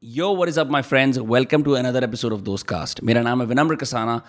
Yo, 0.00 0.31
what 0.31 0.49
is 0.49 0.57
up, 0.57 0.67
my 0.67 0.81
friends? 0.81 1.19
Welcome 1.19 1.63
to 1.63 1.75
another 1.75 2.03
episode 2.03 2.31
of 2.31 2.43
Dostcast. 2.43 3.03
मेरा 3.03 3.21
नाम 3.21 3.41
है 3.41 3.45
विनम्र 3.47 3.75
Kasana 3.75 4.21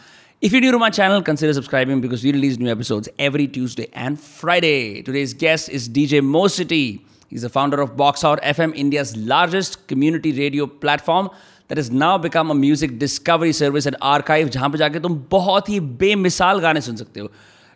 If 0.43 0.53
you're 0.53 0.61
new 0.61 0.73
to 0.73 0.79
my 0.79 0.91
channel, 0.91 1.23
consider 1.23 1.55
subscribing 1.55 2.01
because 2.03 2.23
we 2.25 2.33
release 2.33 2.59
new 2.59 2.71
episodes 2.71 3.09
every 3.19 3.47
Tuesday 3.47 3.87
and 3.95 4.21
Friday. 4.21 5.01
Today's 5.03 5.33
guest 5.33 5.71
is 5.71 5.89
DJ 5.89 6.21
Mo 6.23 6.47
City. 6.49 7.07
He's 7.31 7.41
the 7.43 7.49
founder 7.49 7.81
of 7.81 7.97
Box 7.97 8.23
Out 8.23 8.43
FM, 8.43 8.75
India's 8.75 9.17
largest 9.17 9.87
community 9.87 10.33
radio 10.33 10.67
platform 10.67 11.31
that 11.69 11.79
has 11.79 11.91
now 11.91 12.19
become 12.19 12.51
a 12.51 12.55
music 12.55 12.99
discovery 12.99 13.53
service 13.63 13.87
and 13.87 13.97
archive 14.03 14.51
जहाँ 14.51 14.71
पे 14.71 14.79
जाके 14.79 15.01
तुम 15.01 15.17
बहुत 15.31 15.69
ही 15.69 15.81
बेमिसाल 16.05 16.61
गाने 16.61 16.81
सुन 16.91 16.97
सकते 16.97 17.21
हो 17.21 17.31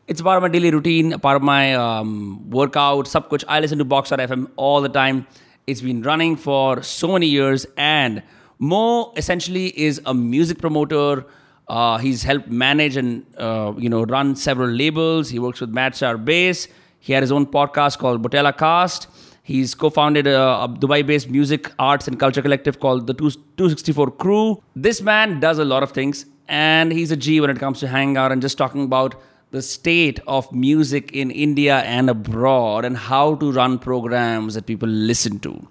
It's 0.08 0.20
part 0.20 0.36
of 0.36 0.42
my 0.42 0.48
daily 0.48 0.70
routine, 0.70 1.18
part 1.20 1.36
of 1.36 1.42
my 1.42 1.74
um, 1.74 2.12
workout, 2.50 3.08
सब 3.16 3.28
कुछ. 3.28 3.44
I 3.48 3.60
listen 3.60 3.78
to 3.78 3.84
Box 3.96 4.12
Out 4.12 4.20
FM 4.28 4.46
all 4.56 4.82
the 4.82 4.94
time. 5.00 5.26
It's 5.66 5.80
been 5.80 6.02
running 6.02 6.36
for 6.36 6.80
so 6.84 7.08
many 7.14 7.26
years, 7.26 7.66
and 7.76 8.22
Mo 8.60 9.12
essentially 9.16 9.76
is 9.76 10.00
a 10.06 10.14
music 10.14 10.58
promoter. 10.58 11.26
Uh, 11.66 11.98
he's 11.98 12.22
helped 12.22 12.46
manage 12.46 12.96
and 12.96 13.26
uh, 13.36 13.72
you 13.76 13.88
know 13.88 14.04
run 14.04 14.36
several 14.36 14.68
labels. 14.68 15.28
He 15.28 15.40
works 15.40 15.60
with 15.60 15.74
Star 15.96 16.18
Bass. 16.18 16.68
He 17.00 17.12
had 17.12 17.24
his 17.24 17.32
own 17.32 17.46
podcast 17.46 17.98
called 17.98 18.22
Botella 18.22 18.56
Cast. 18.56 19.08
He's 19.42 19.74
co-founded 19.74 20.28
a, 20.28 20.40
a 20.40 20.68
Dubai-based 20.68 21.28
music 21.30 21.72
arts 21.80 22.06
and 22.06 22.20
culture 22.20 22.42
collective 22.42 22.78
called 22.78 23.08
the 23.08 23.14
264 23.14 24.12
Crew. 24.12 24.62
This 24.76 25.02
man 25.02 25.40
does 25.40 25.58
a 25.58 25.64
lot 25.64 25.82
of 25.82 25.90
things, 25.90 26.26
and 26.46 26.92
he's 26.92 27.10
a 27.10 27.16
G 27.16 27.40
when 27.40 27.50
it 27.50 27.58
comes 27.58 27.80
to 27.80 27.88
hanging 27.88 28.16
out 28.16 28.30
and 28.30 28.40
just 28.40 28.56
talking 28.56 28.84
about 28.84 29.20
the 29.50 29.62
state 29.62 30.18
of 30.26 30.52
music 30.52 31.12
in 31.12 31.30
India 31.30 31.78
and 31.78 32.10
abroad 32.10 32.84
and 32.84 32.96
how 32.96 33.36
to 33.36 33.52
run 33.52 33.78
programs 33.78 34.54
that 34.54 34.66
people 34.66 34.88
listen 34.88 35.38
to. 35.40 35.66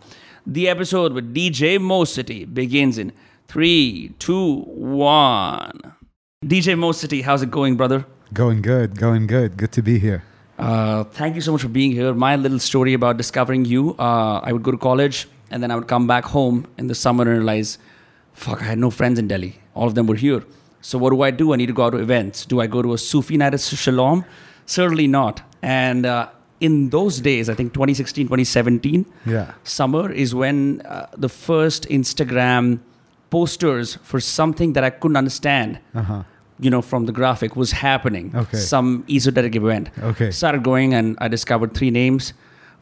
The 0.46 0.70
episode 0.70 1.14
with 1.14 1.34
DJ 1.34 1.80
Mo 1.80 2.06
City 2.06 2.46
begins 2.46 2.98
in 2.98 3.12
three, 3.48 4.14
two, 4.20 4.62
one. 4.62 5.94
DJ 6.46 6.77
Mo 6.77 6.91
City, 6.94 7.22
how's 7.22 7.41
it 7.41 7.52
going, 7.52 7.76
brother? 7.76 8.05
Going 8.34 8.62
good, 8.62 8.98
going 8.98 9.27
good. 9.27 9.58
Good 9.58 9.72
to 9.74 9.82
be 9.82 9.99
here. 9.99 10.24
Uh, 10.58 11.04
thank 11.04 11.36
you 11.36 11.42
so 11.42 11.52
much 11.52 11.62
for 11.62 11.68
being 11.68 11.92
here. 11.92 12.14
My 12.14 12.38
little 12.38 12.60
story 12.60 12.94
about 12.94 13.18
discovering 13.18 13.66
you 13.66 13.96
uh, 13.99 14.40
I 14.42 14.54
would 14.54 14.64
go 14.64 14.71
to 14.71 14.77
college 14.77 15.27
and 15.52 15.62
then 15.62 15.70
I 15.70 15.76
would 15.76 15.88
come 15.88 16.08
back 16.08 16.24
home 16.26 16.66
in 16.77 16.88
the 16.88 16.96
summer 16.96 17.24
and 17.24 17.32
realize, 17.32 17.77
fuck, 18.34 18.62
I 18.62 18.66
had 18.66 18.77
no 18.77 18.90
friends 18.90 19.20
in 19.20 19.27
Delhi. 19.27 19.60
All 19.74 19.88
of 19.88 19.96
them 19.96 20.08
were 20.08 20.16
here. 20.16 20.44
So 20.90 20.98
what 21.00 21.10
do 21.10 21.22
I 21.24 21.32
do? 21.32 21.52
I 21.54 21.55
need 21.55 21.66
to 21.74 21.74
go 21.74 21.84
out 21.86 21.94
to 21.98 21.98
events. 21.98 22.46
Do 22.46 22.60
I 22.62 22.68
go 22.68 22.82
to 22.88 22.94
a 22.94 22.98
Sufi 22.98 23.38
night 23.38 23.54
at 23.55 23.62
Shalom? 23.62 24.24
Certainly 24.68 25.08
not. 25.08 25.42
And 25.64 26.05
uh, 26.05 26.30
in 26.60 26.90
those 26.90 27.20
days, 27.22 27.50
I 27.50 27.55
think 27.55 27.74
2016, 27.74 28.27
2017, 28.27 29.05
Yeah. 29.26 29.54
summer 29.64 30.12
is 30.12 30.36
when 30.36 30.82
uh, 30.86 31.08
the 31.18 31.30
first 31.30 31.88
Instagram 31.90 32.80
posters 33.32 33.96
for 34.04 34.20
something 34.20 34.74
that 34.74 34.84
I 34.84 34.92
couldn't 34.92 35.18
understand, 35.18 35.80
Uh 35.96 36.02
huh. 36.04 36.24
you 36.60 36.70
know, 36.70 36.82
from 36.84 37.08
the 37.08 37.12
graphic 37.12 37.55
was 37.55 37.72
happening. 37.72 38.32
Okay. 38.36 38.58
Some 38.58 39.04
esoteric 39.10 39.55
event. 39.55 39.90
Okay. 40.12 40.30
Started 40.32 40.64
going 40.64 40.94
and 40.94 41.18
I 41.20 41.27
discovered 41.27 41.74
three 41.74 41.90
names 41.92 42.34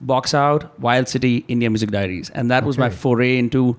Box 0.02 0.34
Out, 0.34 0.78
Wild 0.80 1.08
City, 1.08 1.46
India 1.48 1.70
Music 1.70 1.90
Diaries. 1.90 2.30
And 2.32 2.52
that 2.52 2.66
was 2.66 2.78
my 2.78 2.90
foray 2.90 3.38
into, 3.38 3.78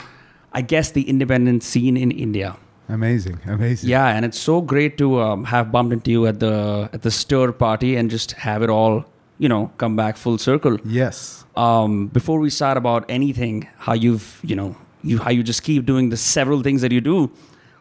I 0.54 0.62
guess, 0.62 0.92
the 0.92 1.02
independent 1.14 1.62
scene 1.62 1.98
in 1.98 2.10
India. 2.10 2.56
Amazing, 2.88 3.40
amazing. 3.46 3.88
Yeah, 3.88 4.08
and 4.08 4.24
it's 4.24 4.38
so 4.38 4.60
great 4.60 4.98
to 4.98 5.20
um, 5.20 5.44
have 5.44 5.72
bumped 5.72 5.92
into 5.92 6.10
you 6.10 6.26
at 6.26 6.40
the 6.40 6.90
at 6.92 7.02
the 7.02 7.10
stir 7.10 7.52
party 7.52 7.96
and 7.96 8.10
just 8.10 8.32
have 8.32 8.62
it 8.62 8.68
all, 8.68 9.04
you 9.38 9.48
know, 9.48 9.72
come 9.78 9.96
back 9.96 10.16
full 10.16 10.38
circle. 10.38 10.78
Yes. 10.84 11.44
Um, 11.56 12.08
before 12.08 12.38
we 12.40 12.50
start 12.50 12.76
about 12.76 13.04
anything, 13.08 13.68
how 13.78 13.94
you've 13.94 14.40
you 14.42 14.54
know 14.54 14.76
you 15.02 15.18
how 15.18 15.30
you 15.30 15.42
just 15.42 15.62
keep 15.62 15.86
doing 15.86 16.10
the 16.10 16.16
several 16.16 16.62
things 16.62 16.82
that 16.82 16.92
you 16.92 17.00
do, 17.00 17.30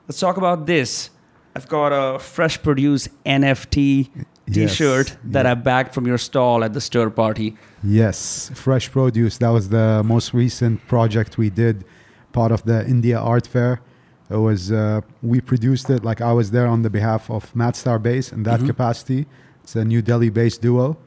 let's 0.07 0.19
talk 0.19 0.37
about 0.37 0.65
this. 0.67 1.09
I've 1.55 1.67
got 1.67 1.89
a 1.89 2.17
fresh 2.17 2.61
produced 2.61 3.09
NFT 3.25 4.09
T-shirt 4.51 5.09
Yes, 5.09 5.17
that 5.23 5.45
yeah. 5.45 5.51
I 5.51 5.53
bagged 5.53 5.93
from 5.93 6.05
your 6.07 6.17
stall 6.17 6.63
at 6.63 6.73
the 6.73 6.81
stir 6.81 7.09
party. 7.09 7.55
Yes. 7.83 8.51
Fresh 8.53 8.91
produce. 8.91 9.37
That 9.37 9.49
was 9.49 9.69
the 9.69 10.01
most 10.03 10.33
recent 10.33 10.85
project 10.87 11.37
we 11.37 11.49
did, 11.49 11.85
part 12.31 12.51
of 12.51 12.63
the 12.63 12.85
India 12.87 13.19
Art 13.19 13.47
Fair. 13.47 13.81
It 14.29 14.37
was 14.37 14.71
uh, 14.71 15.01
we 15.21 15.41
produced 15.41 15.89
it 15.89 16.03
like 16.03 16.21
I 16.21 16.33
was 16.33 16.51
there 16.51 16.67
on 16.67 16.81
the 16.81 16.89
behalf 16.89 17.29
of 17.29 17.55
Mad 17.55 17.75
Star 17.75 17.99
Bass 17.99 18.31
in 18.31 18.43
that 18.43 18.59
Mhm. 18.61 18.67
capacity. 18.67 19.25
It's 19.63 19.75
a 19.75 19.85
New 19.85 20.01
Delhi-based 20.01 20.61
duo, 20.61 20.97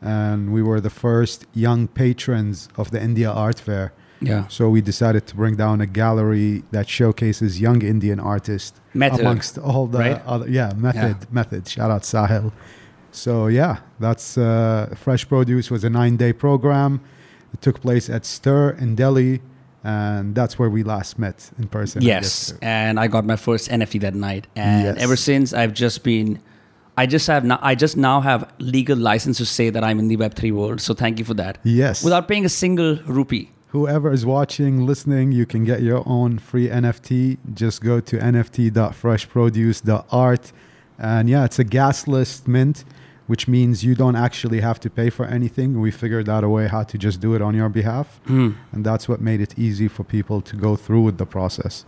and 0.00 0.52
we 0.52 0.62
were 0.62 0.80
the 0.80 0.90
first 0.90 1.46
young 1.54 1.86
patrons 1.88 2.68
of 2.76 2.90
the 2.90 3.00
India 3.02 3.30
Art 3.30 3.58
Fair. 3.58 3.92
Yeah, 4.20 4.44
So 4.48 4.68
we 4.70 4.80
decided 4.80 5.26
to 5.28 5.34
bring 5.34 5.56
down 5.56 5.80
a 5.80 5.86
gallery 5.86 6.62
that 6.70 6.88
showcases 6.88 7.60
young 7.60 7.82
Indian 7.82 8.20
artists 8.20 8.80
method. 8.94 9.20
amongst 9.20 9.58
all 9.58 9.86
the 9.88 9.98
right? 9.98 10.22
other 10.26 10.48
yeah 10.48 10.72
method 10.76 11.16
method 11.32 11.66
shout 11.66 11.90
out 11.90 12.02
sahil 12.04 12.52
so 13.10 13.48
yeah 13.48 13.74
that's 13.98 14.38
uh, 14.38 14.94
fresh 15.04 15.26
produce 15.28 15.66
was 15.74 15.82
a 15.82 15.90
nine 15.90 16.16
day 16.16 16.32
program 16.32 17.00
it 17.54 17.60
took 17.60 17.80
place 17.80 18.08
at 18.08 18.24
stir 18.24 18.70
in 18.84 18.94
delhi 18.94 19.40
and 19.84 20.34
that's 20.34 20.58
where 20.58 20.68
we 20.70 20.82
last 20.82 21.18
met 21.18 21.50
in 21.58 21.68
person 21.68 22.02
Yes, 22.02 22.52
guess. 22.52 22.58
and 22.62 22.98
I 23.00 23.06
got 23.08 23.24
my 23.24 23.36
first 23.36 23.68
NFT 23.70 23.98
that 24.00 24.14
night, 24.14 24.46
and 24.56 24.84
Yes. 24.84 24.96
ever 24.98 25.16
since 25.16 25.52
I've 25.52 25.74
just 25.74 26.02
been, 26.04 26.38
I 26.96 27.06
just 27.06 27.26
have 27.26 27.44
now, 27.44 27.58
I 27.62 27.74
just 27.74 27.96
now 27.96 28.20
have 28.20 28.52
legal 28.58 28.96
license 28.98 29.38
to 29.38 29.46
say 29.46 29.70
that 29.70 29.82
I'm 29.82 29.98
in 29.98 30.08
the 30.08 30.16
Web 30.16 30.34
three 30.34 30.52
world. 30.52 30.80
So 30.80 30.94
thank 30.94 31.18
you 31.18 31.24
for 31.24 31.34
that. 31.34 31.58
yes 31.64 32.04
Without 32.04 32.28
paying 32.28 32.44
a 32.44 32.48
single 32.50 32.96
rupee. 33.06 33.50
whoever 33.68 34.12
is 34.12 34.24
watching 34.26 34.84
listening 34.86 35.32
you 35.32 35.46
can 35.46 35.64
get 35.64 35.80
your 35.82 36.02
own 36.06 36.38
free 36.38 36.68
nft 36.68 37.38
just 37.54 37.80
go 37.82 37.98
to 38.00 38.18
nft.freshproduce.art 38.18 40.52
and 40.98 41.28
yeah 41.28 41.44
it's 41.44 41.58
a 41.58 41.64
gas 41.64 42.06
list 42.06 42.46
mint 42.46 42.84
which 43.26 43.46
means 43.48 43.84
you 43.84 43.94
don't 43.94 44.16
actually 44.16 44.60
have 44.60 44.78
to 44.80 44.90
pay 44.90 45.08
for 45.10 45.24
anything 45.26 45.80
we 45.80 45.90
figured 45.90 46.28
out 46.28 46.42
a 46.44 46.48
way 46.48 46.66
how 46.68 46.82
to 46.82 46.98
just 46.98 47.20
do 47.20 47.34
it 47.34 47.42
on 47.42 47.54
your 47.54 47.68
behalf 47.68 48.20
Hmm. 48.26 48.50
and 48.72 48.84
that's 48.84 49.08
what 49.08 49.20
made 49.20 49.40
it 49.40 49.58
easy 49.58 49.88
for 49.88 50.04
people 50.04 50.40
to 50.42 50.56
go 50.56 50.76
through 50.76 51.02
with 51.02 51.18
the 51.18 51.26
process. 51.26 51.84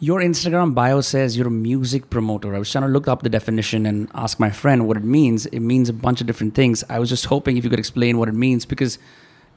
Your 0.00 0.20
Instagram 0.20 0.74
bio 0.74 1.00
says 1.00 1.36
you're 1.36 1.46
a 1.46 1.50
music 1.70 2.10
promoter. 2.10 2.56
I 2.56 2.58
was 2.58 2.70
trying 2.72 2.82
to 2.82 2.88
look 2.90 3.06
up 3.06 3.22
the 3.22 3.28
definition 3.28 3.86
and 3.86 4.08
ask 4.14 4.40
my 4.40 4.50
friend 4.50 4.88
what 4.88 4.96
it 4.96 5.04
means. 5.04 5.46
It 5.46 5.60
means 5.60 5.88
a 5.88 5.92
bunch 5.92 6.20
of 6.20 6.26
different 6.26 6.54
things. 6.56 6.82
I 6.88 6.98
was 6.98 7.08
just 7.08 7.26
hoping 7.26 7.56
if 7.56 7.62
you 7.62 7.70
could 7.70 7.78
explain 7.78 8.18
what 8.18 8.28
it 8.28 8.34
means 8.34 8.66
because 8.66 8.98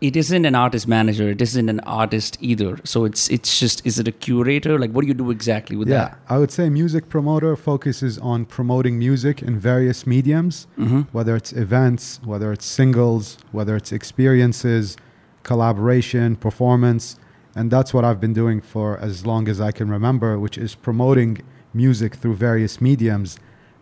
it 0.01 0.15
isn't 0.15 0.45
an 0.45 0.55
artist 0.55 0.87
manager. 0.87 1.29
It 1.29 1.41
isn't 1.41 1.69
an 1.69 1.79
artist 1.81 2.37
either. 2.41 2.79
So 2.83 3.05
it's 3.05 3.29
it's 3.29 3.59
just 3.59 3.85
is 3.85 3.97
it 3.97 4.07
a 4.07 4.11
curator? 4.11 4.77
Like 4.77 4.91
what 4.91 5.01
do 5.01 5.07
you 5.07 5.13
do 5.13 5.31
exactly 5.31 5.75
with 5.75 5.87
that? 5.87 6.11
yeah, 6.11 6.35
I 6.35 6.37
would 6.37 6.51
say 6.51 6.69
music 6.69 7.07
promoter 7.09 7.55
focuses 7.55 8.17
on 8.17 8.45
promoting 8.45 8.99
music 8.99 9.41
in 9.41 9.57
various 9.57 10.05
mediums. 10.05 10.67
Mm-hmm. 10.77 11.01
whether 11.11 11.35
it's 11.35 11.53
events, 11.53 12.19
whether 12.23 12.51
it's 12.51 12.65
singles, 12.65 13.37
whether 13.51 13.75
it's 13.75 13.91
experiences, 13.91 14.97
collaboration, 15.43 16.35
performance, 16.35 17.17
and 17.55 17.71
that's 17.71 17.93
what 17.93 18.03
I've 18.03 18.19
been 18.19 18.33
doing 18.33 18.59
for 18.61 18.97
as 18.99 19.25
long 19.25 19.47
as 19.47 19.61
I 19.61 19.71
can 19.71 19.89
remember, 19.89 20.37
which 20.37 20.57
is 20.57 20.75
promoting 20.75 21.41
music 21.73 22.15
through 22.15 22.35
various 22.35 22.81
mediums. 22.81 23.37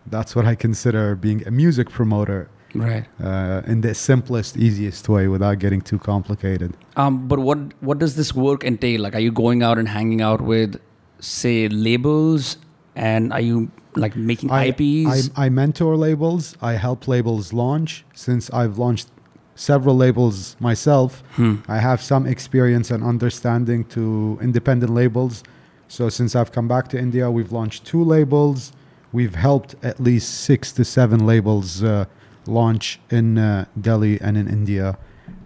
That's 0.06 0.36
what 0.36 0.44
I 0.46 0.54
consider 0.54 1.16
being 1.16 1.46
a 1.46 1.50
music 1.50 1.90
promoter 1.90 2.48
Right. 2.74 3.04
uh, 3.22 3.62
in 3.66 3.80
the 3.80 3.94
simplest, 3.94 4.56
easiest 4.56 5.08
way 5.08 5.28
without 5.28 5.58
getting 5.58 5.80
too 5.80 5.98
complicated. 5.98 6.74
Um, 6.96 7.28
but 7.28 7.38
what 7.38 7.58
what 7.80 7.98
does 7.98 8.16
this 8.16 8.34
work 8.34 8.64
entail? 8.64 9.00
Like, 9.00 9.14
are 9.14 9.20
you 9.20 9.32
going 9.32 9.62
out 9.62 9.78
and 9.78 9.88
hanging 9.88 10.20
out 10.20 10.40
with, 10.40 10.80
say, 11.20 11.68
labels, 11.68 12.58
and 12.96 13.32
are 13.32 13.40
you 13.40 13.70
like 13.96 14.16
making 14.16 14.50
IPs? 14.50 15.30
I, 15.36 15.46
I 15.46 15.48
mentor 15.48 15.96
labels. 15.96 16.56
I 16.60 16.72
help 16.74 17.06
labels 17.08 17.52
launch. 17.52 18.04
Since 18.14 18.50
I've 18.50 18.76
launched 18.78 19.08
several 19.54 19.96
labels 19.96 20.56
myself, 20.58 21.22
Hmm. 21.36 21.56
I 21.68 21.78
have 21.78 22.02
some 22.02 22.26
experience 22.26 22.90
and 22.90 23.04
understanding 23.04 23.84
to 23.96 24.38
independent 24.42 24.92
labels. 24.92 25.42
So 25.86 26.08
since 26.08 26.34
I've 26.34 26.50
come 26.50 26.66
back 26.66 26.88
to 26.88 26.98
India, 26.98 27.30
we've 27.30 27.52
launched 27.52 27.84
two 27.84 28.02
labels. 28.02 28.72
We've 29.12 29.36
helped 29.36 29.76
at 29.82 30.00
least 30.00 30.28
six 30.42 30.72
to 30.72 30.84
seven 30.84 31.24
labels 31.24 31.84
uh, 31.84 32.06
launch 32.46 33.00
in 33.10 33.38
uh, 33.38 33.66
Delhi 33.80 34.20
and 34.20 34.36
in 34.36 34.48
India. 34.48 34.98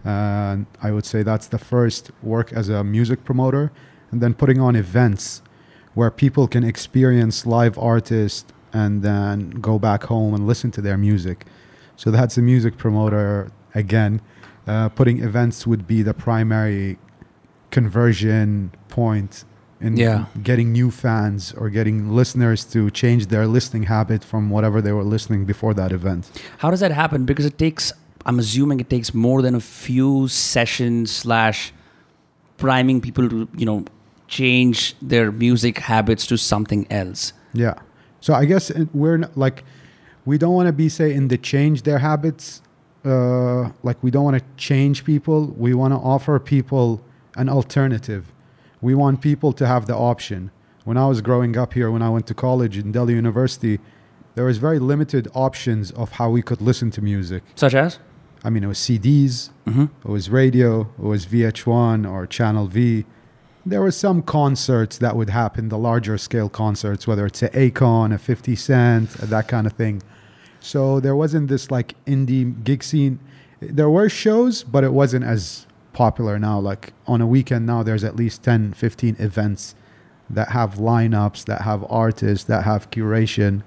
And 0.05 0.67
I 0.83 0.91
would 0.91 1.05
say 1.05 1.23
that's 1.23 1.47
the 1.47 1.59
first 1.59 2.11
work 2.23 2.53
as 2.53 2.69
a 2.69 2.83
music 2.83 3.25
promoter. 3.25 3.73
And 4.11 4.21
then 4.21 4.35
putting 4.35 4.61
on 4.61 4.75
events 4.75 5.43
where 5.95 6.11
people 6.11 6.49
can 6.49 6.65
experience 6.65 7.45
live 7.45 7.79
artists 7.79 8.53
and 8.73 9.03
then 9.03 9.51
go 9.51 9.79
back 9.79 10.05
home 10.05 10.35
and 10.35 10.47
listen 10.47 10.71
to 10.73 10.81
their 10.81 10.97
music. 10.97 11.47
So 11.97 12.11
that's 12.11 12.39
a 12.39 12.43
music 12.43 12.77
promoter 12.77 13.51
again. 13.75 14.21
Uh, 14.67 14.89
putting 14.91 15.23
events 15.23 15.67
would 15.67 15.87
be 15.87 16.03
the 16.03 16.15
primary 16.15 16.99
conversion 17.71 18.73
point 18.89 19.45
in 19.81 19.97
Yeah. 19.97 20.25
getting 20.43 20.73
new 20.73 20.91
fans 20.91 21.53
or 21.57 21.71
getting 21.71 22.11
listeners 22.11 22.65
to 22.65 22.91
change 22.91 23.27
their 23.29 23.47
listening 23.47 23.85
habit 23.85 24.25
from 24.25 24.51
whatever 24.51 24.81
they 24.83 24.93
were 24.93 25.05
listening 25.05 25.45
before 25.45 25.75
that 25.75 25.93
event. 25.93 26.31
How 26.59 26.71
does 26.71 26.81
that 26.81 26.91
happen? 26.93 27.25
Because 27.25 27.47
it 27.47 27.59
takes, 27.59 27.93
I'm 28.27 28.39
assuming 28.39 28.81
it 28.81 28.91
takes 28.91 29.15
more 29.15 29.41
than 29.43 29.55
a 29.55 29.61
few 29.61 30.29
sessions 30.29 31.11
slash 31.11 31.73
priming 32.57 33.01
people 33.01 33.29
to, 33.29 33.49
you 33.57 33.67
know, 33.67 33.85
change 34.27 34.95
their 35.01 35.31
music 35.33 35.79
habits 35.79 36.27
to 36.27 36.37
something 36.37 36.87
else. 36.91 37.33
Yeah. 37.55 37.75
So 38.21 38.35
I 38.35 38.45
guess 38.45 38.71
we're 38.93 39.19
not, 39.19 39.37
like, 39.37 39.65
we 40.25 40.37
don't 40.39 40.55
want 40.55 40.67
to 40.67 40.73
be 40.73 40.89
say 40.89 41.15
in 41.15 41.29
the 41.29 41.39
change 41.39 41.83
their 41.83 41.99
habits. 42.01 42.61
Uh, 43.05 43.71
like 43.85 43.97
we 44.03 44.11
don't 44.11 44.25
want 44.25 44.37
to 44.37 44.45
change 44.57 45.05
people. 45.05 45.55
We 45.57 45.73
want 45.73 45.95
to 45.95 45.99
offer 45.99 46.39
people 46.41 47.01
an 47.37 47.49
alternative. 47.49 48.25
We 48.81 48.95
want 48.95 49.21
people 49.21 49.53
to 49.55 49.67
have 49.67 49.87
the 49.87 49.97
option. 49.97 50.51
When 50.85 50.97
I 50.97 51.07
was 51.07 51.21
growing 51.21 51.57
up 51.57 51.75
here, 51.75 51.91
when 51.91 52.03
I 52.03 52.09
went 52.11 52.27
to 52.29 52.35
college 52.35 52.79
in 52.79 52.93
Delhi 52.93 53.15
University, 53.15 53.79
there 54.35 54.45
was 54.45 54.59
very 54.59 54.79
limited 54.79 55.29
options 55.35 55.91
of 55.93 56.13
how 56.13 56.31
we 56.31 56.43
could 56.43 56.61
listen 56.61 56.91
to 56.93 57.03
music. 57.03 57.43
Such 57.57 57.75
as? 57.75 57.99
I 58.45 58.51
mean, 58.51 58.63
it 58.63 58.69
was 58.69 58.79
CDs, 58.79 59.51
Mm-hmm. 59.67 59.87
it 60.05 60.11
was 60.11 60.31
radio, 60.31 60.83
it 60.83 61.05
was 61.05 61.27
VH1 61.27 62.09
or 62.11 62.27
Channel 62.27 62.69
V. 62.69 63.05
There 63.67 63.83
were 63.83 63.91
some 63.91 64.23
concerts 64.23 64.97
that 64.99 65.15
would 65.17 65.29
happen, 65.31 65.69
the 65.69 65.77
larger 65.77 66.17
scale 66.17 66.49
concerts, 66.49 67.07
whether 67.07 67.27
it's 67.27 67.43
a 67.43 67.51
Akon, 67.51 68.15
a 68.15 68.19
50 68.19 68.57
Cent, 68.57 69.11
that 69.11 69.49
kind 69.49 69.67
of 69.67 69.75
thing. 69.75 70.03
So 70.61 71.01
there 71.01 71.15
wasn't 71.17 71.49
this 71.49 71.71
like 71.71 71.95
indie 72.07 72.65
gig 72.65 72.83
scene. 72.83 73.19
There 73.61 73.91
were 73.91 74.09
shows, 74.09 74.63
but 74.63 74.85
it 74.85 74.93
wasn't 74.93 75.25
as 75.25 75.67
popular 75.99 76.39
now. 76.39 76.59
Like 76.61 76.93
on 77.09 77.21
a 77.21 77.27
weekend 77.27 77.67
now, 77.67 77.83
there's 77.83 78.05
at 78.05 78.15
least 78.15 78.45
10, 78.45 78.73
15 78.73 79.17
events 79.19 79.75
that 80.31 80.51
have 80.51 80.75
lineups, 80.75 81.45
that 81.47 81.63
have 81.63 81.85
artists, 81.91 82.45
that 82.47 82.63
have 82.63 82.91
curation. 82.91 83.63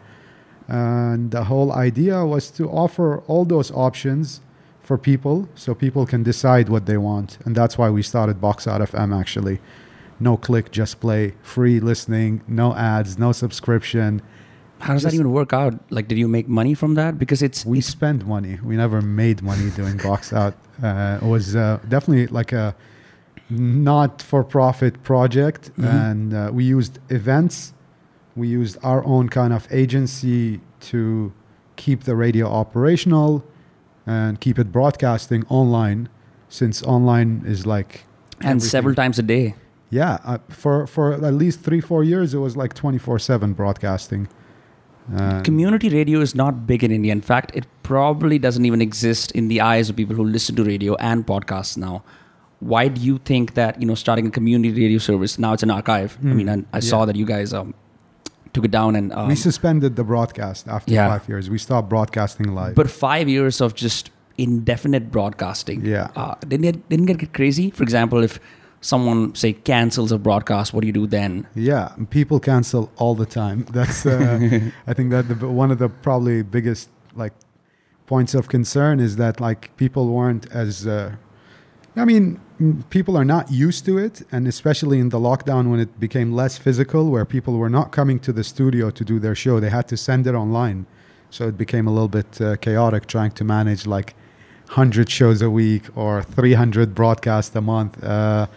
And 0.67 1.31
the 1.31 1.43
whole 1.51 1.73
idea 1.73 2.25
was 2.25 2.49
to 2.51 2.69
offer 2.69 3.19
all 3.27 3.43
those 3.43 3.69
options 3.71 4.39
for 4.79 4.97
people 4.97 5.49
so 5.55 5.75
people 5.75 6.05
can 6.05 6.23
decide 6.23 6.69
what 6.69 6.85
they 6.85 6.97
want. 6.97 7.37
And 7.45 7.53
that's 7.53 7.77
why 7.77 7.89
we 7.89 8.01
started 8.01 8.39
Box 8.39 8.65
Out 8.65 8.81
FM 8.81 9.11
actually. 9.21 9.59
No 10.17 10.37
click, 10.37 10.71
just 10.71 11.01
play, 11.01 11.33
free 11.41 11.79
listening, 11.81 12.41
no 12.47 12.73
ads, 12.75 13.19
no 13.19 13.33
subscription. 13.33 14.21
How 14.81 14.93
does 14.93 15.03
that 15.03 15.13
even 15.13 15.31
work 15.31 15.53
out? 15.53 15.73
Like, 15.89 16.07
did 16.07 16.17
you 16.17 16.27
make 16.27 16.47
money 16.47 16.73
from 16.73 16.95
that? 16.95 17.17
Because 17.17 17.41
it's 17.41 17.65
We 17.65 17.81
spend 17.81 18.25
money. 18.25 18.59
We 18.63 18.75
never 18.75 19.01
made 19.01 19.41
money 19.41 19.69
doing 19.75 19.97
Box 19.97 20.33
Out. 20.33 20.55
Uh, 20.81 21.19
it 21.21 21.25
was 21.35 21.55
uh, 21.55 21.79
definitely 21.87 22.27
like 22.27 22.51
a 22.51 22.75
not 23.49 24.21
for 24.21 24.43
profit 24.43 24.93
project. 25.03 25.71
Mhm. 25.77 25.85
And 26.09 26.33
uh, 26.33 26.49
we 26.53 26.63
used 26.63 26.99
events, 27.09 27.73
we 28.35 28.47
used 28.47 28.77
our 28.83 29.03
own 29.05 29.29
kind 29.29 29.53
of 29.53 29.67
agency 29.71 30.59
to 30.91 31.31
keep 31.75 32.03
the 32.03 32.15
radio 32.15 32.47
operational 32.47 33.43
and 34.05 34.39
keep 34.39 34.57
it 34.59 34.71
broadcasting 34.71 35.43
online 35.49 36.09
since 36.49 36.83
online 36.83 37.43
is 37.45 37.65
like 37.65 38.05
and 38.41 38.61
several 38.61 38.95
times 38.95 39.19
a 39.19 39.23
day. 39.23 39.55
yeah 39.89 40.17
uh, 40.23 40.37
for 40.49 40.87
for 40.87 41.13
at 41.13 41.33
least 41.33 41.59
three 41.61 41.81
four 41.81 42.03
years 42.03 42.33
it 42.33 42.39
was 42.39 42.55
like 42.57 42.73
24-7 42.73 43.55
broadcasting 43.55 44.27
Uh, 45.15 45.41
Community 45.41 45.89
radio 45.89 46.19
is 46.21 46.33
not 46.35 46.65
big 46.67 46.83
in 46.83 46.91
India. 46.91 47.11
In 47.11 47.21
fact, 47.21 47.51
it 47.55 47.65
probably 47.83 48.37
doesn't 48.39 48.65
even 48.65 48.81
exist 48.81 49.31
in 49.31 49.47
the 49.47 49.59
eyes 49.61 49.89
of 49.89 49.95
people 49.95 50.15
who 50.15 50.23
listen 50.23 50.55
to 50.55 50.63
radio 50.63 50.95
and 50.95 51.25
podcasts 51.25 51.77
now. 51.77 52.03
Why 52.59 52.87
do 52.87 53.01
you 53.01 53.17
think 53.17 53.55
that 53.55 53.81
you 53.81 53.87
know 53.87 53.95
starting 53.95 54.27
a 54.27 54.31
community 54.31 54.71
radio 54.83 54.99
service 54.99 55.39
now 55.39 55.53
it's 55.53 55.63
an 55.63 55.71
archive? 55.71 56.17
I 56.19 56.21
Hmm. 56.21 56.37
mean, 56.37 56.49
I, 56.49 56.63
I 56.73 56.79
saw 56.79 57.05
that 57.05 57.15
you 57.15 57.25
guys 57.25 57.53
um, 57.53 57.73
took 58.53 58.65
it 58.65 58.71
down 58.71 58.95
and 58.95 59.11
um, 59.13 59.27
we 59.27 59.35
suspended 59.35 59.95
the 59.95 60.03
broadcast 60.03 60.67
after 60.67 60.93
Yeah. 60.93 61.07
five 61.09 61.27
years 61.27 61.49
we 61.49 61.57
stopped 61.57 61.89
broadcasting 61.89 62.53
live 62.53 62.75
but 62.75 62.89
five 62.89 63.27
years 63.29 63.61
of 63.61 63.73
just 63.75 64.11
indefinite 64.37 65.09
broadcasting. 65.11 65.85
Yeah. 65.85 66.09
uh, 66.15 66.35
didn't 66.47 66.65
it 66.65 66.89
didn't 66.89 67.09
it 67.09 67.17
get 67.17 67.33
crazy? 67.33 67.71
For 67.71 67.83
example, 67.83 68.23
if 68.23 68.39
someone 68.81 69.33
say 69.35 69.53
cancels 69.53 70.11
a 70.11 70.17
broadcast, 70.17 70.73
what 70.73 70.81
do 70.81 70.87
you 70.87 70.93
do 70.93 71.07
then? 71.07 71.47
Yeah, 71.55 71.93
people 72.09 72.39
cancel 72.39 72.91
all 72.97 73.15
the 73.15 73.25
time. 73.25 73.63
That's 73.71 74.05
uh, 74.05 74.71
I 74.87 74.93
think 74.93 75.11
that 75.11 75.29
the, 75.29 75.47
one 75.47 75.71
of 75.71 75.77
the 75.77 75.89
probably 75.89 76.41
biggest 76.41 76.89
like 77.15 77.33
points 78.07 78.33
of 78.33 78.49
concern 78.49 78.99
is 78.99 79.15
that 79.15 79.39
like 79.39 79.75
people 79.77 80.07
weren't 80.07 80.51
as 80.51 80.85
uh, 80.87 81.15
I 81.95 82.05
mean 82.05 82.39
people 82.89 83.17
are 83.17 83.25
not 83.25 83.51
used 83.51 83.85
to 83.85 83.97
it 83.97 84.21
and 84.31 84.47
especially 84.47 84.99
in 84.99 85.09
the 85.09 85.19
lockdown 85.19 85.71
when 85.71 85.79
it 85.79 85.99
became 85.99 86.31
less 86.31 86.57
physical 86.57 87.09
where 87.09 87.25
people 87.25 87.57
were 87.57 87.69
not 87.69 87.91
coming 87.91 88.19
to 88.19 88.31
the 88.31 88.43
studio 88.43 88.91
to 88.91 89.03
do 89.03 89.19
their 89.19 89.33
show 89.33 89.59
they 89.59 89.69
had 89.69 89.87
to 89.87 89.97
send 89.97 90.27
it 90.27 90.35
online 90.35 90.85
so 91.29 91.47
it 91.47 91.57
became 91.57 91.87
a 91.87 91.91
little 91.91 92.07
bit 92.07 92.39
uh, 92.39 92.55
chaotic 92.57 93.07
trying 93.07 93.31
to 93.31 93.43
manage 93.43 93.87
like 93.87 94.13
100 94.67 95.09
shows 95.09 95.41
a 95.41 95.49
week 95.49 95.85
or 95.95 96.21
300 96.21 96.93
broadcasts 96.93 97.55
a 97.55 97.61
month 97.61 98.01
uh, 98.03 98.47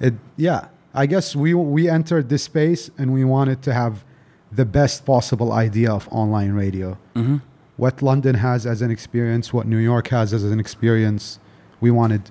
it 0.00 0.14
yeah 0.36 0.68
i 0.94 1.06
guess 1.06 1.34
we 1.36 1.54
we 1.54 1.88
entered 1.88 2.28
this 2.28 2.42
space 2.44 2.90
and 2.98 3.12
we 3.12 3.24
wanted 3.24 3.62
to 3.62 3.72
have 3.72 4.04
the 4.52 4.64
best 4.64 5.04
possible 5.04 5.52
idea 5.52 5.90
of 5.92 6.08
online 6.10 6.52
radio 6.52 6.96
Mm-hmm. 7.14 7.36
what 7.76 8.02
london 8.02 8.34
has 8.36 8.66
as 8.66 8.82
an 8.82 8.90
experience 8.90 9.52
what 9.52 9.66
new 9.66 9.78
york 9.78 10.08
has 10.08 10.32
as 10.32 10.44
an 10.44 10.60
experience 10.60 11.38
we 11.80 11.90
wanted 11.90 12.22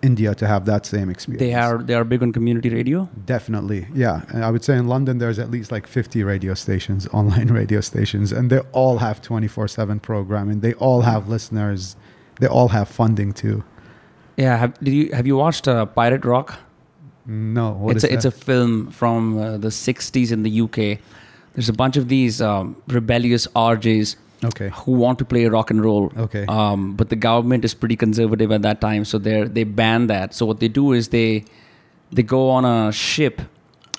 india 0.00 0.32
to 0.34 0.46
have 0.46 0.64
that 0.66 0.86
same 0.86 1.08
experience 1.10 1.40
They 1.40 1.54
are 1.54 1.78
they 1.82 1.94
are 1.94 2.04
big 2.04 2.22
on 2.22 2.32
community 2.32 2.70
radio. 2.70 3.08
definitely 3.26 3.86
yeah 3.94 4.22
and 4.28 4.44
i 4.44 4.50
would 4.50 4.62
say 4.64 4.76
in 4.76 4.86
london 4.86 5.18
there's 5.18 5.38
at 5.38 5.50
least 5.50 5.72
like 5.72 5.86
50 5.88 6.22
radio 6.24 6.54
stations 6.54 7.06
online 7.12 7.48
radio 7.48 7.80
stations 7.80 8.32
and 8.32 8.48
they 8.50 8.60
all 8.72 8.98
have 8.98 9.20
24/7 9.22 10.00
programming 10.02 10.60
they 10.60 10.74
all 10.74 11.02
have 11.02 11.28
listeners 11.28 11.96
they 12.40 12.46
all 12.46 12.68
have 12.68 12.88
funding 12.88 13.32
too 13.32 13.62
Yeah, 14.36 14.56
have, 14.56 14.72
did 14.84 14.94
you 14.98 15.06
have 15.18 15.26
you 15.30 15.36
watched 15.36 15.68
uh, 15.68 15.84
Pirate 15.86 16.24
Rock? 16.24 16.48
No 17.26 17.88
it's 17.90 18.04
a, 18.04 18.12
it's 18.12 18.24
a 18.24 18.30
film 18.30 18.90
from 18.90 19.38
uh, 19.38 19.56
the 19.58 19.68
'60s 19.68 20.32
in 20.32 20.42
the 20.42 20.60
UK. 20.62 20.98
There's 21.54 21.68
a 21.68 21.72
bunch 21.74 21.96
of 21.96 22.08
these 22.08 22.40
um, 22.40 22.76
rebellious 22.88 23.46
RJs 23.48 24.16
okay 24.44 24.70
who 24.74 24.92
want 24.92 25.18
to 25.20 25.24
play 25.24 25.46
rock 25.46 25.70
and 25.70 25.84
roll. 25.84 26.10
okay 26.16 26.44
Um, 26.48 26.94
but 26.96 27.08
the 27.10 27.16
government 27.16 27.64
is 27.64 27.74
pretty 27.74 27.94
conservative 27.96 28.50
at 28.50 28.62
that 28.62 28.80
time, 28.80 29.04
so 29.04 29.18
they 29.18 29.44
they 29.44 29.64
ban 29.64 30.06
that. 30.08 30.34
So 30.34 30.46
what 30.46 30.58
they 30.60 30.68
do 30.68 30.92
is 30.92 31.08
they 31.08 31.44
they 32.10 32.22
go 32.22 32.50
on 32.50 32.64
a 32.64 32.90
ship, 32.92 33.40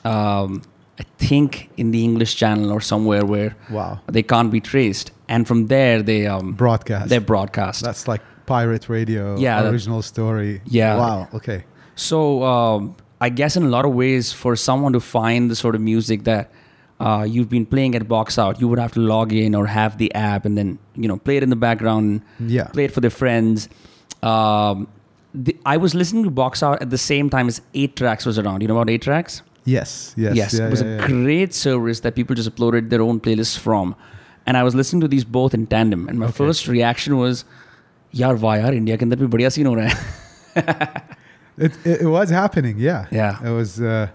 um, 0.03 0.61
I 0.99 1.03
think 1.17 1.69
in 1.77 1.91
the 1.91 2.03
English 2.03 2.35
Channel 2.35 2.71
or 2.71 2.81
somewhere 2.81 3.25
where 3.25 3.55
wow 3.69 3.99
they 4.07 4.23
can't 4.23 4.51
be 4.51 4.59
traced, 4.59 5.11
and 5.29 5.47
from 5.47 5.67
there 5.67 6.01
they 6.03 6.27
um, 6.27 6.53
broadcast 6.53 7.09
they 7.09 7.19
broadcast. 7.19 7.83
That's 7.83 8.07
like 8.07 8.21
pirate 8.45 8.89
radio, 8.89 9.37
Yeah, 9.37 9.61
that- 9.61 9.71
original 9.71 10.01
story. 10.01 10.61
Yeah. 10.65 10.97
Wow. 10.97 11.27
Okay. 11.33 11.63
So 11.95 12.43
um, 12.43 12.95
I 13.20 13.28
guess 13.30 13.56
in 13.56 13.64
a 13.64 13.68
lot 13.68 13.84
of 13.84 13.92
ways, 13.94 14.32
for 14.32 14.54
someone 14.56 14.92
to 14.92 15.00
find 15.00 15.50
the 15.50 15.56
sort 15.56 15.74
of 15.74 15.80
music 15.80 16.24
that 16.24 16.50
uh, 17.00 17.24
you've 17.28 17.48
been 17.48 17.64
playing 17.66 17.94
at 17.94 18.06
Box 18.08 18.38
Out, 18.38 18.60
you 18.60 18.68
would 18.68 18.78
have 18.78 18.92
to 18.92 19.00
log 19.00 19.32
in 19.32 19.54
or 19.54 19.66
have 19.66 19.98
the 19.98 20.12
app 20.14 20.44
and 20.44 20.56
then 20.58 20.78
you 20.96 21.08
know 21.08 21.16
play 21.16 21.36
it 21.36 21.42
in 21.42 21.50
the 21.50 21.56
background, 21.56 22.22
Yeah. 22.54 22.64
play 22.78 22.84
it 22.84 22.92
for 22.92 23.00
their 23.00 23.10
friends. 23.10 23.68
Um, 24.22 24.86
the, 25.34 25.56
I 25.66 25.76
was 25.76 25.94
listening 25.94 26.24
to 26.24 26.30
Box 26.30 26.62
Out 26.62 26.80
at 26.82 26.90
the 26.90 26.98
same 26.98 27.28
time 27.30 27.48
as 27.48 27.60
Eight 27.74 27.96
Tracks 27.96 28.24
was 28.26 28.38
around. 28.38 28.62
You 28.62 28.68
know 28.68 28.76
about 28.78 28.90
Eight 28.90 29.02
Tracks? 29.02 29.42
Yes. 29.64 30.14
Yes. 30.16 30.34
yes, 30.36 30.54
yeah, 30.54 30.66
it 30.66 30.70
was 30.70 30.80
yeah, 30.82 30.88
a 30.88 30.96
yeah. 31.00 31.06
great 31.06 31.54
service 31.54 32.00
that 32.00 32.14
people 32.14 32.34
just 32.34 32.50
uploaded 32.54 32.88
their 32.90 33.02
own 33.02 33.20
playlists 33.20 33.58
from, 33.58 33.94
and 34.46 34.56
I 34.56 34.62
was 34.62 34.74
listening 34.74 35.00
to 35.02 35.08
these 35.08 35.24
both 35.24 35.54
in 35.54 35.66
tandem. 35.66 36.08
And 36.08 36.18
my 36.18 36.26
Okay. 36.26 36.32
first 36.44 36.66
reaction 36.68 37.18
was, 37.18 37.44
"यार 38.14 38.34
वाह 38.46 38.56
यार 38.56 38.74
India 38.74 38.96
के 38.96 39.04
अंदर 39.04 39.16
भी 39.16 39.26
बढ़िया 39.36 39.48
scene 39.58 39.66
हो 39.66 39.74
रहा 39.74 39.88
है." 39.88 41.11
It, 41.57 41.71
it, 41.85 42.01
it 42.01 42.07
was 42.07 42.29
happening. 42.29 42.77
Yeah. 42.79 43.07
Yeah. 43.11 43.37
It 43.45 43.51
was. 43.51 43.79
Uh, 43.81 44.07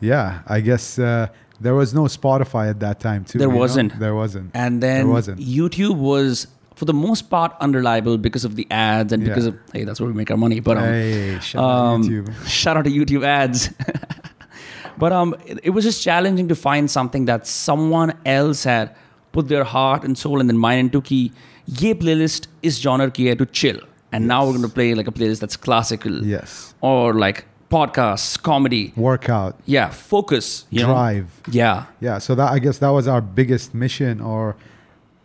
yeah. 0.00 0.40
I 0.46 0.60
guess 0.60 0.98
uh, 0.98 1.28
there 1.60 1.74
was 1.74 1.92
no 1.92 2.02
Spotify 2.04 2.70
at 2.70 2.80
that 2.80 3.00
time 3.00 3.24
too. 3.24 3.38
There 3.38 3.50
wasn't. 3.50 3.98
There 3.98 4.14
wasn't. 4.14 4.50
And 4.54 4.82
then 4.82 5.04
There 5.04 5.12
wasn't. 5.12 5.40
YouTube 5.40 5.96
was, 5.96 6.46
for 6.76 6.84
the 6.84 6.94
most 6.94 7.28
part, 7.30 7.52
unreliable 7.60 8.16
because 8.18 8.44
of 8.44 8.54
the 8.56 8.66
ads 8.70 9.12
and 9.12 9.24
because 9.24 9.46
Yeah. 9.46 9.52
of 9.52 9.58
hey, 9.72 9.84
that's 9.84 10.00
where 10.00 10.08
we 10.08 10.14
make 10.14 10.30
our 10.30 10.36
money. 10.36 10.60
But 10.60 10.76
um, 10.78 10.84
hey, 10.84 11.38
shout 11.40 11.62
out 11.62 11.70
um, 11.70 12.02
YouTube. 12.04 12.46
shout 12.60 12.76
out 12.76 12.84
to 12.84 12.90
YouTube 12.90 13.24
ads. 13.24 13.70
but 14.98 15.12
um, 15.12 15.34
it, 15.46 15.58
it 15.64 15.70
was 15.70 15.84
just 15.84 16.02
challenging 16.02 16.48
to 16.48 16.54
find 16.54 16.90
something 16.90 17.24
that 17.26 17.46
someone 17.46 18.14
else 18.24 18.64
had 18.64 18.94
put 19.32 19.48
their 19.48 19.64
heart 19.64 20.04
and 20.04 20.16
soul 20.16 20.40
and 20.40 20.48
then 20.48 20.56
mind 20.58 20.80
into. 20.80 21.00
Ki 21.02 21.32
ye 21.66 21.92
playlist 21.94 22.46
is 22.62 22.78
genre 22.80 23.10
ki 23.10 23.28
hai 23.28 23.34
to 23.34 23.46
chill, 23.46 23.78
and 24.12 24.26
now 24.26 24.44
we're 24.44 24.52
going 24.52 24.62
to 24.62 24.68
play 24.68 24.94
like 24.94 25.06
a 25.08 25.12
playlist 25.12 25.40
that's 25.40 25.56
classical 25.56 26.24
Yes. 26.24 26.74
or 26.80 27.14
like 27.14 27.44
podcasts, 27.70 28.40
comedy. 28.42 28.92
Workout. 28.96 29.58
Yeah, 29.66 29.90
focus. 29.90 30.64
You 30.70 30.80
know? 30.82 30.86
Drive. 30.94 31.26
Yeah. 31.50 31.86
Yeah. 32.00 32.18
So 32.18 32.34
that 32.34 32.50
I 32.52 32.58
guess 32.58 32.78
that 32.78 32.88
was 32.90 33.06
our 33.06 33.20
biggest 33.20 33.74
mission, 33.74 34.20
or 34.20 34.56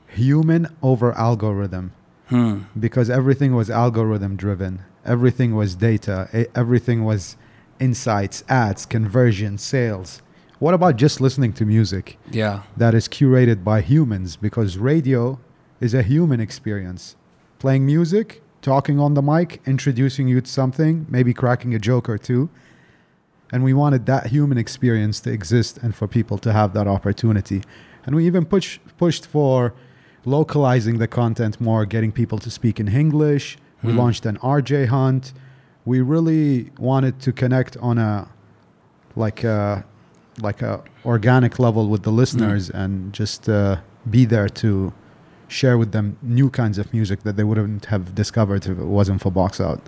human 0.08 0.68
over 0.82 1.14
algorithm. 1.14 1.92
Hmm. 2.30 2.62
because 2.80 3.10
everything 3.10 3.54
was 3.54 3.70
algorithm 3.70 4.38
driven 4.38 4.80
everything 5.06 5.56
was 5.56 5.76
data 5.76 6.48
everything 6.56 7.04
was 7.04 7.36
insights 7.82 8.44
ads 8.48 8.86
conversion 8.86 9.58
sales 9.58 10.22
what 10.58 10.74
about 10.74 10.96
just 10.96 11.20
listening 11.20 11.52
to 11.54 11.66
music 11.66 12.18
Yeah. 12.32 12.62
that 12.78 12.94
is 12.96 13.10
curated 13.10 13.64
by 13.66 13.82
humans 13.82 14.38
because 14.38 14.78
radio 14.78 15.38
is 15.82 15.94
a 15.94 16.02
human 16.02 16.40
experience 16.40 17.18
playing 17.60 17.86
music 17.86 18.42
talking 18.64 18.98
on 19.00 19.14
the 19.14 19.22
mic 19.22 19.50
introducing 19.66 20.28
you 20.28 20.42
to 20.42 20.50
something 20.50 21.06
maybe 21.10 21.34
cracking 21.34 21.72
a 21.76 21.80
joke 21.90 22.08
or 22.14 22.18
two 22.18 22.50
And 23.54 23.64
we 23.64 23.74
wanted 23.84 24.02
that 24.08 24.24
human 24.36 24.58
experience 24.58 25.20
to 25.26 25.30
exist 25.40 25.74
and 25.84 25.94
for 25.94 26.08
people 26.08 26.38
to 26.40 26.50
have 26.60 26.70
that 26.74 26.88
opportunity. 26.88 27.60
And 28.06 28.16
we 28.16 28.26
even 28.26 28.46
push, 28.46 28.80
pushed 28.98 29.26
for 29.28 29.74
localizing 30.26 30.98
the 31.04 31.08
content 31.08 31.60
more, 31.62 31.86
getting 31.86 32.12
people 32.12 32.40
to 32.40 32.50
speak 32.50 32.80
in 32.80 32.88
English. 32.88 33.46
We 33.84 33.92
Hmm. 33.92 34.00
launched 34.02 34.26
an 34.32 34.38
RJ 34.42 34.86
hunt. 34.98 35.34
We 35.86 35.98
really 36.16 36.72
wanted 36.80 37.16
to 37.26 37.32
connect 37.32 37.74
on 37.90 37.96
a 37.98 38.28
like 39.16 39.44
a 39.44 39.84
like 40.42 40.66
a 40.66 40.74
organic 41.06 41.54
level 41.60 41.84
with 41.94 42.02
the 42.02 42.12
listeners 42.22 42.64
and 42.82 42.94
just 43.20 43.48
uh, 43.48 43.76
be 44.10 44.26
there 44.26 44.50
to 44.64 44.70
share 45.54 45.78
with 45.78 45.92
them 45.92 46.18
new 46.22 46.50
kinds 46.50 46.78
of 46.78 46.92
music 46.92 47.24
that 47.24 47.38
they 47.38 47.44
wouldn't 47.44 47.86
have 47.86 48.16
discovered 48.16 48.66
if 48.66 48.78
it 48.78 48.86
wasn't 49.00 49.22
for 49.22 49.32
Box 49.32 49.62
Out. 49.62 49.80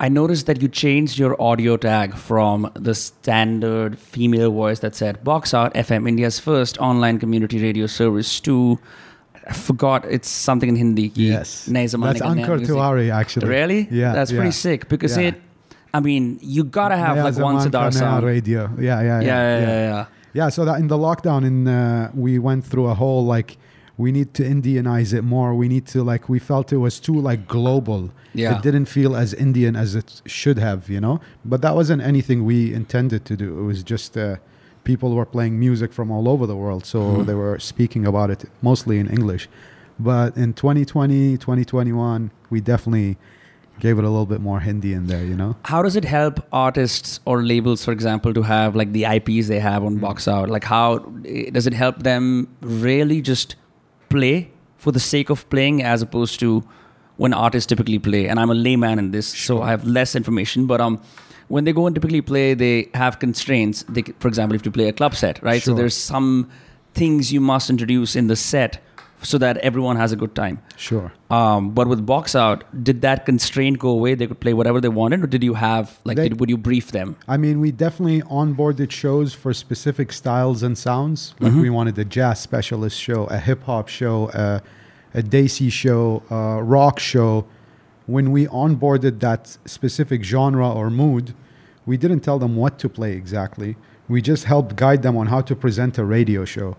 I 0.00 0.08
noticed 0.08 0.46
that 0.46 0.62
you 0.62 0.68
changed 0.68 1.18
your 1.18 1.40
audio 1.40 1.76
tag 1.76 2.14
from 2.14 2.72
the 2.74 2.94
standard 2.94 3.98
female 3.98 4.50
voice 4.50 4.80
that 4.80 4.96
said 4.96 5.22
Box 5.22 5.54
Out 5.54 5.74
FM, 5.74 6.08
India's 6.08 6.40
first 6.40 6.78
online 6.78 7.18
community 7.18 7.62
radio 7.62 7.86
service, 7.86 8.40
to 8.40 8.78
I 9.46 9.52
forgot 9.52 10.04
it's 10.06 10.28
something 10.28 10.68
in 10.68 10.76
Hindi. 10.76 11.12
Yes. 11.14 11.66
That's 11.66 11.94
Ankur 11.94 12.64
Tiwari, 12.64 13.12
actually. 13.12 13.48
Really? 13.48 13.88
Yeah. 13.90 14.12
That's 14.12 14.30
yeah. 14.30 14.38
pretty 14.38 14.52
sick 14.52 14.88
because 14.88 15.16
yeah. 15.16 15.28
it, 15.28 15.42
I 15.92 16.00
mean, 16.00 16.38
you 16.40 16.64
gotta 16.64 16.96
have 16.96 17.16
yeah, 17.16 17.24
like 17.24 17.36
one 17.36 17.56
Siddhar 17.56 17.92
song. 17.92 18.24
radio. 18.24 18.70
Yeah, 18.78 19.02
yeah, 19.02 19.20
yeah. 19.20 19.20
Yeah, 19.20 19.58
yeah, 19.58 19.66
yeah. 19.66 20.06
yeah. 20.32 20.48
so 20.48 20.64
that 20.64 20.80
in 20.80 20.88
the 20.88 20.96
lockdown, 20.96 21.44
in 21.44 21.68
uh, 21.68 22.10
we 22.14 22.38
went 22.38 22.64
through 22.64 22.86
a 22.86 22.94
whole 22.94 23.26
like 23.26 23.58
we 23.98 24.10
need 24.12 24.32
to 24.34 24.42
Indianize 24.42 25.12
it 25.12 25.22
more. 25.22 25.54
We 25.54 25.68
need 25.68 25.86
to 25.88 26.02
like 26.02 26.28
we 26.28 26.38
felt 26.38 26.72
it 26.72 26.78
was 26.78 26.98
too 26.98 27.14
like 27.20 27.46
global. 27.46 28.10
Yeah. 28.34 28.56
It 28.56 28.62
didn't 28.62 28.86
feel 28.86 29.14
as 29.14 29.34
Indian 29.34 29.76
as 29.76 29.94
it 29.94 30.22
should 30.26 30.58
have, 30.58 30.88
you 30.88 31.00
know. 31.00 31.20
But 31.44 31.60
that 31.62 31.74
wasn't 31.74 32.02
anything 32.02 32.44
we 32.44 32.72
intended 32.72 33.24
to 33.26 33.36
do. 33.36 33.58
It 33.58 33.62
was 33.64 33.82
just 33.82 34.16
uh, 34.16 34.36
people 34.84 35.14
were 35.14 35.26
playing 35.26 35.58
music 35.60 35.92
from 35.92 36.10
all 36.10 36.28
over 36.28 36.46
the 36.46 36.56
world, 36.56 36.84
so 36.86 36.98
Mhm. 37.00 37.26
they 37.26 37.34
were 37.34 37.58
speaking 37.58 38.06
about 38.06 38.30
it 38.30 38.44
mostly 38.62 38.98
in 38.98 39.08
English. 39.08 39.48
But 40.00 40.36
in 40.36 40.54
2020, 40.54 41.36
2021, 41.36 42.30
we 42.50 42.60
definitely 42.60 43.16
gave 43.78 43.98
it 43.98 44.04
a 44.04 44.08
little 44.08 44.26
bit 44.26 44.40
more 44.40 44.60
Hindi 44.60 44.92
in 44.92 45.06
there, 45.06 45.24
you 45.24 45.36
know. 45.36 45.56
How 45.64 45.82
does 45.82 45.96
it 45.96 46.04
help 46.04 46.40
artists 46.52 47.20
or 47.24 47.42
labels, 47.42 47.84
for 47.84 47.92
example, 47.92 48.32
to 48.34 48.42
have 48.42 48.74
like 48.74 48.92
the 48.92 49.04
IPs 49.06 49.48
they 49.48 49.60
have 49.60 49.84
on 49.84 49.96
Box 49.98 50.26
Out? 50.28 50.48
Like, 50.48 50.64
how 50.64 51.04
eh, 51.26 51.50
does 51.50 51.66
it 51.66 51.74
help 51.74 52.02
them 52.02 52.48
really 52.60 53.20
just 53.20 53.56
play 54.12 54.50
for 54.76 54.92
the 54.92 55.00
sake 55.00 55.30
of 55.30 55.48
playing 55.50 55.82
as 55.82 56.02
opposed 56.02 56.40
to 56.40 56.62
when 57.16 57.32
artists 57.32 57.66
typically 57.66 57.98
play? 57.98 58.28
And 58.28 58.40
I'm 58.40 58.50
a 58.50 58.54
layman 58.54 58.98
in 58.98 59.10
this, 59.10 59.28
so 59.28 59.62
I 59.62 59.70
have 59.70 59.84
less 59.84 60.14
information. 60.14 60.66
But 60.66 60.80
um, 60.80 61.00
when 61.48 61.64
they 61.64 61.72
go 61.72 61.86
and 61.86 61.94
typically 61.94 62.22
play, 62.22 62.54
they 62.54 62.90
have 62.94 63.18
constraints. 63.18 63.84
They, 63.88 64.02
for 64.18 64.28
example, 64.28 64.56
if 64.56 64.64
you 64.64 64.72
play 64.72 64.88
a 64.88 64.92
club 64.92 65.14
set, 65.14 65.42
right? 65.42 65.62
So 65.62 65.74
there's 65.74 65.96
some 65.96 66.50
things 66.94 67.32
you 67.32 67.40
must 67.40 67.70
introduce 67.70 68.16
in 68.16 68.26
the 68.26 68.36
set 68.36 68.82
so 69.22 69.38
that 69.38 69.56
everyone 69.58 69.96
has 69.96 70.12
a 70.12 70.16
good 70.16 70.34
time. 70.34 70.60
Sure. 70.76 71.12
Um, 71.30 71.70
but 71.70 71.86
with 71.88 72.04
Box 72.04 72.34
Out, 72.34 72.64
did 72.84 73.02
that 73.02 73.24
constraint 73.24 73.78
go 73.78 73.90
away? 73.90 74.14
They 74.14 74.26
could 74.26 74.40
play 74.40 74.52
whatever 74.52 74.80
they 74.80 74.88
wanted, 74.88 75.22
or 75.22 75.26
did 75.26 75.42
you 75.44 75.54
have 75.54 75.98
like 76.04 76.16
They- 76.16 76.28
did, 76.28 76.40
would 76.40 76.50
you 76.50 76.58
brief 76.58 76.90
them? 76.92 77.16
I 77.28 77.36
mean, 77.36 77.60
we 77.60 77.70
definitely 77.70 78.22
onboarded 78.22 78.90
shows 78.90 79.32
for 79.32 79.54
specific 79.54 80.12
styles 80.12 80.62
and 80.62 80.76
sounds. 80.76 81.34
Like 81.40 81.54
we 81.54 81.70
wanted 81.70 81.96
a 81.98 82.04
jazz 82.04 82.40
specialist 82.40 82.98
show, 83.00 83.24
a 83.26 83.38
hip 83.38 83.62
hop 83.64 83.88
show, 83.88 84.28
a, 84.30 84.62
a 85.14 85.22
desi 85.22 85.70
show, 85.70 86.22
a 86.30 86.62
rock 86.62 86.98
show. 86.98 87.46
When 88.06 88.32
we 88.32 88.46
onboarded 88.46 89.20
that 89.20 89.56
specific 89.64 90.24
genre 90.24 90.68
or 90.70 90.90
mood, 90.90 91.34
we 91.86 91.96
didn't 91.96 92.20
tell 92.20 92.38
them 92.38 92.56
what 92.56 92.78
to 92.80 92.88
play 92.88 93.12
exactly. 93.12 93.76
We 94.08 94.20
just 94.20 94.44
helped 94.44 94.74
guide 94.76 95.02
them 95.02 95.16
on 95.16 95.28
how 95.28 95.40
to 95.42 95.54
present 95.54 95.96
a 95.98 96.04
radio 96.04 96.44
show. 96.44 96.76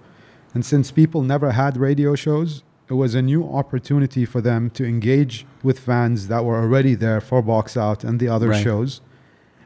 And 0.54 0.66
since 0.66 0.92
people 0.92 1.24
never 1.24 1.52
had 1.52 1.78
radio 1.78 2.16
shows, 2.16 2.64
it 2.90 2.94
was 2.94 3.16
a 3.16 3.22
new 3.22 3.44
opportunity 3.44 4.26
for 4.26 4.42
them 4.42 4.70
to 4.72 4.86
engage 4.86 5.46
with 5.64 5.80
fans 5.80 6.28
that 6.28 6.46
were 6.46 6.58
already 6.62 6.96
there 6.96 7.22
for 7.22 7.42
Box 7.42 7.76
Out 7.78 8.04
and 8.04 8.20
the 8.20 8.28
other 8.28 8.50
Right. 8.50 8.64
shows. 8.64 9.02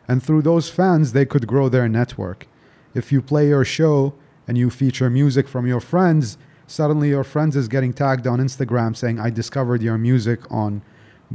And 0.08 0.24
through 0.24 0.44
those 0.44 0.70
fans, 0.70 1.12
they 1.12 1.26
could 1.26 1.48
grow 1.48 1.68
their 1.68 1.90
network. 1.90 2.48
If 2.94 3.12
you 3.12 3.22
play 3.22 3.50
your 3.50 3.66
show 3.66 4.14
and 4.48 4.58
you 4.58 4.70
feature 4.70 5.10
music 5.10 5.48
from 5.48 5.68
your 5.68 5.82
friends, 5.82 6.38
suddenly 6.68 7.10
your 7.10 7.26
friends 7.26 7.56
is 7.58 7.68
getting 7.68 7.92
tagged 7.92 8.26
on 8.26 8.40
Instagram 8.40 8.96
saying, 8.96 9.20
I 9.20 9.30
discovered 9.30 9.82
your 9.82 9.98
music 9.98 10.40
on 10.50 10.82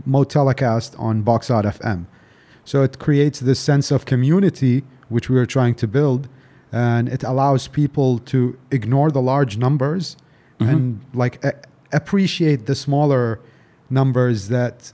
Motelecast 0.08 0.98
on 0.98 1.22
Box 1.22 1.50
Out 1.50 1.64
FM. 1.66 2.06
So 2.64 2.82
it 2.82 2.98
creates 2.98 3.40
this 3.40 3.58
sense 3.60 3.90
of 3.90 4.06
community, 4.06 4.84
which 5.08 5.28
we 5.28 5.38
are 5.38 5.46
trying 5.46 5.74
to 5.76 5.86
build, 5.86 6.28
and 6.72 7.08
it 7.08 7.22
allows 7.22 7.68
people 7.68 8.18
to 8.18 8.56
ignore 8.70 9.10
the 9.10 9.20
large 9.20 9.56
numbers 9.58 10.16
and 10.58 11.00
like 11.12 11.42
a- 11.44 11.60
appreciate 11.92 12.66
the 12.66 12.74
smaller 12.74 13.40
numbers 13.90 14.48
that 14.48 14.92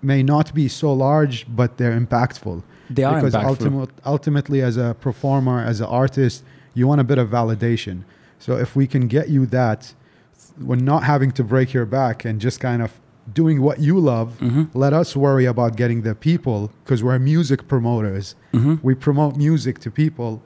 may 0.00 0.22
not 0.22 0.54
be 0.54 0.68
so 0.68 0.92
large, 0.92 1.44
but 1.48 1.76
they're 1.76 1.98
impactful. 1.98 2.62
They 2.88 3.02
are 3.04 3.16
because 3.16 3.34
impactful. 3.34 3.44
ultimate, 3.46 3.90
ultimately, 4.06 4.62
as 4.62 4.76
a 4.76 4.94
performer, 5.00 5.58
as 5.64 5.80
an 5.80 5.86
artist, 5.88 6.44
you 6.74 6.86
want 6.86 7.00
a 7.00 7.04
bit 7.04 7.18
of 7.18 7.28
validation. 7.30 8.04
So 8.38 8.56
if 8.56 8.76
we 8.76 8.86
can 8.86 9.08
get 9.08 9.28
you 9.28 9.44
that, 9.46 9.92
when 10.56 10.84
not 10.84 11.02
having 11.02 11.32
to 11.32 11.42
break 11.44 11.72
your 11.72 11.84
back 11.84 12.24
and 12.24 12.40
just 12.40 12.60
kind 12.60 12.80
of 12.80 12.92
doing 13.32 13.60
what 13.60 13.80
you 13.80 13.98
love, 13.98 14.38
Mm-hmm. 14.40 14.78
let 14.78 14.92
us 14.92 15.16
worry 15.16 15.44
about 15.46 15.76
getting 15.76 16.02
the 16.02 16.14
people 16.14 16.70
because 16.84 17.02
we're 17.02 17.18
music 17.18 17.66
promoters. 17.68 18.36
Mm-hmm. 18.54 18.76
We 18.82 18.94
promote 18.94 19.36
music 19.36 19.80
to 19.80 19.90
people, 19.90 20.42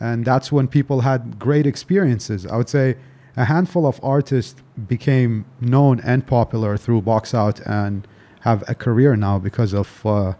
and 0.00 0.24
that's 0.24 0.50
when 0.50 0.66
people 0.66 1.02
had 1.02 1.38
great 1.38 1.66
experiences. 1.66 2.46
I 2.46 2.56
would 2.56 2.68
say 2.68 2.96
a 3.36 3.44
handful 3.44 3.86
of 3.86 4.00
artists 4.02 4.60
became 4.88 5.44
known 5.60 6.00
and 6.00 6.26
popular 6.26 6.76
through 6.76 7.02
Box 7.02 7.34
Out 7.34 7.60
and 7.60 8.08
have 8.40 8.64
a 8.68 8.74
career 8.74 9.14
now 9.14 9.38
because 9.38 9.74
of 9.74 10.04
uh, 10.06 10.34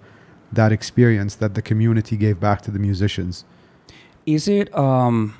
that 0.53 0.73
experience 0.73 1.35
that 1.37 1.55
the 1.55 1.63
community 1.63 2.17
gave 2.17 2.41
back 2.41 2.63
to 2.63 2.71
the 2.71 2.79
musicians. 2.79 3.45
Is 4.27 4.49
it 4.49 4.75
um, 4.77 5.35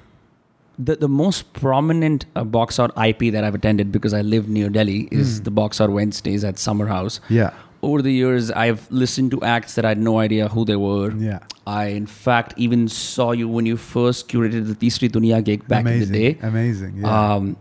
the 0.79 0.97
the 0.97 1.09
most 1.09 1.53
prominent 1.53 2.27
uh, 2.35 2.45
Box 2.45 2.79
Out 2.79 2.91
IP 2.97 3.33
that 3.33 3.45
I've 3.45 3.55
attended 3.55 3.93
because 3.93 4.15
I 4.15 4.23
live 4.23 4.49
near 4.49 4.69
Delhi 4.69 5.09
is 5.11 5.43
the 5.43 5.51
Box 5.51 5.81
Out 5.81 5.91
Wednesdays 5.91 6.45
at 6.45 6.59
Summer 6.59 6.87
House. 6.87 7.21
Yeah, 7.29 7.53
Over 7.83 8.03
the 8.03 8.13
years, 8.13 8.51
I've 8.51 8.87
listened 8.91 9.31
to 9.31 9.43
acts 9.43 9.75
that 9.77 9.85
I 9.87 9.89
had 9.89 9.99
no 9.99 10.19
idea 10.19 10.49
who 10.49 10.65
they 10.67 10.77
were. 10.77 11.13
yeah, 11.17 11.39
I, 11.67 11.87
in 11.87 12.07
fact, 12.07 12.53
even 12.57 12.89
saw 12.89 13.33
you 13.33 13.49
when 13.49 13.65
you 13.67 13.77
first 13.77 14.29
curated 14.29 14.67
the 14.69 14.75
Tisri 14.75 15.09
Dunia 15.11 15.43
gig 15.43 15.67
back 15.67 15.81
amazing, 15.83 16.03
in 16.03 16.13
the 16.13 16.33
day. 16.35 16.39
amazing. 16.47 16.97
Yeah, 16.99 17.35
Um, 17.35 17.57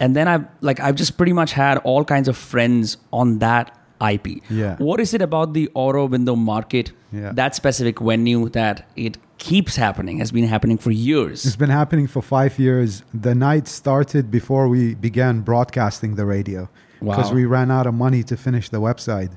and 0.00 0.16
then 0.16 0.26
I've 0.28 0.46
like 0.60 0.80
I've 0.80 0.96
just 0.96 1.16
pretty 1.16 1.32
much 1.32 1.52
had 1.52 1.78
all 1.78 2.04
kinds 2.04 2.26
of 2.28 2.36
friends 2.36 2.96
on 3.12 3.38
that 3.38 3.76
IP. 4.00 4.42
Yeah. 4.50 4.76
What 4.78 4.98
is 4.98 5.12
it 5.14 5.22
about 5.22 5.52
the 5.52 5.68
Aurobindo 5.76 6.36
Market, 6.36 6.92
Yeah. 7.12 7.32
that 7.34 7.54
specific 7.54 8.00
venue, 8.00 8.48
that 8.48 8.88
it 8.96 9.18
keeps 9.38 9.76
happening, 9.76 10.18
has 10.18 10.32
been 10.32 10.48
happening 10.48 10.78
for 10.78 10.90
years? 10.90 11.44
It's 11.46 11.54
been 11.56 11.70
happening 11.82 12.06
for 12.08 12.22
five 12.22 12.58
years. 12.58 13.02
The 13.12 13.34
night 13.34 13.68
started 13.68 14.30
before 14.30 14.68
we 14.68 14.94
began 14.94 15.42
broadcasting 15.42 16.14
the 16.16 16.24
radio 16.24 16.68
because 16.98 17.28
Wow. 17.30 17.34
we 17.36 17.44
ran 17.44 17.70
out 17.70 17.86
of 17.86 17.94
money 17.94 18.22
to 18.24 18.36
finish 18.36 18.68
the 18.70 18.80
website. 18.80 19.30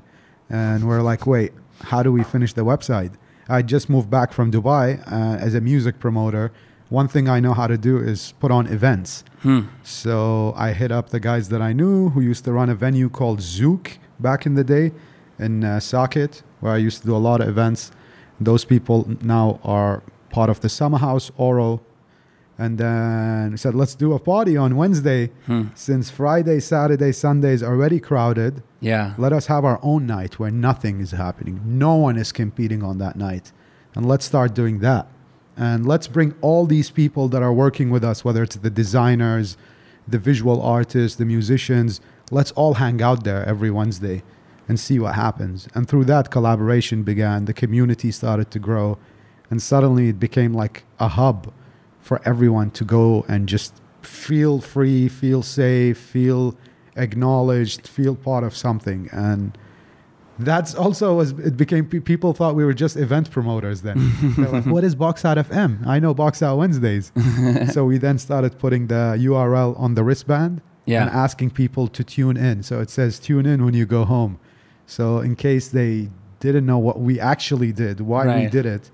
And 0.48 0.86
we're 0.86 1.02
like, 1.02 1.26
wait, 1.26 1.52
how 1.80 2.02
do 2.02 2.12
we 2.12 2.22
finish 2.22 2.52
the 2.52 2.64
website? 2.64 3.12
I 3.48 3.62
just 3.62 3.90
moved 3.90 4.10
back 4.10 4.32
from 4.32 4.50
Dubai 4.50 5.00
uh, 5.10 5.36
as 5.38 5.54
a 5.54 5.60
music 5.60 5.98
promoter. 5.98 6.52
One 6.88 7.08
thing 7.08 7.28
I 7.28 7.40
know 7.40 7.54
how 7.54 7.66
to 7.66 7.76
do 7.76 7.98
is 7.98 8.32
put 8.40 8.50
on 8.50 8.66
events. 8.66 9.24
Hmm. 9.42 9.62
So 9.82 10.54
I 10.56 10.72
hit 10.72 10.92
up 10.92 11.10
the 11.10 11.20
guys 11.20 11.48
that 11.48 11.60
I 11.60 11.72
knew 11.72 12.10
who 12.10 12.20
used 12.20 12.44
to 12.44 12.52
run 12.52 12.68
a 12.68 12.74
venue 12.74 13.08
called 13.08 13.40
Zook 13.40 13.98
back 14.20 14.46
in 14.46 14.54
the 14.54 14.64
day 14.64 14.92
in 15.38 15.64
uh, 15.64 15.78
Saket, 15.78 16.42
where 16.60 16.72
I 16.72 16.76
used 16.76 17.00
to 17.00 17.06
do 17.06 17.16
a 17.16 17.18
lot 17.18 17.40
of 17.40 17.48
events. 17.48 17.90
Those 18.40 18.64
people 18.64 19.08
now 19.20 19.60
are 19.62 20.02
part 20.30 20.50
of 20.50 20.60
the 20.60 20.68
Summer 20.68 20.98
House 20.98 21.30
Oro. 21.36 21.80
And 22.56 22.78
then 22.78 23.52
I 23.54 23.56
said, 23.56 23.74
let's 23.74 23.94
do 23.96 24.12
a 24.12 24.18
party 24.20 24.56
on 24.56 24.76
Wednesday. 24.76 25.30
Hmm. 25.46 25.64
Since 25.74 26.10
Friday, 26.10 26.60
Saturday, 26.60 27.10
Sunday 27.12 27.52
is 27.52 27.62
already 27.62 27.98
crowded, 27.98 28.62
Yeah. 28.80 29.14
let 29.18 29.32
us 29.32 29.46
have 29.46 29.64
our 29.64 29.80
own 29.82 30.06
night 30.06 30.38
where 30.38 30.52
nothing 30.52 31.00
is 31.00 31.10
happening. 31.10 31.60
No 31.64 31.96
one 31.96 32.16
is 32.16 32.30
competing 32.32 32.82
on 32.84 32.98
that 32.98 33.16
night. 33.16 33.50
And 33.96 34.06
let's 34.06 34.24
start 34.24 34.54
doing 34.54 34.78
that. 34.80 35.08
And 35.56 35.84
let's 35.86 36.06
bring 36.08 36.34
all 36.42 36.66
these 36.66 36.90
people 36.90 37.28
that 37.28 37.42
are 37.42 37.52
working 37.52 37.90
with 37.90 38.04
us, 38.04 38.24
whether 38.24 38.42
it's 38.42 38.56
the 38.56 38.70
designers, 38.70 39.56
the 40.06 40.18
visual 40.18 40.60
artists, 40.62 41.16
the 41.16 41.24
musicians, 41.24 42.00
let's 42.30 42.52
all 42.52 42.74
hang 42.74 43.02
out 43.02 43.24
there 43.24 43.44
every 43.46 43.70
Wednesday 43.70 44.22
and 44.68 44.78
see 44.78 44.98
what 44.98 45.14
happens. 45.14 45.68
And 45.74 45.88
through 45.88 46.04
that, 46.06 46.30
collaboration 46.30 47.02
began. 47.02 47.44
The 47.46 47.52
community 47.52 48.10
started 48.12 48.50
to 48.52 48.58
grow. 48.58 48.98
And 49.50 49.60
suddenly 49.60 50.08
it 50.08 50.18
became 50.20 50.52
like 50.54 50.84
a 50.98 51.08
hub 51.08 51.52
for 52.08 52.20
everyone 52.24 52.70
to 52.78 52.84
go 52.84 53.24
and 53.28 53.48
just 53.48 53.72
feel 54.02 54.60
free, 54.60 55.08
feel 55.08 55.42
safe, 55.42 55.96
feel 55.98 56.54
acknowledged, 56.96 57.88
feel 57.88 58.14
part 58.14 58.44
of 58.44 58.54
something. 58.54 59.08
And 59.12 59.56
That's 60.38 60.74
also 60.74 61.06
was 61.20 61.30
it 61.48 61.56
became 61.56 61.84
people 61.86 62.32
thought 62.34 62.54
we 62.60 62.64
were 62.64 62.74
just 62.84 62.96
event 62.96 63.30
promoters 63.30 63.78
then. 63.82 63.98
Like, 64.52 64.66
what 64.74 64.84
is 64.84 64.94
Box 64.94 65.24
Out 65.24 65.38
FM? 65.38 65.86
I 65.86 65.98
know 66.02 66.12
Box 66.12 66.42
Out 66.42 66.58
Wednesdays. 66.58 67.12
so 67.74 67.84
we 67.90 67.96
then 67.98 68.18
started 68.18 68.58
putting 68.58 68.88
the 68.88 69.04
URL 69.28 69.70
on 69.84 69.94
the 69.94 70.02
wristband 70.08 70.60
Yeah. 70.86 71.02
and 71.02 71.10
asking 71.24 71.50
people 71.62 71.86
to 71.96 72.02
tune 72.16 72.36
in. 72.36 72.62
So 72.62 72.80
it 72.84 72.90
says 72.90 73.18
tune 73.18 73.46
in 73.52 73.64
when 73.64 73.74
you 73.74 73.86
go 73.86 74.04
home. 74.04 74.38
So 74.86 75.04
in 75.20 75.36
case 75.36 75.68
they 75.68 76.10
didn't 76.40 76.66
know 76.66 76.78
what 76.88 76.96
we 77.08 77.14
actually 77.32 77.72
did, 77.72 78.00
why 78.00 78.22
we 78.40 78.46
did 78.58 78.66
it, 78.76 78.90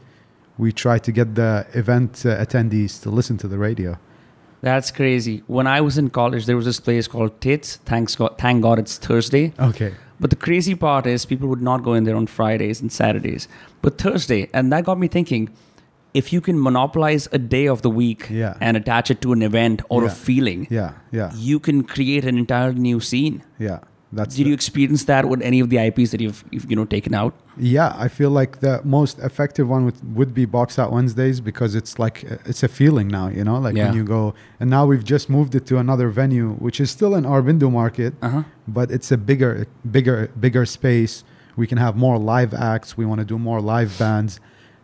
we 0.61 0.71
tried 0.85 1.03
to 1.09 1.13
get 1.13 1.29
the 1.43 1.53
event 1.83 2.13
uh, 2.27 2.31
attendees 2.45 2.93
to 3.03 3.09
listen 3.19 3.37
to 3.39 3.49
the 3.49 3.59
radio. 3.69 3.91
That's 4.69 4.91
crazy. 4.91 5.37
When 5.47 5.67
I 5.67 5.81
was 5.81 5.97
in 6.03 6.11
college, 6.11 6.45
there 6.47 6.57
was 6.57 6.67
this 6.67 6.81
place 6.81 7.07
called 7.09 7.33
Tits. 7.41 7.77
Thanks 7.93 8.15
God, 8.15 8.33
thank 8.39 8.63
God 8.63 8.79
it's 8.79 8.99
Thursday. 8.99 9.53
Okay. 9.59 9.93
But 10.23 10.29
the 10.29 10.37
crazy 10.47 10.75
part 10.75 11.07
is 11.07 11.25
people 11.25 11.49
would 11.49 11.63
not 11.63 11.83
go 11.83 11.95
in 11.95 12.05
there 12.05 12.17
on 12.23 12.27
Fridays 12.27 12.83
and 12.83 12.93
Saturdays, 12.93 13.49
but 13.81 13.97
Thursday. 13.97 14.51
And 14.53 14.71
that 14.73 14.85
got 14.85 14.99
me 14.99 15.09
thinking 15.09 15.49
if 16.13 16.31
you 16.33 16.41
can 16.43 16.61
monopolize 16.61 17.27
a 17.33 17.39
day 17.39 17.67
of 17.75 17.81
the 17.83 17.89
week 17.89 18.27
Yeah. 18.29 18.55
and 18.61 18.77
attach 18.77 19.11
it 19.11 19.23
to 19.23 19.33
an 19.33 19.43
event 19.43 19.81
or 19.89 20.05
a 20.05 20.11
feeling, 20.11 20.67
Yeah. 20.69 20.93
Yeah. 21.11 21.31
you 21.35 21.59
can 21.59 21.85
create 21.85 22.25
an 22.27 22.37
entire 22.37 22.73
new 22.75 23.01
scene. 23.01 23.43
Yeah. 23.59 23.79
That's 24.13 24.35
Did 24.35 24.49
you 24.49 24.55
experience 24.55 25.05
that 25.05 25.29
with 25.29 25.41
any 25.41 25.61
of 25.61 25.71
the 25.71 25.79
IPs 25.79 26.11
that 26.11 26.21
you've, 26.21 26.43
you've 26.51 26.69
you 26.69 26.75
know 26.75 26.85
taken 26.85 27.15
out? 27.15 27.33
Yeah, 27.57 27.95
I 27.97 28.09
feel 28.09 28.31
like 28.31 28.59
the 28.59 28.81
most 28.83 29.21
effective 29.21 29.69
one 29.69 29.85
would, 29.85 30.17
would 30.17 30.35
be 30.35 30.47
Box 30.47 30.79
Out 30.81 30.91
Wednesdays 30.93 31.41
because 31.41 31.77
it's 31.77 31.97
like 31.99 32.25
it's 32.45 32.63
a 32.65 32.69
feeling 32.69 33.07
now, 33.07 33.29
you 33.29 33.45
know, 33.45 33.59
like 33.61 33.77
Yeah. 33.77 33.87
when 33.87 33.95
you 33.97 34.05
go. 34.05 34.35
And 34.59 34.69
now 34.69 34.85
we've 34.85 35.05
just 35.05 35.31
moved 35.31 35.55
it 35.55 35.65
to 35.67 35.79
another 35.79 36.09
venue, 36.09 36.55
which 36.55 36.81
is 36.81 36.91
still 36.91 37.15
in 37.15 37.23
Aurobindo 37.25 37.71
market, 37.71 38.15
Uh 38.21 38.29
huh. 38.31 38.43
but 38.67 38.91
it's 38.91 39.13
a 39.13 39.17
bigger, 39.17 39.67
bigger, 39.89 40.29
bigger 40.41 40.67
space. 40.67 41.23
We 41.55 41.67
can 41.69 41.79
have 41.79 41.95
more 41.97 42.19
live 42.19 42.53
acts. 42.53 42.97
We 42.97 43.05
want 43.07 43.21
to 43.21 43.25
do 43.25 43.39
more 43.39 43.61
live 43.61 43.97
bands. 43.97 44.41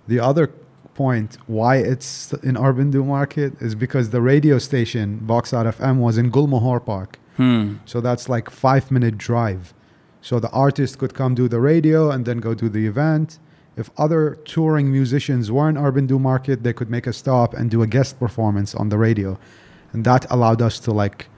The 0.06 0.20
other 0.20 0.50
point 0.94 1.36
why 1.48 1.76
it's 1.76 2.32
in 2.44 2.54
Aurobindo 2.54 3.04
market 3.04 3.60
is 3.60 3.74
because 3.74 4.10
the 4.10 4.20
radio 4.20 4.58
station 4.58 5.18
Box 5.18 5.52
Out 5.52 5.66
FM 5.66 5.96
was 5.98 6.16
in 6.16 6.30
Gulmohar 6.30 6.84
Park. 6.84 7.18
Hmm. 7.36 7.74
So 7.84 8.00
that's 8.00 8.28
like 8.28 8.50
five 8.50 8.90
minute 8.90 9.18
drive. 9.18 9.74
So 10.20 10.40
the 10.40 10.50
artist 10.50 10.98
could 10.98 11.14
come 11.14 11.34
do 11.34 11.48
the 11.48 11.60
radio 11.60 12.10
and 12.10 12.24
then 12.24 12.38
go 12.38 12.54
do 12.54 12.68
the 12.68 12.86
event. 12.86 13.38
If 13.76 13.90
other 13.98 14.36
touring 14.44 14.90
musicians 14.90 15.52
were 15.52 15.68
in 15.68 15.76
Aurobindo 15.76 16.18
Market, 16.18 16.62
they 16.62 16.72
could 16.72 16.90
make 16.90 17.06
a 17.06 17.12
stop 17.12 17.52
and 17.54 17.70
do 17.70 17.82
a 17.82 17.86
guest 17.86 18.18
performance 18.18 18.74
on 18.74 18.88
the 18.88 18.96
radio. 18.98 19.38
And 19.92 20.04
that 20.04 20.26
allowed 20.30 20.62
us 20.62 20.78
to 20.80 20.90
like 20.92 21.28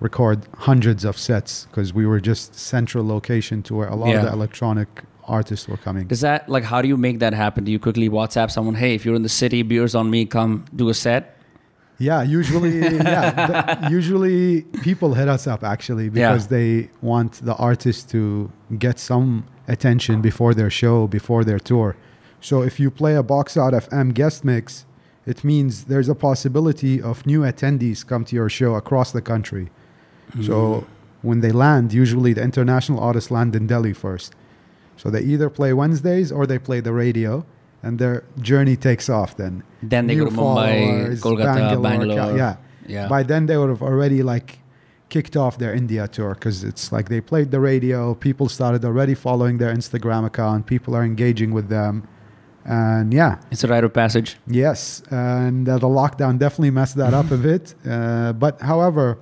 record 0.00 0.46
hundreds 0.58 1.04
of 1.04 1.16
sets 1.18 1.66
because 1.66 1.92
we 1.92 2.06
were 2.06 2.20
just 2.20 2.54
central 2.54 3.04
location 3.06 3.62
to 3.64 3.74
where 3.74 3.88
a 3.88 3.96
lot 3.96 4.10
Yeah. 4.10 4.16
of 4.18 4.24
the 4.26 4.32
electronic 4.32 5.02
artists 5.26 5.66
were 5.66 5.78
coming. 5.78 6.06
Does 6.06 6.20
that 6.20 6.48
like 6.48 6.62
how 6.64 6.80
do 6.82 6.88
you 6.88 6.96
make 6.96 7.18
that 7.20 7.32
happen? 7.34 7.64
Do 7.64 7.72
you 7.72 7.78
quickly 7.78 8.08
WhatsApp 8.08 8.50
someone, 8.50 8.74
hey, 8.76 8.94
if 8.94 9.04
you're 9.04 9.16
in 9.16 9.22
the 9.22 9.28
city, 9.28 9.62
beers 9.62 9.94
on 9.94 10.10
me, 10.10 10.26
come 10.26 10.66
do 10.76 10.88
a 10.90 10.94
set? 10.94 11.37
Yeah, 11.98 12.22
usually, 12.22 12.78
yeah, 12.80 13.88
usually 13.88 14.62
people 14.82 15.14
hit 15.14 15.28
us 15.28 15.46
up 15.46 15.64
actually 15.64 16.08
because 16.08 16.46
they 16.46 16.90
want 17.02 17.44
the 17.44 17.56
artist 17.56 18.08
to 18.10 18.52
get 18.78 18.98
some 19.00 19.46
attention 19.66 20.20
before 20.20 20.54
their 20.54 20.70
show, 20.70 21.08
before 21.08 21.42
their 21.44 21.58
tour. 21.58 21.96
So 22.40 22.62
if 22.62 22.78
you 22.78 22.90
play 22.90 23.16
a 23.16 23.22
box 23.22 23.56
out 23.56 23.72
FM 23.72 24.14
guest 24.14 24.44
mix, 24.44 24.86
it 25.26 25.42
means 25.42 25.84
there's 25.84 26.08
a 26.08 26.14
possibility 26.14 27.02
of 27.02 27.26
new 27.26 27.40
attendees 27.40 28.06
come 28.06 28.24
to 28.26 28.36
your 28.36 28.48
show 28.48 28.76
across 28.76 29.12
the 29.12 29.20
country. 29.20 29.70
So 30.42 30.52
mm. 30.52 30.86
when 31.22 31.40
they 31.40 31.52
land, 31.52 31.92
usually 31.92 32.32
the 32.32 32.42
international 32.42 33.00
artists 33.00 33.30
land 33.30 33.56
in 33.56 33.66
Delhi 33.66 33.92
first. 33.92 34.34
So 34.96 35.10
they 35.10 35.22
either 35.22 35.50
play 35.50 35.72
Wednesdays 35.72 36.30
or 36.30 36.46
they 36.46 36.58
play 36.58 36.80
the 36.80 36.92
radio, 36.92 37.44
and 37.82 37.98
their 37.98 38.24
journey 38.40 38.76
takes 38.76 39.08
off 39.08 39.36
then 39.36 39.62
Then 39.82 40.06
they 40.06 40.16
go 40.16 40.24
new 40.24 40.30
to 40.30 40.36
Mumbai, 40.36 41.20
Kolkata, 41.20 41.54
Bangalore, 41.54 41.82
Bangalore. 41.82 42.36
yeah. 42.36 42.56
Yeah. 42.86 43.06
By 43.08 43.22
then, 43.22 43.46
they 43.46 43.56
would 43.58 43.68
have 43.68 43.82
already 43.82 44.22
like 44.22 44.58
kicked 45.10 45.36
off 45.36 45.58
their 45.58 45.74
India 45.74 46.08
tour 46.08 46.32
because 46.34 46.64
it's 46.64 46.90
like 46.90 47.08
they 47.08 47.20
played 47.20 47.50
the 47.50 47.60
radio. 47.60 48.14
People 48.14 48.48
started 48.48 48.82
already 48.84 49.14
following 49.14 49.58
their 49.58 49.72
Instagram 49.74 50.24
account. 50.24 50.66
People 50.66 50.94
are 50.96 51.04
engaging 51.04 51.50
with 51.52 51.68
them, 51.68 52.08
and 52.64 53.12
yeah, 53.12 53.36
it's 53.50 53.62
a 53.64 53.68
rite 53.68 53.84
of 53.84 53.92
passage. 53.92 54.36
yes. 54.46 55.02
And 55.10 55.68
uh, 55.68 55.76
the 55.78 55.86
lockdown 55.88 56.38
definitely 56.38 56.70
messed 56.70 56.96
that 56.96 57.12
up 57.12 57.30
a 57.30 57.36
bit. 57.50 57.74
Uh, 57.86 58.32
but 58.32 58.60
however, 58.62 59.18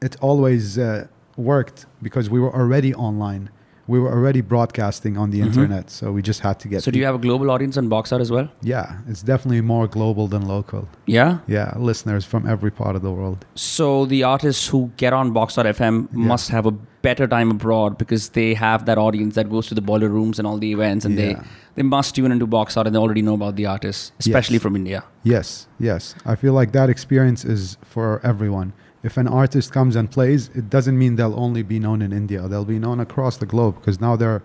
it 0.00 0.16
always 0.20 0.78
uh, 0.78 1.06
worked 1.36 1.86
because 2.02 2.30
we 2.30 2.38
were 2.40 2.54
already 2.54 2.94
online. 2.94 3.50
We 3.86 3.98
were 4.00 4.10
already 4.10 4.40
broadcasting 4.40 5.18
on 5.18 5.30
the 5.30 5.40
Mhm. 5.40 5.46
internet, 5.46 5.90
so 5.90 6.10
we 6.10 6.22
just 6.22 6.40
had 6.40 6.58
to 6.60 6.68
get. 6.68 6.82
So 6.82 6.90
do 6.90 6.98
you 6.98 7.04
have 7.04 7.14
a 7.14 7.18
global 7.18 7.50
audience 7.50 7.76
on 7.76 7.88
Box 7.88 8.12
Out 8.12 8.20
as 8.22 8.30
well? 8.30 8.48
Yeah, 8.62 8.86
it's 9.08 9.22
definitely 9.22 9.60
more 9.60 9.86
global 9.86 10.26
than 10.26 10.46
local. 10.48 10.88
Yeah. 11.06 11.38
Yeah, 11.46 11.74
listeners 11.76 12.24
from 12.24 12.46
every 12.48 12.70
part 12.70 12.96
of 12.96 13.02
the 13.02 13.10
world. 13.12 13.44
So 13.54 14.06
the 14.06 14.22
artists 14.22 14.68
who 14.68 14.90
get 14.96 15.12
on 15.12 15.32
Box.fm 15.32 16.08
Yeah. 16.12 16.26
must 16.32 16.48
have 16.50 16.64
a 16.66 16.72
better 17.02 17.26
time 17.26 17.50
abroad 17.50 17.98
because 17.98 18.30
they 18.30 18.54
have 18.54 18.86
that 18.86 18.96
audience 18.96 19.34
that 19.34 19.50
goes 19.50 19.66
to 19.66 19.74
the 19.74 19.82
boiler 19.82 20.08
rooms 20.08 20.38
and 20.38 20.46
all 20.48 20.56
the 20.56 20.72
events, 20.72 21.04
and 21.04 21.18
they 21.18 21.32
Yeah. 21.32 21.42
they 21.76 21.82
must 21.82 22.14
tune 22.14 22.32
into 22.32 22.46
Box 22.46 22.76
Out 22.78 22.86
and 22.86 22.94
they 22.94 23.00
already 23.00 23.20
know 23.20 23.34
about 23.34 23.56
the 23.56 23.66
artists, 23.66 24.12
especially 24.20 24.54
Yes. 24.54 24.62
from 24.62 24.76
India. 24.76 25.04
Yes, 25.24 25.66
yes. 25.78 26.14
I 26.24 26.34
feel 26.36 26.54
like 26.54 26.72
that 26.72 26.88
experience 26.88 27.44
is 27.44 27.76
for 27.82 28.20
everyone. 28.24 28.72
If 29.08 29.16
an 29.22 29.28
artist 29.28 29.70
comes 29.72 29.94
and 29.96 30.06
plays, 30.10 30.42
it 30.60 30.66
doesn't 30.70 30.96
mean 31.02 31.16
they'll 31.16 31.38
only 31.46 31.62
be 31.62 31.78
known 31.78 32.00
in 32.06 32.10
India. 32.22 32.40
They'll 32.50 32.64
be 32.76 32.78
known 32.86 32.98
across 33.00 33.34
the 33.42 33.46
globe 33.54 33.74
because 33.78 34.00
now 34.00 34.14
they're 34.16 34.42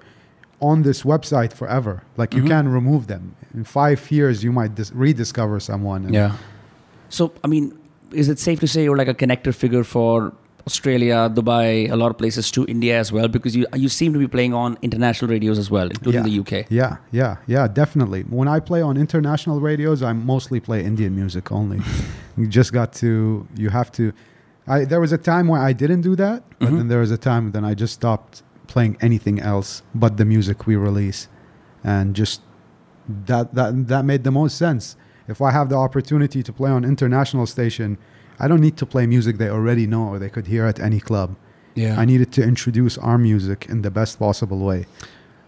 on 0.71 0.77
this 0.83 1.03
website 1.03 1.51
forever. 1.53 1.93
Like 2.21 2.33
you 2.37 2.43
Mhm. 2.43 2.47
can't 2.53 2.67
remove 2.79 3.07
them. 3.07 3.23
In 3.57 3.63
five 3.63 3.99
years, 4.11 4.43
you 4.45 4.51
might 4.59 4.75
dis- 4.75 4.91
rediscover 5.05 5.57
someone. 5.69 6.01
and- 6.05 6.13
Yeah. 6.13 6.31
So 7.17 7.31
I 7.45 7.47
mean, 7.47 7.63
is 8.21 8.27
it 8.33 8.37
safe 8.47 8.59
to 8.59 8.67
say 8.67 8.83
you're 8.83 8.97
like 9.03 9.07
a 9.07 9.13
connector 9.23 9.53
figure 9.63 9.85
for 9.95 10.33
Australia, 10.67 11.17
Dubai, 11.33 11.89
a 11.89 11.95
lot 11.95 12.09
of 12.11 12.17
places 12.17 12.51
to 12.51 12.65
India 12.67 12.99
as 12.99 13.09
well? 13.15 13.27
Because 13.29 13.55
you 13.55 13.65
you 13.83 13.87
seem 13.99 14.11
to 14.13 14.19
be 14.19 14.27
playing 14.27 14.53
on 14.53 14.77
international 14.81 15.31
radios 15.31 15.57
as 15.57 15.69
well, 15.71 15.87
including 15.95 16.25
Yeah. 16.25 16.29
the 16.29 16.35
UK. 16.41 16.65
Yeah, 16.69 16.97
yeah, 17.11 17.37
yeah, 17.47 17.65
definitely. 17.81 18.21
When 18.39 18.47
I 18.55 18.59
play 18.59 18.81
on 18.81 18.97
international 18.97 19.61
radios, 19.61 20.03
I 20.03 20.11
mostly 20.33 20.59
play 20.59 20.79
Indian 20.91 21.15
music 21.15 21.45
only. 21.59 21.79
you 22.37 22.45
just 22.59 22.73
got 22.73 22.91
to, 23.03 23.47
you 23.55 23.69
have 23.69 23.89
to. 23.93 24.11
I 24.69 24.85
there 24.85 25.01
was 25.01 25.11
a 25.11 25.17
time 25.17 25.47
where 25.51 25.61
I 25.69 25.73
didn't 25.73 26.01
do 26.01 26.15
that, 26.15 26.43
but 26.59 26.69
Mhm. 26.69 26.77
then 26.77 26.87
there 26.87 26.99
was 27.05 27.11
a 27.11 27.17
time 27.17 27.51
then 27.51 27.65
I 27.65 27.73
just 27.73 27.93
stopped 28.01 28.43
playing 28.67 28.93
anything 29.01 29.37
else 29.39 29.81
but 29.95 30.11
the 30.17 30.25
music 30.25 30.57
we 30.67 30.75
release, 30.75 31.27
and 31.83 32.15
just 32.15 32.41
that 33.31 33.45
that 33.55 33.87
that 33.87 34.03
made 34.05 34.23
the 34.23 34.31
most 34.41 34.55
sense. 34.57 34.95
If 35.27 35.41
I 35.41 35.51
have 35.51 35.67
the 35.69 35.75
opportunity 35.87 36.41
to 36.43 36.51
play 36.53 36.71
on 36.77 36.83
international 36.85 37.45
station, 37.47 37.97
I 38.39 38.47
don't 38.47 38.61
need 38.61 38.77
to 38.77 38.85
play 38.85 39.05
music 39.07 39.37
they 39.37 39.49
already 39.49 39.85
know 39.93 40.05
or 40.11 40.17
they 40.19 40.29
could 40.29 40.47
hear 40.47 40.65
at 40.65 40.79
any 40.79 40.99
club. 40.99 41.29
Yeah. 41.75 41.99
I 42.01 42.05
needed 42.05 42.31
to 42.37 42.41
introduce 42.43 42.97
our 42.97 43.17
music 43.17 43.59
in 43.69 43.81
the 43.81 43.91
best 43.91 44.17
possible 44.19 44.59
way. 44.59 44.85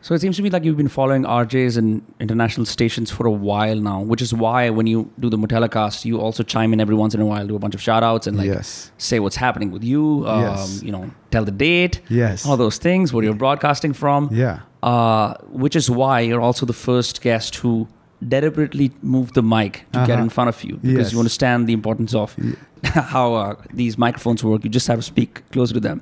So 0.04 0.16
it 0.16 0.22
seems 0.22 0.36
to 0.38 0.42
me 0.42 0.50
like 0.50 0.64
you've 0.64 0.78
been 0.78 0.88
following 0.88 1.24
RJs 1.26 1.78
and 1.78 2.02
international 2.20 2.66
stations 2.66 3.12
for 3.12 3.28
a 3.28 3.32
while 3.32 3.76
now, 3.76 4.02
which 4.02 4.20
is 4.22 4.34
why 4.34 4.70
when 4.72 4.88
you 4.88 5.12
do 5.20 5.30
the 5.30 5.38
Motelecast, 5.38 6.06
you 6.06 6.20
also 6.20 6.42
chime 6.42 6.74
in 6.74 6.80
every 6.82 6.96
once 6.96 7.14
in 7.14 7.22
a 7.22 7.26
while, 7.26 7.46
do 7.46 7.56
a 7.56 7.60
bunch 7.60 7.76
of 7.76 7.82
shout 7.82 8.02
outs 8.02 8.26
and 8.26 8.36
like 8.36 8.48
yes. 8.48 8.92
say 8.98 9.20
what's 9.20 9.36
happening 9.36 9.70
with 9.70 9.84
you, 9.84 10.26
um, 10.28 10.42
Yes. 10.42 10.82
you 10.82 10.92
know, 10.92 11.12
tell 11.30 11.46
the 11.46 11.52
date, 11.52 12.02
Yes. 12.10 12.48
all 12.48 12.58
those 12.58 12.80
things, 12.80 13.14
where 13.14 13.24
you're 13.24 13.36
broadcasting 13.36 13.94
from. 13.94 14.30
Yeah. 14.32 14.62
Uh, 14.82 15.36
which 15.52 15.76
is 15.76 15.88
why 15.92 16.22
you're 16.22 16.42
also 16.42 16.66
the 16.66 16.74
first 16.74 17.22
guest 17.22 17.58
who 17.58 17.88
deliberately 18.28 18.92
moved 19.04 19.36
the 19.36 19.44
mic 19.44 19.86
to 19.94 20.00
get 20.00 20.12
Uh-huh. 20.12 20.24
in 20.24 20.30
front 20.30 20.48
of 20.50 20.64
you 20.64 20.78
because 20.78 20.98
Yes. 20.98 21.14
you 21.14 21.20
understand 21.20 21.68
the 21.68 21.74
importance 21.74 22.16
of 22.16 22.36
how 22.84 23.36
uh, 23.36 23.56
these 23.72 24.00
microphones 24.00 24.44
work. 24.44 24.64
You 24.64 24.70
just 24.72 24.88
have 24.88 24.98
to 24.98 25.04
speak 25.04 25.44
closer 25.52 25.76
to 25.76 25.80
them. 25.80 26.02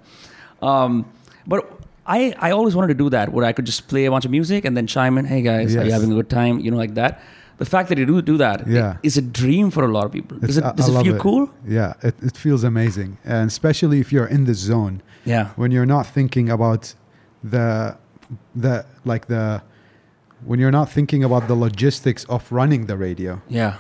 Um, 0.61 1.05
but 1.45 1.78
I, 2.15 2.33
I 2.47 2.49
always 2.57 2.73
wanted 2.75 2.87
to 2.95 2.99
do 3.03 3.09
that 3.11 3.25
where 3.33 3.45
I 3.45 3.53
could 3.53 3.65
just 3.71 3.87
play 3.87 4.03
a 4.05 4.11
bunch 4.11 4.25
of 4.25 4.31
music 4.31 4.65
and 4.65 4.75
then 4.77 4.85
chime 4.87 5.17
in, 5.19 5.25
hey 5.25 5.41
guys, 5.41 5.75
are 5.75 5.85
you 5.85 5.91
having 5.97 6.11
a 6.11 6.15
good 6.15 6.29
time? 6.29 6.59
You 6.59 6.71
know, 6.71 6.77
like 6.85 6.95
that. 6.95 7.13
The 7.59 7.65
fact 7.65 7.89
that 7.89 7.97
you 7.97 8.05
do 8.05 8.21
do 8.21 8.37
that 8.37 8.57
Yeah. 8.67 8.97
is 9.03 9.17
a 9.17 9.21
dream 9.41 9.69
for 9.75 9.83
a 9.83 9.91
lot 9.97 10.05
of 10.07 10.11
people. 10.17 10.37
Does 10.39 10.57
it, 10.57 10.63
does 10.77 10.87
it 10.89 11.03
feel 11.03 11.17
cool? 11.19 11.49
Yeah, 11.77 11.93
it, 12.09 12.15
it 12.29 12.35
feels 12.45 12.63
amazing. 12.63 13.17
And 13.25 13.45
especially 13.55 13.99
if 13.99 14.07
you're 14.13 14.29
in 14.37 14.45
the 14.45 14.53
zone, 14.53 14.95
Yeah. 15.25 15.45
when 15.61 15.69
you're 15.71 15.91
not 15.97 16.05
thinking 16.17 16.49
about 16.49 16.95
the, 17.53 17.97
the, 18.55 18.85
like 19.11 19.27
the, 19.27 19.61
when 20.49 20.57
you're 20.61 20.71
not 20.81 20.89
thinking 20.89 21.21
about 21.23 21.43
the 21.51 21.55
logistics 21.67 22.23
of 22.35 22.49
running 22.59 22.85
the 22.91 22.95
radio. 23.07 23.41
Yeah. 23.49 23.73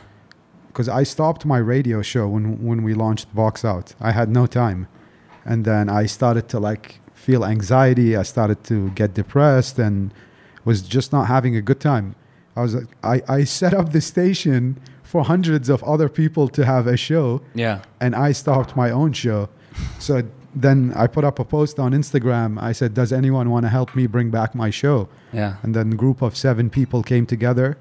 Because 0.67 0.89
I 0.89 1.03
stopped 1.03 1.45
my 1.45 1.57
radio 1.75 2.01
show 2.01 2.27
when, 2.27 2.45
when 2.67 2.83
we 2.83 2.93
launched 2.93 3.33
Box 3.33 3.63
Out. 3.63 3.95
I 4.09 4.11
had 4.11 4.29
no 4.29 4.45
time. 4.45 4.87
And 5.45 5.63
then 5.65 5.89
I 5.89 6.05
started 6.05 6.45
to 6.49 6.59
like 6.59 6.99
feel 7.25 7.43
anxiety. 7.45 8.15
I 8.15 8.23
started 8.23 8.59
to 8.71 8.77
get 8.91 9.13
depressed 9.13 9.77
and 9.79 9.97
was 10.65 10.81
just 10.95 11.11
not 11.11 11.25
having 11.27 11.55
a 11.55 11.61
good 11.69 11.79
time. 11.79 12.15
I 12.55 12.61
was, 12.61 12.73
I, 13.03 13.21
I 13.27 13.43
set 13.45 13.73
up 13.79 13.91
the 13.91 14.01
station 14.01 14.77
for 15.03 15.23
hundreds 15.23 15.67
of 15.69 15.83
other 15.83 16.09
people 16.09 16.47
to 16.49 16.61
have 16.65 16.85
a 16.87 16.97
show 16.97 17.41
Yeah. 17.55 17.77
and 18.03 18.15
I 18.15 18.31
stopped 18.33 18.75
my 18.75 18.89
own 18.91 19.11
show. 19.13 19.49
So 19.99 20.13
then 20.55 20.93
I 20.95 21.07
put 21.07 21.23
up 21.23 21.39
a 21.39 21.45
post 21.45 21.79
on 21.79 21.91
Instagram. 22.01 22.49
I 22.69 22.71
said, 22.73 22.93
"Does 23.01 23.11
anyone 23.21 23.47
want 23.53 23.63
to 23.67 23.69
help 23.69 23.95
me 23.95 24.07
bring 24.07 24.29
back 24.31 24.55
my 24.55 24.69
show?" 24.71 25.07
Yeah. 25.31 25.51
And 25.63 25.75
then 25.75 25.93
a 25.93 25.95
group 25.95 26.21
of 26.21 26.31
seven 26.35 26.69
people 26.69 26.99
came 27.03 27.25
together. 27.25 27.77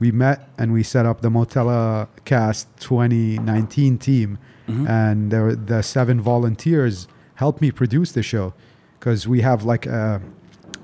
We 0.00 0.10
met 0.12 0.38
and 0.58 0.72
we 0.72 0.82
set 0.82 1.04
up 1.06 1.20
the 1.20 1.30
Motella 1.30 2.08
Cast 2.24 2.66
2019 2.80 3.98
team. 3.98 4.38
Mhm. 4.68 4.88
And 4.88 5.30
there, 5.32 5.42
were- 5.44 5.56
the 5.56 5.82
seven 5.82 6.20
volunteers 6.20 7.08
helped 7.36 7.60
me 7.60 7.70
produce 7.70 8.10
the 8.12 8.22
show 8.22 8.52
because 8.98 9.28
we 9.28 9.40
have 9.42 9.64
like 9.64 9.86
a, 9.86 10.20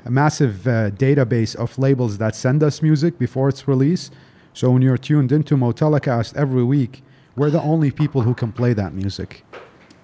a 0.05 0.11
massive 0.11 0.67
uh, 0.67 0.91
database 0.91 1.57
of 1.57 1.79
labels 1.79 2.19
that 2.19 2.35
send 2.37 2.63
us 2.63 2.83
music 2.83 3.19
before 3.19 3.49
its 3.49 3.67
release. 3.67 4.11
So 4.53 4.71
when 4.71 4.83
you're 4.83 4.99
tuned 4.99 5.33
into 5.33 5.57
Motella 5.57 6.01
Cast 6.01 6.37
every 6.37 6.63
week, 6.63 7.03
we're 7.37 7.51
the 7.51 7.63
only 7.63 7.91
people 7.91 8.23
who 8.23 8.35
can 8.35 8.53
play 8.53 8.73
that 8.75 8.95
music 8.95 9.45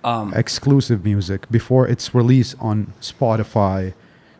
Um, 0.02 0.32
exclusive 0.34 1.04
music 1.04 1.48
before 1.50 1.86
its 1.86 2.14
release 2.14 2.56
on 2.58 2.92
Spotify. 3.00 3.92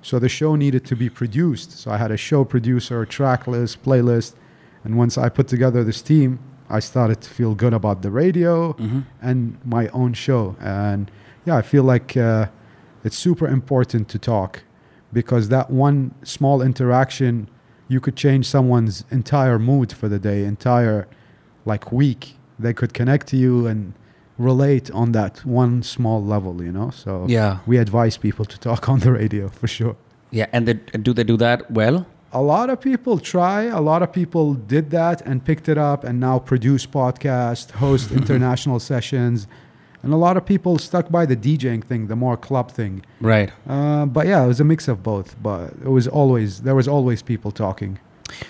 So 0.03 0.19
the 0.19 0.29
show 0.29 0.57
needed 0.57 0.85
to 0.87 0.97
be 0.97 1.11
produced. 1.11 1.79
So 1.79 1.91
I 1.91 1.99
had 1.99 2.11
a 2.11 2.17
show 2.17 2.45
producer, 2.45 3.05
track 3.05 3.47
list, 3.47 3.83
playlist. 3.83 4.33
And 4.85 4.97
once 4.97 5.19
I 5.19 5.29
put 5.29 5.47
together 5.49 5.85
this 5.85 6.03
team, 6.03 6.39
I 6.71 6.81
started 6.81 7.21
to 7.21 7.29
feel 7.29 7.55
good 7.55 7.75
about 7.75 8.01
the 8.03 8.11
radio 8.11 8.73
mhm. 8.73 9.05
and 9.21 9.59
my 9.65 9.89
own 9.89 10.15
show. 10.15 10.57
And 10.61 11.11
yeah, 11.45 11.57
I 11.59 11.63
feel 11.63 11.85
like 11.85 12.17
uh, 12.17 12.47
it's 13.05 13.17
super 13.17 13.47
important 13.49 14.09
to 14.09 14.19
talk 14.19 14.63
because 15.13 15.49
that 15.49 15.71
one 15.71 16.15
small 16.23 16.63
interaction, 16.63 17.49
you 17.89 18.01
could 18.01 18.17
change 18.17 18.47
someone's 18.47 19.05
entire 19.11 19.59
mood 19.59 19.93
for 19.93 20.09
the 20.09 20.19
day, 20.19 20.45
entire 20.45 21.09
like 21.65 21.91
week. 21.93 22.37
They 22.59 22.73
could 22.75 22.93
connect 22.95 23.27
to 23.29 23.37
you 23.37 23.67
and 23.67 23.95
relate 24.39 24.91
on 24.93 25.13
that 25.13 25.45
one 25.45 25.83
small 25.83 26.23
level, 26.25 26.63
you 26.63 26.73
know? 26.73 26.91
So 26.91 27.27
Yeah. 27.29 27.59
we 27.67 27.79
advise 27.79 28.17
people 28.17 28.45
to 28.45 28.59
talk 28.59 28.89
on 28.93 29.01
the 29.01 29.13
radio 29.13 29.49
for 29.49 29.67
sure. 29.67 29.97
Yeah. 30.31 30.47
And 30.53 30.67
they, 30.69 30.75
do 30.75 31.13
they 31.13 31.25
do 31.25 31.37
that 31.39 31.71
well? 31.71 32.07
A 32.33 32.41
lot 32.41 32.71
of 32.71 32.81
people 32.81 33.19
try. 33.19 33.65
A 33.65 33.81
lot 33.81 34.03
of 34.03 34.13
people 34.13 34.55
did 34.55 34.91
that 34.91 35.21
and 35.23 35.45
picked 35.45 35.69
it 35.69 35.77
up 35.77 36.05
and 36.05 36.21
now 36.21 36.39
produce 36.39 36.87
podcasts, 36.87 37.73
host 37.73 38.13
international 38.21 38.79
sessions. 38.79 39.49
And 40.03 40.13
a 40.13 40.17
lot 40.17 40.37
of 40.37 40.47
people 40.47 40.79
stuck 40.79 41.11
by 41.11 41.27
the 41.27 41.37
DJing 41.37 41.85
thing, 41.85 42.07
the 42.07 42.17
more 42.17 42.37
club 42.37 42.71
thing. 42.71 43.05
Right. 43.21 43.51
Uh, 43.69 44.07
but 44.07 44.27
yeah, 44.27 44.43
it 44.45 44.47
was 44.47 44.61
a 44.61 44.65
mix 44.65 44.89
of 44.89 45.03
both. 45.03 45.37
But 45.43 45.73
it 45.85 45.91
was 45.91 46.09
always, 46.09 46.63
there 46.63 46.75
was 46.75 46.89
always 46.89 47.23
people 47.23 47.51
talking. 47.51 47.99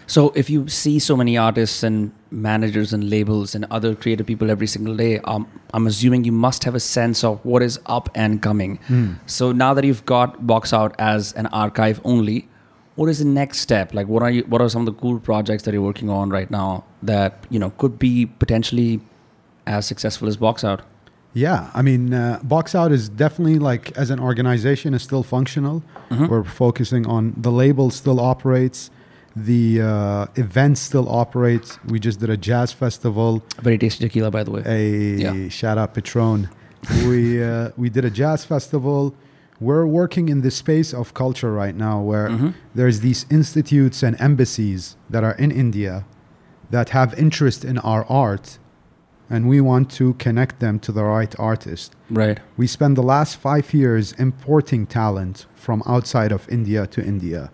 So 0.06 0.30
if 0.36 0.50
you 0.50 0.68
see 0.68 0.98
so 0.98 1.16
many 1.16 1.38
artists 1.38 1.82
and 1.82 2.12
managers 2.30 2.92
and 2.92 3.08
labels 3.08 3.54
and 3.54 3.64
other 3.70 3.94
creative 3.94 4.26
people 4.26 4.50
every 4.50 4.66
single 4.66 4.94
day, 4.94 5.20
um, 5.20 5.48
I'm 5.72 5.86
assuming 5.86 6.24
you 6.24 6.32
must 6.32 6.64
have 6.64 6.74
a 6.74 6.80
sense 6.80 7.24
of 7.24 7.42
what 7.44 7.62
is 7.62 7.80
up 7.86 8.10
and 8.14 8.42
coming. 8.42 8.78
So 9.26 9.52
now 9.52 9.72
that 9.74 9.84
you've 9.84 10.04
got 10.04 10.46
Box 10.46 10.72
Out 10.72 10.94
as 10.98 11.32
an 11.32 11.46
archive 11.46 12.00
only, 12.04 12.46
what 12.96 13.08
is 13.08 13.20
the 13.20 13.24
next 13.24 13.60
step? 13.60 13.94
Like, 13.94 14.06
what 14.08 14.22
are 14.22 14.30
you? 14.30 14.42
What 14.42 14.60
are 14.60 14.68
some 14.68 14.82
of 14.82 14.86
the 14.86 15.00
cool 15.00 15.18
projects 15.18 15.62
that 15.62 15.72
you're 15.72 15.82
working 15.82 16.10
on 16.10 16.28
right 16.28 16.50
now 16.50 16.84
that 17.02 17.46
you 17.48 17.58
know 17.58 17.70
could 17.70 17.98
be 17.98 18.26
potentially 18.26 19.00
as 19.66 19.86
successful 19.86 20.28
as 20.28 20.36
Box 20.36 20.62
Out? 20.62 20.82
Yeah, 21.32 21.70
I 21.74 21.82
mean, 21.82 22.12
uh, 22.12 22.40
Box 22.42 22.74
Out 22.74 22.90
is 22.90 23.08
definitely 23.08 23.58
like 23.60 23.92
as 23.96 24.10
an 24.10 24.18
organization 24.18 24.94
is 24.94 25.02
still 25.02 25.22
functional. 25.22 25.82
Mhm. 26.10 26.28
We're 26.28 26.42
focusing 26.44 27.06
on 27.06 27.34
the 27.36 27.52
label 27.52 27.90
still 27.90 28.18
operates, 28.18 28.90
the 29.36 29.80
uh, 29.80 30.26
event 30.34 30.76
still 30.78 31.08
operates. 31.08 31.78
We 31.86 32.00
just 32.00 32.18
did 32.18 32.30
a 32.30 32.36
jazz 32.36 32.72
festival. 32.72 33.44
Very 33.62 33.78
tasty 33.78 34.04
tequila, 34.04 34.30
by 34.32 34.42
the 34.42 34.50
way. 34.50 34.62
A 34.66 35.22
Yeah. 35.22 35.48
shout 35.48 35.78
out 35.78 35.94
Patron. 35.94 36.48
we 37.06 37.42
uh, 37.42 37.70
we 37.76 37.90
did 37.90 38.04
a 38.04 38.10
jazz 38.10 38.44
festival. 38.44 39.14
We're 39.60 39.84
working 39.86 40.30
in 40.30 40.40
the 40.40 40.50
space 40.50 40.94
of 40.94 41.12
culture 41.12 41.52
right 41.52 41.76
now, 41.76 42.00
where 42.00 42.28
Mhm. 42.30 42.54
there's 42.74 43.00
these 43.00 43.26
institutes 43.30 44.02
and 44.02 44.16
embassies 44.18 44.96
that 45.10 45.22
are 45.22 45.34
in 45.44 45.50
India 45.50 46.04
that 46.70 46.88
have 46.90 47.12
interest 47.18 47.64
in 47.64 47.76
our 47.78 48.04
art, 48.08 48.58
and 49.30 49.48
we 49.48 49.60
want 49.60 49.88
to 49.92 50.14
connect 50.14 50.58
them 50.58 50.78
to 50.80 50.90
the 50.92 51.04
right 51.04 51.34
artist. 51.38 51.94
Right. 52.10 52.40
We 52.56 52.66
spent 52.66 52.96
the 52.96 53.02
last 53.02 53.36
five 53.36 53.72
years 53.72 54.12
importing 54.18 54.86
talent 54.86 55.46
from 55.54 55.82
outside 55.86 56.32
of 56.32 56.48
India 56.48 56.86
to 56.88 57.00
India. 57.02 57.52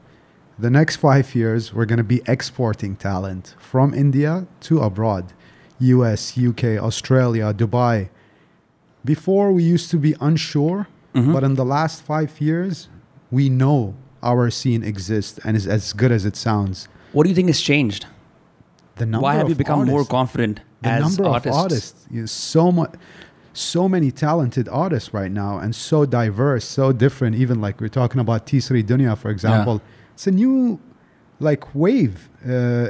The 0.59 0.71
next 0.71 0.97
five 0.97 1.35
years, 1.35 1.75
we're 1.75 1.85
going 1.85 1.99
to 1.99 2.03
be 2.17 2.23
exporting 2.27 2.97
talent 2.97 3.55
from 3.59 3.93
India 3.93 4.47
to 4.63 4.81
abroad 4.81 5.35
US, 5.79 6.39
UK, 6.39 6.79
Australia, 6.79 7.53
Dubai. 7.53 8.09
Before, 9.05 9.53
we 9.53 9.63
used 9.63 9.91
to 9.91 9.99
be 9.99 10.15
unsure, 10.21 10.89
Mhm. 11.15 11.33
but 11.35 11.45
in 11.45 11.55
the 11.55 11.65
last 11.65 12.01
five 12.03 12.41
years, 12.41 12.89
we 13.31 13.51
know 13.51 13.95
our 14.23 14.49
scene 14.51 14.83
exists 14.83 15.39
and 15.45 15.57
is 15.57 15.67
as 15.67 15.93
good 15.93 16.11
as 16.11 16.25
it 16.25 16.37
sounds. 16.37 16.89
What 17.13 17.25
do 17.25 17.29
you 17.29 17.35
think 17.37 17.49
has 17.49 17.61
changed? 17.61 18.07
The 18.97 19.05
number 19.05 19.23
Why 19.23 19.35
have 19.35 19.51
you 19.51 19.55
become 19.55 19.85
more 19.87 20.05
confident 20.07 20.61
the 20.83 20.99
number 20.99 21.25
artists? 21.27 21.47
of 21.47 21.63
artists 21.63 22.07
is 22.13 22.31
so 22.31 22.71
much 22.73 22.93
so 23.53 23.89
many 23.89 24.11
talented 24.11 24.69
artists 24.69 25.15
right 25.15 25.33
now 25.33 25.59
and 25.59 25.75
so 25.75 26.05
diverse 26.05 26.65
so 26.65 26.93
different 26.93 27.35
even 27.37 27.59
like 27.61 27.81
we're 27.81 27.89
talking 27.89 28.21
about 28.21 28.47
Tisri 28.47 28.83
Dunya 28.85 29.17
for 29.17 29.31
example 29.31 29.81
it's 30.15 30.27
a 30.27 30.31
new 30.31 30.79
like 31.41 31.75
wave 31.75 32.29
uh, 32.47 32.89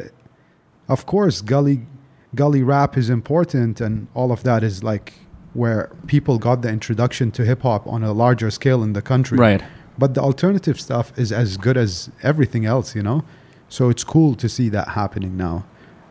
of 0.88 1.06
course 1.06 1.40
gully 1.40 1.86
gully 2.34 2.62
rap 2.62 2.96
is 2.96 3.08
important 3.10 3.80
and 3.80 4.08
all 4.14 4.32
of 4.32 4.42
that 4.42 4.62
is 4.64 4.82
like 4.82 5.14
where 5.54 5.90
people 6.08 6.38
got 6.38 6.62
the 6.62 6.68
introduction 6.68 7.30
to 7.30 7.44
hip 7.44 7.62
hop 7.62 7.86
on 7.86 8.02
a 8.02 8.12
larger 8.12 8.50
scale 8.50 8.82
in 8.82 8.92
the 8.92 9.00
country 9.02 9.38
Right. 9.38 9.62
but 9.96 10.14
the 10.14 10.20
alternative 10.20 10.78
stuff 10.80 11.12
is 11.16 11.30
as 11.32 11.56
good 11.56 11.76
as 11.78 12.10
everything 12.22 12.66
else, 12.66 12.94
you 12.94 13.02
know? 13.02 13.24
So 13.68 13.88
it's 13.88 14.04
cool 14.04 14.34
to 14.34 14.48
see 14.48 14.68
that 14.68 14.88
happening 14.88 15.36
now. 15.36 15.64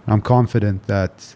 I'm 0.07 0.21
confident 0.21 0.87
that 0.87 1.35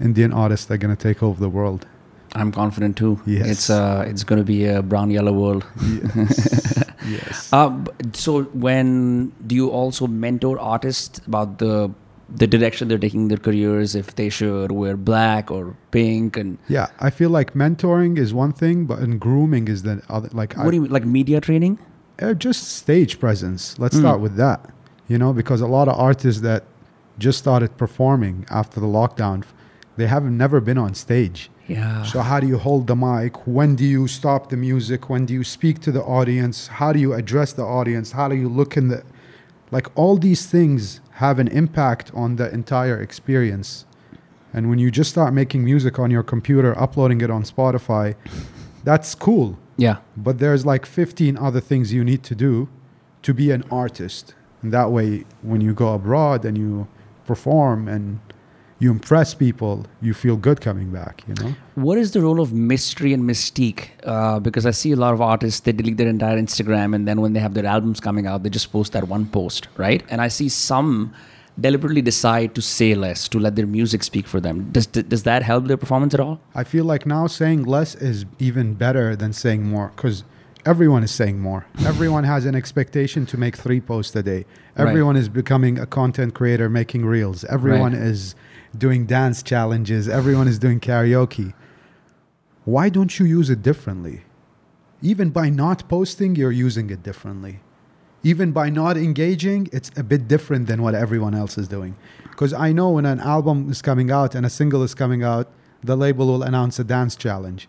Indian 0.00 0.32
artists 0.32 0.70
are 0.70 0.76
going 0.76 0.94
to 0.94 1.02
take 1.02 1.22
over 1.22 1.40
the 1.40 1.48
world. 1.48 1.86
I'm 2.34 2.52
confident 2.52 2.96
too. 2.96 3.20
Yes. 3.24 3.46
It's 3.46 3.70
uh, 3.70 4.04
it's 4.06 4.22
going 4.24 4.38
to 4.40 4.44
be 4.44 4.66
a 4.66 4.82
brown 4.82 5.10
yellow 5.10 5.32
world. 5.32 5.64
Yes. 5.80 6.84
yes. 7.08 7.52
Uh, 7.52 7.72
so 8.12 8.42
when 8.52 9.32
do 9.46 9.54
you 9.54 9.70
also 9.70 10.06
mentor 10.06 10.58
artists 10.58 11.20
about 11.26 11.58
the 11.58 11.90
the 12.28 12.46
direction 12.46 12.88
they're 12.88 12.98
taking 12.98 13.28
their 13.28 13.38
careers? 13.38 13.94
If 13.94 14.16
they 14.16 14.28
should 14.28 14.72
wear 14.72 14.96
black 14.98 15.50
or 15.50 15.76
pink, 15.92 16.36
and 16.36 16.58
Yeah, 16.68 16.88
I 17.00 17.08
feel 17.10 17.30
like 17.30 17.54
mentoring 17.54 18.18
is 18.18 18.34
one 18.34 18.52
thing, 18.52 18.84
but 18.84 18.98
in 18.98 19.18
grooming 19.18 19.68
is 19.68 19.82
the 19.84 20.02
other. 20.10 20.28
Like, 20.32 20.54
what 20.56 20.66
I, 20.66 20.70
do 20.70 20.76
you 20.76 20.82
mean, 20.82 20.90
like 20.92 21.06
media 21.06 21.40
training? 21.40 21.78
uh, 22.20 22.34
just 22.34 22.68
stage 22.76 23.18
presence. 23.20 23.78
Let's 23.78 23.96
Mm. 23.96 24.00
start 24.00 24.20
with 24.20 24.36
that. 24.36 24.60
You 25.08 25.16
know, 25.18 25.32
because 25.32 25.60
a 25.62 25.66
lot 25.68 25.86
of 25.88 25.94
artists 25.98 26.40
that 26.42 26.64
just 27.18 27.38
started 27.38 27.76
performing 27.78 28.44
after 28.50 28.80
the 28.80 28.86
lockdown, 28.86 29.44
they 29.96 30.06
haven't 30.06 30.36
never 30.36 30.60
been 30.60 30.78
on 30.78 30.94
stage. 30.94 31.50
Yeah. 31.68 32.04
So 32.04 32.20
how 32.20 32.38
do 32.40 32.46
you 32.46 32.58
hold 32.58 32.86
the 32.86 32.94
mic? 32.94 33.46
When 33.46 33.74
do 33.74 33.84
you 33.84 34.06
stop 34.06 34.50
the 34.50 34.56
music? 34.56 35.10
When 35.10 35.26
do 35.26 35.34
you 35.34 35.42
speak 35.42 35.80
to 35.80 35.92
the 35.92 36.02
audience? 36.02 36.68
How 36.68 36.92
do 36.92 37.00
you 37.00 37.12
address 37.12 37.52
the 37.52 37.64
audience? 37.64 38.12
How 38.12 38.28
do 38.28 38.36
you 38.36 38.48
look 38.48 38.76
in 38.76 38.88
the 38.88 39.02
like 39.70 39.88
all 39.96 40.16
these 40.16 40.46
things 40.46 41.00
have 41.16 41.38
an 41.38 41.48
impact 41.48 42.10
on 42.14 42.36
the 42.36 42.52
entire 42.52 43.00
experience. 43.00 43.86
And 44.52 44.68
when 44.68 44.78
you 44.78 44.90
just 44.90 45.10
start 45.10 45.32
making 45.32 45.64
music 45.64 45.98
on 45.98 46.10
your 46.10 46.22
computer, 46.22 46.78
uploading 46.78 47.20
it 47.20 47.30
on 47.30 47.42
Spotify, 47.42 48.14
that's 48.84 49.14
cool. 49.14 49.58
yeah. 49.76 49.96
But 50.16 50.38
there's 50.38 50.64
like 50.64 50.86
15 50.86 51.36
other 51.36 51.60
things 51.60 51.92
you 51.92 52.04
need 52.04 52.22
to 52.24 52.34
do 52.34 52.68
to 53.22 53.34
be 53.34 53.50
an 53.50 53.64
artist. 53.70 54.34
And 54.62 54.72
that 54.72 54.90
way, 54.90 55.24
when 55.42 55.60
you 55.60 55.74
go 55.74 55.94
abroad 55.94 56.44
and 56.44 56.56
you 56.56 56.86
perform 57.26 57.88
and 57.88 58.20
you 58.78 58.90
impress 58.90 59.34
people, 59.34 59.86
you 60.02 60.12
feel 60.12 60.36
good 60.36 60.60
coming 60.60 60.90
back, 60.90 61.24
you 61.26 61.34
know? 61.34 61.54
What 61.76 61.96
is 61.98 62.12
the 62.12 62.20
role 62.20 62.40
of 62.40 62.52
mystery 62.52 63.12
and 63.14 63.22
mystique? 63.24 63.88
Uh, 64.04 64.38
because 64.38 64.66
I 64.66 64.70
see 64.70 64.92
a 64.92 64.96
lot 64.96 65.14
of 65.14 65.20
artists, 65.22 65.60
they 65.60 65.72
delete 65.72 65.96
their 65.96 66.08
entire 66.08 66.38
Instagram 66.38 66.94
and 66.94 67.08
then 67.08 67.20
when 67.22 67.32
they 67.32 67.40
have 67.40 67.54
their 67.54 67.64
albums 67.66 68.00
coming 68.00 68.26
out, 68.26 68.42
they 68.42 68.50
just 68.50 68.70
post 68.70 68.92
that 68.92 69.08
one 69.08 69.26
post, 69.26 69.68
right? 69.76 70.02
And 70.10 70.20
I 70.20 70.28
see 70.28 70.48
some 70.50 71.14
deliberately 71.58 72.02
decide 72.02 72.54
to 72.54 72.60
say 72.60 72.94
less, 72.94 73.28
to 73.28 73.38
let 73.38 73.56
their 73.56 73.66
music 73.66 74.04
speak 74.04 74.26
for 74.26 74.40
them. 74.40 74.70
Does, 74.72 74.86
does 74.86 75.22
that 75.22 75.42
help 75.42 75.66
their 75.66 75.78
performance 75.78 76.12
at 76.12 76.20
all? 76.20 76.38
I 76.54 76.64
feel 76.64 76.84
like 76.84 77.06
now 77.06 77.26
saying 77.28 77.64
less 77.64 77.94
is 77.94 78.26
even 78.38 78.74
better 78.74 79.16
than 79.16 79.32
saying 79.32 79.64
more 79.64 79.90
because 79.96 80.22
everyone 80.66 81.02
is 81.02 81.12
saying 81.12 81.38
more. 81.38 81.64
everyone 81.86 82.24
has 82.24 82.44
an 82.44 82.54
expectation 82.54 83.24
to 83.24 83.38
make 83.38 83.56
three 83.56 83.80
posts 83.80 84.14
a 84.16 84.22
day. 84.22 84.44
Right. 84.76 84.88
Everyone 84.88 85.16
is 85.16 85.30
becoming 85.30 85.78
a 85.78 85.86
content 85.86 86.34
creator, 86.34 86.68
making 86.68 87.06
reels. 87.06 87.44
Everyone 87.44 87.92
Right. 87.92 88.02
is 88.02 88.34
doing 88.78 89.06
dance 89.06 89.42
challenges. 89.42 90.08
Everyone 90.08 90.48
is 90.48 90.58
doing 90.58 90.80
karaoke. 90.80 91.54
Why 92.64 92.88
don't 92.88 93.18
you 93.18 93.26
use 93.26 93.50
it 93.50 93.62
differently? 93.62 94.22
Even 95.02 95.30
by 95.30 95.50
not 95.50 95.88
posting, 95.88 96.34
you're 96.34 96.52
using 96.52 96.90
it 96.90 97.02
differently. 97.02 97.60
Even 98.22 98.50
by 98.50 98.70
not 98.70 98.96
engaging, 98.96 99.68
it's 99.72 99.90
a 99.96 100.02
bit 100.02 100.26
different 100.26 100.66
than 100.66 100.82
what 100.82 100.94
everyone 100.94 101.34
else 101.34 101.56
is 101.56 101.68
doing. 101.68 101.96
Because 102.30 102.52
I 102.52 102.72
know 102.72 102.90
when 102.90 103.06
an 103.06 103.20
album 103.20 103.70
is 103.70 103.80
coming 103.82 104.10
out 104.10 104.34
and 104.34 104.44
a 104.44 104.50
single 104.50 104.82
is 104.82 104.94
coming 104.94 105.22
out, 105.22 105.48
the 105.82 105.96
label 105.96 106.26
will 106.26 106.42
announce 106.42 106.78
a 106.78 106.84
dance 106.84 107.14
challenge. 107.14 107.68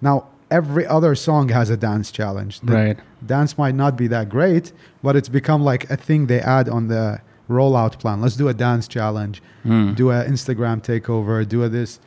Now, 0.00 0.28
every 0.50 0.86
other 0.86 1.14
song 1.14 1.48
has 1.50 1.70
a 1.70 1.76
dance 1.76 2.10
challenge. 2.10 2.60
The 2.60 2.72
Right. 2.72 2.98
Dance 3.24 3.56
might 3.56 3.74
not 3.74 3.96
be 3.96 4.06
that 4.08 4.28
great, 4.28 4.72
but 5.02 5.16
it's 5.16 5.28
become 5.28 5.62
like 5.62 5.88
a 5.90 5.96
thing 5.96 6.26
they 6.26 6.40
add 6.40 6.68
on 6.68 6.88
the 6.88 7.20
rollout 7.48 7.98
plan. 7.98 8.20
Let's 8.20 8.36
do 8.36 8.48
a 8.48 8.54
dance 8.54 8.86
challenge, 8.88 9.42
Hmm. 9.62 9.94
do 9.94 10.10
an 10.10 10.30
Instagram 10.30 10.82
takeover, 10.82 11.46
do 11.48 11.62
a 11.62 11.68
this. 11.68 11.98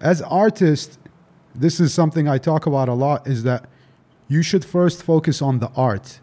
As 0.00 0.20
artists, 0.22 0.98
this 1.54 1.80
is 1.80 1.92
something 1.94 2.28
I 2.28 2.38
talk 2.38 2.66
about 2.66 2.88
a 2.88 2.94
lot 2.94 3.26
is 3.26 3.42
that 3.44 3.66
you 4.28 4.42
should 4.42 4.64
first 4.64 5.02
focus 5.02 5.40
on 5.42 5.58
the 5.58 5.70
art, 5.76 6.20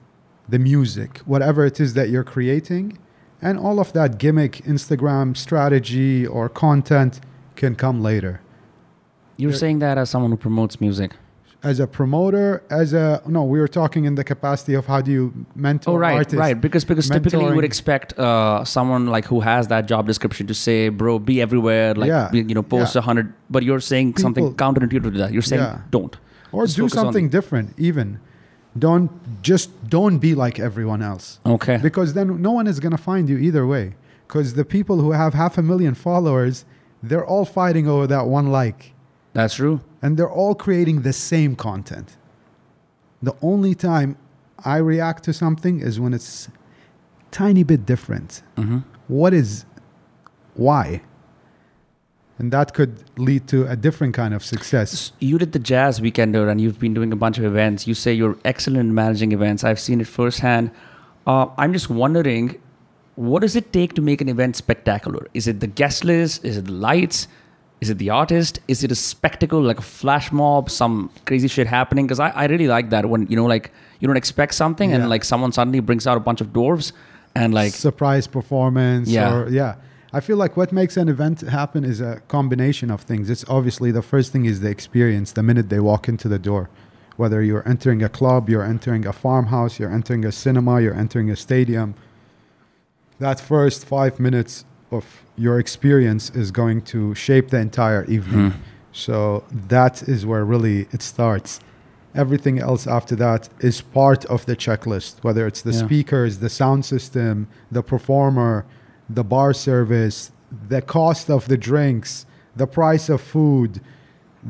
the 0.47 0.59
music, 0.59 1.19
whatever 1.25 1.65
it 1.65 1.79
is 1.79 1.93
that 1.93 2.09
you're 2.09 2.23
creating, 2.23 2.97
and 3.41 3.57
all 3.57 3.79
of 3.79 3.93
that 3.93 4.17
gimmick, 4.17 4.57
Instagram 4.65 5.35
strategy 5.37 6.25
or 6.25 6.49
content 6.49 7.21
can 7.55 7.75
come 7.75 8.01
later. 8.01 8.41
You're 9.37 9.51
Yeah. 9.51 9.57
saying 9.57 9.79
that 9.79 9.97
as 9.97 10.09
someone 10.09 10.31
who 10.31 10.37
promotes 10.37 10.81
music. 10.81 11.15
As 11.61 11.81
a 11.81 11.87
promoter, 11.87 12.63
as 12.69 12.93
a 12.93 13.21
no, 13.27 13.43
we 13.43 13.59
were 13.59 13.67
talking 13.67 14.05
in 14.05 14.15
the 14.15 14.23
capacity 14.23 14.75
of 14.75 14.85
how 14.85 15.01
do 15.01 15.11
you 15.11 15.45
mentor 15.55 15.91
Oh 15.91 15.97
right, 15.97 16.13
artists. 16.15 16.33
right. 16.35 16.59
Because 16.59 16.85
because 16.85 17.09
typically 17.09 17.43
you 17.45 17.53
would 17.53 17.65
expect 17.65 18.17
uh, 18.17 18.63
someone 18.63 19.07
like 19.07 19.25
who 19.25 19.41
has 19.41 19.67
that 19.67 19.85
job 19.85 20.07
description 20.07 20.47
to 20.47 20.53
say, 20.53 20.87
"Bro, 20.87 21.19
be 21.19 21.41
everywhere." 21.41 21.95
Like 21.95 22.07
Yeah, 22.07 22.31
you 22.31 22.55
know, 22.55 22.63
post 22.63 22.95
a 22.95 22.99
yeah. 22.99 23.03
hundred. 23.03 23.33
But 23.49 23.63
you're 23.63 23.81
saying 23.81 24.15
something 24.17 24.45
People- 24.53 24.55
counterintuitive 24.73 25.11
to 25.11 25.17
that. 25.17 25.33
You're 25.33 25.41
saying 25.41 25.61
Yeah. 25.61 25.79
don't. 25.91 26.15
or 26.53 26.65
Just 26.65 26.77
do 26.77 26.83
focus 26.83 26.97
on- 26.97 27.05
something 27.05 27.29
different 27.29 27.73
even 27.77 28.19
don't 28.77 29.11
just 29.43 29.69
don't 29.89 30.17
be 30.19 30.33
like 30.35 30.59
everyone 30.59 31.01
else 31.01 31.39
Okay. 31.45 31.77
because 31.77 32.13
then 32.13 32.41
no 32.41 32.51
one 32.51 32.65
is 32.67 32.79
going 32.79 32.91
to 32.91 32.97
find 33.11 33.27
you 33.29 33.37
either 33.37 33.67
way 33.67 33.95
because 34.27 34.53
the 34.53 34.63
people 34.65 34.97
who 35.01 35.11
have 35.11 35.33
half 35.33 35.57
a 35.57 35.61
million 35.61 35.93
followers 35.93 36.65
they're 37.03 37.25
all 37.25 37.45
fighting 37.45 37.87
over 37.87 38.07
that 38.07 38.25
one 38.27 38.47
like 38.51 38.93
That's 39.33 39.55
true. 39.55 39.81
And 40.01 40.17
they're 40.17 40.29
all 40.29 40.55
creating 40.55 41.01
the 41.01 41.13
same 41.13 41.55
content 41.55 42.17
the 43.21 43.35
only 43.41 43.73
time 43.75 44.17
i 44.65 44.77
react 44.77 45.23
to 45.23 45.33
something 45.33 45.79
is 45.79 45.99
when 45.99 46.13
it's 46.13 46.49
tiny 47.31 47.63
bit 47.63 47.85
different 47.85 48.41
hmm 48.55 48.79
what 49.07 49.33
is 49.33 49.65
why 50.53 51.01
and 52.37 52.53
that 52.53 52.73
could 52.73 53.03
lead 53.19 53.47
to 53.47 53.67
a 53.67 53.75
different 53.75 54.13
kind 54.13 54.33
of 54.33 54.43
success 54.45 55.11
You 55.19 55.37
did 55.37 55.51
the 55.51 55.59
Jazz 55.59 55.99
Weekender, 55.99 56.49
and 56.49 56.61
you've 56.61 56.79
been 56.79 56.93
doing 56.93 57.11
a 57.11 57.17
bunch 57.17 57.37
of 57.37 57.43
events. 57.43 57.85
You 57.85 57.93
say 57.93 58.13
you're 58.13 58.37
excellent 58.45 58.79
in 58.79 58.93
managing 58.95 59.33
events. 59.33 59.65
I've 59.65 59.79
seen 59.79 59.99
it 59.99 60.07
firsthand. 60.07 60.71
Uh, 61.27 61.47
I'm 61.57 61.73
just 61.73 61.89
wondering, 61.89 62.45
what 63.15 63.41
does 63.41 63.57
it 63.57 63.73
take 63.73 63.93
to 63.95 64.01
make 64.01 64.21
an 64.21 64.29
event 64.29 64.55
spectacular? 64.55 65.27
Is 65.33 65.47
it 65.49 65.59
the 65.59 65.67
guest 65.67 66.05
list? 66.05 66.45
Is 66.45 66.55
it 66.55 66.65
the 66.65 66.71
lights? 66.71 67.27
Is 67.81 67.89
it 67.89 67.97
the 67.97 68.09
artist? 68.09 68.59
Is 68.67 68.83
it 68.83 68.91
a 68.91 68.95
spectacle 68.95 69.61
like 69.61 69.79
a 69.79 69.81
flash 69.99 70.31
mob, 70.31 70.69
some 70.69 71.09
crazy 71.25 71.47
shit 71.47 71.67
happening? 71.67 72.05
Because 72.07 72.19
I, 72.19 72.29
I 72.29 72.45
really 72.47 72.67
like 72.67 72.89
that 72.89 73.09
when 73.09 73.25
you 73.27 73.35
know, 73.37 73.45
like 73.45 73.71
you 73.99 74.07
don't 74.07 74.17
expect 74.17 74.53
something, 74.53 74.89
Yeah. 74.89 74.97
and 74.97 75.09
like 75.09 75.23
someone 75.23 75.51
suddenly 75.51 75.79
brings 75.79 76.05
out 76.07 76.17
a 76.17 76.19
bunch 76.19 76.41
of 76.41 76.47
dwarves, 76.47 76.91
and 77.35 77.53
like 77.53 77.73
surprise 77.73 78.27
performance 78.27 79.07
Yeah. 79.07 79.33
or 79.33 79.49
yeah 79.49 79.75
i 80.11 80.19
feel 80.19 80.35
like 80.35 80.57
what 80.57 80.71
makes 80.71 80.97
an 80.97 81.07
event 81.07 81.41
happen 81.41 81.85
is 81.85 82.01
a 82.01 82.21
combination 82.27 82.89
of 82.89 83.01
things 83.01 83.29
it's 83.29 83.45
obviously 83.47 83.91
the 83.91 84.01
first 84.01 84.31
thing 84.31 84.45
is 84.45 84.61
the 84.61 84.69
experience 84.77 85.33
the 85.33 85.43
minute 85.43 85.69
they 85.69 85.79
walk 85.79 86.09
into 86.09 86.27
the 86.27 86.39
door 86.39 86.71
whether 87.17 87.43
you're 87.43 87.65
entering 87.69 88.01
a 88.01 88.09
club 88.09 88.49
you're 88.49 88.63
entering 88.63 89.05
a 89.05 89.13
farmhouse 89.13 89.77
you're 89.79 89.93
entering 89.93 90.25
a 90.25 90.31
cinema 90.31 90.81
you're 90.81 90.95
entering 91.05 91.29
a 91.29 91.35
stadium 91.35 91.93
that 93.19 93.39
first 93.39 93.85
five 93.85 94.19
minutes 94.19 94.65
of 94.91 95.05
your 95.37 95.59
experience 95.59 96.29
is 96.31 96.51
going 96.51 96.81
to 96.81 97.13
shape 97.15 97.49
the 97.49 97.57
entire 97.59 98.03
evening. 98.05 98.51
Hmm. 98.51 98.57
so 98.91 99.43
that 99.75 99.95
is 100.13 100.25
where 100.25 100.43
really 100.43 100.87
it 100.91 101.01
starts. 101.03 101.59
Everything 102.15 102.57
else 102.59 102.87
after 102.87 103.15
that 103.17 103.41
is 103.59 103.81
part 103.81 104.25
of 104.25 104.39
the 104.47 104.55
checklist 104.55 105.13
whether 105.21 105.43
it's 105.49 105.61
the 105.61 105.71
Yeah. 105.75 105.85
speakers 105.85 106.31
the 106.45 106.49
sound 106.49 106.81
system 106.93 107.47
the 107.77 107.83
performer 107.83 108.65
the 109.17 109.23
bar 109.23 109.53
service 109.53 110.17
the 110.73 110.81
cost 110.81 111.29
of 111.29 111.41
the 111.51 111.57
drinks 111.69 112.25
the 112.61 112.65
price 112.79 113.09
of 113.15 113.19
food 113.21 113.71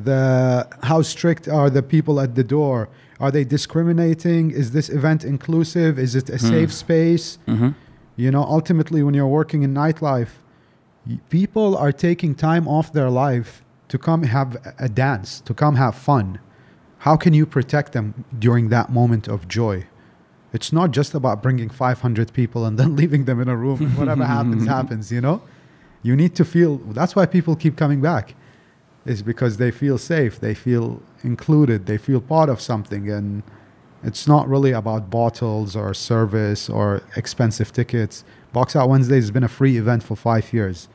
the 0.09 0.67
how 0.83 1.01
strict 1.01 1.47
are 1.47 1.69
the 1.69 1.81
people 1.81 2.19
at 2.19 2.35
the 2.35 2.43
door? 2.43 2.89
Are 3.19 3.31
they 3.31 3.43
discriminating? 3.43 4.51
Is 4.51 4.71
this 4.71 4.87
event 4.89 5.25
inclusive? 5.25 5.97
Is 5.99 6.15
it 6.15 6.29
a 6.29 6.39
safe 6.39 6.71
space? 6.71 7.25
Mhm. 7.47 7.73
You 8.23 8.29
know 8.35 8.43
ultimately 8.57 9.01
when 9.05 9.13
you're 9.17 9.33
working 9.41 9.61
in 9.63 9.71
nightlife 9.73 10.33
people 11.29 11.77
are 11.77 11.91
taking 11.91 12.35
time 12.35 12.67
off 12.67 12.91
their 12.93 13.09
life 13.09 13.63
to 13.87 13.97
come 13.97 14.23
have 14.23 14.57
a- 14.77 14.89
dance 14.89 15.41
to 15.41 15.53
come 15.53 15.75
have 15.75 15.95
fun. 15.95 16.39
How 16.99 17.15
can 17.15 17.33
you 17.33 17.45
protect 17.45 17.93
them 17.93 18.25
during 18.37 18.69
that 18.69 18.91
moment 18.91 19.27
of 19.27 19.47
joy? 19.47 19.87
It's 20.51 20.73
not 20.73 20.91
just 20.91 21.13
about 21.13 21.41
bringing 21.41 21.69
500 21.69 22.33
people 22.33 22.65
and 22.65 22.77
then 22.79 22.95
leaving 22.95 23.25
them 23.25 23.39
in 23.41 23.47
a 23.47 23.55
room 23.55 23.81
and 23.81 23.97
whatever 23.97 24.25
happens 24.37 24.67
happens 24.67 25.11
you 25.11 25.21
know? 25.21 25.41
You 26.01 26.15
need 26.15 26.35
to 26.35 26.45
feel 26.45 26.77
that's 26.77 27.15
why 27.15 27.25
people 27.25 27.55
keep 27.55 27.75
coming 27.75 28.01
back 28.01 28.35
is 29.05 29.21
because 29.23 29.57
they 29.57 29.71
feel 29.71 29.97
safe 29.97 30.39
they 30.39 30.53
feel 30.53 31.01
included 31.23 31.85
they 31.85 31.97
feel 31.97 32.21
part 32.21 32.49
of 32.49 32.61
something 32.61 33.09
and 33.09 33.43
it's 34.03 34.27
not 34.27 34.47
really 34.47 34.71
about 34.71 35.09
bottles 35.09 35.75
or 35.75 35.93
service 35.93 36.69
or 36.69 37.01
expensive 37.15 37.71
tickets 37.73 38.23
box 38.53 38.75
out 38.75 38.89
wednesday 38.89 39.15
has 39.15 39.31
been 39.31 39.43
a 39.43 39.49
free 39.49 39.77
event 39.77 40.01
for 40.03 40.15
five 40.15 40.51
years 40.53 40.87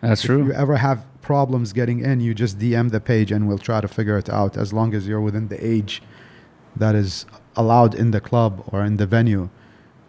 that's 0.00 0.22
if 0.22 0.26
true. 0.26 0.46
you 0.46 0.52
ever 0.52 0.76
have 0.76 1.06
problems 1.20 1.72
getting 1.72 2.00
in, 2.00 2.20
you 2.20 2.34
just 2.34 2.58
DM 2.58 2.90
the 2.90 3.00
page 3.00 3.30
and 3.30 3.46
we'll 3.46 3.58
try 3.58 3.80
to 3.80 3.88
figure 3.88 4.18
it 4.18 4.28
out 4.28 4.56
as 4.56 4.72
long 4.72 4.94
as 4.94 5.06
you're 5.06 5.20
within 5.20 5.48
the 5.48 5.64
age 5.64 6.02
that 6.74 6.94
is 6.94 7.26
allowed 7.56 7.94
in 7.94 8.10
the 8.10 8.20
club 8.20 8.64
or 8.68 8.84
in 8.84 8.96
the 8.96 9.06
venue. 9.06 9.48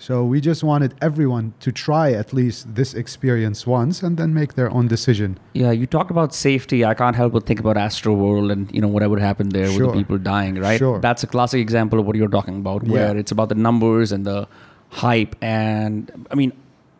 So 0.07 0.23
we 0.25 0.41
just 0.41 0.63
wanted 0.63 0.95
everyone 0.99 1.53
to 1.59 1.71
try 1.71 2.11
at 2.21 2.33
least 2.33 2.73
this 2.73 2.95
experience 2.95 3.67
once 3.67 4.01
and 4.01 4.17
then 4.17 4.33
make 4.33 4.55
their 4.55 4.69
own 4.71 4.87
decision. 4.87 5.37
Yeah, 5.53 5.69
you 5.69 5.85
talked 5.85 6.09
about 6.09 6.33
safety. 6.33 6.83
I 6.83 6.95
can't 6.95 7.15
help 7.15 7.33
but 7.33 7.45
think 7.45 7.59
about 7.59 7.77
Astro 7.77 8.13
World 8.15 8.49
and 8.49 8.63
you 8.75 8.81
know 8.81 8.87
whatever 8.87 9.19
happened 9.19 9.51
there 9.51 9.67
with 9.67 9.77
the 9.87 9.93
people 9.93 10.17
dying, 10.17 10.55
right? 10.55 10.79
Sure. 10.79 10.99
That's 10.99 11.21
a 11.21 11.27
classic 11.27 11.61
example 11.61 11.99
of 11.99 12.07
what 12.07 12.15
you're 12.15 12.33
talking 12.39 12.57
about, 12.63 12.81
where 12.83 13.13
Yeah. 13.13 13.19
it's 13.21 13.31
about 13.31 13.49
the 13.49 13.59
numbers 13.67 14.11
and 14.11 14.25
the 14.25 14.47
hype. 14.89 15.35
And 15.39 16.11
I 16.31 16.35
mean, 16.35 16.51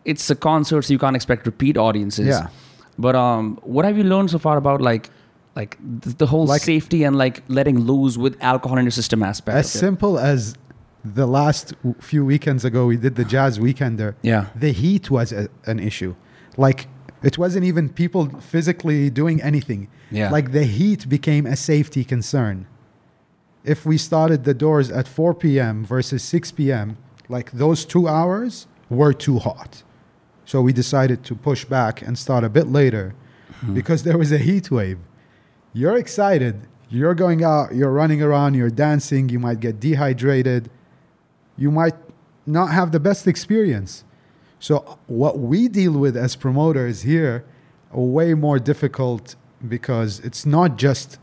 it's 0.06 0.30
a 0.30 0.36
concert, 0.36 0.84
so 0.84 0.94
you 0.94 1.00
can't 1.00 1.16
expect 1.16 1.48
repeat 1.48 1.78
audiences. 1.78 2.28
Yeah. 2.28 2.50
But 3.00 3.16
um, 3.16 3.58
what 3.64 3.84
have 3.86 3.98
you 3.98 4.04
learned 4.04 4.30
so 4.30 4.38
far 4.38 4.58
about 4.58 4.80
like, 4.80 5.10
like 5.56 5.76
the, 6.02 6.10
the 6.22 6.28
whole 6.28 6.46
Like- 6.46 6.62
safety 6.62 7.04
and 7.04 7.16
like 7.18 7.42
letting 7.48 7.80
loose 7.80 8.16
with 8.16 8.38
alcohol 8.42 8.78
in 8.78 8.86
your 8.86 8.92
system 8.92 9.24
aspect? 9.24 9.58
As 9.58 9.72
simple 9.72 10.20
as 10.20 10.54
the 11.04 11.26
last 11.26 11.74
few 12.00 12.26
weekends 12.26 12.64
ago, 12.66 12.86
we 12.86 12.98
did 12.98 13.16
the 13.16 13.26
Jazz 13.26 13.60
Weekender. 13.60 14.16
Yeah. 14.22 14.48
The 14.56 14.72
heat 14.72 15.10
was 15.10 15.32
a, 15.32 15.50
an 15.66 15.80
issue. 15.80 16.16
Like, 16.58 16.88
it 17.24 17.38
wasn't 17.38 17.66
even 17.66 17.90
people 17.90 18.30
physically 18.40 19.10
doing 19.10 19.42
anything. 19.42 19.88
Yeah. 20.12 20.30
Like, 20.30 20.52
the 20.52 20.64
heat 20.64 21.10
became 21.10 21.46
a 21.46 21.56
safety 21.56 22.04
concern. 22.04 22.68
If 23.64 23.86
we 23.86 23.98
started 23.98 24.44
the 24.44 24.54
doors 24.54 24.90
at 24.90 25.08
4 25.08 25.36
p.m. 25.36 25.86
versus 25.86 26.24
6 26.24 26.52
p.m., 26.52 26.98
like 27.30 27.52
those 27.52 27.86
two 27.86 28.08
hours 28.08 28.68
were 28.90 29.14
too 29.14 29.40
hot. 29.40 29.84
So 30.46 30.62
we 30.62 30.74
decided 30.74 31.24
to 31.26 31.36
push 31.36 31.64
back 31.64 32.02
and 32.02 32.18
start 32.18 32.44
a 32.44 32.50
bit 32.50 32.68
later 32.68 33.16
hmm. 33.62 33.74
because 33.74 34.04
there 34.04 34.18
was 34.18 34.32
a 34.32 34.38
heat 34.38 34.70
wave. 34.70 35.00
You're 35.74 35.96
excited. 35.98 36.68
You're 36.90 37.16
going 37.16 37.42
out, 37.42 37.74
you're 37.74 37.92
running 37.92 38.22
around, 38.22 38.56
you're 38.56 38.70
dancing, 38.70 39.30
you 39.30 39.40
might 39.40 39.62
get 39.62 39.80
dehydrated. 39.80 40.70
You 41.58 41.72
might 41.72 41.96
not 42.46 42.72
have 42.72 42.92
the 42.92 43.00
best 43.00 43.28
experience. 43.28 44.04
So 44.60 45.00
what 45.08 45.40
we 45.40 45.68
deal 45.68 45.94
with 45.94 46.16
as 46.16 46.36
promoters 46.36 47.02
here 47.02 47.46
are 47.92 48.00
way 48.00 48.34
more 48.34 48.60
difficult 48.60 49.36
because 49.68 50.20
it's 50.20 50.46
not 50.46 50.78
just 50.78 51.18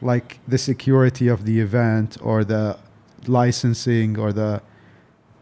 like 0.00 0.40
the 0.46 0.58
security 0.58 1.28
of 1.28 1.44
the 1.44 1.60
event 1.60 2.16
or 2.20 2.44
the 2.44 2.78
licensing 3.26 4.18
or 4.18 4.32
the 4.32 4.62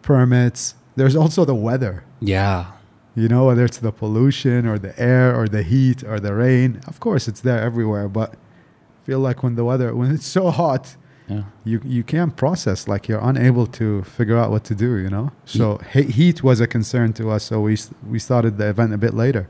permits. 0.02 0.74
There's 0.96 1.16
also 1.16 1.44
the 1.44 1.54
weather. 1.54 2.04
Yeah. 2.20 2.72
You 3.14 3.28
know, 3.28 3.46
whether 3.46 3.64
it's 3.64 3.78
the 3.78 3.92
pollution 3.92 4.66
or 4.66 4.78
the 4.78 4.98
air 5.00 5.34
or 5.34 5.48
the 5.48 5.62
heat 5.62 6.04
or 6.04 6.20
the 6.20 6.34
rain. 6.34 6.80
Of 6.86 7.00
course, 7.00 7.26
it's 7.26 7.40
there 7.40 7.60
everywhere, 7.60 8.08
but 8.08 8.34
I 8.34 9.06
feel 9.06 9.18
like 9.18 9.42
when 9.42 9.56
the 9.56 9.64
weather, 9.64 9.94
when 9.94 10.10
it's 10.12 10.26
so 10.26 10.50
hot, 10.50 10.96
Yeah. 11.30 11.42
you 11.64 11.80
you 11.84 12.02
can't 12.02 12.34
process. 12.36 12.88
Like 12.88 13.02
you're 13.08 13.24
unable 13.32 13.66
to 13.80 14.02
figure 14.02 14.36
out 14.36 14.50
what 14.50 14.64
to 14.64 14.74
do. 14.74 14.90
You 15.04 15.10
know. 15.10 15.30
So 15.44 15.78
he- 15.92 16.10
heat 16.18 16.42
was 16.42 16.60
a 16.60 16.66
concern 16.66 17.12
to 17.14 17.30
us. 17.30 17.44
So 17.44 17.60
we 17.60 17.76
we 18.12 18.18
started 18.18 18.52
the 18.58 18.68
event 18.68 18.92
a 18.92 18.98
bit 18.98 19.14
later. 19.14 19.44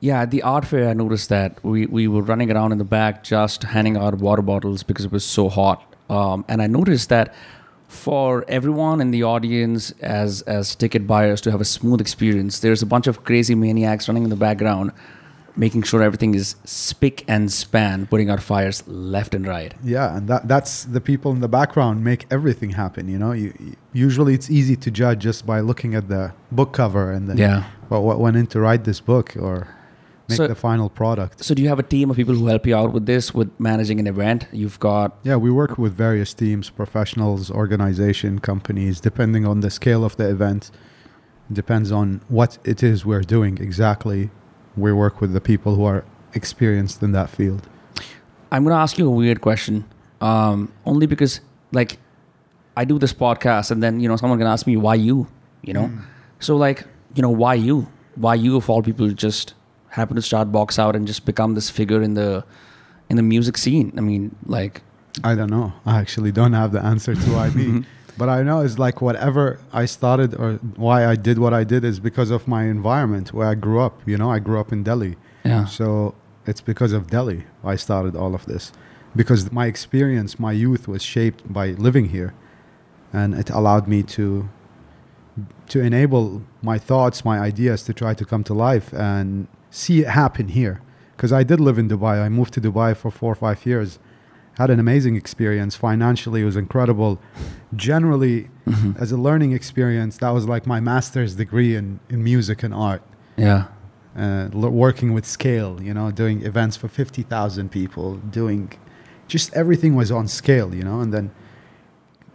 Yeah, 0.00 0.20
at 0.22 0.30
the 0.30 0.42
art 0.42 0.64
fair, 0.66 0.88
I 0.90 0.92
noticed 0.92 1.30
that 1.30 1.58
we, 1.64 1.86
we 1.86 2.06
were 2.06 2.20
running 2.20 2.52
around 2.52 2.72
in 2.72 2.78
the 2.78 2.84
back 2.84 3.24
just 3.24 3.62
handing 3.64 3.96
out 3.96 4.14
water 4.18 4.42
bottles 4.42 4.82
because 4.82 5.06
it 5.06 5.12
was 5.12 5.24
so 5.24 5.48
hot. 5.48 5.78
Um, 6.10 6.44
and 6.48 6.60
I 6.60 6.66
noticed 6.66 7.08
that 7.08 7.34
for 7.88 8.44
everyone 8.46 9.00
in 9.00 9.10
the 9.10 9.22
audience, 9.22 9.92
as 10.02 10.42
as 10.42 10.74
ticket 10.76 11.06
buyers, 11.06 11.40
to 11.42 11.50
have 11.50 11.60
a 11.62 11.64
smooth 11.64 12.00
experience, 12.00 12.60
there's 12.60 12.82
a 12.82 12.86
bunch 12.86 13.06
of 13.06 13.24
crazy 13.24 13.54
maniacs 13.54 14.06
running 14.08 14.24
in 14.24 14.30
the 14.30 14.36
background, 14.36 14.92
making 15.56 15.82
sure 15.82 16.02
everything 16.02 16.34
is 16.34 16.56
spick 16.64 17.24
and 17.28 17.50
span, 17.50 18.06
putting 18.06 18.28
out 18.30 18.42
fires 18.42 18.86
left 18.86 19.34
and 19.34 19.46
right. 19.46 19.74
Yeah, 19.82 20.16
and 20.16 20.28
that 20.28 20.48
that's 20.48 20.84
the 20.84 21.00
people 21.00 21.32
in 21.32 21.40
the 21.40 21.48
background 21.48 22.04
make 22.04 22.26
everything 22.30 22.70
happen. 22.70 23.08
You 23.08 23.18
know, 23.18 23.32
you, 23.32 23.52
you- 23.58 23.76
usually 23.92 24.34
it's 24.34 24.50
easy 24.50 24.76
to 24.76 24.90
judge 24.90 25.20
just 25.20 25.46
by 25.46 25.60
looking 25.60 25.94
at 25.94 26.08
the 26.08 26.32
book 26.52 26.72
cover 26.74 27.10
and 27.10 27.28
then 27.28 27.38
Yeah. 27.38 27.64
what, 27.88 28.02
what 28.02 28.18
went 28.20 28.36
into 28.36 28.60
write 28.60 28.84
this 28.84 29.00
book 29.00 29.34
or 29.38 29.68
make 30.28 30.36
So- 30.36 30.46
the 30.46 30.54
final 30.54 30.88
product. 30.90 31.42
So 31.42 31.54
do 31.54 31.62
you 31.62 31.68
have 31.68 31.78
a 31.78 31.88
team 31.94 32.10
of 32.10 32.16
people 32.16 32.34
who 32.34 32.46
help 32.48 32.66
you 32.66 32.76
out 32.76 32.92
with 32.92 33.06
this, 33.06 33.32
with 33.32 33.50
managing 33.58 33.98
an 34.00 34.06
event? 34.06 34.48
You've 34.52 34.78
got 34.80 35.16
Yeah, 35.22 35.36
we 35.36 35.50
work 35.50 35.78
with 35.78 35.94
various 35.94 36.34
teams, 36.34 36.68
professionals, 36.68 37.50
organization, 37.50 38.40
companies, 38.40 39.00
depending 39.00 39.46
on 39.46 39.60
the 39.60 39.70
scale 39.70 40.04
of 40.04 40.16
the 40.18 40.28
event. 40.28 40.70
Depends 41.50 41.92
on 41.92 42.20
what 42.28 42.58
it 42.64 42.82
is 42.82 43.06
we're 43.06 43.22
doing 43.22 43.56
exactly. 43.58 44.30
We 44.76 44.92
work 44.92 45.20
with 45.20 45.32
the 45.32 45.40
people 45.40 45.74
who 45.74 45.84
are 45.84 46.04
experienced 46.34 47.02
in 47.02 47.12
that 47.12 47.30
field. 47.30 47.68
I'm 48.52 48.64
gonna 48.64 48.76
ask 48.76 48.98
you 48.98 49.06
a 49.06 49.10
weird 49.10 49.40
question, 49.40 49.84
um, 50.20 50.72
only 50.84 51.06
because 51.06 51.40
like 51.72 51.98
I 52.76 52.84
do 52.84 52.98
this 52.98 53.12
podcast, 53.12 53.70
and 53.70 53.82
then 53.82 54.00
you 54.00 54.08
know 54.08 54.16
someone 54.16 54.38
can 54.38 54.46
ask 54.46 54.66
me 54.66 54.76
why 54.76 54.94
you, 54.94 55.26
you 55.62 55.72
know, 55.72 55.90
so 56.40 56.56
like 56.56 56.84
you 57.14 57.22
know 57.22 57.30
why 57.30 57.54
you, 57.54 57.88
why 58.14 58.34
you 58.34 58.56
of 58.56 58.68
all 58.70 58.82
people 58.82 59.08
just 59.10 59.54
happen 59.88 60.14
to 60.16 60.22
start 60.22 60.52
box 60.52 60.78
out 60.78 60.94
and 60.94 61.06
just 61.06 61.24
become 61.24 61.54
this 61.54 61.70
figure 61.70 62.02
in 62.02 62.14
the 62.14 62.44
in 63.08 63.16
the 63.16 63.22
music 63.22 63.56
scene. 63.56 63.92
I 63.96 64.00
mean, 64.00 64.36
like 64.46 64.82
I 65.24 65.34
don't 65.34 65.50
know. 65.50 65.72
I 65.84 65.98
actually 65.98 66.32
don't 66.32 66.52
have 66.52 66.72
the 66.72 66.82
answer 66.84 67.14
to 67.14 67.30
why 67.32 67.50
me. 67.50 67.84
But 68.18 68.28
I 68.28 68.42
know 68.42 68.60
it's 68.60 68.78
like 68.78 69.02
whatever 69.02 69.58
I 69.72 69.84
started 69.84 70.34
or 70.34 70.54
why 70.76 71.06
I 71.06 71.16
did 71.16 71.38
what 71.38 71.52
I 71.52 71.64
did 71.64 71.84
is 71.84 72.00
because 72.00 72.30
of 72.30 72.48
my 72.48 72.64
environment 72.64 73.32
where 73.34 73.46
I 73.46 73.54
grew 73.54 73.80
up. 73.80 74.00
You 74.06 74.16
know, 74.16 74.30
I 74.30 74.38
grew 74.38 74.58
up 74.58 74.72
in 74.72 74.82
Delhi. 74.82 75.16
yeah, 75.44 75.66
So 75.66 76.14
it's 76.46 76.60
because 76.60 76.92
of 76.92 77.08
Delhi 77.10 77.44
I 77.62 77.76
started 77.76 78.16
all 78.16 78.34
of 78.34 78.46
this. 78.46 78.72
Because 79.14 79.52
my 79.52 79.66
experience, 79.66 80.38
my 80.38 80.52
youth 80.52 80.88
was 80.88 81.02
shaped 81.02 81.50
by 81.52 81.68
living 81.86 82.08
here. 82.08 82.34
And 83.12 83.34
it 83.34 83.50
allowed 83.50 83.86
me 83.88 84.02
to 84.16 84.48
to 85.68 85.80
enable 85.80 86.42
my 86.62 86.78
thoughts, 86.78 87.22
my 87.22 87.38
ideas 87.38 87.82
to 87.82 87.92
try 87.92 88.14
to 88.14 88.24
come 88.24 88.42
to 88.44 88.54
life 88.54 88.92
and 88.94 89.48
see 89.70 90.00
it 90.00 90.08
happen 90.08 90.48
here. 90.48 90.80
Because 91.14 91.32
I 91.32 91.42
did 91.42 91.60
live 91.60 91.78
in 91.78 91.88
Dubai. 91.88 92.22
I 92.22 92.28
moved 92.28 92.54
to 92.54 92.60
Dubai 92.60 92.96
for 92.96 93.10
four 93.10 93.32
or 93.32 93.34
five 93.34 93.66
years. 93.66 93.98
Had 94.58 94.70
an 94.70 94.80
amazing 94.80 95.16
experience. 95.16 95.76
Financially, 95.76 96.40
it 96.40 96.44
was 96.44 96.56
incredible. 96.56 97.20
Generally, 97.74 98.48
as 98.98 99.12
a 99.12 99.16
learning 99.16 99.52
experience, 99.52 100.16
that 100.18 100.30
was 100.30 100.46
like 100.48 100.66
my 100.66 100.80
master's 100.80 101.34
degree 101.34 101.76
in, 101.76 102.00
in 102.08 102.24
music 102.24 102.62
and 102.62 102.72
art 102.74 103.02
yeah, 103.36 103.66
uh, 104.16 104.48
l- 104.54 104.70
working 104.70 105.12
with 105.12 105.26
scale, 105.26 105.80
you 105.82 105.92
know, 105.92 106.10
doing 106.10 106.42
events 106.42 106.74
for 106.76 106.88
50,000 106.88 107.70
people, 107.70 108.16
doing 108.16 108.72
just 109.28 109.52
everything 109.54 109.94
was 109.94 110.10
on 110.10 110.26
scale, 110.26 110.74
you 110.74 110.82
know, 110.82 111.00
and 111.00 111.12
then 111.12 111.30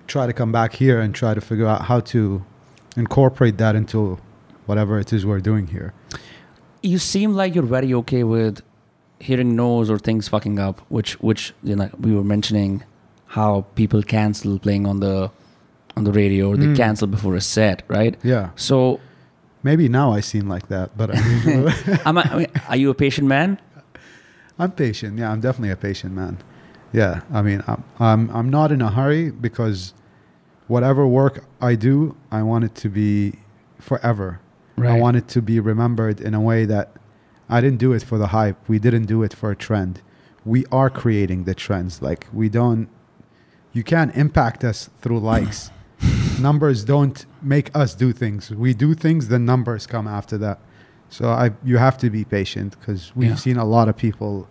try 0.07 0.27
to 0.27 0.33
come 0.33 0.51
back 0.51 0.73
here 0.75 0.99
and 0.99 1.15
try 1.15 1.33
to 1.33 1.41
figure 1.41 1.65
out 1.65 1.83
how 1.85 1.99
to 2.01 2.43
incorporate 2.95 3.57
that 3.57 3.75
into 3.75 4.19
whatever 4.67 4.99
it 4.99 5.11
is 5.11 5.25
we're 5.25 5.39
doing 5.39 5.67
here. 5.67 5.93
you 6.83 6.97
seem 6.97 7.33
like 7.33 7.55
you're 7.55 7.63
very 7.63 7.93
okay 7.93 8.23
with 8.23 8.61
hearing 9.21 9.55
no's 9.55 9.89
or 9.89 9.97
things 9.99 10.27
fucking 10.27 10.59
up, 10.59 10.81
which 10.89 11.13
which 11.21 11.53
you 11.63 11.75
know 11.75 11.89
we 11.99 12.13
were 12.15 12.23
mentioning 12.23 12.83
how 13.27 13.61
people 13.75 14.01
cancel 14.03 14.59
playing 14.59 14.85
on 14.87 14.99
the 14.99 15.31
on 15.97 16.03
the 16.03 16.11
radio 16.11 16.49
or 16.49 16.57
they 16.57 16.67
Mm. 16.67 16.75
cancel 16.77 17.07
before 17.07 17.35
a 17.35 17.41
set, 17.41 17.83
right? 17.87 18.15
Yeah. 18.23 18.49
So, 18.55 18.99
Maybe 19.63 19.87
now 19.89 20.11
I 20.11 20.21
seem 20.21 20.49
like 20.49 20.67
that, 20.69 20.97
but 20.97 21.11
I'm, 21.15 21.67
am 22.07 22.17
I, 22.17 22.23
I 22.33 22.37
mean, 22.37 22.47
are 22.69 22.75
you 22.77 22.89
a 22.89 22.95
patient 22.95 23.27
man? 23.27 23.59
I'm 24.57 24.71
patient. 24.71 25.19
Yeah, 25.19 25.31
I'm 25.31 25.39
definitely 25.39 25.69
a 25.71 25.75
patient 25.75 26.13
man. 26.15 26.37
Yeah, 26.93 27.21
I 27.31 27.41
mean, 27.43 27.61
I'm, 27.67 27.83
I'm, 27.99 28.29
I'm 28.31 28.49
not 28.49 28.71
in 28.71 28.81
a 28.81 28.89
hurry 28.89 29.29
because 29.29 29.93
whatever 30.67 31.05
work 31.05 31.43
I 31.61 31.75
do, 31.75 32.15
I 32.31 32.41
want 32.43 32.63
it 32.65 32.73
to 32.75 32.89
be 32.89 33.33
forever. 33.79 34.39
I 34.79 34.97
want 34.99 35.15
it 35.17 35.27
to 35.35 35.41
be 35.43 35.59
remembered 35.59 36.19
in 36.19 36.33
a 36.33 36.41
way 36.41 36.65
that 36.65 36.91
I 37.51 37.61
didn't 37.61 37.79
do 37.79 37.91
it 37.93 38.01
for 38.03 38.17
the 38.17 38.27
hype. 38.27 38.57
We 38.67 38.79
didn't 38.79 39.05
do 39.05 39.21
it 39.23 39.33
for 39.33 39.51
a 39.51 39.55
trend. 39.55 40.01
We 40.45 40.65
are 40.71 40.89
creating 40.89 41.43
the 41.43 41.53
trends. 41.53 42.01
Like 42.01 42.25
we 42.33 42.49
don't 42.49 42.87
you 43.73 43.83
can't 43.83 44.13
impact 44.15 44.63
us 44.63 44.89
through 45.01 45.19
likes. 45.19 45.69
numbers 46.39 46.83
don't 46.83 47.25
make 47.41 47.69
us 47.75 47.93
do 47.93 48.11
things. 48.11 48.49
We 48.51 48.73
do 48.73 48.93
things, 48.95 49.27
the 49.27 49.37
numbers 49.39 49.85
come 49.85 50.07
after 50.07 50.37
that. 50.39 50.59
So 51.09 51.27
I 51.29 51.51
you 51.63 51.77
have 51.77 51.97
to 51.99 52.09
be 52.09 52.23
patient 52.23 52.79
because 52.79 53.11
we've 53.15 53.29
Yeah. 53.31 53.35
seen 53.35 53.57
a 53.57 53.65
lot 53.65 53.87
of 53.89 53.95
people 53.97 54.47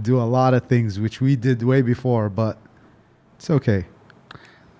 do 0.00 0.18
a 0.20 0.28
lot 0.38 0.54
of 0.54 0.62
things 0.66 1.00
which 1.00 1.20
we 1.20 1.36
did 1.36 1.62
way 1.62 1.82
before, 1.82 2.28
but 2.28 2.58
it's 3.36 3.50
okay. 3.50 3.86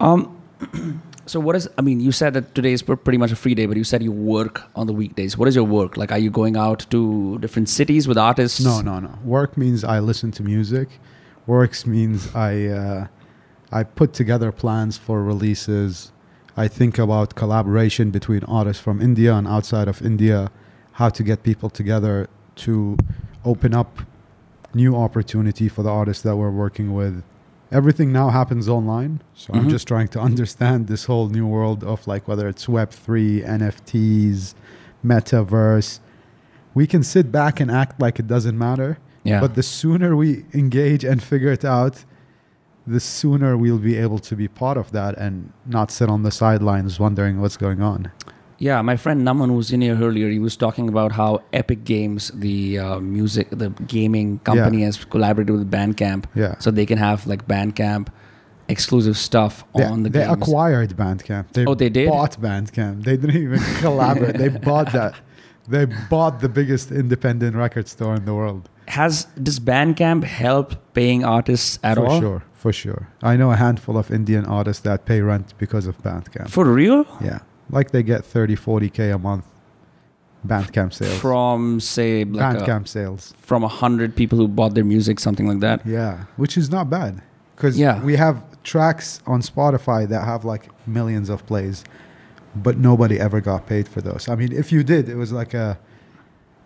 Um, 0.01 0.37
so 1.27 1.41
what 1.41 1.57
is? 1.57 1.69
I 1.77 1.83
mean, 1.83 2.01
you 2.01 2.13
said 2.13 2.35
that 2.35 2.55
today 2.55 2.73
is 2.73 2.83
pretty 2.83 3.19
much 3.19 3.33
a 3.33 3.37
free 3.37 3.55
day, 3.55 3.67
but 3.67 3.77
you 3.77 3.85
said 3.85 4.03
you 4.03 4.13
work 4.13 4.63
on 4.75 4.87
the 4.87 4.93
weekdays. 4.93 5.37
What 5.37 5.49
is 5.49 5.55
your 5.55 5.65
work? 5.65 5.97
Like, 5.97 6.13
are 6.13 6.19
you 6.19 6.31
going 6.31 6.57
out 6.57 6.87
to 6.91 7.39
different 7.39 7.69
cities 7.69 8.07
with 8.07 8.17
artists? 8.17 8.61
No, 8.61 8.81
no, 8.81 9.01
no. 9.01 9.19
Work 9.25 9.57
means 9.57 9.85
I 9.85 9.99
listen 9.99 10.31
to 10.33 10.43
music. 10.43 10.89
Works 11.47 11.85
means 11.87 12.35
I 12.35 12.67
uh, 12.67 13.07
I 13.73 13.83
put 13.83 14.13
together 14.13 14.53
plans 14.53 14.97
for 14.97 15.23
releases. 15.23 16.13
I 16.57 16.69
think 16.69 16.99
about 16.99 17.35
collaboration 17.35 18.11
between 18.11 18.43
artists 18.45 18.83
from 18.83 19.03
India 19.03 19.35
and 19.35 19.47
outside 19.47 19.89
of 19.89 20.01
India, 20.01 20.51
how 20.93 21.11
to 21.11 21.23
get 21.23 21.43
people 21.43 21.69
together 21.69 22.29
to 22.57 22.97
open 23.45 23.75
up 23.75 24.01
new 24.73 24.97
opportunity 24.97 25.69
for 25.69 25.83
the 25.83 25.91
artists 25.91 26.23
that 26.23 26.37
we're 26.37 26.51
working 26.51 26.95
with. 26.95 27.23
Everything 27.73 28.13
now 28.13 28.29
happens 28.31 28.69
online, 28.69 29.21
so 29.35 29.53
I'm 29.55 29.67
Mhm. 29.67 29.71
just 29.71 29.89
trying 29.89 30.09
to 30.09 30.21
understand 30.29 30.87
this 30.87 31.05
whole 31.07 31.29
new 31.29 31.47
world 31.47 31.83
of 31.83 32.07
like 32.07 32.29
whether 32.29 32.47
it's 32.49 32.67
Web3, 32.67 33.43
NFTs, 33.45 34.55
metaverse. 35.05 36.01
We 36.75 36.87
can 36.87 37.03
sit 37.03 37.33
back 37.33 37.59
and 37.61 37.71
act 37.71 38.01
like 38.01 38.19
it 38.19 38.27
doesn't 38.27 38.57
matter, 38.59 38.99
Yeah. 39.25 39.41
but 39.41 39.55
the 39.55 39.63
sooner 39.63 40.15
we 40.15 40.45
engage 40.55 41.05
and 41.05 41.23
figure 41.23 41.51
it 41.51 41.65
out, 41.65 42.05
the 42.87 43.01
sooner 43.01 43.57
we'll 43.57 43.79
be 43.79 43.97
able 43.97 44.21
to 44.21 44.37
be 44.37 44.47
part 44.47 44.77
of 44.77 44.93
that 44.93 45.17
and 45.19 45.51
not 45.67 45.91
sit 45.91 46.09
on 46.09 46.23
the 46.23 46.31
sidelines 46.31 47.01
wondering 47.01 47.41
what's 47.41 47.57
going 47.57 47.83
on. 47.83 48.11
Yeah, 48.59 48.81
my 48.83 48.97
friend 48.97 49.21
Naman, 49.27 49.55
was 49.55 49.71
in 49.71 49.81
here 49.83 49.97
earlier, 50.01 50.29
he 50.31 50.39
was 50.39 50.57
talking 50.57 50.89
about 50.89 51.13
how 51.13 51.43
Epic 51.53 51.85
Games, 51.85 52.31
the 52.35 52.79
uh, 52.79 53.01
music, 53.01 53.49
the 53.51 53.69
gaming 53.87 54.39
company, 54.41 54.83
has 54.83 55.05
collaborated 55.05 55.55
with 55.55 55.71
Bandcamp, 55.71 56.25
Yeah. 56.35 56.55
so 56.59 56.71
they 56.71 56.87
can 56.87 56.97
have 56.99 57.27
like 57.27 57.47
Bandcamp 57.47 58.09
exclusive 58.69 59.17
stuff 59.17 59.65
They, 59.77 59.85
on 59.85 60.03
the 60.05 60.11
they 60.11 60.21
games. 60.25 60.33
acquired 60.43 60.97
Bandcamp. 60.97 61.53
They 61.53 61.67
Oh, 61.67 61.75
they 61.75 61.89
did? 61.91 62.09
bought 62.09 62.41
Bandcamp. 62.41 63.05
They 63.05 63.17
didn't 63.17 63.37
even 63.37 63.61
collaborate. 63.81 64.37
they 64.39 64.49
bought 64.49 64.91
that. 64.93 65.15
They 65.69 65.85
bought 66.09 66.41
the 66.41 66.49
biggest 66.49 66.91
independent 66.93 67.57
record 67.57 67.89
store 67.89 68.15
in 68.15 68.25
the 68.25 68.35
world. 68.35 68.69
Has 68.89 69.27
does 69.43 69.59
Bandcamp 69.61 70.25
help 70.25 70.77
paying 70.95 71.25
artists 71.25 71.79
at 71.83 71.97
for 71.97 72.07
all? 72.07 72.21
For 72.21 72.27
sure, 72.27 72.43
for 72.55 72.73
sure. 72.73 73.09
I 73.23 73.37
know 73.37 73.51
a 73.51 73.57
handful 73.57 73.97
of 73.99 74.11
Indian 74.11 74.45
artists 74.47 74.83
that 74.85 75.05
pay 75.05 75.21
rent 75.21 75.55
because 75.59 75.87
of 75.87 76.01
Bandcamp. 76.03 76.49
For 76.51 76.65
real? 76.65 77.05
yeah. 77.21 77.41
Like 77.71 77.91
they 77.91 78.03
get 78.03 78.25
30, 78.25 78.57
40K 78.57 79.15
a 79.15 79.19
month 79.19 79.45
Bandcamp 80.47 80.93
sales. 80.93 81.19
From 81.19 81.81
say 81.81 82.25
like 82.25 82.59
a, 82.59 82.61
Bandcamp 82.61 82.87
sales. 82.89 83.35
from 83.39 83.65
a 83.65 83.69
hundred 83.69 84.15
people 84.15 84.39
who 84.39 84.47
bought 84.49 84.75
their 84.75 84.85
music, 84.85 85.19
something 85.19 85.47
like 85.49 85.61
that. 85.61 85.85
Yeah, 85.87 86.25
which 86.37 86.57
is 86.57 86.71
not 86.71 86.89
bad 86.89 87.23
because 87.57 87.77
Yeah. 87.79 88.03
we 88.03 88.17
have 88.17 88.45
tracks 88.63 89.21
on 89.27 89.41
Spotify 89.43 90.07
that 90.09 90.25
have 90.25 90.45
like 90.45 90.69
millions 90.87 91.29
of 91.29 91.45
plays, 91.47 91.85
but 92.55 92.77
nobody 92.79 93.19
ever 93.19 93.41
got 93.41 93.67
paid 93.67 93.89
for 93.89 94.01
those. 94.01 94.29
I 94.29 94.37
mean, 94.37 94.53
if 94.53 94.71
you 94.71 94.85
did, 94.85 95.09
it 95.09 95.17
was 95.17 95.33
like 95.33 95.53
a 95.55 95.79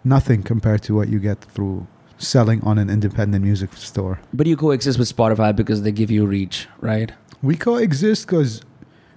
nothing 0.04 0.42
compared 0.42 0.82
to 0.82 0.94
what 0.94 1.08
you 1.08 1.18
get 1.18 1.40
through 1.40 1.86
selling 2.18 2.62
on 2.62 2.76
an 2.76 2.90
independent 2.90 3.42
music 3.42 3.72
store. 3.74 4.20
But 4.34 4.46
you 4.46 4.56
coexist 4.56 4.98
with 4.98 5.14
Spotify 5.14 5.56
because 5.56 5.82
they 5.82 5.92
give 5.92 6.10
you 6.10 6.26
reach, 6.26 6.68
right? 6.80 7.12
We 7.42 7.56
coexist 7.56 8.26
because 8.26 8.60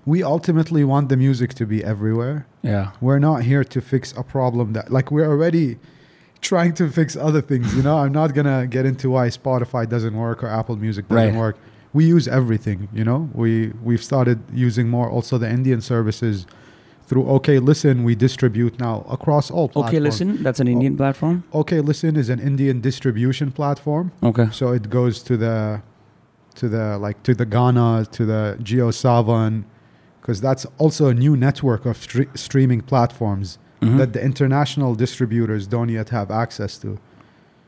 we 0.05 0.21
ultimately 0.23 0.83
want 0.83 1.09
the 1.09 1.17
music 1.17 1.53
to 1.55 1.65
be 1.65 1.83
everywhere. 1.83 2.45
Yeah. 2.61 2.91
We're 2.99 3.19
not 3.19 3.43
here 3.43 3.63
to 3.63 3.81
fix 3.81 4.13
a 4.17 4.23
problem 4.23 4.73
that, 4.73 4.91
like, 4.91 5.11
we're 5.11 5.29
already 5.29 5.77
trying 6.41 6.73
to 6.73 6.89
fix 6.89 7.15
other 7.15 7.41
things. 7.41 7.73
You 7.75 7.83
know, 7.83 7.97
I'm 7.99 8.11
not 8.11 8.33
gonna 8.33 8.67
get 8.67 8.85
into 8.85 9.09
why 9.09 9.29
Spotify 9.29 9.87
doesn't 9.87 10.15
work 10.15 10.43
or 10.43 10.47
Apple 10.47 10.75
Music 10.75 11.07
doesn't 11.07 11.33
Right. 11.33 11.39
work. 11.39 11.57
We 11.93 12.05
use 12.05 12.27
everything. 12.27 12.89
You 12.93 13.05
know, 13.05 13.29
we 13.33 13.71
we've 13.83 14.03
started 14.03 14.39
using 14.53 14.89
more 14.89 15.09
also 15.09 15.37
the 15.37 15.49
Indian 15.49 15.79
services 15.79 16.45
through 17.07 17.25
OK 17.27 17.59
Listen. 17.59 18.03
We 18.03 18.15
distribute 18.15 18.79
now 18.79 19.05
across 19.09 19.49
all 19.51 19.69
platforms. 19.69 19.89
Okay, 19.89 19.99
listen, 19.99 20.43
that's 20.43 20.59
an 20.59 20.67
Indian 20.67 20.93
oh, 20.93 20.97
platform. 20.97 21.43
OK 21.53 21.79
Listen 21.79 22.17
is 22.17 22.29
an 22.29 22.39
Indian 22.39 22.81
distribution 22.81 23.51
platform. 23.51 24.11
Okay. 24.21 24.47
So 24.51 24.73
it 24.73 24.89
goes 24.89 25.23
to 25.23 25.37
the 25.37 25.81
to 26.55 26.67
the 26.67 26.97
like 26.97 27.23
to 27.23 27.33
the 27.33 27.45
Gaana, 27.45 28.09
to 28.11 28.25
the 28.25 28.57
JioSaavn, 28.61 29.63
because 30.23 30.39
that's 30.39 30.65
also 30.77 31.07
a 31.09 31.13
new 31.13 31.35
network 31.35 31.85
of 31.85 31.97
stre- 31.97 32.29
streaming 32.37 32.79
platforms 32.79 33.57
Mhm. 33.81 33.97
that 33.97 34.13
the 34.13 34.23
international 34.23 34.95
distributors 34.95 35.67
don't 35.67 35.89
yet 35.89 36.09
have 36.09 36.31
access 36.31 36.77
to. 36.77 36.97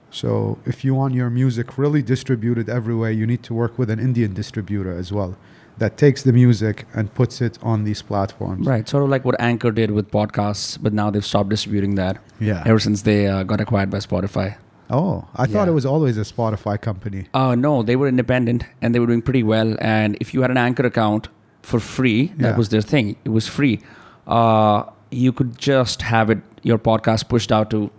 So 0.10 0.58
if 0.66 0.86
you 0.86 0.96
want 0.96 1.14
your 1.14 1.30
music 1.30 1.78
really 1.78 2.02
distributed 2.02 2.70
everywhere, 2.70 3.12
you 3.12 3.28
need 3.28 3.44
to 3.44 3.54
work 3.54 3.78
with 3.78 3.90
an 3.90 4.00
Indian 4.00 4.34
distributor 4.34 4.94
as 4.98 5.12
well 5.12 5.36
that 5.78 5.98
takes 5.98 6.24
the 6.24 6.32
music 6.32 6.86
and 6.94 7.14
puts 7.14 7.42
it 7.42 7.60
on 7.62 7.84
these 7.84 8.02
platforms. 8.02 8.66
Right, 8.66 8.88
sort 8.88 9.04
of 9.04 9.10
like 9.10 9.26
what 9.26 9.36
Anchor 9.42 9.72
did 9.72 9.92
with 9.92 10.10
podcasts, 10.10 10.78
but 10.82 10.94
now 10.94 11.10
they've 11.12 11.26
stopped 11.26 11.50
distributing 11.50 11.96
that 11.96 12.18
Yeah. 12.40 12.64
ever 12.66 12.80
since 12.80 13.02
they 13.02 13.28
uh, 13.28 13.44
got 13.44 13.60
acquired 13.60 13.90
by 13.90 13.98
Spotify. 13.98 14.56
Oh, 14.90 15.26
I 15.36 15.46
thought 15.48 15.66
Yeah. 15.66 15.72
it 15.72 15.74
was 15.74 15.86
always 15.86 16.18
a 16.18 16.22
Spotify 16.22 16.80
company. 16.80 17.26
Uh, 17.34 17.56
no, 17.56 17.84
they 17.84 17.98
were 17.98 18.08
independent 18.08 18.64
and 18.82 18.96
they 18.96 19.00
were 19.02 19.08
doing 19.08 19.22
pretty 19.22 19.44
well. 19.44 19.76
And 19.82 20.16
if 20.22 20.34
you 20.34 20.44
had 20.44 20.52
an 20.52 20.56
Anchor 20.58 20.86
account 20.86 21.28
for 21.66 21.80
free, 21.80 22.28
that 22.38 22.52
Yeah. 22.52 22.58
was 22.58 22.70
their 22.70 22.82
thing. 22.94 23.16
It 23.26 23.30
was 23.30 23.48
free. 23.48 23.80
Uh, 24.28 24.84
you 25.12 25.32
could 25.32 25.58
just 25.58 26.02
have 26.02 26.30
it 26.30 26.40
your 26.64 26.80
podcast 26.80 27.28
pushed 27.30 27.52
out 27.52 27.70
to, 27.70 27.92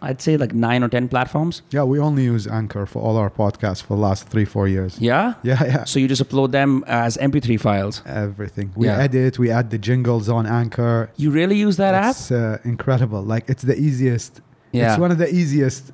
I'd 0.00 0.20
say 0.22 0.36
like 0.36 0.52
nine 0.54 0.82
or 0.84 0.88
ten 0.88 1.08
platforms. 1.08 1.62
Yeah, 1.70 1.82
we 1.84 1.98
only 1.98 2.24
use 2.24 2.46
Anchor 2.46 2.86
for 2.86 3.00
all 3.02 3.16
our 3.16 3.30
podcasts 3.30 3.82
for 3.82 3.94
the 3.96 4.02
last 4.08 4.28
three, 4.28 4.44
four 4.44 4.68
years. 4.68 4.96
Yeah. 5.00 5.34
Yeah, 5.42 5.64
yeah. 5.64 5.84
So 5.84 5.98
you 5.98 6.06
just 6.08 6.22
upload 6.24 6.50
them 6.52 6.84
as 6.86 7.16
MP3 7.18 7.56
files. 7.60 8.02
Everything. 8.06 8.70
We 8.76 8.86
Yeah. 8.86 8.98
edit, 9.06 9.38
we 9.38 9.50
add 9.50 9.70
the 9.70 9.78
jingles 9.78 10.28
on 10.28 10.46
Anchor. 10.46 11.10
You 11.16 11.30
really 11.32 11.56
use 11.56 11.76
that 11.78 11.94
app? 11.94 12.10
It's 12.16 12.30
uh, 12.30 12.58
incredible. 12.64 13.22
Like, 13.22 13.44
it's 13.52 13.62
the 13.62 13.76
easiest. 13.76 14.40
Yeah. 14.72 14.92
It's 14.92 15.00
one 15.00 15.10
of 15.10 15.18
the 15.18 15.28
easiest. 15.40 15.92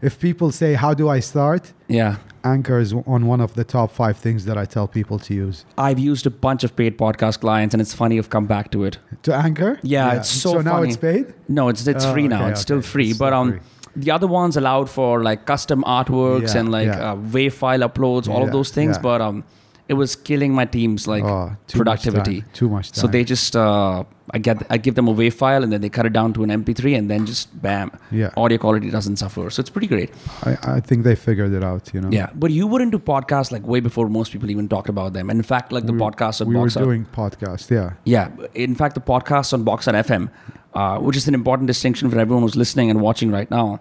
If 0.00 0.18
people 0.20 0.52
say, 0.52 0.74
How 0.74 0.94
do 0.94 1.08
I 1.08 1.20
start? 1.20 1.72
Yeah. 1.88 2.16
Anchor 2.44 2.78
is 2.78 2.92
on 2.92 3.26
one 3.26 3.40
of 3.40 3.54
the 3.54 3.64
top 3.64 3.90
five 3.90 4.16
things 4.16 4.44
that 4.44 4.56
I 4.56 4.64
tell 4.64 4.86
people 4.86 5.18
to 5.18 5.34
use. 5.34 5.64
I've 5.76 5.98
used 5.98 6.24
a 6.26 6.30
bunch 6.30 6.62
of 6.64 6.76
paid 6.76 6.96
podcast 6.96 7.40
clients, 7.40 7.74
and 7.74 7.80
it's 7.80 7.92
funny 7.92 8.16
I've 8.16 8.30
come 8.30 8.46
back 8.46 8.70
to 8.70 8.84
it. 8.84 8.98
To 9.24 9.34
Anchor? 9.34 9.78
Yeah, 9.82 10.14
it's 10.14 10.30
so 10.30 10.52
So 10.52 10.60
now 10.60 10.82
it's 10.82 10.96
paid? 10.96 11.34
No, 11.48 11.68
it's 11.68 11.86
it's 11.86 12.04
Oh, 12.04 12.12
free 12.12 12.28
now. 12.28 12.42
okay, 12.42 12.50
It's 12.52 12.60
still 12.60 12.80
free, 12.80 13.10
It's 13.10 13.18
but 13.18 13.32
um, 13.32 13.52
free. 13.52 13.60
the 13.96 14.10
other 14.12 14.28
ones 14.28 14.56
allowed 14.56 14.88
for 14.88 15.22
like 15.24 15.46
custom 15.46 15.82
artworks 15.82 16.54
Yeah, 16.54 16.60
and 16.60 16.70
like 16.70 16.86
yeah. 16.86 17.12
uh, 17.12 17.16
wave 17.16 17.54
file 17.54 17.80
uploads, 17.80 18.28
all 18.28 18.44
of 18.44 18.52
those 18.52 18.70
things. 18.70 18.96
yeah. 18.96 19.02
But 19.02 19.20
um, 19.20 19.44
it 19.88 19.94
was 19.94 20.14
killing 20.16 20.52
my 20.54 20.64
team's 20.66 21.08
like 21.08 21.24
Oh, 21.24 21.46
much 21.50 21.72
productivity. 21.72 22.40
time, 22.42 22.50
Too 22.52 22.68
much 22.68 22.92
time. 22.92 23.00
So 23.00 23.06
they 23.06 23.24
just 23.24 23.56
uh, 23.56 24.04
I 24.30 24.38
get 24.38 24.66
I 24.70 24.76
give 24.76 24.94
them 24.94 25.08
a 25.08 25.10
wave 25.12 25.34
file 25.34 25.62
and 25.64 25.72
then 25.72 25.80
they 25.80 25.88
cut 25.88 26.04
it 26.04 26.12
down 26.12 26.32
to 26.34 26.42
an 26.44 26.50
MP3 26.50 26.98
and 26.98 27.10
then 27.10 27.24
just 27.24 27.48
bam, 27.62 27.90
Yeah. 28.10 28.30
audio 28.36 28.58
quality 28.58 28.90
doesn't 28.90 29.16
suffer. 29.16 29.48
So 29.50 29.60
it's 29.60 29.70
pretty 29.70 29.86
great. 29.86 30.10
I, 30.44 30.58
I 30.76 30.80
think 30.80 31.04
they 31.04 31.14
figured 31.14 31.52
it 31.54 31.64
out, 31.64 31.90
you 31.94 32.00
know? 32.02 32.10
Yeah, 32.10 32.28
but 32.34 32.50
you 32.50 32.66
were 32.66 32.82
into 32.82 32.98
podcasts 32.98 33.50
like 33.50 33.66
way 33.66 33.80
before 33.80 34.08
most 34.08 34.30
people 34.32 34.50
even 34.50 34.68
talked 34.68 34.90
about 34.90 35.14
them. 35.14 35.30
And 35.30 35.38
in 35.38 35.42
fact, 35.44 35.72
like 35.72 35.86
the 35.86 35.94
we, 35.94 35.98
podcasts 35.98 36.40
on 36.42 36.48
we 36.48 36.54
were 36.56 36.60
Box 36.62 36.76
Out- 36.76 36.84
doing 36.84 37.06
podcasts, 37.06 37.70
yeah. 37.70 37.92
Yeah, 38.04 38.28
in 38.54 38.74
fact, 38.74 38.94
the 38.94 39.00
podcast 39.00 39.52
on 39.54 39.64
Box 39.64 39.88
Out 39.88 39.94
FM, 39.94 40.28
uh, 40.74 40.98
which 40.98 41.16
is 41.16 41.26
an 41.28 41.34
important 41.34 41.66
distinction 41.66 42.10
for 42.10 42.18
everyone 42.18 42.42
who's 42.42 42.56
listening 42.56 42.90
and 42.90 43.00
watching 43.00 43.30
right 43.30 43.50
now. 43.50 43.80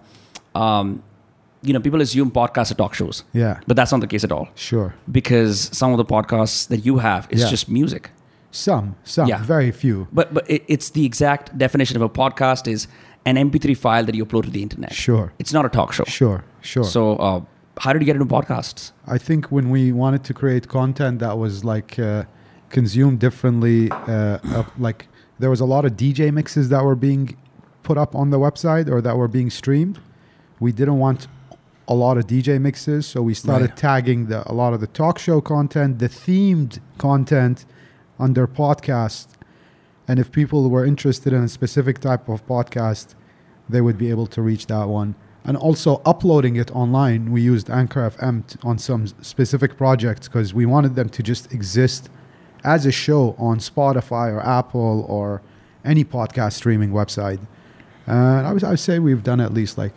Um, 0.55 1.03
you 1.61 1.73
know, 1.73 1.79
people 1.79 2.01
assume 2.01 2.29
podcasts 2.31 2.71
are 2.71 2.75
talk 2.75 2.93
shows, 2.93 3.23
Yeah, 3.33 3.59
but 3.67 3.75
that's 3.75 3.91
not 3.91 4.01
the 4.01 4.07
case 4.07 4.23
at 4.23 4.31
all. 4.31 4.47
sure. 4.55 4.93
Because 5.11 5.69
some 5.77 5.91
of 5.91 5.97
the 5.97 6.05
podcasts 6.05 6.67
that 6.67 6.85
you 6.85 6.97
have 6.99 7.27
is 7.31 7.41
Yeah. 7.41 7.49
just 7.49 7.69
music. 7.69 8.11
Some, 8.51 8.95
some, 9.03 9.27
Yeah. 9.27 9.41
very 9.43 9.71
few. 9.71 10.07
But 10.11 10.33
but 10.33 10.43
it, 10.49 10.63
it's 10.67 10.89
the 10.91 11.05
exact 11.05 11.57
definition 11.57 11.95
of 11.97 12.01
a 12.03 12.09
podcast 12.09 12.67
is 12.67 12.87
an 13.25 13.35
MP3 13.37 13.75
file 13.75 14.05
that 14.05 14.15
you 14.15 14.25
upload 14.25 14.43
to 14.43 14.49
the 14.51 14.61
internet. 14.61 14.93
Sure, 14.93 15.33
It's 15.39 15.51
not 15.53 15.65
a 15.65 15.69
talk 15.69 15.91
show. 15.93 16.05
sure, 16.05 16.43
sure. 16.61 16.83
So, 16.85 17.15
uh, 17.17 17.41
how 17.79 17.91
did 17.93 18.01
you 18.01 18.05
get 18.05 18.15
into 18.15 18.25
podcasts? 18.37 18.91
I 19.05 19.17
think 19.17 19.51
when 19.51 19.69
we 19.69 19.91
wanted 19.91 20.23
to 20.25 20.33
create 20.33 20.67
content 20.67 21.19
that 21.19 21.37
was 21.37 21.63
like 21.65 21.99
uh, 21.99 22.23
consumed 22.69 23.19
differently, 23.19 23.91
uh, 23.91 24.37
uh, 24.43 24.63
like 24.79 25.07
there 25.39 25.49
was 25.49 25.59
a 25.59 25.65
lot 25.65 25.83
of 25.85 25.91
DJ 25.97 26.31
mixes 26.31 26.69
that 26.69 26.83
were 26.83 26.95
being 26.95 27.35
put 27.83 27.97
up 27.97 28.15
on 28.15 28.29
the 28.29 28.39
website 28.39 28.89
or 28.89 29.01
that 29.01 29.15
were 29.17 29.27
being 29.27 29.49
streamed. 29.49 29.99
We 30.59 30.71
didn't 30.71 30.97
want 30.97 31.27
a 31.87 31.93
lot 31.95 32.17
of 32.17 32.27
DJ 32.27 32.59
mixes, 32.59 33.05
so 33.05 33.21
we 33.21 33.33
started 33.33 33.69
Right. 33.69 33.77
tagging 33.77 34.25
the, 34.27 34.49
a 34.49 34.53
lot 34.53 34.73
of 34.73 34.81
the 34.81 34.87
talk 34.87 35.17
show 35.19 35.39
content, 35.41 35.99
the 35.99 36.09
themed 36.09 36.79
content 36.97 37.65
under 38.19 38.45
podcast. 38.47 39.27
And 40.07 40.19
if 40.19 40.31
people 40.31 40.69
were 40.69 40.85
interested 40.85 41.33
in 41.33 41.43
a 41.43 41.47
specific 41.47 41.99
type 41.99 42.27
of 42.29 42.45
podcast, 42.47 43.15
they 43.69 43.81
would 43.81 43.97
be 43.97 44.09
able 44.09 44.27
to 44.27 44.41
reach 44.41 44.67
that 44.67 44.87
one. 44.89 45.15
And 45.43 45.55
also 45.55 46.01
uploading 46.05 46.57
it 46.57 46.71
online, 46.75 47.31
we 47.31 47.41
used 47.41 47.69
Anchor 47.69 48.01
FM 48.09 48.45
t- 48.47 48.59
on 48.63 48.77
some 48.77 49.07
specific 49.21 49.77
projects 49.77 50.27
because 50.27 50.53
we 50.53 50.65
wanted 50.65 50.95
them 50.95 51.07
to 51.09 51.23
just 51.23 51.53
exist 51.53 52.09
as 52.65 52.85
a 52.85 52.91
show 52.91 53.33
on 53.37 53.59
Spotify 53.59 54.29
or 54.33 54.41
Apple 54.45 55.05
or 55.07 55.41
any 55.85 56.03
podcast 56.03 56.53
streaming 56.53 56.91
website. 56.91 57.39
And 58.05 58.45
I 58.47 58.51
would, 58.53 58.63
I 58.63 58.71
would 58.71 58.79
say 58.79 58.99
we've 58.99 59.23
done 59.23 59.39
at 59.39 59.53
least 59.53 59.77
like 59.77 59.93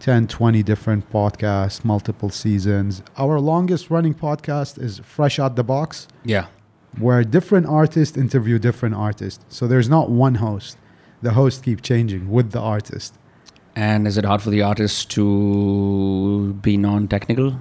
10, 0.00 0.26
20 0.28 0.62
different 0.62 1.10
podcasts, 1.10 1.84
multiple 1.84 2.30
seasons. 2.30 3.02
Our 3.16 3.40
longest 3.40 3.90
running 3.90 4.14
podcast 4.14 4.80
is 4.80 5.00
Fresh 5.00 5.38
Out 5.38 5.56
the 5.56 5.64
Box 5.64 6.06
Yeah. 6.24 6.46
where 6.98 7.24
different 7.24 7.66
artists 7.66 8.16
interview 8.16 8.58
different 8.58 8.94
artists. 8.94 9.44
So 9.48 9.66
there's 9.66 9.88
not 9.88 10.10
one 10.10 10.36
host. 10.36 10.78
The 11.22 11.32
hosts 11.32 11.60
keep 11.60 11.82
changing 11.82 12.30
with 12.30 12.52
the 12.52 12.60
artist. 12.60 13.14
And 13.74 14.06
is 14.06 14.16
it 14.16 14.24
hard 14.24 14.42
for 14.42 14.50
the 14.50 14.62
artist 14.62 15.10
to 15.12 16.54
be 16.62 16.76
non-technical? 16.76 17.60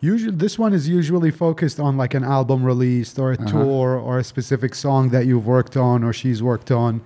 Usually, 0.00 0.36
this 0.36 0.58
one 0.58 0.74
is 0.74 0.88
usually 0.88 1.30
focused 1.30 1.80
on 1.80 1.96
like 1.96 2.12
an 2.14 2.24
album 2.24 2.64
released 2.64 3.18
or 3.18 3.32
a 3.32 3.36
Uh-huh. 3.36 3.46
tour 3.50 3.96
or 3.98 4.18
a 4.18 4.24
specific 4.24 4.74
song 4.74 5.08
that 5.10 5.24
you've 5.26 5.46
worked 5.46 5.76
on 5.76 6.04
or 6.04 6.12
she's 6.12 6.42
worked 6.42 6.70
on. 6.70 7.00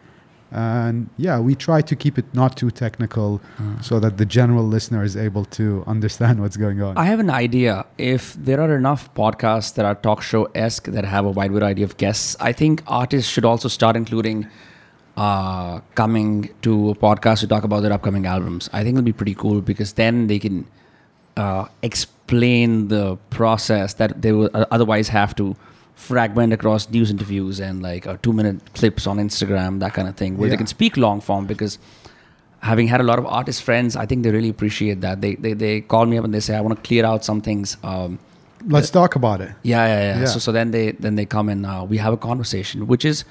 And 0.50 1.10
yeah, 1.18 1.38
we 1.40 1.54
try 1.54 1.82
to 1.82 1.94
keep 1.94 2.18
it 2.18 2.24
not 2.32 2.56
too 2.56 2.70
technical 2.70 3.40
so 3.82 4.00
that 4.00 4.16
the 4.16 4.24
general 4.24 4.64
listener 4.64 5.02
is 5.04 5.16
able 5.16 5.44
to 5.46 5.84
understand 5.86 6.40
what's 6.40 6.56
going 6.56 6.80
on. 6.80 6.96
I 6.96 7.04
have 7.04 7.20
an 7.20 7.30
idea. 7.30 7.84
If 7.98 8.32
there 8.34 8.60
are 8.60 8.74
enough 8.74 9.12
podcasts 9.14 9.74
that 9.74 9.84
are 9.84 9.94
talk 9.94 10.22
show 10.22 10.44
esque 10.54 10.86
that 10.86 11.04
have 11.04 11.26
a 11.26 11.30
wide 11.30 11.52
variety 11.52 11.82
of 11.82 11.96
guests, 11.98 12.36
I 12.40 12.52
think 12.52 12.82
artists 12.86 13.30
should 13.30 13.44
also 13.44 13.68
start 13.68 13.94
including 13.94 14.48
uh, 15.18 15.80
coming 15.94 16.48
to 16.62 16.90
a 16.90 16.94
podcast 16.94 17.40
to 17.40 17.46
talk 17.46 17.64
about 17.64 17.80
their 17.80 17.92
upcoming 17.92 18.24
albums. 18.24 18.70
I 18.72 18.84
think 18.84 18.94
it'll 18.94 19.04
be 19.04 19.12
pretty 19.12 19.34
cool 19.34 19.60
because 19.60 19.94
then 19.94 20.28
they 20.28 20.38
can 20.38 20.66
uh, 21.36 21.66
explain 21.82 22.88
the 22.88 23.16
process 23.30 23.94
that 23.94 24.22
they 24.22 24.32
would 24.32 24.50
otherwise 24.54 25.08
have 25.08 25.34
to 25.36 25.56
fragment 25.98 26.52
across 26.52 26.88
news 26.90 27.10
interviews 27.10 27.60
and 27.60 27.82
like 27.82 28.06
uh, 28.06 28.16
two 28.22 28.32
minute 28.32 28.58
clips 28.74 29.06
on 29.06 29.18
Instagram, 29.18 29.80
that 29.80 29.92
kind 29.94 30.08
of 30.08 30.16
thing, 30.16 30.38
where 30.38 30.48
they 30.48 30.56
can 30.56 30.66
speak 30.66 30.96
long 30.96 31.20
form 31.20 31.44
because 31.46 31.78
having 32.60 32.88
had 32.88 33.00
a 33.00 33.04
lot 33.04 33.18
of 33.18 33.26
artist 33.26 33.62
friends, 33.62 33.96
I 33.96 34.06
think 34.06 34.22
they 34.22 34.30
really 34.30 34.48
appreciate 34.48 35.00
that. 35.00 35.20
They 35.20 35.34
they, 35.34 35.54
they 35.54 35.80
call 35.80 36.06
me 36.06 36.16
up 36.18 36.24
and 36.24 36.32
they 36.32 36.40
say, 36.40 36.54
I 36.56 36.60
want 36.60 36.76
to 36.76 36.82
clear 36.86 37.04
out 37.04 37.24
some 37.24 37.40
things. 37.40 37.76
Um, 37.82 38.18
Let's 38.66 38.90
talk 38.90 39.14
about 39.16 39.40
it. 39.40 39.52
yeah, 39.62 39.86
yeah, 39.86 40.00
yeah. 40.00 40.20
Yeah. 40.20 40.26
So 40.26 40.38
so 40.38 40.52
then 40.52 40.70
they 40.70 40.92
then 40.92 41.14
they 41.16 41.26
come 41.26 41.48
and 41.48 41.66
uh, 41.66 41.84
we 41.88 41.98
have 41.98 42.12
a 42.12 42.16
conversation, 42.16 42.86
which 42.86 43.04
is, 43.04 43.24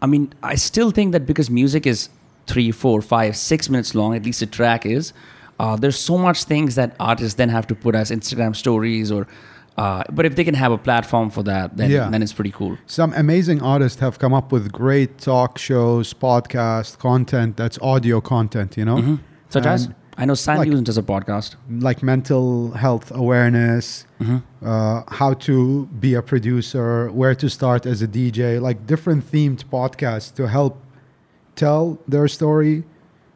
I 0.00 0.06
mean, 0.06 0.32
I 0.42 0.54
still 0.56 0.90
think 0.90 1.12
that 1.12 1.26
because 1.26 1.50
music 1.50 1.86
is 1.86 2.08
three, 2.46 2.70
four, 2.72 3.02
five, 3.02 3.36
six 3.36 3.68
minutes 3.68 3.94
long, 3.94 4.14
at 4.14 4.24
least 4.24 4.42
a 4.42 4.46
track 4.46 4.86
is. 4.86 5.12
Uh, 5.58 5.74
there's 5.74 5.98
so 5.98 6.18
much 6.18 6.44
things 6.44 6.74
that 6.74 6.94
artists 7.00 7.34
then 7.34 7.48
have 7.48 7.66
to 7.66 7.74
put 7.74 7.94
as 7.94 8.10
Instagram 8.10 8.54
stories 8.54 9.10
or, 9.10 9.26
uh, 9.76 10.02
but 10.12 10.24
if 10.26 10.34
they 10.36 10.44
can 10.44 10.54
have 10.54 10.72
a 10.72 10.78
platform 10.78 11.28
for 11.30 11.42
that, 11.42 11.76
then 11.76 11.90
Yeah. 11.90 12.08
then 12.10 12.22
it's 12.22 12.32
pretty 12.32 12.50
cool. 12.52 12.76
Some 12.86 13.12
amazing 13.14 13.62
artists 13.62 14.00
have 14.00 14.18
come 14.18 14.32
up 14.34 14.50
with 14.52 14.72
great 14.72 15.18
talk 15.18 15.58
shows, 15.58 16.14
podcast 16.14 16.98
content 16.98 17.56
that's 17.56 17.78
audio 17.82 18.20
content, 18.20 18.76
you 18.76 18.84
know? 18.84 18.96
Mhm. 18.96 19.18
Such 19.48 19.66
as 19.66 19.88
I 20.18 20.24
know 20.24 20.34
Sandy 20.34 20.70
like- 20.70 20.84
does 20.84 20.96
a 20.96 21.02
podcast. 21.02 21.56
like 21.88 22.02
mental 22.02 22.70
health 22.72 23.12
awareness, 23.14 24.06
Mhm. 24.18 24.42
uh, 24.64 25.02
how 25.20 25.34
to 25.48 25.86
be 26.00 26.14
a 26.14 26.22
producer, 26.22 27.10
where 27.12 27.34
to 27.34 27.48
start 27.50 27.84
as 27.84 28.00
a 28.00 28.06
DJ, 28.06 28.58
like 28.58 28.86
different 28.86 29.30
themed 29.30 29.64
podcasts 29.70 30.32
to 30.36 30.48
help 30.48 30.74
tell 31.54 31.98
their 32.08 32.28
story, 32.28 32.84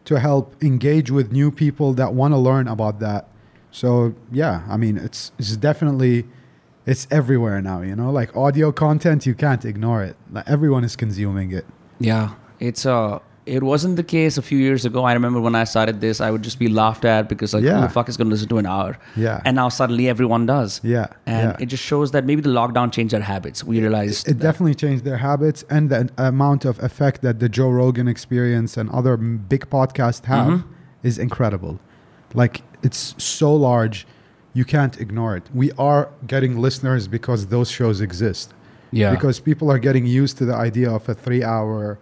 to 0.06 0.18
help 0.18 0.54
engage 0.62 1.10
with 1.10 1.30
new 1.32 1.50
people 1.50 1.92
that 2.00 2.14
want 2.14 2.32
to 2.32 2.38
learn 2.38 2.66
about 2.66 2.98
that. 3.00 3.28
So 3.70 4.14
yeah, 4.32 4.62
I 4.68 4.76
mean 4.76 4.96
it's 4.96 5.32
it's 5.38 5.56
definitely 5.56 6.24
it's 6.86 7.06
everywhere 7.10 7.60
now, 7.62 7.82
you 7.82 7.94
know, 7.94 8.10
like 8.10 8.36
audio 8.36 8.72
content 8.72 9.26
you 9.26 9.34
can't 9.34 9.64
ignore 9.64 10.02
it. 10.02 10.16
Like 10.32 10.48
everyone 10.48 10.84
is 10.84 10.96
consuming 10.96 11.52
it. 11.52 11.66
Yeah, 11.98 12.34
it's 12.58 12.84
uh 12.86 13.20
it 13.46 13.62
wasn't 13.62 13.96
the 13.96 14.02
case 14.04 14.36
a 14.38 14.42
few 14.42 14.58
years 14.58 14.84
ago. 14.84 15.04
I 15.04 15.12
remember 15.12 15.40
when 15.40 15.54
I 15.54 15.64
started 15.64 16.00
this, 16.00 16.20
I 16.20 16.30
would 16.30 16.42
just 16.42 16.58
be 16.58 16.68
laughed 16.68 17.04
at 17.04 17.28
because 17.28 17.54
like, 17.54 17.64
yeah. 17.64 17.76
who 17.76 17.82
the 17.82 17.88
fuck 17.88 18.08
is 18.08 18.16
going 18.16 18.28
to 18.28 18.30
listen 18.34 18.48
to 18.48 18.58
an 18.58 18.66
hour? 18.66 18.98
Yeah. 19.16 19.40
And 19.44 19.56
now 19.56 19.68
suddenly 19.70 20.08
everyone 20.08 20.46
does. 20.46 20.80
Yeah. 20.84 21.06
And 21.26 21.50
yeah. 21.50 21.56
it 21.58 21.66
just 21.66 21.82
shows 21.82 22.10
that 22.12 22.24
maybe 22.26 22.42
the 22.42 22.50
lockdown 22.50 22.92
changed 22.92 23.12
their 23.14 23.22
habits. 23.22 23.64
We 23.64 23.80
realized 23.80 24.28
it 24.28 24.34
that- 24.34 24.42
definitely 24.42 24.74
changed 24.74 25.04
their 25.04 25.16
habits 25.16 25.64
and 25.70 25.90
the 25.90 26.10
amount 26.18 26.64
of 26.64 26.78
effect 26.82 27.22
that 27.22 27.40
the 27.40 27.48
Joe 27.48 27.70
Rogan 27.70 28.06
experience 28.08 28.76
and 28.76 28.88
other 28.90 29.16
big 29.16 29.68
podcasts 29.70 30.26
have 30.26 30.48
Mhm. 30.48 30.64
is 31.02 31.18
incredible. 31.18 31.80
Like 32.34 32.62
it's 32.82 33.14
so 33.22 33.54
large, 33.54 34.06
you 34.54 34.64
can't 34.64 34.98
ignore 35.00 35.36
it. 35.36 35.44
We 35.54 35.70
are 35.72 36.10
getting 36.26 36.58
listeners 36.58 37.08
because 37.08 37.46
those 37.48 37.70
shows 37.70 38.00
exist. 38.00 38.52
yeah. 38.92 39.10
Because 39.10 39.38
people 39.40 39.70
are 39.70 39.78
getting 39.78 40.06
used 40.06 40.38
to 40.38 40.44
the 40.44 40.54
idea 40.54 40.90
of 40.90 41.08
a 41.08 41.14
three-hour 41.14 41.98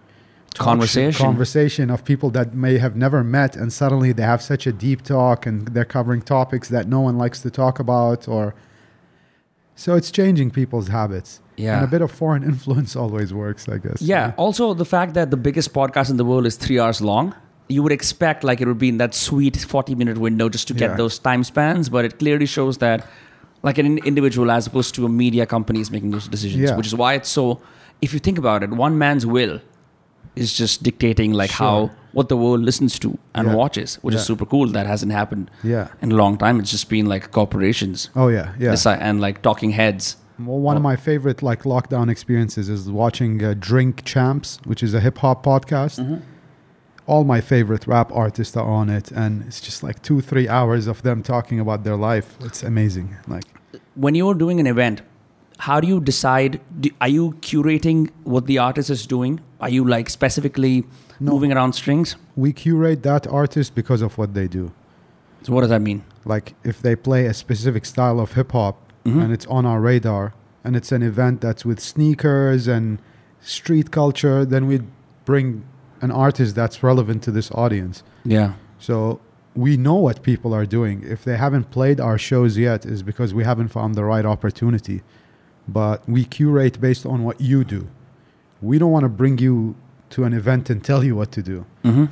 Conversation. 0.55 1.25
conversation 1.27 1.91
of 1.91 2.05
people 2.05 2.31
that 2.31 2.55
may 2.55 2.79
have 2.79 2.97
never 2.97 3.23
met 3.23 3.55
and 3.55 3.73
suddenly 3.73 4.13
they 4.13 4.23
have 4.23 4.43
such 4.43 4.67
a 4.67 4.73
deep 4.73 5.03
talk 5.03 5.47
and 5.47 5.69
they're 5.69 5.85
covering 5.99 6.23
topics 6.23 6.69
that 6.69 6.89
no 6.89 7.01
one 7.01 7.17
likes 7.19 7.41
to 7.43 7.51
talk 7.51 7.79
about 7.79 8.27
or 8.27 8.55
so 9.77 9.95
it's 9.95 10.11
changing 10.11 10.51
people's 10.51 10.89
habits 10.89 11.41
Yeah. 11.57 11.77
and 11.77 11.85
a 11.85 11.87
bit 11.89 12.01
of 12.03 12.11
foreign 12.11 12.43
influence 12.53 12.97
always 12.97 13.33
works 13.33 13.69
i 13.69 13.77
guess 13.79 14.01
Yeah. 14.03 14.33
Also, 14.37 14.75
the 14.75 14.87
fact 14.87 15.15
that 15.15 15.31
the 15.31 15.37
biggest 15.37 15.73
podcast 15.73 16.11
in 16.11 16.17
the 16.17 16.25
world 16.25 16.47
is 16.47 16.57
three 16.57 16.79
hours 16.81 17.01
long, 17.01 17.35
you 17.69 17.83
would 17.83 17.93
expect 17.93 18.45
like 18.45 18.61
it 18.61 18.67
would 18.67 18.79
be 18.79 18.89
in 18.89 18.99
that 18.99 19.15
sweet 19.15 19.57
40 19.57 19.95
minute 19.95 20.19
window 20.19 20.49
just 20.49 20.69
to 20.69 20.75
get 20.75 20.91
Yeah. 20.91 20.97
those 20.97 21.19
time 21.19 21.45
spans, 21.45 21.89
but 21.89 22.05
it 22.05 22.19
clearly 22.19 22.47
shows 22.47 22.79
that 22.79 23.07
like 23.63 23.77
an 23.79 23.99
individual 23.99 24.51
as 24.51 24.67
opposed 24.67 24.95
to 24.95 25.05
a 25.05 25.09
media 25.09 25.45
company 25.47 25.81
is 25.81 25.91
making 25.91 26.11
those 26.11 26.29
decisions, 26.29 26.71
Yeah. 26.71 26.77
which 26.77 26.87
is 26.87 26.95
why 26.95 27.15
it's 27.15 27.29
so, 27.29 27.61
if 28.01 28.13
you 28.15 28.19
think 28.21 28.39
about 28.39 28.63
it, 28.63 28.71
one 28.71 28.97
man's 28.97 29.27
will 29.27 29.61
is 30.37 30.53
just 30.53 30.83
dictating 30.83 31.33
like 31.33 31.51
how, 31.51 31.91
what 32.13 32.29
the 32.29 32.37
world 32.37 32.61
listens 32.61 32.99
to 33.01 33.19
and 33.35 33.49
Yeah. 33.49 33.55
watches, 33.55 33.97
which 34.03 34.15
is 34.15 34.23
super 34.25 34.47
cool. 34.47 34.69
That 34.69 34.87
hasn't 34.87 35.13
happened 35.13 35.51
yeah 35.63 35.89
in 36.01 36.13
a 36.13 36.15
long 36.15 36.39
time. 36.39 36.61
It's 36.61 36.71
just 36.71 36.89
been 36.89 37.07
like 37.07 37.31
corporations 37.33 38.09
oh 38.17 38.29
yeah 38.29 38.53
yeah 38.59 38.75
and 39.01 39.21
like 39.21 39.43
talking 39.43 39.71
heads. 39.73 40.17
Well, 40.39 40.61
one 40.61 40.77
of 40.77 40.83
my 40.83 40.95
favorite 40.97 41.43
like 41.43 41.65
lockdown 41.65 42.09
experiences 42.09 42.69
is 42.69 42.89
watching 42.89 43.43
uh, 43.45 43.55
Drink 43.59 44.05
Champs, 44.05 44.61
which 44.65 44.83
is 44.85 44.95
a 44.95 45.01
hip 45.01 45.19
hop 45.19 45.45
podcast. 45.45 45.99
Mm-hmm. 45.99 46.19
All 47.09 47.25
my 47.25 47.41
favorite 47.41 47.87
rap 47.87 48.13
artists 48.13 48.55
are 48.55 48.69
on 48.81 48.91
it, 48.91 49.11
and 49.11 49.43
it's 49.47 49.61
just 49.63 49.83
like 49.83 50.03
two, 50.03 50.21
three 50.21 50.47
hours 50.47 50.87
of 50.87 51.01
them 51.03 51.23
talking 51.23 51.59
about 51.59 51.83
their 51.83 51.97
life. 51.97 52.37
It's 52.49 52.63
amazing. 52.63 53.17
Like, 53.27 53.45
when 53.95 54.15
you're 54.15 54.35
doing 54.35 54.61
an 54.61 54.67
event 54.67 55.03
how 55.61 55.81
do 55.81 55.89
you 55.89 55.99
decide 56.01 56.61
do, 56.81 56.89
are 57.01 57.09
you 57.09 57.33
curating 57.41 58.09
what 58.23 58.47
the 58.47 58.59
artist 58.59 58.91
is 58.91 59.05
doing 59.09 59.41
are 59.61 59.69
you 59.77 59.83
like 59.85 60.09
specifically 60.09 60.85
No. 61.19 61.33
moving 61.33 61.51
around 61.53 61.73
strings 61.73 62.15
we 62.37 62.53
curate 62.53 63.03
that 63.03 63.27
artist 63.27 63.75
because 63.75 64.01
of 64.01 64.17
what 64.19 64.35
they 64.35 64.47
do. 64.47 64.71
so 65.43 65.53
what 65.53 65.63
does 65.63 65.71
that 65.71 65.83
mean 65.83 66.05
Like, 66.25 66.55
if 66.63 66.81
they 66.81 66.95
play 66.95 67.27
a 67.27 67.35
specific 67.35 67.85
style 67.87 68.21
of 68.21 68.35
hip 68.35 68.53
hop 68.53 68.77
Mhm. 69.05 69.21
and 69.25 69.33
it's 69.37 69.47
on 69.57 69.67
our 69.67 69.81
radar, 69.81 70.25
and 70.65 70.77
it's 70.77 70.93
an 70.93 71.03
event 71.03 71.41
that's 71.41 71.65
with 71.65 71.81
sneakers 71.81 72.69
and 72.69 72.87
street 73.41 73.91
culture, 73.91 74.45
then 74.45 74.63
we'd 74.69 74.87
bring 75.25 75.49
an 76.01 76.11
artist 76.11 76.55
that's 76.55 76.83
relevant 76.83 77.23
to 77.25 77.31
this 77.31 77.51
audience. 77.53 78.03
yeah 78.25 78.53
So 78.79 79.21
we 79.55 79.77
know 79.77 79.95
what 80.07 80.23
people 80.23 80.51
are 80.55 80.67
doing. 80.67 81.03
If 81.15 81.21
they 81.25 81.37
haven't 81.37 81.67
played 81.71 81.99
our 82.01 82.19
shows 82.19 82.57
yet, 82.57 82.87
is 82.87 83.03
because 83.03 83.35
we 83.35 83.43
haven't 83.45 83.69
found 83.69 83.95
the 83.97 84.05
right 84.05 84.27
opportunity. 84.35 85.03
But 85.67 86.09
we 86.09 86.25
curate 86.25 86.81
based 86.81 87.05
on 87.05 87.19
what 87.25 87.41
you 87.41 87.65
do. 87.65 87.89
We 88.63 88.79
don't 88.79 88.93
want 88.97 89.05
to 89.05 89.09
bring 89.23 89.39
you 89.39 89.75
to 90.11 90.25
an 90.25 90.33
event 90.33 90.71
and 90.71 90.79
tell 90.91 91.03
you 91.09 91.15
what 91.17 91.31
to 91.33 91.43
do. 91.43 91.65
hmm 91.85 92.07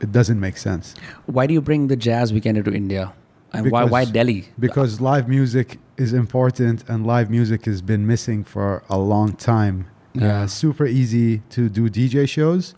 It 0.00 0.12
doesn't 0.12 0.38
make 0.38 0.56
sense 0.56 0.94
why 1.26 1.46
do 1.48 1.52
you 1.54 1.60
bring 1.60 1.88
the 1.88 1.96
jazz 1.96 2.32
weekend 2.32 2.56
into 2.60 2.72
india 2.72 3.04
and 3.52 3.70
why 3.74 3.82
why 3.94 4.04
delhi 4.04 4.40
because 4.66 5.00
live 5.00 5.26
music 5.28 5.68
is 6.04 6.12
important 6.12 6.84
and 6.90 6.98
live 7.14 7.28
music 7.38 7.60
has 7.64 7.80
been 7.82 8.06
missing 8.06 8.44
for 8.44 8.68
a 8.88 8.98
long 9.12 9.32
time. 9.32 9.76
Yeah. 10.14 10.42
Uh, 10.42 10.46
super 10.46 10.86
easy 10.86 11.38
to 11.50 11.68
do 11.68 11.88
DJ 11.88 12.28
shows. 12.28 12.74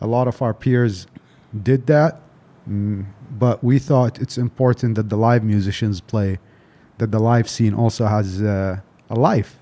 A 0.00 0.06
lot 0.06 0.28
of 0.28 0.42
our 0.42 0.52
peers 0.52 1.06
did 1.62 1.86
that, 1.86 2.20
mm, 2.68 3.06
but 3.30 3.62
we 3.62 3.78
thought 3.78 4.20
it's 4.20 4.36
important 4.36 4.96
that 4.96 5.08
the 5.08 5.16
live 5.16 5.44
musicians 5.44 6.00
play, 6.00 6.38
that 6.98 7.10
the 7.12 7.18
live 7.20 7.48
scene 7.48 7.74
also 7.74 8.06
has 8.06 8.42
uh, 8.42 8.80
a 9.10 9.14
life. 9.14 9.52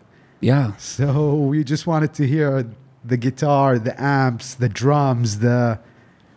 yeah 0.40 0.72
So 0.76 1.34
we 1.34 1.62
just 1.64 1.86
wanted 1.86 2.14
to 2.14 2.26
hear 2.26 2.66
the 3.04 3.16
guitar, 3.16 3.78
the 3.78 3.94
amps, 4.02 4.54
the 4.54 4.68
drums, 4.68 5.38
the 5.40 5.78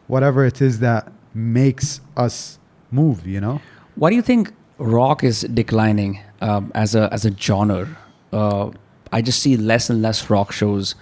whatever 0.08 0.46
it 0.46 0.62
is 0.62 0.80
that 0.80 1.12
makes 1.34 2.02
us 2.18 2.60
move, 2.92 3.26
you 3.26 3.42
know? 3.42 3.62
why 3.96 4.10
do 4.10 4.16
you 4.16 4.22
think 4.22 4.52
rock 4.78 5.24
is 5.24 5.42
declining 5.42 6.20
um, 6.42 6.72
as 6.74 6.96
a 6.96 7.12
as 7.14 7.26
a 7.26 7.32
genre 7.38 7.88
uh, 8.32 8.70
i 9.18 9.22
just 9.22 9.40
see 9.46 9.56
less 9.72 9.90
and 9.90 10.02
less 10.02 10.30
rock 10.30 10.52
shows 10.52 10.96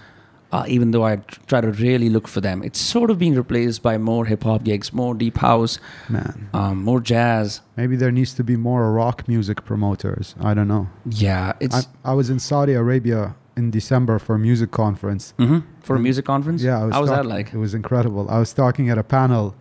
uh, 0.52 0.64
even 0.68 0.90
though 0.90 1.02
I 1.02 1.16
try 1.46 1.62
to 1.62 1.70
really 1.72 2.10
look 2.10 2.28
for 2.28 2.42
them, 2.42 2.62
it's 2.62 2.78
sort 2.78 3.10
of 3.10 3.18
being 3.18 3.34
replaced 3.34 3.82
by 3.82 3.96
more 3.96 4.26
hip 4.26 4.42
hop 4.44 4.64
gigs, 4.64 4.92
more 4.92 5.14
deep 5.14 5.38
house, 5.38 5.78
Man. 6.10 6.50
um, 6.52 6.84
more 6.84 7.00
jazz. 7.00 7.62
Maybe 7.74 7.96
there 7.96 8.12
needs 8.12 8.34
to 8.34 8.44
be 8.44 8.56
more 8.56 8.92
rock 8.92 9.26
music 9.26 9.64
promoters. 9.64 10.34
I 10.38 10.52
don't 10.52 10.68
know. 10.68 10.90
Yeah, 11.06 11.54
it's 11.58 11.86
I, 12.04 12.10
I 12.10 12.12
was 12.12 12.28
in 12.28 12.38
Saudi 12.38 12.74
Arabia 12.74 13.34
in 13.56 13.70
December 13.70 14.18
for 14.18 14.34
a 14.34 14.38
music 14.38 14.70
conference. 14.70 15.32
Mhm. 15.38 15.64
for 15.80 15.96
a 15.96 15.98
music 15.98 16.26
conference. 16.26 16.62
Yeah, 16.62 16.82
I 16.82 16.84
was 16.84 16.94
how 16.94 17.00
was 17.00 17.10
that 17.10 17.24
like? 17.24 17.54
It 17.54 17.58
was 17.58 17.72
incredible. 17.72 18.28
I 18.28 18.38
was 18.38 18.52
talking 18.52 18.90
at 18.90 18.98
a 18.98 19.04
panel, 19.18 19.54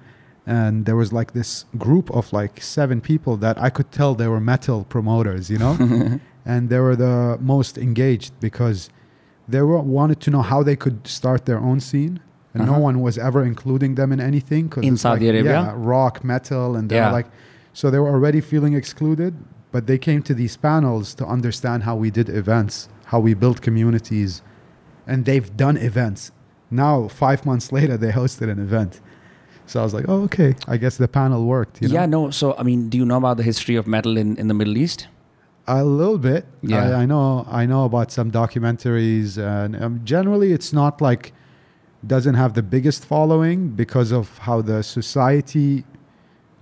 and 0.45 0.85
there 0.85 0.97
was 0.97 1.13
like 1.13 1.31
this 1.31 1.65
group 1.77 2.11
of 2.11 2.33
like 2.33 2.61
seven 2.61 2.99
people 2.99 3.37
that 3.37 3.57
I 3.57 3.69
could 3.69 3.89
tell 3.93 4.13
they 4.13 4.27
were 4.27 4.41
metal 4.41 4.83
promoters, 4.83 5.49
you 5.49 5.57
know, 5.57 5.73
and 6.45 6.69
they 6.69 6.79
were 6.79 6.95
the 6.95 7.37
most 7.39 7.77
engaged 7.77 8.33
because 8.39 8.89
they 9.47 9.61
were 9.61 9.79
wanted 9.79 10.19
to 10.21 10.31
know 10.31 10.41
how 10.41 10.63
they 10.63 10.75
could 10.75 11.05
start 11.07 11.45
their 11.45 11.59
own 11.59 11.79
scene. 11.79 12.19
And 12.53 12.65
no 12.65 12.73
Uh-huh. 12.73 12.81
one 12.89 13.01
was 13.01 13.17
ever 13.17 13.43
including 13.43 13.95
them 13.95 14.11
in 14.11 14.19
anything. 14.19 14.67
'cause 14.69 14.83
In 14.83 14.97
Saudi 14.97 15.25
like, 15.27 15.35
Arabia? 15.35 15.51
Yeah, 15.51 15.73
rock, 15.75 16.23
metal, 16.23 16.75
and 16.75 16.91
Yeah. 16.91 17.11
like, 17.11 17.27
so 17.73 17.89
they 17.89 17.99
were 17.99 18.09
already 18.09 18.41
feeling 18.41 18.73
excluded. 18.73 19.33
But 19.71 19.87
they 19.87 19.97
came 19.97 20.21
to 20.23 20.33
these 20.33 20.57
panels 20.57 21.13
to 21.15 21.25
understand 21.25 21.83
how 21.83 21.95
we 21.95 22.11
did 22.11 22.27
events, 22.29 22.89
how 23.05 23.19
we 23.21 23.33
built 23.33 23.61
communities, 23.61 24.41
and 25.07 25.23
they've 25.23 25.49
done 25.55 25.77
events. 25.77 26.31
Now, 26.69 27.07
five 27.07 27.45
months 27.45 27.71
later, 27.71 27.95
they 27.97 28.11
hosted 28.11 28.49
an 28.49 28.59
event. 28.59 28.99
So 29.65 29.79
I 29.79 29.83
was 29.83 29.93
like, 29.93 30.05
oh, 30.09 30.23
okay. 30.23 30.55
I 30.67 30.75
guess 30.75 30.97
the 30.97 31.07
panel 31.07 31.45
worked. 31.45 31.81
You 31.81 31.87
know? 31.87 31.93
Yeah, 31.93 32.05
no. 32.05 32.29
So, 32.31 32.53
I 32.59 32.63
mean, 32.63 32.89
do 32.89 32.97
you 32.97 33.05
know 33.05 33.15
about 33.17 33.37
the 33.37 33.43
history 33.43 33.75
of 33.77 33.87
metal 33.87 34.17
in, 34.17 34.35
in 34.35 34.47
the 34.49 34.53
Middle 34.53 34.77
East? 34.77 35.07
A 35.79 35.83
little 35.99 36.17
bit. 36.31 36.43
Yeah. 36.61 36.89
I, 36.97 37.01
I 37.01 37.05
know. 37.05 37.45
I 37.61 37.63
know 37.71 37.83
about 37.85 38.11
some 38.17 38.29
documentaries, 38.41 39.29
and 39.37 39.71
um, 39.83 39.93
generally, 40.03 40.49
it's 40.57 40.71
not 40.81 40.93
like 41.01 41.23
doesn't 42.15 42.35
have 42.43 42.53
the 42.59 42.63
biggest 42.75 43.01
following 43.05 43.57
because 43.83 44.09
of 44.19 44.25
how 44.47 44.57
the 44.71 44.79
society 44.97 45.85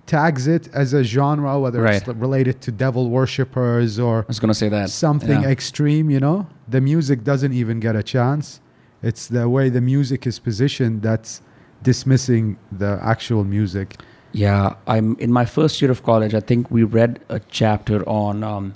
tags 0.06 0.46
it 0.56 0.64
as 0.82 0.92
a 0.92 1.02
genre, 1.14 1.58
whether 1.58 1.80
it's 1.86 2.06
related 2.08 2.60
to 2.60 2.68
devil 2.72 3.04
worshippers 3.10 3.98
or 3.98 4.14
I 4.20 4.24
was 4.28 4.40
going 4.42 4.48
to 4.56 4.60
say 4.64 4.68
that. 4.68 4.90
something 4.90 5.42
Yeah. 5.42 5.48
extreme. 5.56 6.10
You 6.10 6.20
know, 6.26 6.46
the 6.68 6.80
music 6.80 7.18
doesn't 7.24 7.52
even 7.62 7.80
get 7.80 7.94
a 7.96 8.02
chance. 8.02 8.60
It's 9.02 9.24
the 9.28 9.48
way 9.48 9.70
the 9.70 9.80
music 9.80 10.26
is 10.26 10.38
positioned 10.38 10.96
that's 11.02 11.40
dismissing 11.82 12.44
the 12.70 12.98
actual 13.02 13.44
music. 13.44 13.88
Yeah, 14.32 14.74
I'm 14.86 15.16
in 15.18 15.32
my 15.32 15.44
first 15.56 15.80
year 15.80 15.90
of 15.90 16.02
college. 16.02 16.34
I 16.34 16.40
think 16.40 16.70
we 16.70 16.82
read 16.84 17.12
a 17.28 17.40
chapter 17.60 17.98
on 18.08 18.44
um, 18.44 18.74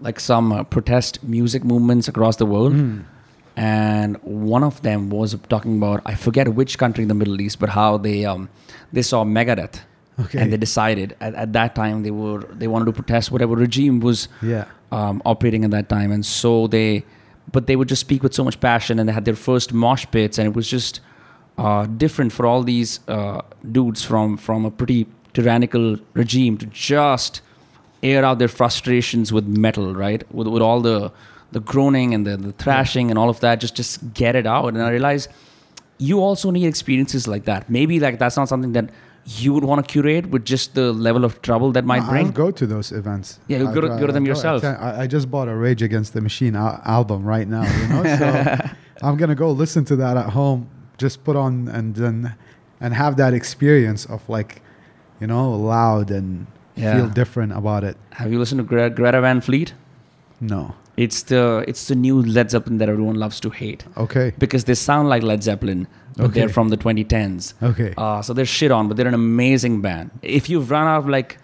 like 0.00 0.20
some 0.20 0.52
uh, 0.52 0.62
protest 0.64 1.22
music 1.22 1.64
movements 1.64 2.08
across 2.08 2.36
the 2.36 2.46
world. 2.46 2.72
Mm. 2.74 3.04
and 3.56 4.16
one 4.22 4.62
of 4.62 4.82
them 4.82 5.08
was 5.10 5.34
talking 5.48 5.76
about 5.78 6.02
I 6.04 6.14
forget 6.14 6.48
which 6.54 6.76
country 6.78 7.02
in 7.02 7.08
the 7.08 7.14
Middle 7.14 7.40
East, 7.40 7.58
but 7.58 7.70
how 7.70 7.96
they 7.96 8.24
um, 8.26 8.48
they 8.92 9.02
saw 9.02 9.24
Megadeth, 9.24 9.80
Okay. 10.20 10.38
and 10.40 10.52
they 10.52 10.56
decided 10.58 11.16
at, 11.20 11.34
at 11.34 11.52
that 11.54 11.74
time 11.74 12.02
they 12.02 12.10
were 12.10 12.40
they 12.52 12.68
wanted 12.68 12.86
to 12.86 12.92
protest 12.92 13.30
whatever 13.30 13.54
regime 13.56 14.00
was 14.00 14.28
yeah. 14.42 14.64
um, 14.92 15.22
operating 15.24 15.64
at 15.64 15.70
that 15.70 15.88
time, 15.88 16.12
and 16.12 16.24
so 16.26 16.66
they, 16.66 17.04
but 17.50 17.66
they 17.66 17.76
would 17.76 17.88
just 17.88 18.00
speak 18.00 18.22
with 18.22 18.34
so 18.34 18.44
much 18.44 18.60
passion, 18.60 18.98
and 18.98 19.08
they 19.08 19.12
had 19.14 19.24
their 19.24 19.34
first 19.36 19.72
mosh 19.72 20.04
pits, 20.10 20.38
and 20.38 20.46
it 20.48 20.54
was 20.54 20.68
just 20.68 21.00
uh, 21.56 21.86
different 21.86 22.32
for 22.32 22.44
all 22.44 22.62
these 22.62 23.00
uh, 23.08 23.40
dudes 23.72 24.02
from 24.04 24.36
from 24.36 24.66
a 24.66 24.70
pretty 24.70 25.06
tyrannical 25.32 25.96
regime 26.14 26.58
to 26.58 26.66
just 26.66 27.40
air 28.02 28.24
out 28.24 28.38
their 28.38 28.48
frustrations 28.48 29.32
with 29.32 29.46
metal, 29.46 29.94
right? 29.94 30.22
With 30.34 30.46
with 30.48 30.62
all 30.62 30.80
the 30.80 31.12
the 31.52 31.60
groaning 31.60 32.12
and 32.14 32.26
the, 32.26 32.36
the 32.36 32.52
thrashing 32.52 33.10
and 33.10 33.18
all 33.18 33.28
of 33.28 33.40
that, 33.40 33.60
just 33.60 33.74
just 33.76 34.12
get 34.14 34.34
it 34.36 34.46
out. 34.46 34.68
And 34.74 34.82
I 34.82 34.90
realized 34.90 35.28
you 35.98 36.20
also 36.20 36.50
need 36.50 36.66
experiences 36.66 37.26
like 37.26 37.44
that. 37.44 37.70
Maybe 37.70 37.98
like 38.00 38.18
that's 38.18 38.36
not 38.36 38.48
something 38.48 38.72
that 38.72 38.90
you 39.40 39.52
would 39.54 39.64
want 39.64 39.84
to 39.84 39.92
curate 39.92 40.26
with 40.30 40.44
just 40.44 40.74
the 40.74 40.92
level 40.92 41.24
of 41.24 41.42
trouble 41.42 41.72
that 41.72 41.84
might 41.84 42.02
No, 42.04 42.10
bring. 42.10 42.26
I'll 42.26 42.32
go 42.32 42.50
to 42.52 42.64
those 42.66 42.92
events. 42.92 43.40
Yeah, 43.48 43.58
you 43.58 43.66
I'll 43.66 43.74
go 43.74 43.80
to- 43.80 43.88
go 43.88 44.06
to 44.06 44.12
them 44.12 44.22
I'll 44.22 44.28
yourself. 44.28 44.62
I, 44.64 45.02
I 45.02 45.06
just 45.08 45.30
bought 45.30 45.48
a 45.48 45.54
Rage 45.56 45.82
Against 45.82 46.12
the 46.12 46.20
Machine 46.20 46.54
album 46.54 47.24
right 47.24 47.48
now, 47.48 47.64
you 47.64 47.88
know. 47.88 48.02
So 48.18 48.68
I'm 49.02 49.16
gonna 49.16 49.34
go 49.34 49.50
listen 49.50 49.84
to 49.86 49.96
that 49.96 50.16
at 50.16 50.30
home. 50.30 50.68
Just 50.98 51.24
put 51.24 51.34
on 51.36 51.68
and 51.68 51.94
then 51.96 52.34
and 52.80 52.94
have 52.94 53.16
that 53.16 53.32
experience 53.34 54.04
of 54.06 54.28
like, 54.28 54.62
you 55.20 55.26
know, 55.26 55.50
loud 55.52 56.10
and 56.10 56.46
Yeah. 56.75 56.95
feel 56.95 57.07
different 57.09 57.53
about 57.53 57.83
it. 57.83 57.97
Have 58.11 58.31
you 58.31 58.39
listened 58.39 58.59
to 58.59 58.63
Gre- 58.63 58.93
Greta 58.99 59.19
Van 59.21 59.41
Fleet? 59.41 59.73
No. 60.39 60.73
It's 60.97 61.23
the 61.23 61.63
it's 61.67 61.87
the 61.87 61.95
new 61.95 62.21
Led 62.21 62.51
Zeppelin 62.51 62.77
that 62.79 62.89
everyone 62.89 63.15
loves 63.15 63.39
to 63.41 63.49
hate 63.49 63.83
Okay. 63.97 64.33
because 64.39 64.65
they 64.65 64.73
sound 64.75 65.09
like 65.09 65.23
Led 65.23 65.43
Zeppelin, 65.43 65.87
but 66.17 66.33
they're 66.33 66.45
Okay. 66.45 66.53
from 66.53 66.69
the 66.69 66.77
2010s. 66.77 67.53
Okay. 67.63 67.93
Uh, 67.97 68.21
so 68.21 68.33
they're 68.33 68.45
shit 68.53 68.71
on, 68.71 68.87
but 68.87 68.97
they're 68.97 69.07
an 69.07 69.13
amazing 69.13 69.79
band. 69.81 70.11
If 70.21 70.49
you've 70.49 70.69
run 70.71 70.87
out 70.87 70.99
of 71.03 71.09
like, 71.09 71.37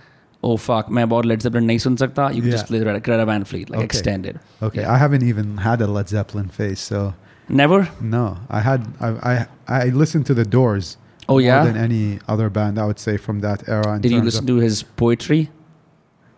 oh 0.44 0.58
fuck, 0.58 0.90
मैं 0.90 1.08
बहुत 1.10 1.26
Led 1.26 1.42
Zeppelin 1.48 1.66
नहीं 1.68 1.80
सुन 1.86 1.96
सकता, 2.04 2.30
you 2.36 2.42
can 2.42 2.52
Yeah. 2.52 2.58
just 2.58 2.68
play 2.68 2.80
Greta 2.84 3.00
Greta 3.00 3.26
Van 3.26 3.44
Fleet, 3.54 3.70
like 3.70 3.80
Okay. 3.80 3.86
extended. 3.86 4.40
Okay. 4.70 4.82
yeah. 4.82 4.92
I 4.94 4.98
haven't 4.98 5.24
even 5.24 5.58
had 5.70 5.82
a 5.82 5.88
Led 5.88 6.10
Zeppelin 6.10 6.50
phase, 6.60 6.80
so 6.80 7.14
Never. 7.50 7.88
No, 8.02 8.24
I 8.50 8.60
had 8.70 8.88
I 9.00 9.10
I, 9.34 9.34
I 9.82 9.84
listened 10.04 10.26
to 10.32 10.34
the 10.34 10.46
Doors. 10.58 10.98
Oh, 11.33 11.35
more 11.35 11.41
yeah? 11.51 11.65
than 11.65 11.77
any 11.77 12.19
other 12.29 12.49
band 12.51 12.79
I 12.79 12.85
would 12.87 12.99
say 12.99 13.17
from 13.17 13.41
that 13.41 13.69
era. 13.69 13.99
Did 14.01 14.11
you 14.13 14.23
listen 14.23 14.47
to 14.47 14.57
his 14.57 14.83
poetry? 14.83 15.51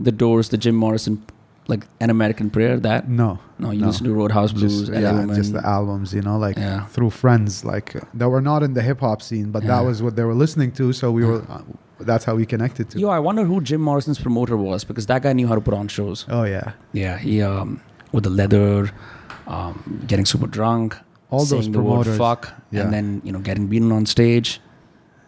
The 0.01 0.13
Doors, 0.13 0.49
the 0.49 0.59
Jim 0.59 0.75
Morrison, 0.75 1.23
like 1.69 1.87
an 2.01 2.11
American 2.11 2.51
Prayer. 2.51 2.77
That 2.89 3.09
No, 3.09 3.39
no, 3.59 3.71
you 3.71 3.81
No. 3.81 3.87
listen 3.87 4.05
to 4.07 4.13
Roadhouse 4.13 4.53
Blues, 4.53 4.89
just, 4.89 4.93
yeah, 4.93 5.27
just 5.35 5.53
the 5.53 5.65
albums, 5.65 6.13
you 6.13 6.23
know, 6.23 6.37
like 6.47 6.57
Yeah. 6.59 6.87
through 6.95 7.11
friends, 7.11 7.65
like 7.65 7.89
that 8.19 8.29
were 8.29 8.41
not 8.51 8.63
in 8.63 8.75
the 8.75 8.83
hip 8.83 9.01
hop 9.01 9.23
scene, 9.23 9.51
but 9.55 9.63
Yeah. 9.63 9.69
that 9.77 9.83
was 9.89 10.03
what 10.03 10.17
they 10.17 10.25
were 10.25 10.35
listening 10.45 10.71
to. 10.73 10.93
So 10.93 11.11
we 11.13 11.25
were, 11.25 11.43
uh, 11.49 11.63
that's 12.01 12.25
how 12.25 12.35
we 12.35 12.45
connected 12.45 12.91
to. 12.91 12.99
Yo, 12.99 13.09
I 13.09 13.21
wonder 13.29 13.45
who 13.45 13.61
Jim 13.61 13.81
Morrison's 13.81 14.19
promoter 14.19 14.57
was 14.57 14.85
because 14.85 15.07
that 15.07 15.23
guy 15.23 15.33
knew 15.33 15.47
how 15.47 15.55
to 15.55 15.61
put 15.61 15.75
on 15.75 15.87
shows. 15.89 16.27
oh 16.29 16.45
yeah, 16.45 16.73
Yeah, 16.93 17.17
he 17.19 17.41
um 17.41 17.81
with 18.13 18.25
the 18.25 18.31
leather, 18.31 18.91
um, 19.47 19.75
getting 20.07 20.27
super 20.27 20.47
drunk, 20.47 20.97
All 21.31 21.41
those 21.41 21.49
saying 21.51 21.73
the 21.73 21.81
word 21.81 22.05
promoters, 22.05 22.19
fuck, 22.19 22.53
yeah. 22.71 22.83
and 22.83 22.93
then 22.93 23.07
you 23.25 23.33
know 23.33 23.39
getting 23.41 23.67
beaten 23.69 23.91
on 23.93 24.07
stage, 24.07 24.61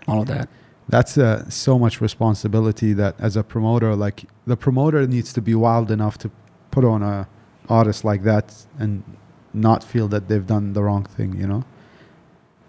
all 0.06 0.20
of 0.22 0.28
that. 0.28 0.48
that's 0.88 1.18
uh, 1.18 1.48
so 1.50 1.78
much 1.78 2.00
responsibility 2.00 2.92
that 2.92 3.14
as 3.18 3.36
a 3.36 3.42
promoter, 3.42 3.96
like 3.96 4.24
the 4.46 4.56
promoter 4.56 5.06
needs 5.06 5.32
to 5.32 5.42
be 5.42 5.54
wild 5.54 5.90
enough 5.90 6.16
to 6.18 6.30
put 6.70 6.84
on 6.84 7.02
a 7.02 7.28
artist 7.68 8.04
like 8.04 8.22
that 8.22 8.66
and 8.78 9.02
not 9.52 9.82
feel 9.82 10.08
that 10.08 10.28
they've 10.28 10.46
done 10.46 10.74
the 10.74 10.82
wrong 10.82 11.04
thing. 11.04 11.36
You 11.40 11.46
know, 11.46 11.64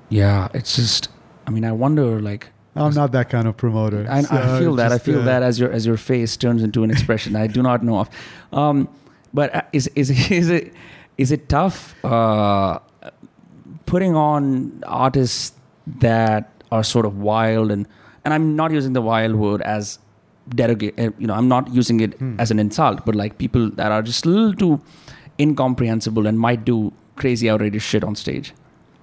Yeah, 0.09 0.47
it's 0.53 0.75
just. 0.75 1.09
I 1.45 1.51
mean, 1.51 1.65
I 1.65 1.71
wonder 1.71 2.21
like. 2.21 2.49
I'm 2.75 2.93
not 2.93 3.11
that 3.13 3.31
kind 3.31 3.47
of 3.47 3.57
promoter. 3.57 4.05
I, 4.07 4.19
I 4.19 4.59
feel 4.59 4.75
that. 4.75 4.91
I 4.91 4.99
feel 4.99 5.21
uh, 5.21 5.25
that 5.25 5.41
as 5.41 5.59
your 5.59 5.71
as 5.71 5.85
your 5.85 5.97
face 5.97 6.37
turns 6.37 6.61
into 6.61 6.83
an 6.83 6.91
expression 6.91 7.35
I 7.35 7.47
do 7.47 7.63
not 7.63 7.83
know 7.83 7.99
of. 7.99 8.09
Um, 8.53 8.87
but 9.33 9.55
uh, 9.55 9.61
is 9.73 9.87
is 9.95 10.09
is 10.31 10.49
it 10.49 10.73
is 11.17 11.31
it 11.31 11.49
tough 11.49 11.95
uh, 12.05 12.79
putting 13.85 14.15
on 14.15 14.83
artists 14.85 15.53
that 15.87 16.56
are 16.71 16.83
sort 16.83 17.05
of 17.05 17.17
wild 17.17 17.71
and 17.71 17.87
and 18.25 18.33
I'm 18.33 18.55
not 18.55 18.71
using 18.71 18.93
the 18.93 19.01
wild 19.01 19.35
word 19.35 19.61
as 19.61 19.99
derogate. 20.49 20.99
uh, 20.99 21.11
You 21.17 21.27
know, 21.27 21.33
I'm 21.33 21.47
not 21.47 21.73
using 21.73 21.99
it 22.01 22.13
Hmm. 22.19 22.35
as 22.39 22.51
an 22.51 22.59
insult, 22.59 23.05
but 23.05 23.15
like 23.15 23.37
people 23.37 23.69
that 23.71 23.91
are 23.91 24.01
just 24.01 24.25
a 24.25 24.29
little 24.29 24.53
too 24.53 24.81
incomprehensible 25.39 26.27
and 26.27 26.39
might 26.39 26.65
do 26.65 26.91
crazy 27.15 27.49
outrageous 27.49 27.83
shit 27.83 28.03
on 28.03 28.15
stage. 28.15 28.53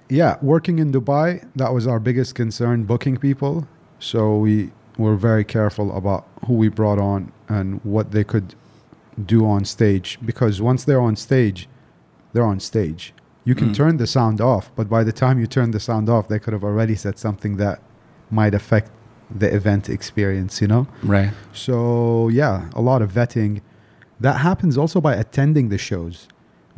yeah, 0.07 0.35
working 0.43 0.77
in 0.77 0.91
Dubai, 0.91 1.43
that 1.55 1.73
was 1.73 1.87
our 1.87 1.99
biggest 1.99 2.35
concern, 2.35 2.83
booking 2.83 3.17
people. 3.17 3.67
So 3.99 4.37
we 4.37 4.69
were 4.99 5.15
very 5.15 5.43
careful 5.43 5.87
about 5.97 6.25
who 6.45 6.53
we 6.53 6.67
brought 6.69 6.99
on 6.99 7.31
and 7.49 7.79
what 7.83 8.11
they 8.11 8.23
could 8.23 8.53
do 9.33 9.47
on 9.47 9.65
stage. 9.65 10.19
Because 10.23 10.61
once 10.61 10.83
they're 10.83 11.01
on 11.01 11.15
stage, 11.15 11.67
they're 12.33 12.45
on 12.45 12.59
stage. 12.59 13.14
You 13.45 13.55
can 13.55 13.69
Mm. 13.69 13.75
turn 13.75 13.97
the 13.97 14.07
sound 14.07 14.41
off, 14.41 14.71
but 14.75 14.89
by 14.89 15.03
the 15.03 15.11
time 15.11 15.39
you 15.39 15.47
turn 15.47 15.71
the 15.71 15.79
sound 15.79 16.09
off, 16.09 16.27
they 16.27 16.39
could 16.39 16.53
have 16.53 16.63
already 16.63 16.95
said 16.95 17.17
something 17.17 17.57
that 17.57 17.79
might 18.31 18.53
affect 18.55 18.89
the 19.43 19.53
event 19.53 19.87
experience, 19.89 20.61
you 20.61 20.67
know? 20.67 20.87
Right. 21.03 21.31
So 21.53 22.27
yeah, 22.29 22.55
a 22.73 22.81
lot 22.81 23.01
of 23.01 23.11
vetting. 23.13 23.61
That 24.19 24.37
happens 24.49 24.77
also 24.77 24.99
by 25.01 25.13
attending 25.15 25.69
the 25.69 25.77
shows. 25.77 26.27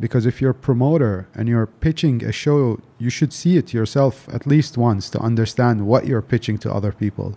Because 0.00 0.26
if 0.26 0.40
you're 0.40 0.52
a 0.52 0.54
promoter 0.70 1.26
and 1.34 1.48
you're 1.48 1.66
pitching 1.66 2.22
a 2.24 2.30
show, 2.30 2.78
you 2.98 3.10
should 3.10 3.32
see 3.32 3.56
it 3.56 3.74
yourself 3.74 4.28
at 4.32 4.46
least 4.46 4.78
once 4.78 5.10
to 5.10 5.18
understand 5.20 5.86
what 5.86 6.06
you're 6.06 6.22
pitching 6.22 6.56
to 6.58 6.72
other 6.72 6.92
people. 6.92 7.36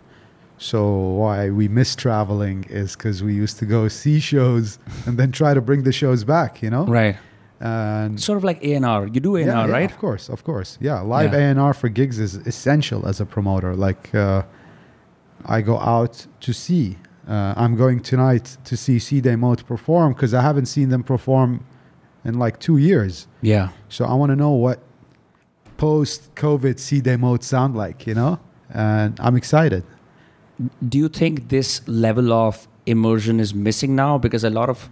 So 0.58 0.80
why 1.22 1.50
we 1.50 1.68
miss 1.68 1.96
traveling 1.96 2.66
is 2.70 2.96
because 2.96 3.24
we 3.24 3.34
used 3.34 3.58
to 3.60 3.66
go 3.66 3.88
see 4.02 4.20
shows 4.20 4.78
and 5.08 5.18
then 5.18 5.32
try 5.32 5.54
to 5.56 5.62
bring 5.62 5.84
the 5.84 5.92
shows 5.92 6.24
back, 6.24 6.62
you 6.62 6.70
know? 6.70 6.86
Right. 6.86 7.16
And 7.64 8.20
Sort 8.20 8.38
of 8.38 8.44
like 8.44 8.64
A 8.64 8.74
and 8.74 8.86
R. 8.86 9.06
You 9.06 9.20
do 9.20 9.36
A 9.36 9.42
and 9.42 9.48
yeah, 9.48 9.68
right? 9.68 9.92
Of 9.92 10.00
course, 10.00 10.30
of 10.30 10.44
course. 10.44 10.80
Yeah, 10.82 11.00
live 11.02 11.32
Yeah. 11.32 11.40
A 11.40 11.42
and 11.52 11.60
R 11.60 11.74
for 11.76 11.90
gigs 11.90 12.18
is 12.18 12.36
essential 12.48 13.08
as 13.08 13.22
a 13.22 13.26
promoter. 13.26 13.76
Like, 13.76 14.14
uh, 14.16 14.42
I 15.46 15.62
go 15.62 15.78
out 15.78 16.26
to 16.40 16.54
see. 16.54 16.98
Uh, 17.28 17.54
I'm 17.56 17.76
going 17.76 18.00
tonight 18.00 18.58
to 18.64 18.76
see 18.76 18.98
Seedhe 18.98 19.38
Maut 19.38 19.64
perform 19.68 20.14
because 20.14 20.34
I 20.34 20.42
haven't 20.42 20.66
seen 20.66 20.90
them 20.90 21.04
perform 21.04 21.64
in 22.26 22.40
like 22.40 22.60
two 22.60 22.78
years. 22.78 23.28
Yeah. 23.42 23.70
So 23.90 24.06
I 24.06 24.16
want 24.16 24.32
to 24.32 24.36
know 24.36 24.52
what 24.52 24.80
post-COVID 25.78 26.76
Seedhe 26.76 27.20
Maut 27.20 27.44
sound 27.44 27.76
like, 27.76 28.08
you 28.08 28.16
know. 28.16 28.40
And 28.74 29.20
I'm 29.20 29.36
excited. 29.36 29.84
Do 30.88 30.98
you 30.98 31.10
think 31.10 31.50
this 31.50 31.88
level 31.88 32.34
of 32.34 32.68
immersion 32.88 33.40
is 33.40 33.54
missing 33.54 33.96
now? 33.96 34.18
Because 34.18 34.44
a 34.44 34.50
lot 34.50 34.70
of 34.70 34.90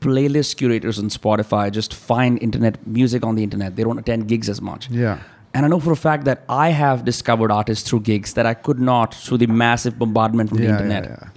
playlist 0.00 0.56
curators 0.56 0.98
on 0.98 1.06
Spotify 1.06 1.70
just 1.70 1.94
find 1.94 2.42
internet 2.42 2.86
music 2.86 3.24
on 3.24 3.34
the 3.36 3.42
internet. 3.42 3.76
They 3.76 3.84
don't 3.84 3.98
attend 3.98 4.28
gigs 4.28 4.48
as 4.48 4.60
much. 4.60 4.90
Yeah. 4.90 5.20
And 5.52 5.66
I 5.66 5.68
know 5.68 5.80
for 5.80 5.92
a 5.92 5.96
fact 5.96 6.24
that 6.24 6.44
I 6.48 6.70
have 6.70 7.04
discovered 7.04 7.50
artists 7.50 7.88
through 7.88 8.00
gigs 8.00 8.34
that 8.34 8.46
I 8.46 8.54
could 8.54 8.78
not 8.78 9.14
through 9.14 9.38
the 9.38 9.46
massive 9.46 9.98
bombardment 9.98 10.50
from 10.50 10.58
the 10.58 10.68
internet. 10.68 11.04
Yeah, 11.04 11.16
yeah. 11.20 11.28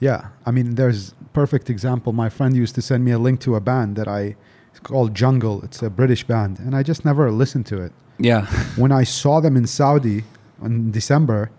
Yeah, 0.00 0.28
I 0.44 0.50
mean, 0.50 0.74
there's 0.74 1.14
perfect 1.32 1.70
example. 1.70 2.12
My 2.12 2.28
friend 2.28 2.56
used 2.56 2.74
to 2.74 2.82
send 2.82 3.04
me 3.04 3.12
a 3.12 3.18
link 3.18 3.40
to 3.42 3.54
a 3.54 3.60
band 3.60 3.94
that 3.96 4.08
I 4.08 4.34
it's 4.70 4.80
called 4.80 5.14
Jungle. 5.14 5.62
It's 5.62 5.82
a 5.82 5.90
British 5.90 6.24
band, 6.24 6.58
and 6.58 6.74
I 6.74 6.82
just 6.82 7.04
never 7.04 7.30
listened 7.30 7.66
to 7.66 7.80
it. 7.80 7.92
Yeah. 8.18 8.46
When 8.76 8.90
I 8.90 9.04
saw 9.04 9.40
them 9.40 9.56
in 9.56 9.66
Saudi 9.66 10.24
in 10.62 10.90
December, 10.90 11.50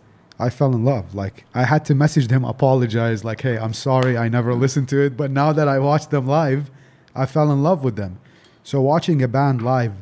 I 0.44 0.50
fell 0.50 0.74
in 0.76 0.84
love. 0.84 1.16
Like 1.16 1.46
I 1.54 1.64
had 1.64 1.86
to 1.86 1.96
message 1.96 2.28
them, 2.28 2.44
apologize, 2.44 3.24
like, 3.24 3.42
"Hey, 3.42 3.58
I'm 3.58 3.74
sorry, 3.74 4.18
I 4.18 4.28
never 4.28 4.54
listened 4.54 4.90
to 4.90 4.98
it." 5.06 5.16
But 5.16 5.32
now 5.32 5.54
that 5.54 5.68
I 5.68 5.80
watched 5.80 6.10
them 6.12 6.26
live, 6.28 6.70
I 7.16 7.26
fell 7.26 7.52
in 7.52 7.64
love 7.64 7.84
with 7.84 7.96
them. 7.96 8.20
So 8.64 8.82
watching 8.82 9.22
a 9.22 9.28
band 9.28 9.62
live 9.62 9.94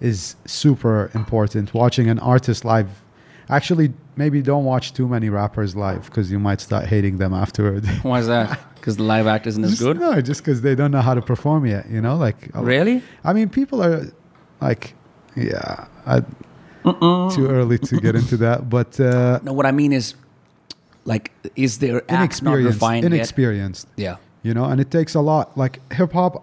is 0.00 0.36
super 0.46 1.10
important. 1.14 1.74
Watching 1.74 2.08
an 2.08 2.18
artist 2.18 2.64
live, 2.64 2.88
actually, 3.48 3.92
maybe 4.16 4.40
don't 4.42 4.64
watch 4.64 4.92
too 4.92 5.08
many 5.08 5.28
rappers 5.28 5.76
live 5.76 6.02
because 6.06 6.30
you 6.32 6.38
might 6.38 6.60
start 6.60 6.86
hating 6.86 7.18
them 7.18 7.32
afterward. 7.34 7.84
Why 8.02 8.20
is 8.20 8.26
that? 8.26 8.58
Because 8.76 8.96
the 8.96 9.02
live 9.02 9.26
act 9.26 9.46
isn't 9.46 9.64
as 9.64 9.78
good? 9.78 10.00
No, 10.00 10.20
just 10.22 10.40
because 10.42 10.62
they 10.62 10.74
don't 10.74 10.90
know 10.90 11.02
how 11.02 11.14
to 11.14 11.22
perform 11.22 11.66
yet. 11.66 11.88
You 11.90 12.00
know, 12.00 12.16
like 12.16 12.50
oh. 12.54 12.62
Really? 12.62 13.02
I 13.24 13.34
mean, 13.34 13.48
people 13.50 13.82
are 13.82 14.10
like, 14.60 14.94
yeah, 15.36 15.86
I, 16.06 16.22
too 16.84 17.46
early 17.48 17.78
to 17.78 18.00
get 18.00 18.14
into 18.16 18.36
that, 18.38 18.68
but 18.68 18.98
uh, 19.00 19.40
No, 19.42 19.52
what 19.52 19.66
I 19.66 19.72
mean 19.72 19.92
is, 19.92 20.14
like, 21.04 21.30
is 21.56 21.78
there 21.78 22.02
not 22.10 22.18
inexperienced, 22.20 22.80
yet? 22.82 23.04
inexperienced. 23.04 23.88
Yeah. 23.96 24.16
You 24.42 24.54
know, 24.54 24.64
and 24.64 24.80
it 24.80 24.90
takes 24.90 25.14
a 25.14 25.20
lot. 25.20 25.56
Like 25.56 25.80
hip 25.92 26.12
hop 26.12 26.42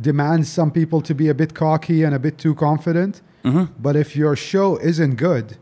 demands 0.00 0.48
some 0.50 0.70
people 0.70 1.00
to 1.02 1.14
be 1.14 1.28
a 1.28 1.34
bit 1.34 1.54
cocky 1.54 2.02
and 2.04 2.14
a 2.14 2.18
bit 2.18 2.36
too 2.38 2.54
confident. 2.54 3.22
hmm 3.44 3.64
But 3.78 3.96
if 3.96 4.14
your 4.16 4.36
show 4.36 4.76
isn't 4.78 5.14
good, 5.16 5.56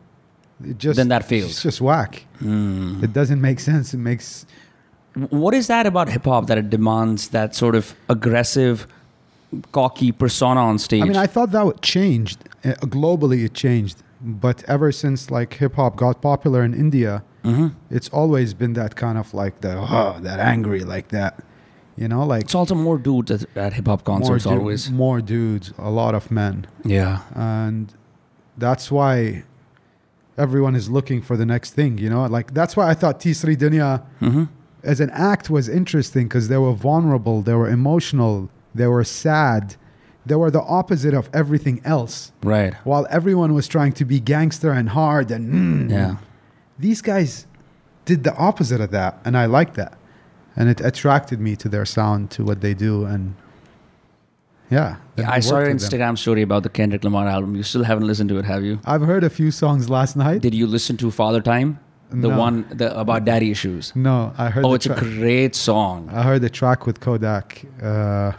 it 0.64 0.79
just 0.79 0.97
Then 0.97 1.09
that 1.09 1.25
fails. 1.25 1.51
It's 1.51 1.62
just 1.62 1.81
whack. 1.81 2.25
Mm. 2.43 3.03
It 3.05 3.12
doesn't 3.12 3.41
make 3.41 3.61
sense. 3.61 3.95
It 3.95 3.99
makes 3.99 4.45
What 5.31 5.55
is 5.55 5.66
that 5.69 5.87
about 5.87 6.09
hip 6.09 6.25
hop 6.25 6.47
that 6.49 6.59
it 6.59 6.69
demands 6.71 7.29
that 7.29 7.55
sort 7.55 7.75
of 7.77 7.95
aggressive, 8.09 8.87
cocky 9.73 10.11
persona 10.12 10.61
on 10.61 10.79
stage? 10.79 11.03
I 11.03 11.07
mean, 11.07 11.16
I 11.16 11.27
thought 11.27 11.51
that 11.53 11.64
would 11.64 11.81
changed 11.83 12.39
uh, 12.64 12.75
globally. 12.87 13.45
It 13.45 13.55
changed, 13.55 13.97
but 14.21 14.64
ever 14.69 14.91
since 14.93 15.31
like 15.31 15.55
hip 15.55 15.75
hop 15.77 15.97
got 15.97 16.21
popular 16.21 16.62
in 16.64 16.75
India, 16.75 17.23
Mhm. 17.45 17.75
it's 17.91 18.09
always 18.09 18.53
been 18.55 18.73
that 18.75 18.97
kind 18.97 19.16
of 19.19 19.33
like 19.35 19.61
the 19.61 19.77
oh, 19.79 20.16
that 20.23 20.41
angry 20.41 20.81
like 20.81 21.09
that. 21.09 21.43
You 21.97 22.07
know, 22.09 22.25
like 22.25 22.43
It's 22.45 22.55
also 22.55 22.75
more 22.77 22.99
dudes 22.99 23.31
at, 23.31 23.45
at 23.57 23.73
hip 23.75 23.87
hop 23.87 24.05
concerts 24.05 24.45
more 24.45 24.55
du- 24.55 24.61
always. 24.61 24.91
more 24.91 25.21
dudes, 25.21 25.73
a 25.79 25.91
lot 25.91 26.14
of 26.14 26.31
men, 26.31 26.66
Yeah. 26.85 27.21
and 27.35 27.93
that's 28.57 28.91
why 28.91 29.43
everyone 30.37 30.77
is 30.77 30.89
looking 30.89 31.21
for 31.23 31.37
the 31.37 31.47
next 31.47 31.75
thing. 31.75 31.99
You 31.99 32.11
know, 32.11 32.25
like 32.27 32.55
that's 32.55 32.77
why 32.77 32.89
I 32.89 32.95
thought 32.95 33.21
T3 33.21 33.57
Dunya 33.57 34.03
hmm 34.21 34.45
as 34.85 35.01
an 35.01 35.11
act 35.11 35.51
was 35.51 35.69
interesting 35.69 36.29
because 36.29 36.47
they 36.47 36.57
were 36.57 36.73
vulnerable, 36.73 37.43
they 37.43 37.53
were 37.55 37.69
emotional, 37.69 38.49
they 38.73 38.87
were 38.87 39.03
sad, 39.03 39.75
they 40.29 40.35
were 40.43 40.51
the 40.51 40.62
opposite 40.62 41.14
of 41.14 41.29
everything 41.33 41.81
else. 41.85 42.33
Right. 42.43 42.74
While 42.85 43.07
everyone 43.11 43.55
was 43.55 43.66
trying 43.68 43.93
to 44.01 44.05
be 44.05 44.18
gangster 44.20 44.70
and 44.72 44.89
hard 44.91 45.31
and 45.31 45.45
mm, 45.53 45.91
Yeah. 45.91 46.16
these 46.79 47.01
guys 47.03 47.47
did 48.05 48.24
the 48.24 48.35
opposite 48.37 48.81
of 48.81 48.91
that, 48.93 49.12
and 49.24 49.37
I 49.37 49.47
like 49.47 49.74
that, 49.74 49.93
and 50.57 50.68
it 50.68 50.81
attracted 50.81 51.39
me 51.41 51.57
to 51.57 51.68
their 51.68 51.85
sound, 51.85 52.31
to 52.37 52.45
what 52.45 52.61
they 52.61 52.74
do, 52.74 53.05
and 53.05 53.35
yeah. 54.70 54.97
Yeah, 55.16 55.31
I 55.31 55.41
saw 55.41 55.59
your 55.61 55.72
with 55.72 55.81
them. 55.81 56.01
Instagram 56.01 56.18
story 56.18 56.43
about 56.43 56.62
the 56.62 56.68
Kendrick 56.68 57.03
Lamar 57.05 57.26
album. 57.26 57.57
You 57.57 57.62
still 57.62 57.85
haven't 57.85 58.07
listened 58.07 58.29
to 58.31 58.39
it, 58.39 58.45
have 58.45 58.62
you? 58.64 58.81
I've 58.85 59.03
heard 59.03 59.24
a 59.24 59.31
few 59.31 59.51
songs 59.51 59.89
last 59.89 60.14
night. 60.16 60.43
Did 60.43 60.55
you 60.55 60.66
listen 60.66 60.97
to 60.99 61.11
Father 61.11 61.41
Time? 61.41 61.79
The 62.11 62.29
No. 62.29 62.39
one 62.39 62.64
the, 62.70 62.99
about 62.99 63.24
daddy 63.26 63.51
issues. 63.51 63.93
no, 63.95 64.33
I 64.39 64.49
heard. 64.51 64.64
Oh, 64.64 64.72
it's 64.74 64.87
a 64.87 64.95
great 64.95 65.55
song. 65.55 66.09
I 66.11 66.22
heard 66.22 66.41
the 66.41 66.49
track 66.51 66.87
with 66.87 67.01
Kodak, 67.01 67.64
uh, 67.83 68.33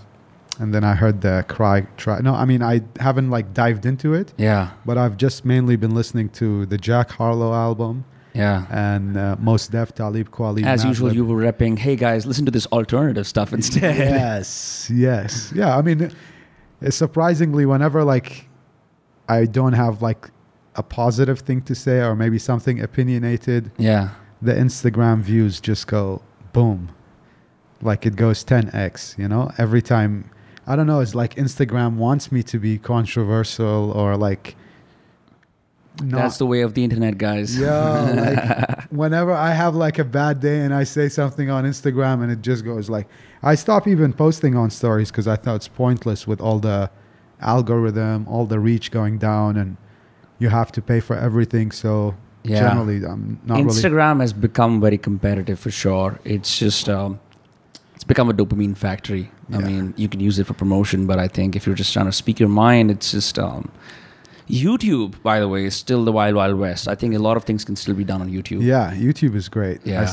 and 0.60 0.74
then 0.74 0.84
I 0.84 0.94
heard 0.96 1.22
the 1.22 1.44
Cry 1.48 1.82
track. 1.98 2.22
No, 2.22 2.34
I 2.36 2.46
mean 2.46 2.62
I 2.62 2.82
haven't 3.00 3.30
like 3.32 3.54
dived 3.54 3.86
into 3.86 4.14
it, 4.14 4.34
Yeah. 4.38 4.72
but 4.86 4.98
I've 4.98 5.18
just 5.18 5.46
mainly 5.46 5.76
been 5.78 5.96
listening 5.96 6.30
to 6.42 6.66
the 6.66 6.78
Jack 6.78 7.12
Harlow 7.12 7.54
album 7.54 8.04
Yeah. 8.34 8.66
and 8.70 9.18
uh, 9.18 9.36
Mos 9.40 9.68
Def 9.68 9.94
Talib 9.96 10.30
Kweli. 10.30 10.64
As 10.66 10.84
usual, 10.86 11.14
you 11.14 11.26
were 11.26 11.42
repping, 11.42 11.80
hey 11.80 11.96
guys, 11.96 12.26
listen 12.26 12.46
to 12.46 12.52
this 12.52 12.68
alternative 12.68 13.26
stuff 13.26 13.54
instead. 13.54 13.98
yes, 13.98 14.90
yes, 14.94 15.52
yeah. 15.56 15.78
I 15.78 15.82
mean, 15.82 16.12
surprisingly, 16.90 17.66
whenever 17.66 18.04
like 18.04 18.48
I 19.28 19.46
don't 19.46 19.74
have 19.74 20.02
like 20.02 20.30
a 20.76 20.84
positive 20.84 21.40
thing 21.40 21.62
to 21.64 21.76
say 21.76 22.00
or 22.02 22.16
maybe 22.16 22.40
something 22.40 22.80
opinionated, 22.82 23.72
Yeah. 23.78 24.10
the 24.42 24.54
Instagram 24.54 25.22
views 25.22 25.60
just 25.60 25.88
go 25.88 26.22
boom. 26.54 26.90
Like 27.82 28.06
it 28.06 28.16
goes 28.16 28.44
10x, 28.44 29.18
you 29.18 29.28
know? 29.28 29.52
Every 29.58 29.82
time 29.82 30.30
I 30.70 30.76
don't 30.76 30.88
know, 30.88 31.00
it's 31.02 31.16
like 31.16 31.36
Instagram 31.36 31.96
wants 31.96 32.32
me 32.32 32.44
to 32.44 32.60
be 32.60 32.78
controversial 32.78 33.92
or 33.92 34.16
like 34.16 34.56
not 36.02 36.22
That's 36.22 36.38
the 36.38 36.46
way 36.46 36.62
of 36.62 36.76
the 36.76 36.84
internet, 36.84 37.18
guys. 37.18 37.58
yeah, 37.60 38.14
like 38.16 38.90
whenever 38.92 39.34
I 39.34 39.52
have 39.52 39.76
like 39.76 40.00
a 40.00 40.06
bad 40.06 40.40
day 40.40 40.60
and 40.62 40.74
I 40.74 40.86
say 40.86 41.10
something 41.10 41.50
on 41.50 41.66
Instagram 41.66 42.22
and 42.24 42.32
it 42.32 42.42
just 42.42 42.64
goes 42.64 42.90
like 42.90 43.08
I 43.44 43.56
stop 43.56 43.88
even 43.88 44.14
posting 44.14 44.56
on 44.56 44.70
stories 44.70 45.12
because 45.12 45.28
I 45.28 45.36
thought 45.36 45.56
it's 45.58 45.68
pointless 45.68 46.26
with 46.28 46.40
all 46.40 46.60
the 46.60 46.90
algorithm, 47.42 48.28
all 48.28 48.46
the 48.46 48.60
reach 48.60 48.92
going 48.92 49.18
down, 49.18 49.58
and 49.58 49.76
you 50.40 50.50
have 50.50 50.72
to 50.74 50.82
pay 50.82 51.00
for 51.02 51.16
everything. 51.18 51.72
So 51.72 52.16
Yeah. 52.44 52.60
generally, 52.60 52.98
I'm 53.06 53.40
not 53.46 53.58
really. 53.58 53.68
Instagram 53.70 54.22
has 54.22 54.32
become 54.34 54.80
very 54.80 54.98
competitive 54.98 55.60
for 55.60 55.72
sure. 55.72 56.20
It's 56.24 56.58
just 56.58 56.88
um, 56.88 57.20
become 58.10 58.28
a 58.30 58.34
dopamine 58.34 58.76
factory. 58.76 59.30
I 59.54 59.60
mean, 59.60 59.94
you 59.96 60.10
can 60.10 60.20
use 60.20 60.40
it 60.40 60.48
for 60.48 60.56
promotion, 60.56 61.06
but 61.06 61.20
I 61.20 61.28
think 61.28 61.56
if 61.56 61.66
you're 61.66 61.76
just 61.76 61.94
trying 61.94 62.08
to 62.08 62.12
speak 62.12 62.40
your 62.40 62.50
mind, 62.50 62.90
it's 62.92 63.12
just 63.12 63.38
um, 63.40 63.72
YouTube. 64.50 65.22
By 65.22 65.40
the 65.40 65.48
way, 65.48 65.66
is 65.66 65.76
still 65.76 66.04
the 66.04 66.12
wild 66.12 66.36
wild 66.36 66.58
west. 66.58 66.88
I 66.88 66.96
think 66.96 67.14
a 67.16 67.20
lot 67.20 67.38
of 67.38 67.44
things 67.44 67.64
can 67.64 67.76
still 67.76 67.94
be 67.94 68.04
done 68.04 68.22
on 68.22 68.30
YouTube. 68.30 68.62
Yeah, 68.64 68.92
YouTube 68.94 69.36
is 69.36 69.48
great. 69.50 69.80
I 69.86 69.90
Yeah. 69.90 70.06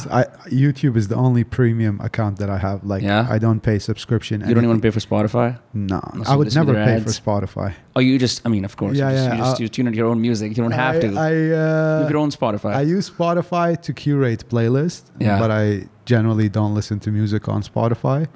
YouTube 0.49 0.97
is 0.97 1.09
the 1.09 1.17
only 1.17 1.45
premium 1.45 2.01
account 2.01 2.39
that 2.39 2.51
I 2.51 2.59
have. 2.59 2.85
Like, 2.85 3.03
Yeah? 3.03 3.27
I 3.31 3.39
don't 3.39 3.61
pay 3.61 3.79
subscription. 3.79 4.43
You 4.47 4.55
don't 4.55 4.65
even 4.65 4.81
pay 4.81 4.91
for 4.91 5.01
Spotify. 5.01 5.59
No, 5.73 6.01
Unless 6.13 6.29
I 6.29 6.37
would 6.37 6.55
never 6.55 6.75
pay 6.75 7.01
for. 7.01 7.11
Spotify. 7.11 7.73
Oh, 7.95 8.01
you 8.01 8.19
just, 8.19 8.43
I 8.47 8.49
mean, 8.51 8.65
of 8.65 8.77
course. 8.77 8.97
Yeah, 8.97 9.11
you 9.11 9.17
just, 9.17 9.27
yeah, 9.29 9.33
You, 9.33 9.39
just, 9.43 9.61
uh, 9.61 9.63
you 9.63 9.69
tune 9.69 9.87
into 9.87 9.97
your 9.97 10.09
own 10.09 10.21
music. 10.21 10.49
You 10.57 10.63
don't 10.63 10.73
have 10.73 10.97
I, 10.97 11.01
to. 11.01 11.09
I, 11.19 11.31
you 11.33 11.55
uh, 11.55 12.01
have 12.03 12.11
your 12.11 12.19
own 12.21 12.31
Spotify. 12.31 12.75
I 12.75 12.83
use 12.83 13.11
Spotify 13.11 13.81
to 13.83 13.93
curate 13.93 14.49
playlists. 14.49 15.05
Yeah. 15.19 15.39
but 15.39 15.51
I 15.51 15.89
generally 16.05 16.49
don't 16.49 16.75
listen 16.75 17.01
to 17.01 17.11
music 17.11 17.49
on 17.49 17.63
Spotify 17.63 18.29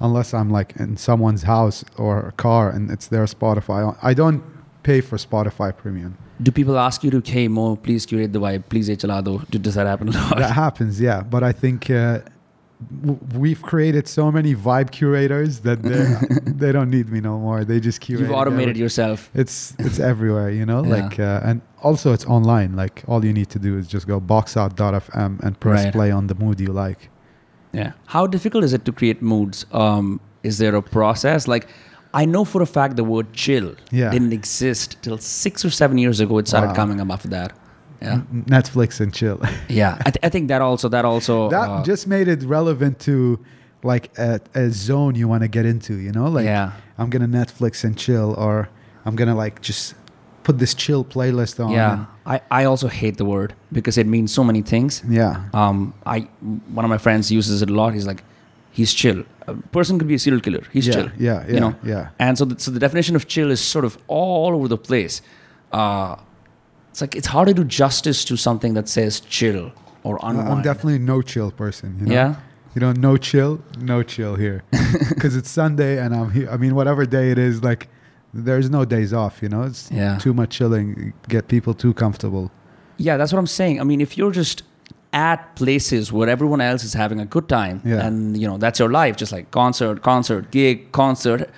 unless 0.00 0.32
I'm 0.32 0.48
like 0.50 0.74
in 0.76 0.96
someone's 0.96 1.42
house 1.42 1.84
or 1.96 2.28
a 2.28 2.32
car 2.32 2.70
and 2.70 2.90
it's 2.90 3.08
their 3.08 3.24
Spotify. 3.24 3.96
I 4.02 4.14
don't 4.14 4.42
pay 4.82 5.00
for 5.00 5.16
Spotify 5.16 5.76
Premium. 5.76 6.16
Do 6.42 6.50
people 6.52 6.78
ask 6.78 7.02
you 7.04 7.10
to, 7.10 7.20
hey, 7.32 7.48
Mo, 7.48 7.76
please 7.76 8.06
curate 8.06 8.32
the 8.32 8.40
vibe, 8.40 8.64
please, 8.68 8.86
hey, 8.86 8.96
chala 8.96 9.22
do? 9.24 9.42
Do- 9.50 9.58
Does 9.58 9.74
that 9.74 9.86
happen 9.86 10.08
a 10.08 10.12
lot? 10.12 10.38
that 10.38 10.52
happens, 10.52 11.00
yeah. 11.00 11.22
But 11.22 11.42
I 11.42 11.52
think 11.52 11.90
uh, 11.90 12.20
w- 13.02 13.18
we've 13.36 13.60
created 13.62 14.06
so 14.06 14.30
many 14.30 14.54
vibe 14.54 14.90
curators 14.92 15.60
that 15.60 15.82
they 15.82 16.04
they 16.62 16.70
don't 16.72 16.90
need 16.90 17.08
me 17.10 17.20
no 17.20 17.38
more. 17.38 17.64
They 17.64 17.80
just 17.80 18.00
curate. 18.00 18.22
You've 18.22 18.30
automated 18.30 18.70
every- 18.70 18.82
yourself. 18.82 19.30
It's 19.34 19.74
it's 19.80 19.98
everywhere, 19.98 20.50
you 20.50 20.64
know. 20.64 20.84
Yeah. 20.84 20.94
Like 20.96 21.18
uh, 21.18 21.40
and 21.48 21.60
also 21.82 22.12
it's 22.12 22.24
online. 22.26 22.76
Like 22.76 23.02
all 23.08 23.24
you 23.24 23.32
need 23.32 23.50
to 23.50 23.58
do 23.58 23.76
is 23.76 23.88
just 23.88 24.06
go 24.06 24.20
boxout.fm 24.20 25.40
and 25.40 25.58
press 25.60 25.84
Right. 25.84 25.92
play 25.92 26.10
on 26.12 26.26
the 26.28 26.34
mood 26.34 26.60
you 26.60 26.72
like. 26.72 27.08
Yeah. 27.72 27.92
How 28.06 28.26
difficult 28.26 28.64
is 28.64 28.72
it 28.72 28.84
to 28.84 28.92
create 28.92 29.20
moods? 29.22 29.66
Um, 29.72 30.20
is 30.42 30.58
there 30.58 30.74
a 30.76 30.82
process? 30.82 31.46
Like, 31.48 31.68
I 32.14 32.24
know 32.24 32.44
for 32.44 32.62
a 32.62 32.66
fact 32.66 32.96
the 32.96 33.04
word 33.04 33.32
chill 33.32 33.74
Yeah. 33.90 34.10
didn't 34.10 34.32
exist 34.32 34.96
till 35.02 35.18
six 35.18 35.64
or 35.64 35.70
seven 35.70 35.98
years 35.98 36.20
ago. 36.20 36.38
It 36.38 36.48
started 36.48 36.68
Wow. 36.68 36.74
coming 36.74 37.00
up 37.00 37.10
after 37.10 37.28
that. 37.28 37.52
Yeah. 38.02 38.20
Netflix 38.32 39.00
and 39.00 39.12
chill. 39.12 39.40
Yeah. 39.68 39.96
I, 40.06 40.10
th- 40.10 40.18
I 40.22 40.28
think 40.28 40.48
that 40.48 40.62
also, 40.62 40.88
that 40.88 41.04
also, 41.04 41.50
that 41.50 41.68
uh, 41.68 41.82
just 41.84 42.06
made 42.06 42.28
it 42.28 42.42
relevant 42.44 42.98
to 43.00 43.38
like 43.82 44.10
a, 44.18 44.40
a 44.54 44.70
zone 44.70 45.14
you 45.16 45.28
want 45.28 45.42
to 45.42 45.48
get 45.48 45.64
into. 45.66 45.94
You 45.96 46.12
know, 46.12 46.28
like 46.28 46.44
yeah. 46.46 46.72
I'm 46.98 47.10
gonna 47.10 47.28
Netflix 47.28 47.84
and 47.84 47.96
chill, 47.96 48.34
or 48.38 48.68
I'm 49.04 49.14
gonna 49.16 49.34
like 49.34 49.60
just 49.60 49.94
put 50.44 50.58
this 50.58 50.74
chill 50.74 51.04
playlist 51.04 51.62
on. 51.64 51.72
Yeah. 51.72 52.06
I, 52.24 52.40
I 52.50 52.64
also 52.64 52.88
hate 52.88 53.16
the 53.18 53.24
word 53.24 53.54
because 53.72 53.98
it 53.98 54.06
means 54.06 54.32
so 54.32 54.42
many 54.44 54.62
things. 54.62 55.02
yeah. 55.08 55.44
Um, 55.52 55.92
I 56.06 56.20
one 56.74 56.84
of 56.84 56.88
my 56.90 56.98
friends 56.98 57.30
uses 57.30 57.62
it 57.62 57.70
a 57.70 57.74
lot. 57.74 57.94
He's 57.94 58.06
like, 58.06 58.22
he's 58.78 58.92
chill. 59.00 59.18
A 59.52 59.54
person 59.76 59.98
could 59.98 60.08
be 60.14 60.18
a 60.20 60.22
serial 60.26 60.40
killer. 60.46 60.62
He's 60.74 60.86
yeah, 60.86 60.94
chill. 60.94 61.08
Yeah, 61.18 61.38
yeah, 61.46 61.54
you 61.54 61.60
know? 61.64 61.72
yeah. 61.92 62.04
And 62.26 62.32
so, 62.38 62.44
the, 62.50 62.56
so 62.64 62.70
the 62.76 62.82
definition 62.86 63.14
of 63.16 63.22
chill 63.32 63.50
is 63.56 63.60
sort 63.74 63.84
of 63.88 63.92
all 64.18 64.50
over 64.56 64.68
the 64.74 64.78
place. 64.90 65.14
Uh, 65.80 66.16
it's 66.90 67.00
like 67.04 67.14
it's 67.20 67.26
hard 67.34 67.48
to 67.48 67.54
do 67.60 67.64
justice 67.64 68.24
to 68.28 68.36
something 68.36 68.72
that 68.78 68.88
says 68.88 69.20
chill 69.38 69.72
or 70.04 70.14
I- 70.24 70.30
unwind. 70.30 70.48
I'm 70.52 70.62
definitely 70.62 71.00
no 71.12 71.22
chill 71.22 71.50
person. 71.62 71.88
You 72.00 72.06
know? 72.06 72.14
Yeah. 72.18 72.30
You 72.74 72.80
know, 72.84 72.92
no 73.08 73.16
chill, 73.16 73.52
no 73.92 73.98
chill 74.14 74.34
here, 74.44 74.58
because 75.14 75.34
it's 75.40 75.50
Sunday 75.50 75.98
and 76.02 76.14
I'm 76.14 76.30
here. 76.30 76.48
I 76.54 76.56
mean, 76.62 76.74
whatever 76.80 77.02
day 77.06 77.26
it 77.34 77.38
is, 77.48 77.54
like 77.70 77.88
there's 78.32 78.68
no 78.78 78.84
days 78.84 79.12
off. 79.22 79.34
You 79.42 79.48
know, 79.48 79.62
it's 79.70 79.90
Yeah. 79.90 80.18
too 80.24 80.32
much 80.40 80.50
chilling, 80.58 81.12
get 81.28 81.48
people 81.48 81.72
too 81.84 81.92
comfortable. 82.04 82.44
Yeah, 83.06 83.16
that's 83.18 83.32
what 83.32 83.38
I'm 83.38 83.46
saying. 83.60 83.80
I 83.80 83.84
mean, 83.90 84.00
if 84.00 84.16
you're 84.18 84.30
just 84.42 84.62
at 85.12 85.56
places 85.56 86.12
where 86.12 86.28
everyone 86.28 86.60
else 86.60 86.84
is 86.84 86.94
having 86.94 87.20
a 87.20 87.24
good 87.26 87.48
time, 87.48 87.80
Yeah. 87.84 88.06
and 88.06 88.36
you 88.40 88.46
know 88.48 88.58
that's 88.58 88.78
your 88.78 88.90
life, 88.90 89.16
just 89.16 89.32
like 89.32 89.50
concert, 89.50 90.02
concert, 90.02 90.50
gig, 90.50 90.92
concert, 90.92 91.48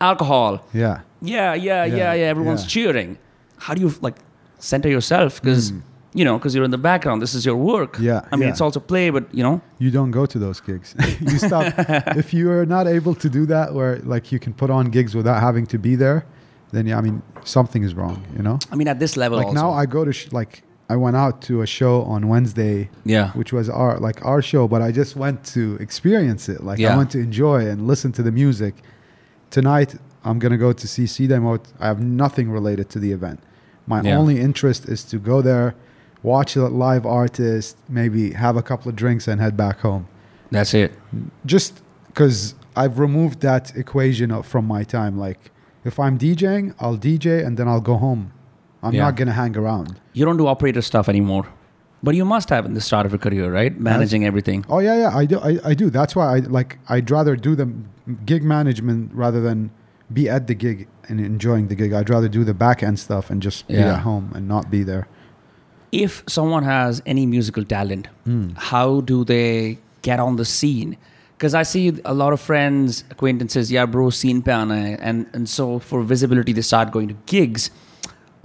alcohol. 0.00 0.60
Yeah, 0.72 1.00
Yeah, 1.22 1.54
yeah, 1.54 1.84
yeah, 1.84 1.96
Yeah, 1.96 2.14
yeah. 2.14 2.26
Everyone's 2.30 2.62
yeah. 2.62 2.68
cheering. 2.68 3.18
How 3.58 3.74
do 3.74 3.80
you 3.80 3.92
like 4.00 4.16
center 4.58 4.88
yourself? 4.88 5.40
Because 5.40 5.72
Mm. 5.72 5.82
you 6.14 6.24
know, 6.24 6.38
because 6.38 6.54
you're 6.56 6.64
in 6.64 6.70
the 6.72 6.78
background. 6.90 7.22
This 7.22 7.34
is 7.34 7.44
your 7.46 7.56
work. 7.56 7.96
Yeah, 8.00 8.22
I 8.32 8.36
mean, 8.36 8.48
it's 8.48 8.60
also 8.60 8.80
play, 8.80 9.10
but 9.10 9.24
you 9.32 9.42
know, 9.44 9.60
you 9.78 9.90
don't 9.90 10.10
go 10.10 10.26
to 10.26 10.38
those 10.38 10.60
gigs. 10.60 10.94
you 11.20 11.38
stop 11.38 11.72
if 12.22 12.34
you 12.34 12.50
are 12.50 12.66
not 12.66 12.86
able 12.86 13.14
to 13.14 13.28
do 13.28 13.46
that, 13.46 13.74
where 13.74 13.98
like 14.04 14.32
you 14.32 14.38
can 14.40 14.52
put 14.52 14.70
on 14.70 14.90
gigs 14.90 15.14
without 15.14 15.40
having 15.40 15.66
to 15.66 15.78
be 15.78 15.96
there. 15.96 16.24
Then 16.72 16.86
yeah, 16.86 16.98
I 16.98 17.02
mean 17.02 17.22
something 17.44 17.82
is 17.84 17.94
wrong. 17.94 18.16
You 18.36 18.42
know, 18.42 18.58
I 18.72 18.76
mean, 18.76 18.88
at 18.88 18.98
this 18.98 19.16
level, 19.16 19.38
like 19.38 19.46
also. 19.48 19.60
now 19.62 19.70
I 19.72 19.86
go 19.86 20.04
to 20.04 20.12
sh- 20.12 20.32
like 20.32 20.62
I 20.94 20.96
went 21.04 21.16
out 21.24 21.36
to 21.48 21.54
a 21.62 21.66
show 21.78 21.94
on 22.14 22.20
Wednesday 22.34 22.76
yeah, 23.14 23.26
which 23.40 23.50
was 23.58 23.66
our 23.80 23.92
like 24.08 24.18
our 24.30 24.42
show 24.50 24.62
but 24.72 24.80
i 24.88 24.90
just 25.00 25.12
went 25.24 25.38
to 25.54 25.62
experience 25.86 26.44
it. 26.54 26.60
Like 26.68 26.78
Yeah. 26.80 26.92
i 26.92 26.96
went 27.00 27.10
to 27.16 27.18
enjoy 27.28 27.60
and 27.70 27.78
listen 27.92 28.10
to 28.18 28.22
the 28.28 28.32
music. 28.42 28.74
Tonight 29.50 29.90
i'm 30.26 30.38
gonna 30.42 30.58
go 30.66 30.72
to 30.82 30.86
see 30.94 31.04
Seedhe 31.14 31.38
Maut 31.44 31.62
i 31.84 31.86
have 31.92 32.00
nothing 32.24 32.46
related 32.58 32.86
to 32.94 32.98
the 33.04 33.12
event. 33.18 33.38
My 33.86 34.00
Yeah. 34.02 34.18
only 34.20 34.36
interest 34.48 34.82
is 34.94 35.00
to 35.12 35.16
go 35.32 35.36
there 35.50 35.68
watch 36.22 36.50
a 36.56 36.66
live 36.86 37.04
artist 37.22 37.76
maybe 37.88 38.22
have 38.44 38.56
a 38.62 38.64
couple 38.70 38.86
of 38.90 38.94
drinks 39.02 39.24
and 39.30 39.40
head 39.40 39.54
back 39.64 39.76
home. 39.88 40.04
That's 40.50 40.74
it. 40.82 40.90
just 41.54 41.72
because 42.08 42.54
i've 42.80 42.96
removed 43.06 43.36
that 43.50 43.64
equation 43.82 44.28
from 44.52 44.64
my 44.74 44.82
time. 44.98 45.14
Like 45.26 45.40
if 45.90 45.94
i'm 46.04 46.14
djing 46.22 46.64
i'll 46.82 46.98
dj 47.06 47.26
and 47.46 47.52
then 47.58 47.66
i'll 47.72 47.86
go 47.92 47.96
home 48.06 48.22
i'm 48.82 48.94
Yeah. 48.94 49.04
not 49.04 49.16
gonna 49.16 49.32
hang 49.32 49.56
around 49.56 50.00
You 50.12 50.24
don't 50.24 50.36
do 50.36 50.46
operator 50.46 50.82
stuff 50.82 51.08
anymore, 51.08 51.46
but 52.02 52.14
you 52.14 52.24
must 52.24 52.48
have 52.50 52.64
in 52.66 52.74
the 52.74 52.80
start 52.80 53.06
of 53.06 53.12
your 53.12 53.18
career, 53.26 53.52
right? 53.52 53.78
Managing 53.78 54.24
everything. 54.24 54.64
Oh 54.68 54.78
yeah, 54.86 54.96
yeah, 55.02 55.16
I 55.22 55.24
do. 55.32 55.38
I, 55.50 55.52
I 55.70 55.74
do. 55.74 55.90
That's 55.90 56.16
why 56.16 56.26
I 56.36 56.38
like. 56.58 56.78
I'd 56.88 57.10
rather 57.10 57.36
do 57.36 57.54
the 57.54 57.68
gig 58.30 58.42
management 58.42 59.12
rather 59.14 59.40
than 59.40 59.70
be 60.18 60.28
at 60.36 60.46
the 60.46 60.54
gig 60.54 60.88
and 61.08 61.20
enjoying 61.20 61.68
the 61.68 61.76
gig. 61.80 61.92
I'd 61.92 62.10
rather 62.10 62.28
do 62.38 62.42
the 62.50 62.54
back 62.54 62.82
end 62.82 62.98
stuff 62.98 63.30
and 63.30 63.40
just 63.42 63.68
be 63.68 63.76
at 63.76 64.00
home 64.00 64.32
and 64.34 64.48
not 64.48 64.70
be 64.70 64.82
there. 64.82 65.06
If 65.92 66.24
someone 66.28 66.64
has 66.64 67.02
any 67.06 67.26
musical 67.26 67.64
talent, 67.64 68.08
hmm. 68.24 68.50
how 68.70 69.00
do 69.02 69.24
they 69.24 69.78
get 70.02 70.18
on 70.20 70.36
the 70.36 70.44
scene? 70.44 70.96
Because 71.36 71.54
I 71.54 71.64
see 71.64 71.84
a 72.04 72.14
lot 72.14 72.32
of 72.32 72.40
friends, 72.40 73.04
acquaintances, 73.10 73.70
yeah, 73.70 73.86
bro, 73.86 74.10
scene 74.10 74.42
pe 74.42 74.52
and 74.52 75.26
and 75.32 75.48
so 75.48 75.78
for 75.78 76.02
visibility, 76.02 76.52
they 76.52 76.62
start 76.72 76.90
going 76.90 77.08
to 77.08 77.16
gigs. 77.26 77.70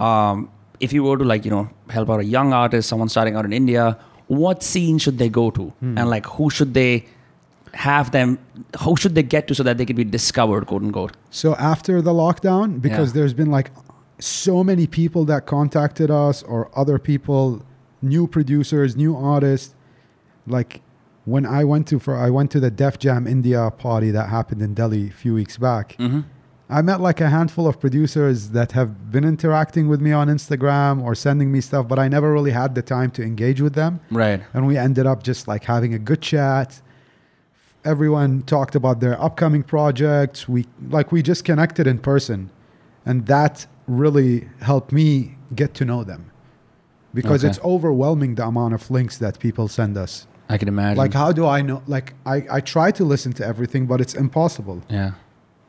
Um, 0.00 0.50
if 0.80 0.92
you 0.92 1.02
were 1.04 1.16
to 1.16 1.24
like 1.24 1.44
you 1.44 1.50
know 1.50 1.68
help 1.90 2.10
out 2.10 2.20
a 2.20 2.24
young 2.24 2.52
artist, 2.52 2.88
someone 2.88 3.08
starting 3.08 3.34
out 3.36 3.44
in 3.44 3.52
India, 3.52 3.98
what 4.28 4.62
scene 4.62 4.98
should 4.98 5.18
they 5.18 5.28
go 5.28 5.50
to, 5.50 5.72
and 5.80 6.08
like 6.10 6.26
who 6.26 6.50
should 6.50 6.74
they 6.74 7.06
have 7.72 8.10
them? 8.10 8.38
Who 8.80 8.96
should 8.96 9.14
they 9.14 9.22
get 9.22 9.48
to 9.48 9.54
so 9.54 9.62
that 9.62 9.78
they 9.78 9.84
can 9.86 9.96
be 9.96 10.04
discovered, 10.04 10.66
quote 10.66 10.82
unquote? 10.82 11.12
So 11.30 11.54
after 11.56 12.00
the 12.02 12.12
lockdown, 12.12 12.80
because 12.80 13.10
Yeah. 13.10 13.20
there's 13.20 13.34
been 13.34 13.50
like 13.50 13.70
so 14.18 14.64
many 14.64 14.86
people 14.86 15.24
that 15.26 15.44
contacted 15.46 16.10
us 16.10 16.42
or 16.42 16.70
other 16.74 16.98
people, 16.98 17.62
new 18.02 18.26
producers, 18.26 18.96
new 18.96 19.14
artists. 19.16 19.74
Like 20.46 20.80
when 21.24 21.44
I 21.44 21.64
went 21.64 21.86
to 21.88 21.98
for 21.98 22.16
I 22.16 22.30
went 22.30 22.50
to 22.52 22.60
the 22.60 22.70
Def 22.70 22.98
Jam 22.98 23.26
India 23.26 23.70
party 23.70 24.10
that 24.10 24.28
happened 24.28 24.62
in 24.62 24.74
Delhi 24.74 25.08
a 25.08 25.12
few 25.12 25.34
weeks 25.34 25.56
back. 25.58 25.96
Mm-hmm. 25.98 26.20
I 26.68 26.82
met 26.82 27.00
like 27.00 27.20
a 27.20 27.28
handful 27.30 27.68
of 27.68 27.78
producers 27.78 28.48
that 28.50 28.72
have 28.72 29.12
been 29.12 29.22
interacting 29.24 29.86
with 29.88 30.00
me 30.00 30.10
on 30.10 30.26
Instagram 30.28 31.00
or 31.02 31.14
sending 31.14 31.52
me 31.52 31.60
stuff, 31.60 31.86
but 31.86 31.98
I 31.98 32.08
never 32.08 32.32
really 32.32 32.50
had 32.50 32.74
the 32.74 32.82
time 32.82 33.10
to 33.12 33.22
engage 33.22 33.60
with 33.60 33.74
them. 33.74 34.00
Right. 34.10 34.42
And 34.52 34.66
we 34.66 34.76
ended 34.76 35.06
up 35.06 35.22
just 35.22 35.46
like 35.46 35.64
having 35.64 35.94
a 35.94 35.98
good 36.00 36.20
chat. 36.20 36.82
Everyone 37.84 38.42
talked 38.42 38.74
about 38.74 38.98
their 39.00 39.20
upcoming 39.22 39.62
projects. 39.62 40.48
We 40.48 40.66
like 40.90 41.12
we 41.12 41.22
just 41.22 41.44
connected 41.44 41.86
in 41.86 41.98
person. 42.00 42.50
And 43.04 43.26
that 43.26 43.66
really 43.86 44.48
helped 44.60 44.90
me 44.90 45.36
get 45.54 45.72
to 45.74 45.84
know 45.84 46.02
them. 46.02 46.32
Because 47.14 47.44
Okay. 47.44 47.50
it's 47.50 47.60
overwhelming 47.64 48.34
the 48.34 48.44
amount 48.44 48.74
of 48.74 48.90
links 48.90 49.18
that 49.18 49.38
people 49.38 49.68
send 49.68 49.96
us. 49.96 50.26
I 50.48 50.58
can 50.58 50.66
imagine. 50.68 50.98
Like 50.98 51.14
how 51.14 51.30
do 51.30 51.46
I 51.46 51.62
know 51.62 51.82
like 51.86 52.14
I, 52.26 52.44
I 52.50 52.60
try 52.60 52.90
to 52.90 53.04
listen 53.04 53.32
to 53.34 53.46
everything, 53.46 53.86
but 53.86 54.00
it's 54.00 54.14
impossible. 54.14 54.82
yeah. 54.90 55.12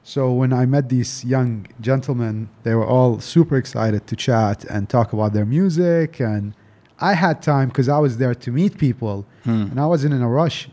So 0.08 0.32
when 0.32 0.54
I 0.54 0.66
met 0.66 0.88
these 0.88 1.26
young 1.26 1.68
gentlemen, 1.82 2.48
they 2.64 2.74
were 2.74 2.86
all 2.86 3.20
super 3.20 3.58
excited 3.58 4.08
to 4.08 4.16
chat 4.16 4.64
and 4.64 4.88
talk 4.88 5.12
about 5.12 5.34
their 5.34 5.46
music. 5.46 6.22
And 6.22 6.54
I 6.98 7.14
had 7.14 7.42
time 7.42 7.68
because 7.68 7.90
I 7.90 8.00
was 8.00 8.18
there 8.18 8.34
to 8.34 8.50
meet 8.50 8.78
people 8.78 9.26
Hmm. 9.44 9.64
and 9.70 9.80
I 9.82 9.86
wasn't 9.86 10.14
in 10.14 10.22
a 10.22 10.30
rush. 10.30 10.70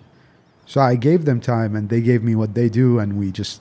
So 0.67 0.81
I 0.81 0.95
gave 0.95 1.25
them 1.25 1.41
time 1.41 1.75
and 1.75 1.89
they 1.89 2.01
gave 2.01 2.23
me 2.23 2.37
what 2.37 2.55
they 2.55 2.69
do 2.69 3.01
and 3.01 3.19
we 3.19 3.33
just 3.33 3.61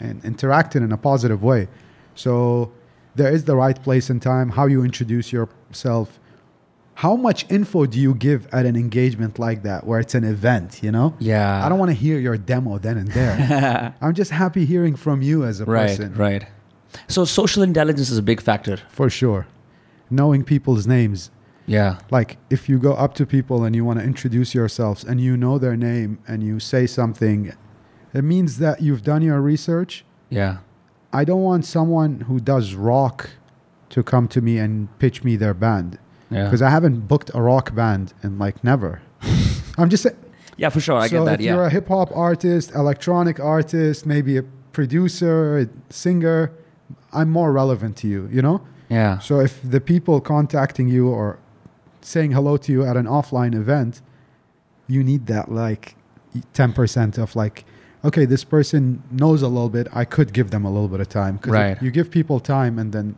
and 0.00 0.22
interacted 0.22 0.82
in 0.86 0.90
a 0.90 0.96
positive 0.96 1.42
way. 1.42 1.68
So 2.14 2.72
there 3.14 3.30
is 3.30 3.44
the 3.44 3.56
right 3.56 3.80
place 3.82 4.08
and 4.08 4.22
time, 4.22 4.48
how 4.50 4.66
you 4.66 4.82
introduce 4.82 5.32
yourself. 5.32 6.18
How 7.00 7.16
much 7.16 7.46
info 7.50 7.86
do 7.86 7.98
you 7.98 8.14
give 8.14 8.46
at 8.52 8.66
an 8.66 8.76
engagement 8.76 9.38
like 9.38 9.62
that 9.62 9.86
where 9.86 10.00
it's 10.00 10.14
an 10.14 10.22
event, 10.22 10.82
you 10.82 10.92
know? 10.92 11.14
Yeah. 11.18 11.64
I 11.64 11.70
don't 11.70 11.78
want 11.78 11.88
to 11.88 11.94
hear 11.94 12.18
your 12.18 12.36
demo 12.36 12.76
then 12.76 12.98
and 12.98 13.08
there. 13.08 13.94
I'm 14.02 14.12
just 14.12 14.32
happy 14.32 14.66
hearing 14.66 14.96
from 14.96 15.22
you 15.22 15.42
as 15.42 15.62
a 15.62 15.64
right, 15.64 15.88
person. 15.88 16.14
right. 16.14 16.46
So 17.08 17.24
social 17.24 17.62
intelligence 17.62 18.10
is 18.10 18.18
a 18.18 18.22
big 18.22 18.42
factor. 18.42 18.76
For 18.90 19.08
sure. 19.08 19.46
Knowing 20.10 20.44
people's 20.44 20.86
names. 20.86 21.30
Yeah. 21.64 22.00
Like 22.10 22.36
if 22.50 22.68
you 22.68 22.78
go 22.78 22.92
up 22.92 23.14
to 23.14 23.24
people 23.24 23.64
and 23.64 23.74
you 23.74 23.82
want 23.82 23.98
to 23.98 24.04
introduce 24.04 24.54
yourselves 24.54 25.02
and 25.02 25.22
you 25.22 25.38
know 25.38 25.56
their 25.56 25.78
name 25.78 26.18
and 26.28 26.42
you 26.42 26.60
say 26.60 26.86
something, 26.86 27.54
it 28.12 28.24
means 28.24 28.58
that 28.58 28.82
you've 28.82 29.04
done 29.04 29.22
your 29.22 29.40
research. 29.40 30.04
Yeah. 30.28 30.58
I 31.14 31.24
don't 31.24 31.42
want 31.42 31.64
someone 31.64 32.20
who 32.28 32.40
does 32.40 32.74
rock 32.74 33.30
to 33.88 34.02
come 34.02 34.28
to 34.28 34.42
me 34.42 34.58
and 34.58 34.98
pitch 34.98 35.24
me 35.24 35.36
their 35.36 35.54
band 35.54 35.98
Yeah. 36.30 36.44
because 36.44 36.62
I 36.62 36.70
haven't 36.70 37.08
booked 37.08 37.30
a 37.34 37.40
rock 37.42 37.74
band 37.74 38.14
in 38.22 38.38
like 38.38 38.62
never. 38.64 39.02
I'm 39.78 39.90
just 39.90 40.02
saying. 40.04 40.16
yeah, 40.56 40.68
for 40.68 40.80
sure. 40.80 40.96
I 40.98 41.08
so 41.08 41.18
get 41.18 41.24
that. 41.24 41.40
if 41.40 41.46
you're 41.46 41.64
a 41.64 41.70
hip 41.70 41.88
hop 41.88 42.10
artist, 42.16 42.72
electronic 42.74 43.40
artist, 43.40 44.06
maybe 44.06 44.36
a 44.36 44.42
producer, 44.72 45.58
a 45.58 45.68
singer, 45.92 46.52
I'm 47.12 47.30
more 47.30 47.52
relevant 47.52 47.96
to 47.98 48.08
you, 48.08 48.28
you 48.32 48.42
know? 48.42 48.60
Yeah. 48.88 49.18
So 49.18 49.40
if 49.40 49.60
the 49.62 49.80
people 49.80 50.20
contacting 50.20 50.88
you 50.88 51.08
or 51.08 51.38
saying 52.00 52.32
hello 52.32 52.56
to 52.58 52.72
you 52.72 52.84
at 52.84 52.96
an 52.96 53.06
offline 53.06 53.54
event, 53.54 54.00
you 54.86 55.02
need 55.04 55.26
that 55.26 55.50
like 55.50 55.96
10% 56.54 57.18
of 57.18 57.36
like, 57.36 57.64
okay, 58.04 58.24
this 58.24 58.44
person 58.44 59.02
knows 59.10 59.42
a 59.42 59.48
little 59.48 59.68
bit. 59.68 59.86
I 59.92 60.04
could 60.04 60.32
give 60.32 60.50
them 60.50 60.64
a 60.64 60.70
little 60.70 60.88
bit 60.88 61.00
of 61.00 61.08
time. 61.08 61.38
'Cause 61.38 61.48
if 61.52 61.54
Right. 61.54 61.82
You 61.82 61.90
give 61.90 62.10
people 62.10 62.40
time 62.40 62.78
and 62.78 62.92
then 62.92 63.16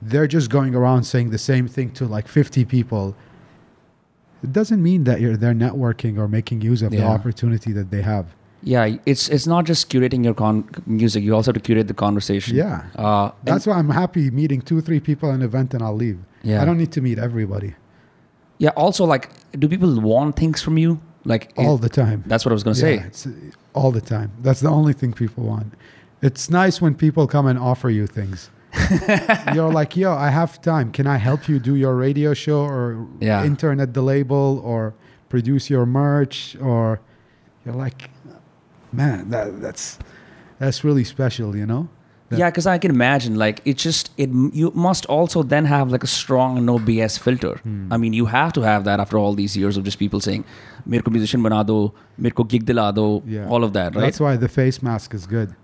they're 0.00 0.26
just 0.26 0.50
going 0.50 0.74
around 0.74 1.04
saying 1.04 1.30
the 1.30 1.38
same 1.38 1.68
thing 1.68 1.90
to 1.92 2.06
like 2.06 2.28
50 2.28 2.64
people. 2.64 3.16
It 4.42 4.52
doesn't 4.52 4.82
mean 4.82 5.04
that 5.04 5.20
you're 5.20 5.36
they're 5.36 5.54
networking 5.54 6.16
or 6.18 6.28
making 6.28 6.60
use 6.60 6.82
of 6.82 6.90
the 6.90 7.02
opportunity 7.02 7.72
that 7.72 7.90
they 7.90 8.02
have. 8.02 8.26
Yeah. 8.62 8.96
It's 9.06 9.28
it's 9.28 9.46
not 9.46 9.64
just 9.64 9.90
curating 9.90 10.24
your 10.24 10.34
con- 10.34 10.68
music. 10.86 11.24
You 11.24 11.34
also 11.34 11.50
have 11.52 11.60
to 11.60 11.66
curate 11.66 11.88
the 11.88 11.94
conversation. 11.94 12.56
Yeah. 12.56 12.84
Uh, 12.94 13.32
That's 13.44 13.66
why 13.66 13.74
I'm 13.74 13.90
happy 13.90 14.30
meeting 14.30 14.60
two, 14.62 14.80
three 14.80 15.00
people 15.00 15.28
at 15.30 15.34
an 15.34 15.42
event 15.42 15.74
and 15.74 15.82
I'll 15.82 15.94
leave. 15.96 16.18
Yeah. 16.42 16.62
I 16.62 16.64
don't 16.64 16.78
need 16.78 16.92
to 16.92 17.00
meet 17.00 17.18
everybody 17.18 17.74
yeah. 18.58 18.70
Also, 18.70 19.04
like, 19.04 19.30
do 19.58 19.68
people 19.68 20.00
want 20.00 20.36
things 20.36 20.60
from 20.60 20.76
you? 20.78 21.00
Like, 21.24 21.52
all 21.56 21.76
it- 21.76 21.82
the 21.82 21.88
time. 21.88 22.22
that's 22.26 22.44
what 22.44 22.52
I 22.52 22.54
was 22.54 22.62
gonna 22.64 22.74
say. 22.74 22.96
Yeah, 22.96 23.06
it's 23.06 23.26
uh, 23.26 23.30
all 23.72 23.90
the 23.92 24.00
time. 24.00 24.32
That's 24.42 24.60
the 24.60 24.68
only 24.68 24.92
thing 24.92 25.12
people 25.12 25.44
want. 25.44 25.72
It's 26.20 26.50
nice 26.50 26.80
when 26.80 26.94
people 26.94 27.26
come 27.26 27.46
and 27.46 27.58
offer 27.58 27.88
you 27.90 28.06
things. 28.06 28.50
You're 29.54 29.72
like, 29.72 29.96
yo, 29.96 30.12
I 30.14 30.30
have 30.30 30.60
time. 30.60 30.92
Can 30.92 31.06
I 31.06 31.16
help 31.16 31.48
you 31.48 31.58
do 31.58 31.74
your 31.74 31.94
radio 31.96 32.34
show 32.34 32.60
or 32.60 33.06
Yeah. 33.20 33.44
internet 33.44 33.94
the 33.94 34.02
label 34.02 34.60
or 34.64 34.94
produce 35.28 35.70
your 35.70 35.86
merch? 35.86 36.56
Or 36.60 37.00
you're 37.64 37.74
like, 37.74 38.10
man, 38.92 39.30
that, 39.30 39.60
that's 39.60 39.98
that's 40.58 40.84
really 40.84 41.04
special, 41.04 41.56
you 41.56 41.66
know? 41.66 41.88
That- 42.28 42.38
Yeah, 42.40 42.50
because 42.50 42.66
I 42.66 42.78
can 42.78 42.90
imagine, 42.90 43.36
like, 43.36 43.60
it 43.64 43.78
just 43.78 44.10
it. 44.18 44.28
You 44.52 44.70
must 44.74 45.06
also 45.06 45.42
then 45.42 45.64
have 45.64 45.90
like 45.90 46.04
a 46.04 46.06
strong 46.08 46.64
no 46.66 46.78
BS 46.78 47.18
filter. 47.18 47.54
Hmm. 47.62 47.92
I 47.92 47.96
mean, 47.96 48.12
you 48.12 48.26
have 48.26 48.52
to 48.52 48.60
have 48.62 48.84
that 48.84 49.00
after 49.00 49.16
all 49.18 49.34
these 49.34 49.56
years 49.56 49.76
of 49.78 49.84
just 49.84 49.98
people 49.98 50.20
saying, 50.20 50.44
"मेरे 50.87 51.01
को 51.03 51.11
musician 51.11 51.43
बना 51.43 51.63
दो, 51.63 51.95
मेरे 52.19 52.33
को 52.33 52.43
gig 52.43 52.63
दिला 52.63 52.91
दो," 52.91 53.23
Yeah. 53.27 53.47
all 53.47 53.63
of 53.63 53.73
that, 53.73 53.95
right? 53.95 54.05
That's 54.05 54.19
why 54.19 54.35
the 54.37 54.47
face 54.47 54.81
mask 54.83 55.13
is 55.13 55.25
good. 55.27 55.55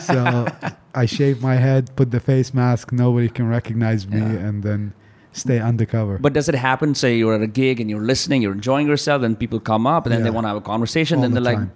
so 0.00 0.46
I 0.94 1.06
shave 1.06 1.42
my 1.42 1.56
head, 1.56 1.90
put 1.96 2.10
the 2.10 2.20
face 2.20 2.52
mask, 2.54 2.92
nobody 2.92 3.28
can 3.28 3.48
recognize 3.48 4.06
me, 4.08 4.20
Yeah. 4.20 4.48
and 4.48 4.62
then 4.62 4.92
stay 5.32 5.58
undercover. 5.60 6.18
But 6.20 6.32
does 6.32 6.48
it 6.48 6.54
happen? 6.54 6.94
Say 6.94 7.16
you're 7.18 7.34
at 7.34 7.42
a 7.42 7.46
gig 7.46 7.80
and 7.80 7.90
you're 7.90 8.04
listening, 8.12 8.42
you're 8.42 8.52
enjoying 8.52 8.86
yourself, 8.86 9.22
and 9.22 9.38
people 9.38 9.58
come 9.60 9.86
up 9.86 10.06
and 10.06 10.14
then 10.14 10.22
they 10.22 10.28
Yeah. 10.28 10.34
want 10.34 10.44
to 10.44 10.48
have 10.48 10.56
a 10.56 10.60
conversation, 10.60 11.18
All 11.18 11.22
then 11.22 11.32
the 11.32 11.40
they're 11.40 11.52
like, 11.52 11.58
time. 11.58 11.72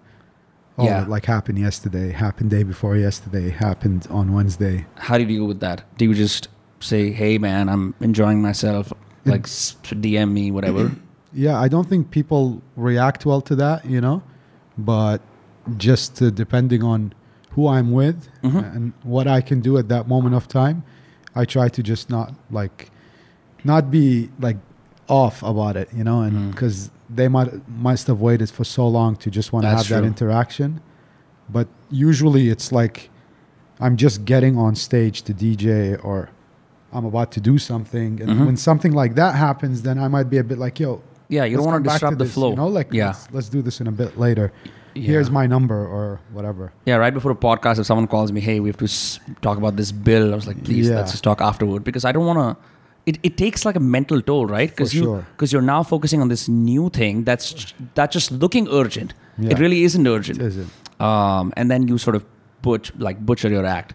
Oh, 0.80 0.84
Yeah. 0.84 1.04
like 1.08 1.26
happened 1.26 1.58
yesterday, 1.58 2.12
happened 2.12 2.50
day 2.50 2.62
before 2.62 2.96
yesterday, 2.96 3.50
happened 3.50 4.06
on 4.10 4.32
Wednesday. 4.32 4.86
"How 5.08 5.16
do 5.18 5.24
you 5.24 5.28
deal 5.38 5.46
with 5.48 5.58
that? 5.58 5.82
Do 5.98 6.04
you 6.04 6.14
just 6.14 6.48
say, 6.78 7.10
hey 7.10 7.36
man, 7.38 7.68
I'm 7.68 7.94
enjoying 8.00 8.40
myself, 8.40 8.92
like 9.26 9.46
s- 9.46 9.74
DM 10.06 10.32
me, 10.32 10.52
whatever?" 10.52 10.92
Yeah, 11.33 11.59
I 11.59 11.67
don't 11.67 11.87
think 11.89 12.11
people 12.11 12.61
react 12.75 13.25
well 13.25 13.41
to 13.41 13.55
that, 13.55 13.85
you 13.85 13.99
know, 14.01 14.21
but 14.77 15.21
just 15.77 16.21
uh, 16.21 16.29
depending 16.29 16.83
on 16.83 17.13
who 17.51 17.67
I'm 17.67 17.91
with 17.91 18.27
Mhm. 18.43 18.75
and 18.75 18.93
what 19.03 19.27
I 19.27 19.41
can 19.41 19.59
do 19.61 19.77
at 19.77 19.87
that 19.89 20.07
moment 20.07 20.35
of 20.35 20.47
time, 20.47 20.83
I 21.35 21.45
try 21.45 21.69
to 21.69 21.81
just 21.83 22.09
not 22.09 22.33
like, 22.51 22.91
not 23.63 23.89
be 23.91 24.29
like 24.39 24.57
off 25.07 25.41
about 25.43 25.75
it, 25.77 25.89
you 25.95 26.03
know, 26.03 26.21
and 26.21 26.51
because 26.51 26.91
they 27.09 27.27
might 27.27 27.49
must 27.69 28.07
have 28.07 28.19
waited 28.21 28.49
for 28.49 28.63
so 28.63 28.87
long 28.87 29.15
to 29.17 29.29
just 29.29 29.53
want 29.53 29.63
to 29.65 29.69
have 29.69 29.87
that 29.89 30.03
interaction, 30.07 30.79
but 31.49 31.67
usually 31.89 32.49
it's 32.49 32.71
like 32.71 33.09
I'm 33.79 33.97
just 33.97 34.23
getting 34.25 34.57
on 34.57 34.75
stage 34.75 35.23
to 35.23 35.33
DJ 35.33 35.95
or 36.03 36.29
I'm 36.93 37.05
about 37.05 37.31
to 37.33 37.41
do 37.41 37.57
something, 37.57 38.21
and 38.21 38.29
Mhm. 38.31 38.45
when 38.45 38.57
something 38.57 38.93
like 38.93 39.15
that 39.15 39.35
happens, 39.35 39.81
then 39.81 39.97
I 39.97 40.07
might 40.07 40.29
be 40.29 40.37
a 40.37 40.43
bit 40.43 40.57
like, 40.59 40.79
yo, 40.79 41.01
Yeah, 41.35 41.45
you 41.45 41.57
let's 41.57 41.65
don't 41.65 41.73
want 41.73 41.83
to 41.83 41.89
disrupt 41.89 42.17
the 42.17 42.25
this, 42.25 42.33
flow. 42.33 42.49
You 42.51 42.55
know, 42.61 42.67
like 42.79 42.89
yeah, 43.01 43.07
let's, 43.07 43.31
let's 43.35 43.49
do 43.55 43.61
this 43.67 43.77
in 43.81 43.87
a 43.93 43.95
bit 44.01 44.11
later. 44.25 44.45
yeah. 44.95 45.01
Here's 45.11 45.29
my 45.39 45.45
number 45.55 45.79
or 45.97 46.19
whatever. 46.37 46.65
Yeah, 46.89 46.97
right 47.03 47.13
before 47.19 47.31
a 47.31 47.35
podcast, 47.49 47.79
if 47.79 47.85
someone 47.89 48.07
calls 48.15 48.31
me, 48.37 48.41
hey, 48.49 48.57
we 48.63 48.69
have 48.71 48.77
to 48.85 48.85
s- 48.85 49.19
talk 49.41 49.57
about 49.57 49.75
this 49.81 49.91
bill, 49.91 50.25
I 50.33 50.35
was 50.41 50.47
like, 50.51 50.59
please, 50.67 50.87
Yeah. 50.89 50.97
let's 50.97 51.11
just 51.15 51.23
talk 51.29 51.41
afterward 51.41 51.83
because 51.89 52.05
I 52.05 52.11
don't 52.15 52.27
want 52.31 52.39
to. 52.45 52.49
It, 53.09 53.15
it 53.27 53.33
takes 53.43 53.65
like 53.65 53.75
a 53.75 53.81
mental 53.95 54.21
toll, 54.21 54.45
right? 54.57 54.69
Because 54.69 54.93
you 54.93 55.03
sure. 55.03 55.25
because 55.31 55.51
you're 55.53 55.67
now 55.75 55.81
focusing 55.83 56.21
on 56.21 56.29
this 56.29 56.47
new 56.47 56.89
thing 56.99 57.23
that's 57.29 57.73
that's 57.95 58.13
just 58.19 58.31
looking 58.43 58.67
urgent. 58.69 59.13
Yeah. 59.37 59.51
It 59.51 59.59
really 59.59 59.83
isn't 59.83 60.07
urgent. 60.07 60.39
It? 60.41 60.67
Um, 61.01 61.51
and 61.57 61.69
then 61.71 61.87
you 61.89 61.97
sort 61.97 62.15
of 62.15 62.23
butch 62.61 62.93
like 63.07 63.17
butcher 63.31 63.49
your 63.49 63.65
act. 63.65 63.93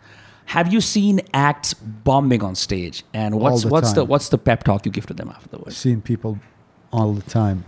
Have 0.57 0.73
you 0.75 0.81
seen 0.81 1.21
acts 1.33 1.73
bombing 2.09 2.43
on 2.43 2.55
stage? 2.55 3.03
And 3.15 3.39
what's 3.41 3.63
the 3.63 3.69
what's 3.69 3.93
the 3.93 4.05
what's 4.05 4.29
the 4.35 4.39
pep 4.39 4.65
talk 4.65 4.85
you 4.85 4.93
give 4.93 5.07
to 5.07 5.15
them 5.15 5.29
afterwards? 5.31 5.77
seen 5.77 6.03
people 6.03 6.39
all 6.93 7.13
the 7.15 7.23
time. 7.23 7.65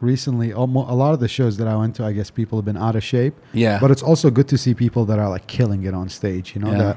Recently, 0.00 0.50
a 0.50 0.58
lot 0.60 1.14
of 1.14 1.20
the 1.20 1.28
shows 1.28 1.56
that 1.56 1.66
I 1.66 1.74
went 1.76 1.94
to, 1.96 2.04
I 2.04 2.12
guess 2.12 2.30
people 2.30 2.58
have 2.58 2.64
been 2.66 2.76
out 2.76 2.96
of 2.96 3.02
shape. 3.04 3.34
Yeah, 3.54 3.78
But 3.80 3.90
it's 3.90 4.02
also 4.02 4.30
good 4.30 4.46
to 4.48 4.58
see 4.58 4.74
people 4.74 5.06
that 5.06 5.18
are 5.18 5.28
like 5.30 5.46
killing 5.46 5.84
it 5.84 5.94
on 5.94 6.08
stage, 6.10 6.54
you 6.54 6.60
know, 6.60 6.70
Yeah. 6.72 6.78
that 6.78 6.96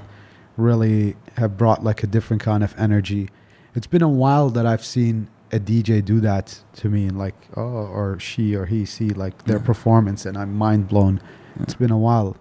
really 0.58 1.16
have 1.38 1.58
brought 1.58 1.82
like 1.84 2.04
a 2.04 2.08
different 2.08 2.42
kind 2.44 2.62
of 2.64 2.76
energy. 2.78 3.30
It's 3.74 3.88
been 3.88 4.02
a 4.02 4.10
while 4.10 4.50
that 4.50 4.66
I've 4.66 4.84
seen 4.84 5.30
a 5.52 5.60
DJ 5.60 6.02
do 6.04 6.20
that 6.20 6.60
to 6.76 6.90
me 6.90 7.06
and 7.08 7.18
like, 7.18 7.36
oh, 7.56 7.62
or 7.62 8.20
she 8.20 8.54
or 8.56 8.66
he 8.66 8.86
see 8.86 9.10
like 9.10 9.46
their 9.46 9.58
Yeah. 9.60 9.64
performance 9.66 10.26
and 10.26 10.38
I'm 10.38 10.54
mind 10.58 10.90
blown. 10.90 11.22
It's 11.62 11.76
been 11.76 11.92
a 11.92 11.98
while. 11.98 12.36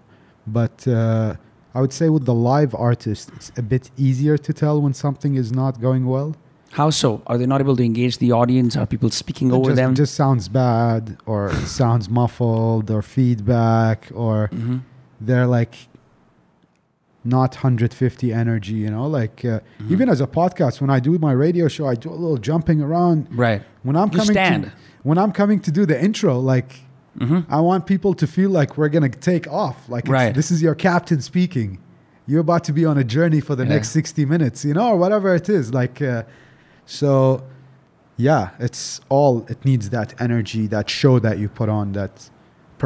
But 0.45 0.85
uh, 0.87 1.35
I 1.73 1.79
would 1.81 1.93
say 1.93 2.09
with 2.09 2.25
the 2.25 2.33
live 2.33 2.75
artist, 2.75 3.31
it's 3.35 3.51
a 3.57 3.61
bit 3.61 3.91
easier 3.97 4.37
to 4.37 4.51
tell 4.53 4.81
when 4.81 4.93
something 4.93 5.35
is 5.35 5.51
not 5.53 5.79
going 5.79 6.05
well. 6.05 6.35
How 6.73 6.89
so? 6.91 7.21
Are 7.27 7.37
they 7.37 7.45
not 7.45 7.61
able 7.61 7.75
to 7.75 7.83
engage 7.83 8.17
the 8.19 8.31
audience? 8.31 8.75
Are 8.77 8.85
people 8.85 9.09
speaking 9.09 9.49
It 9.49 9.53
over 9.53 9.69
just, 9.71 9.75
them? 9.75 9.95
just 9.95 10.13
sounds 10.15 10.47
bad 10.49 11.17
or 11.25 11.51
sounds 11.65 12.09
muffled 12.09 12.91
or 12.91 13.01
feedback 13.01 14.09
or 14.13 14.49
Mhm. 14.53 14.81
they're 15.19 15.47
like 15.47 15.75
not 17.25 17.53
150 17.55 18.31
energy 18.33 18.73
you 18.75 18.89
know 18.89 19.05
like 19.05 19.43
uh, 19.43 19.59
Mhm. 19.81 19.91
even 19.91 20.09
as 20.09 20.21
a 20.21 20.27
podcast 20.27 20.79
when 20.79 20.89
i 20.89 20.99
do 21.01 21.17
my 21.19 21.33
radio 21.33 21.67
show 21.67 21.85
i 21.85 21.93
do 21.93 22.09
a 22.09 22.15
little 22.23 22.37
jumping 22.37 22.81
around 22.81 23.27
Right. 23.31 23.61
when 23.83 23.95
i'm 23.97 24.07
You 24.13 24.19
coming 24.19 24.33
stand. 24.33 24.63
to 24.65 24.71
when 25.03 25.17
i'm 25.17 25.33
coming 25.33 25.59
to 25.61 25.71
do 25.71 25.85
the 25.85 26.01
intro 26.01 26.39
like 26.39 26.71
hmm 27.19 27.39
i 27.49 27.59
want 27.59 27.85
people 27.85 28.13
to 28.13 28.25
feel 28.25 28.49
like 28.49 28.77
we're 28.77 28.87
gonna 28.89 29.09
take 29.09 29.47
off 29.51 29.77
like 29.89 30.05
it's- 30.05 30.13
Right. 30.13 30.33
this 30.33 30.49
is 30.49 30.61
your 30.61 30.75
captain 30.75 31.19
speaking 31.21 31.79
you're 32.25 32.39
about 32.41 32.63
to 32.65 32.73
be 32.73 32.85
on 32.85 32.97
a 32.97 33.03
journey 33.03 33.41
for 33.41 33.53
the 33.55 33.63
Yeah. 33.65 33.73
next 33.75 33.89
60 33.89 34.23
minutes 34.25 34.63
you 34.63 34.73
know 34.73 34.87
or 34.93 34.97
whatever 34.97 35.35
it 35.35 35.49
is 35.49 35.73
like 35.73 36.01
uh, 36.01 36.23
so 36.97 37.09
yeah 38.17 38.49
it's 38.67 38.99
all 39.09 39.45
it 39.53 39.63
needs 39.69 39.89
that 39.95 40.09
energy 40.27 40.63
that 40.75 40.89
show 40.89 41.19
that 41.25 41.37
you 41.41 41.47
put 41.61 41.69
on 41.79 41.91
that 41.99 42.29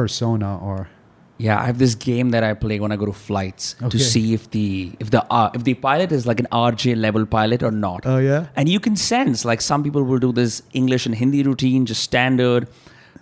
persona 0.00 0.50
or 0.70 0.76
Yeah, 1.44 1.60
I 1.62 1.66
have 1.70 1.78
this 1.82 1.94
game 2.02 2.28
that 2.34 2.44
I 2.48 2.50
play 2.64 2.76
when 2.82 2.92
I 2.94 2.96
go 3.02 3.06
to 3.06 3.14
flights 3.28 3.64
Okay. 3.86 3.88
to 3.94 3.98
see 4.10 4.20
if 4.38 4.42
the 4.56 4.66
if 5.04 5.08
the 5.14 5.20
uh, 5.38 5.50
if 5.58 5.62
the 5.68 5.74
pilot 5.86 6.12
is 6.18 6.26
like 6.30 6.40
an 6.44 6.48
RJ 6.58 6.94
level 7.06 7.24
pilot 7.32 7.64
or 7.68 7.72
not. 7.86 8.06
oh 8.12 8.18
yeah 8.26 8.46
and 8.60 8.68
you 8.74 8.80
can 8.84 8.94
sense 9.04 9.42
like 9.50 9.64
some 9.70 9.82
people 9.86 10.04
will 10.10 10.20
do 10.26 10.30
this 10.40 10.54
English 10.82 11.06
and 11.10 11.14
Hindi 11.22 11.40
routine 11.48 11.86
just 11.92 12.02
standard. 12.10 12.68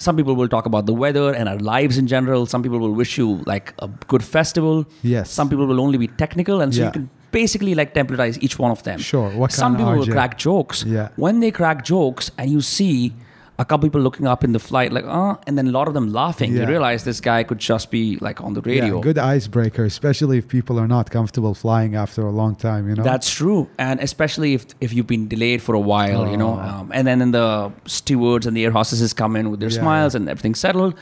Some 0.07 0.17
people 0.21 0.35
will 0.43 0.51
talk 0.57 0.67
about 0.73 0.85
the 0.91 0.97
weather 1.05 1.25
and 1.39 1.49
our 1.55 1.61
lives 1.73 1.97
in 2.03 2.07
general. 2.13 2.45
Some 2.53 2.63
people 2.69 2.79
will 2.85 2.95
wish 3.01 3.17
you 3.23 3.27
like 3.55 3.73
a 3.87 3.89
good 4.13 4.25
festival. 4.37 4.85
Yes. 5.17 5.31
Some 5.41 5.49
people 5.55 5.67
will 5.73 5.81
only 5.87 5.99
be 6.05 6.09
technical, 6.25 6.61
and 6.67 6.75
so 6.75 6.81
Yeah. 6.83 6.87
you 6.89 6.93
can 7.01 7.11
basically 7.33 7.75
like 7.75 7.95
templatize 7.95 8.39
each 8.43 8.59
one 8.59 8.71
of 8.71 8.83
them. 8.85 8.99
Sure. 9.01 9.31
What 9.31 9.51
Some 9.53 9.75
kind 9.77 9.83
of 9.83 9.89
people 9.95 10.07
will 10.07 10.13
crack 10.13 10.39
jokes. 10.39 10.85
Yeah. 10.85 11.09
When 11.17 11.41
they 11.41 11.51
crack 11.51 11.85
jokes, 11.85 12.31
and 12.39 12.51
you 12.51 12.61
see 12.61 13.13
a 13.59 13.65
couple 13.65 13.87
people 13.89 14.01
looking 14.01 14.27
up 14.27 14.43
in 14.45 14.53
the 14.53 14.59
flight, 14.59 14.93
like, 14.93 15.05
uh, 15.07 15.37
and 15.47 15.57
then 15.59 15.67
a 15.69 15.71
lot 15.71 15.87
of 15.87 15.95
them 15.95 16.13
laughing, 16.13 16.53
you 16.57 16.67
realize 16.67 17.05
this 17.05 17.21
guy 17.21 17.43
could 17.45 17.59
just 17.59 17.91
be 17.91 18.17
like 18.21 18.41
on 18.41 18.55
the 18.55 18.63
radio. 18.63 18.97
Yeah, 18.97 19.03
good 19.03 19.19
icebreaker, 19.19 19.85
especially 19.85 20.39
if 20.39 20.49
people 20.49 20.79
are 20.81 20.89
not 20.89 21.11
comfortable 21.11 21.55
flying 21.55 21.95
after 21.95 22.23
a 22.23 22.31
long 22.31 22.55
time. 22.57 22.89
You 22.89 22.95
know. 22.97 23.03
That's 23.05 23.31
true, 23.31 23.69
and 23.79 24.01
especially 24.01 24.55
if 24.55 24.67
if 24.81 24.93
you've 24.95 25.07
been 25.07 25.29
delayed 25.29 25.61
for 25.63 25.75
a 25.75 25.85
while, 25.93 26.23
you 26.33 26.37
know, 26.37 26.55
Oh. 26.59 26.69
um, 26.69 26.91
and 26.97 27.07
then 27.07 27.19
then 27.21 27.31
the 27.33 27.71
stewards 27.87 28.47
and 28.47 28.57
the 28.57 28.65
air 28.65 28.73
hostesses 28.73 29.13
come 29.13 29.37
in 29.37 29.51
with 29.51 29.61
their 29.61 29.71
Yeah, 29.71 29.81
smiles 29.83 30.15
and 30.17 30.29
everything's 30.29 30.59
settled 30.61 30.95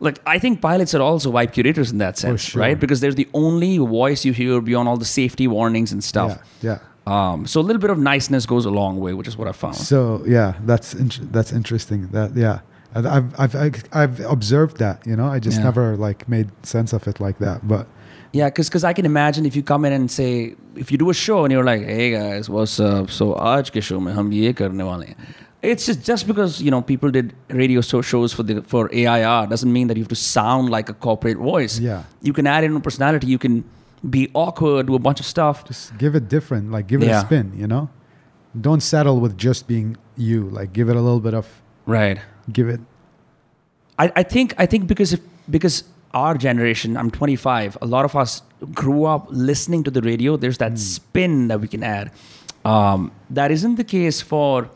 Like 0.00 0.18
I 0.26 0.38
think 0.38 0.60
pilots 0.60 0.94
are 0.94 1.00
also 1.00 1.32
vibe 1.32 1.52
curators 1.52 1.90
in 1.90 1.98
that 1.98 2.18
sense, 2.18 2.42
sure. 2.42 2.60
right? 2.60 2.78
Because 2.78 3.00
they're 3.00 3.12
the 3.12 3.28
only 3.32 3.78
voice 3.78 4.24
you 4.26 4.32
hear 4.32 4.60
beyond 4.60 4.88
all 4.88 4.96
the 4.98 5.06
safety 5.06 5.46
warnings 5.48 5.92
and 5.92 6.04
stuff. 6.04 6.38
Yeah. 6.60 6.72
Yeah. 6.72 6.78
Um, 7.32 7.46
so 7.46 7.60
a 7.60 7.62
little 7.62 7.80
bit 7.80 7.90
of 7.90 7.98
niceness 7.98 8.46
goes 8.46 8.64
a 8.66 8.70
long 8.70 8.98
way, 9.00 9.14
which 9.14 9.28
is 9.28 9.36
what 9.38 9.48
I 9.48 9.52
found. 9.52 9.76
So 9.76 10.22
yeah, 10.26 10.54
that's 10.66 10.92
int- 10.94 11.32
that's 11.32 11.52
interesting. 11.52 12.08
That 12.08 12.36
yeah, 12.36 12.60
And 12.94 13.06
I've 13.06 13.40
I've 13.40 13.54
I've, 13.54 13.84
I've 13.92 14.20
observed 14.20 14.78
that. 14.78 15.06
You 15.06 15.16
know, 15.16 15.26
I 15.26 15.38
just 15.38 15.58
Yeah. 15.58 15.64
never 15.64 15.96
like 15.96 16.28
made 16.28 16.50
sense 16.62 16.92
of 16.92 17.06
it 17.08 17.20
like 17.20 17.38
that. 17.38 17.66
But 17.66 17.86
Yeah, 18.32 18.50
because 18.50 18.84
I 18.84 18.92
can 18.92 19.06
imagine 19.06 19.46
if 19.46 19.54
you 19.56 19.62
come 19.62 19.84
in 19.86 19.92
and 19.92 20.10
say 20.10 20.56
if 20.74 20.90
you 20.92 20.98
do 20.98 21.08
a 21.10 21.14
show 21.14 21.44
and 21.44 21.52
you're 21.52 21.64
like, 21.64 21.84
hey 21.84 22.10
guys, 22.10 22.50
what's 22.50 22.78
up? 22.80 23.08
So 23.10 23.32
आज 23.34 23.70
के 23.70 23.80
show 23.82 24.00
में 24.00 24.12
हम 24.12 24.32
ये 24.32 24.52
करने 24.52 24.82
वाले 24.82 25.06
हैं. 25.06 25.16
it's 25.61 25.85
just, 25.85 26.03
just 26.03 26.25
because 26.25 26.59
you 26.61 26.71
know 26.71 26.81
people 26.81 27.11
did 27.11 27.33
radio 27.49 27.81
show 27.81 28.01
shows 28.01 28.33
for 28.33 28.41
the 28.43 28.61
for 28.63 28.89
AIR 28.93 29.45
doesn't 29.47 29.71
mean 29.71 29.87
that 29.87 29.97
you 29.97 30.03
have 30.03 30.09
to 30.09 30.15
sound 30.15 30.69
like 30.69 30.89
a 30.89 30.93
corporate 30.93 31.37
voice. 31.37 31.79
Yeah. 31.79 32.03
you 32.21 32.33
can 32.33 32.47
add 32.47 32.63
in 32.63 32.75
a 32.75 32.79
personality. 32.79 33.27
You 33.27 33.37
can 33.37 33.63
be 34.09 34.31
awkward, 34.33 34.87
do 34.87 34.95
a 34.95 34.99
bunch 34.99 35.19
of 35.19 35.25
stuff. 35.27 35.63
just 35.65 35.95
give 35.99 36.15
it 36.15 36.27
different. 36.27 36.71
Like 36.71 36.87
give 36.87 37.03
it 37.03 37.07
Yeah. 37.07 37.21
a 37.21 37.25
spin. 37.25 37.53
You 37.55 37.67
know, 37.67 37.89
don't 38.59 38.81
settle 38.81 39.19
with 39.19 39.37
just 39.37 39.67
being 39.67 39.97
you. 40.17 40.49
Like 40.49 40.73
give 40.73 40.89
it 40.89 40.95
a 40.95 41.01
little 41.01 41.19
bit 41.19 41.35
of 41.35 41.47
Right. 41.85 42.17
give 42.51 42.67
it. 42.67 42.79
I, 43.99 44.11
I 44.15 44.23
think 44.23 44.55
I 44.57 44.65
think 44.65 44.87
because 44.87 45.13
if 45.13 45.19
because 45.49 45.83
our 46.13 46.35
generation, 46.35 46.97
I'm 46.97 47.11
25, 47.11 47.77
a 47.81 47.85
lot 47.85 48.03
of 48.03 48.15
us 48.15 48.41
grew 48.73 49.05
up 49.05 49.27
listening 49.29 49.83
to 49.83 49.91
the 49.91 50.01
radio. 50.01 50.37
There's 50.37 50.57
that 50.57 50.77
spin 50.79 51.47
that 51.49 51.61
we 51.61 51.67
can 51.67 51.83
add. 51.83 52.11
Um, 52.65 53.11
that 53.29 53.51
isn't 53.51 53.75
the 53.75 53.83
case 53.83 54.21
for 54.21 54.69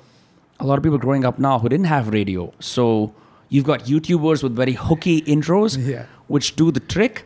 a 0.59 0.65
lot 0.65 0.77
of 0.77 0.83
people 0.83 0.97
growing 0.97 1.25
up 1.25 1.37
now 1.39 1.59
who 1.59 1.69
didn't 1.69 1.85
have 1.87 2.09
radio. 2.09 2.53
So 2.59 3.13
you've 3.49 3.65
got 3.65 3.81
YouTubers 3.85 4.41
with 4.43 4.55
very 4.55 4.73
hooky 4.73 5.21
intros, 5.23 5.77
Yeah. 5.93 6.05
which 6.27 6.55
do 6.55 6.71
the 6.71 6.79
trick. 6.79 7.25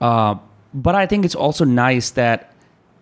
Uh, 0.00 0.36
but 0.74 0.94
I 0.94 1.06
think 1.06 1.24
it's 1.24 1.34
also 1.34 1.64
nice 1.64 2.10
that 2.10 2.52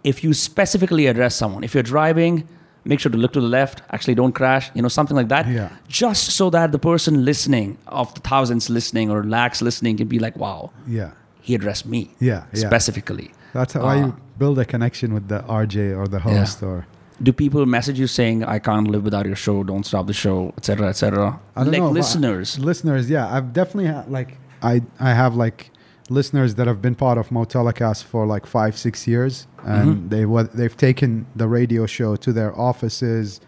if 0.04 0.22
you 0.22 0.32
specifically 0.34 1.06
address 1.06 1.34
someone, 1.34 1.64
if 1.64 1.74
you're 1.74 1.82
driving, 1.82 2.46
make 2.84 3.00
sure 3.00 3.10
to 3.10 3.18
look 3.18 3.32
to 3.32 3.40
the 3.40 3.48
left. 3.48 3.82
Actually, 3.90 4.14
don't 4.14 4.32
crash. 4.32 4.70
You 4.74 4.82
know, 4.82 4.88
something 4.88 5.16
like 5.16 5.28
that. 5.28 5.48
Yeah. 5.48 5.70
Just 5.88 6.30
so 6.32 6.50
that 6.50 6.70
the 6.72 6.78
person 6.78 7.24
listening, 7.24 7.78
of 7.88 8.14
the 8.14 8.20
thousands 8.20 8.70
listening 8.70 9.10
or 9.10 9.24
lakhs 9.24 9.60
listening, 9.62 9.96
can 9.96 10.06
be 10.06 10.18
like, 10.18 10.36
"Wow, 10.36 10.70
Yeah. 10.86 11.10
he 11.40 11.54
addressed 11.54 11.86
me." 11.86 12.10
Yeah. 12.20 12.44
Yeah. 12.52 12.66
Specifically. 12.68 13.32
That's 13.54 13.72
how 13.72 13.82
Ah. 13.82 13.94
you 13.94 14.16
build 14.38 14.58
a 14.58 14.64
connection 14.64 15.14
with 15.14 15.28
the 15.28 15.42
RJ 15.48 15.92
or 15.98 16.06
the 16.06 16.20
host 16.20 16.62
or. 16.62 16.86
Do 17.22 17.32
people 17.32 17.64
message 17.66 17.98
you 17.98 18.06
saying, 18.06 18.44
"I 18.44 18.58
can't 18.58 18.88
live 18.88 19.04
without 19.04 19.26
your 19.26 19.36
show. 19.36 19.62
Don't 19.62 19.86
stop 19.86 20.06
the 20.06 20.12
show," 20.12 20.52
etc., 20.58 20.88
etc.? 20.88 21.38
I 21.56 21.62
Like 21.62 21.78
know, 21.78 21.88
listeners. 21.90 22.58
listeners, 22.58 23.08
yeah, 23.08 23.32
I've 23.32 23.52
definitely 23.52 23.86
had 23.86 24.10
like 24.10 24.38
I 24.62 24.82
I 24.98 25.10
have 25.14 25.36
like 25.36 25.70
listeners 26.10 26.56
that 26.56 26.66
have 26.66 26.82
been 26.82 26.94
part 26.96 27.16
of 27.16 27.28
Motelecast 27.30 28.02
for 28.04 28.26
like 28.26 28.46
five 28.46 28.76
six 28.76 29.06
years, 29.06 29.46
and 29.64 29.88
Mm-hmm. 29.96 30.08
they 30.08 30.26
what 30.26 30.52
they've 30.56 30.76
taken 30.76 31.26
the 31.36 31.46
radio 31.48 31.86
show 31.86 32.16
to 32.16 32.32
their 32.32 32.52
offices, 32.58 33.40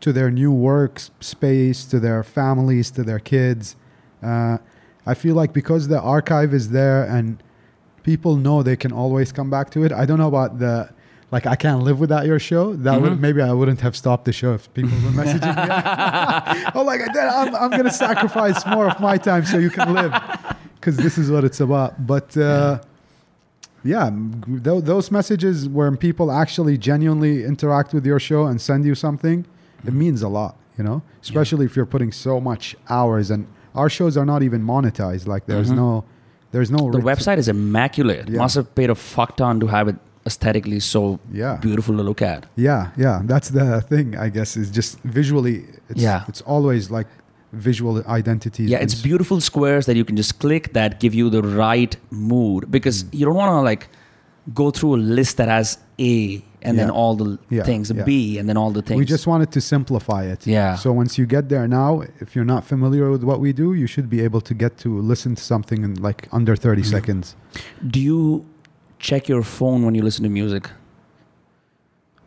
to 0.00 0.12
their 0.12 0.30
new 0.30 0.52
work 0.52 1.00
space, 1.20 1.84
to 1.86 1.98
their 1.98 2.22
families, 2.22 2.90
to 2.92 3.02
their 3.02 3.18
kids. 3.18 3.74
Uh, 4.22 4.58
I 5.06 5.14
feel 5.14 5.34
like 5.34 5.52
because 5.54 5.88
the 5.88 6.00
archive 6.00 6.52
is 6.52 6.70
there 6.70 7.04
and 7.04 7.42
people 8.02 8.36
know 8.36 8.62
they 8.62 8.76
can 8.76 8.92
always 8.92 9.32
come 9.32 9.48
back 9.50 9.70
to 9.70 9.82
it. 9.84 9.92
I 9.92 10.04
don't 10.04 10.18
know 10.18 10.28
about 10.28 10.58
the 10.58 10.90
like 11.30 11.46
I 11.46 11.56
can't 11.56 11.82
live 11.82 12.00
without 12.00 12.24
your 12.26 12.38
show. 12.38 12.74
That 12.74 12.94
Mm-hmm. 12.94 13.02
would 13.04 13.20
maybe 13.20 13.42
I 13.42 13.52
wouldn't 13.52 13.80
have 13.82 13.94
stopped 13.96 14.24
the 14.24 14.32
show 14.32 14.54
if 14.54 14.72
people 14.74 14.92
were 15.04 15.10
messaging 15.22 15.54
me. 15.56 16.70
oh, 16.74 16.82
like 16.82 17.00
I'm 17.16 17.54
I'm 17.54 17.70
gonna 17.70 17.90
sacrifice 17.90 18.64
more 18.66 18.88
of 18.88 18.98
my 19.00 19.16
time 19.18 19.44
so 19.44 19.58
you 19.58 19.70
can 19.70 19.92
live, 19.94 20.12
because 20.76 20.96
this 20.96 21.18
is 21.18 21.30
what 21.30 21.44
it's 21.44 21.60
about. 21.60 22.06
But 22.06 22.36
uh, 22.36 22.80
yeah, 23.84 24.10
th- 24.64 24.84
those 24.84 25.10
messages 25.10 25.68
where 25.68 25.90
people 25.96 26.30
actually 26.32 26.76
genuinely 26.78 27.44
interact 27.44 27.92
with 27.94 28.04
your 28.04 28.18
show 28.18 28.46
and 28.46 28.60
send 28.60 28.84
you 28.84 28.94
something, 28.94 29.46
it 29.86 29.92
means 29.94 30.22
a 30.22 30.28
lot. 30.28 30.56
You 30.78 30.84
know, 30.84 31.02
especially 31.22 31.66
if 31.66 31.74
you're 31.76 31.86
putting 31.86 32.12
so 32.12 32.40
much 32.40 32.76
hours 32.88 33.30
and 33.32 33.46
our 33.74 33.88
shows 33.90 34.16
are 34.16 34.24
not 34.24 34.42
even 34.44 34.62
monetized. 34.62 35.26
Like 35.26 35.46
there's 35.46 35.70
Mhm. 35.70 35.76
no, 35.76 36.04
there's 36.52 36.70
no 36.70 36.90
The 36.92 36.98
website 37.00 37.38
is 37.38 37.48
immaculate. 37.48 38.28
Yeah. 38.28 38.38
Must 38.38 38.54
have 38.54 38.72
paid 38.76 38.88
a 38.88 38.94
fuck 38.94 39.36
ton 39.36 39.58
to 39.60 39.66
have 39.66 39.88
it 39.88 39.96
aesthetically 40.26 40.80
so 40.80 41.18
Yeah. 41.32 41.56
beautiful 41.60 41.96
to 41.96 42.02
look 42.02 42.22
at. 42.22 42.46
Yeah, 42.56 42.88
yeah, 42.96 43.20
that's 43.24 43.48
the 43.50 43.80
thing. 43.82 44.16
I 44.16 44.28
guess 44.28 44.56
is 44.56 44.70
just 44.70 44.98
visually. 45.04 45.64
It's, 45.88 46.00
Yeah. 46.02 46.24
it's 46.28 46.42
always 46.42 46.90
like 46.90 47.06
visual 47.52 48.02
identities. 48.06 48.68
Yeah, 48.70 48.78
it's 48.82 48.94
beautiful 48.94 49.40
squares 49.40 49.86
that 49.86 49.96
you 49.96 50.04
can 50.04 50.16
just 50.16 50.38
click 50.38 50.72
that 50.74 51.00
give 51.00 51.14
you 51.14 51.30
the 51.30 51.42
right 51.42 51.96
mood 52.10 52.70
because 52.70 53.04
Mm. 53.04 53.18
you 53.18 53.24
don't 53.26 53.36
want 53.36 53.50
to 53.52 53.60
like 53.62 53.88
go 54.54 54.70
through 54.70 54.96
a 54.96 55.02
list 55.18 55.36
that 55.36 55.48
has 55.48 55.78
A 55.98 56.42
and 56.62 56.78
then 56.78 56.90
all 56.90 57.14
the 57.16 57.38
Yeah, 57.50 57.62
things, 57.64 57.90
yeah. 57.90 58.02
B 58.04 58.38
and 58.38 58.48
then 58.48 58.56
all 58.56 58.70
the 58.72 58.82
things. 58.82 58.98
We 58.98 59.04
just 59.04 59.26
wanted 59.26 59.50
to 59.52 59.60
simplify 59.60 60.24
it. 60.24 60.46
Yeah. 60.46 60.74
So 60.76 60.92
once 60.92 61.16
you 61.18 61.24
get 61.26 61.48
there 61.48 61.66
now, 61.68 62.02
if 62.20 62.34
you're 62.34 62.44
not 62.54 62.64
familiar 62.64 63.10
with 63.10 63.22
what 63.22 63.40
we 63.40 63.52
do, 63.52 63.74
you 63.74 63.86
should 63.86 64.08
be 64.10 64.20
able 64.22 64.40
to 64.42 64.54
get 64.54 64.76
to 64.78 65.00
listen 65.00 65.34
to 65.36 65.42
something 65.42 65.84
in 65.84 65.94
like 66.08 66.28
under 66.32 66.54
30 66.56 66.82
Mm-hmm. 66.82 66.90
seconds. 66.90 67.34
Do 67.94 68.00
you 68.00 68.44
check 68.98 69.28
your 69.28 69.42
phone 69.42 69.84
when 69.84 69.94
you 69.94 70.02
listen 70.02 70.22
to 70.24 70.28
music? 70.30 70.70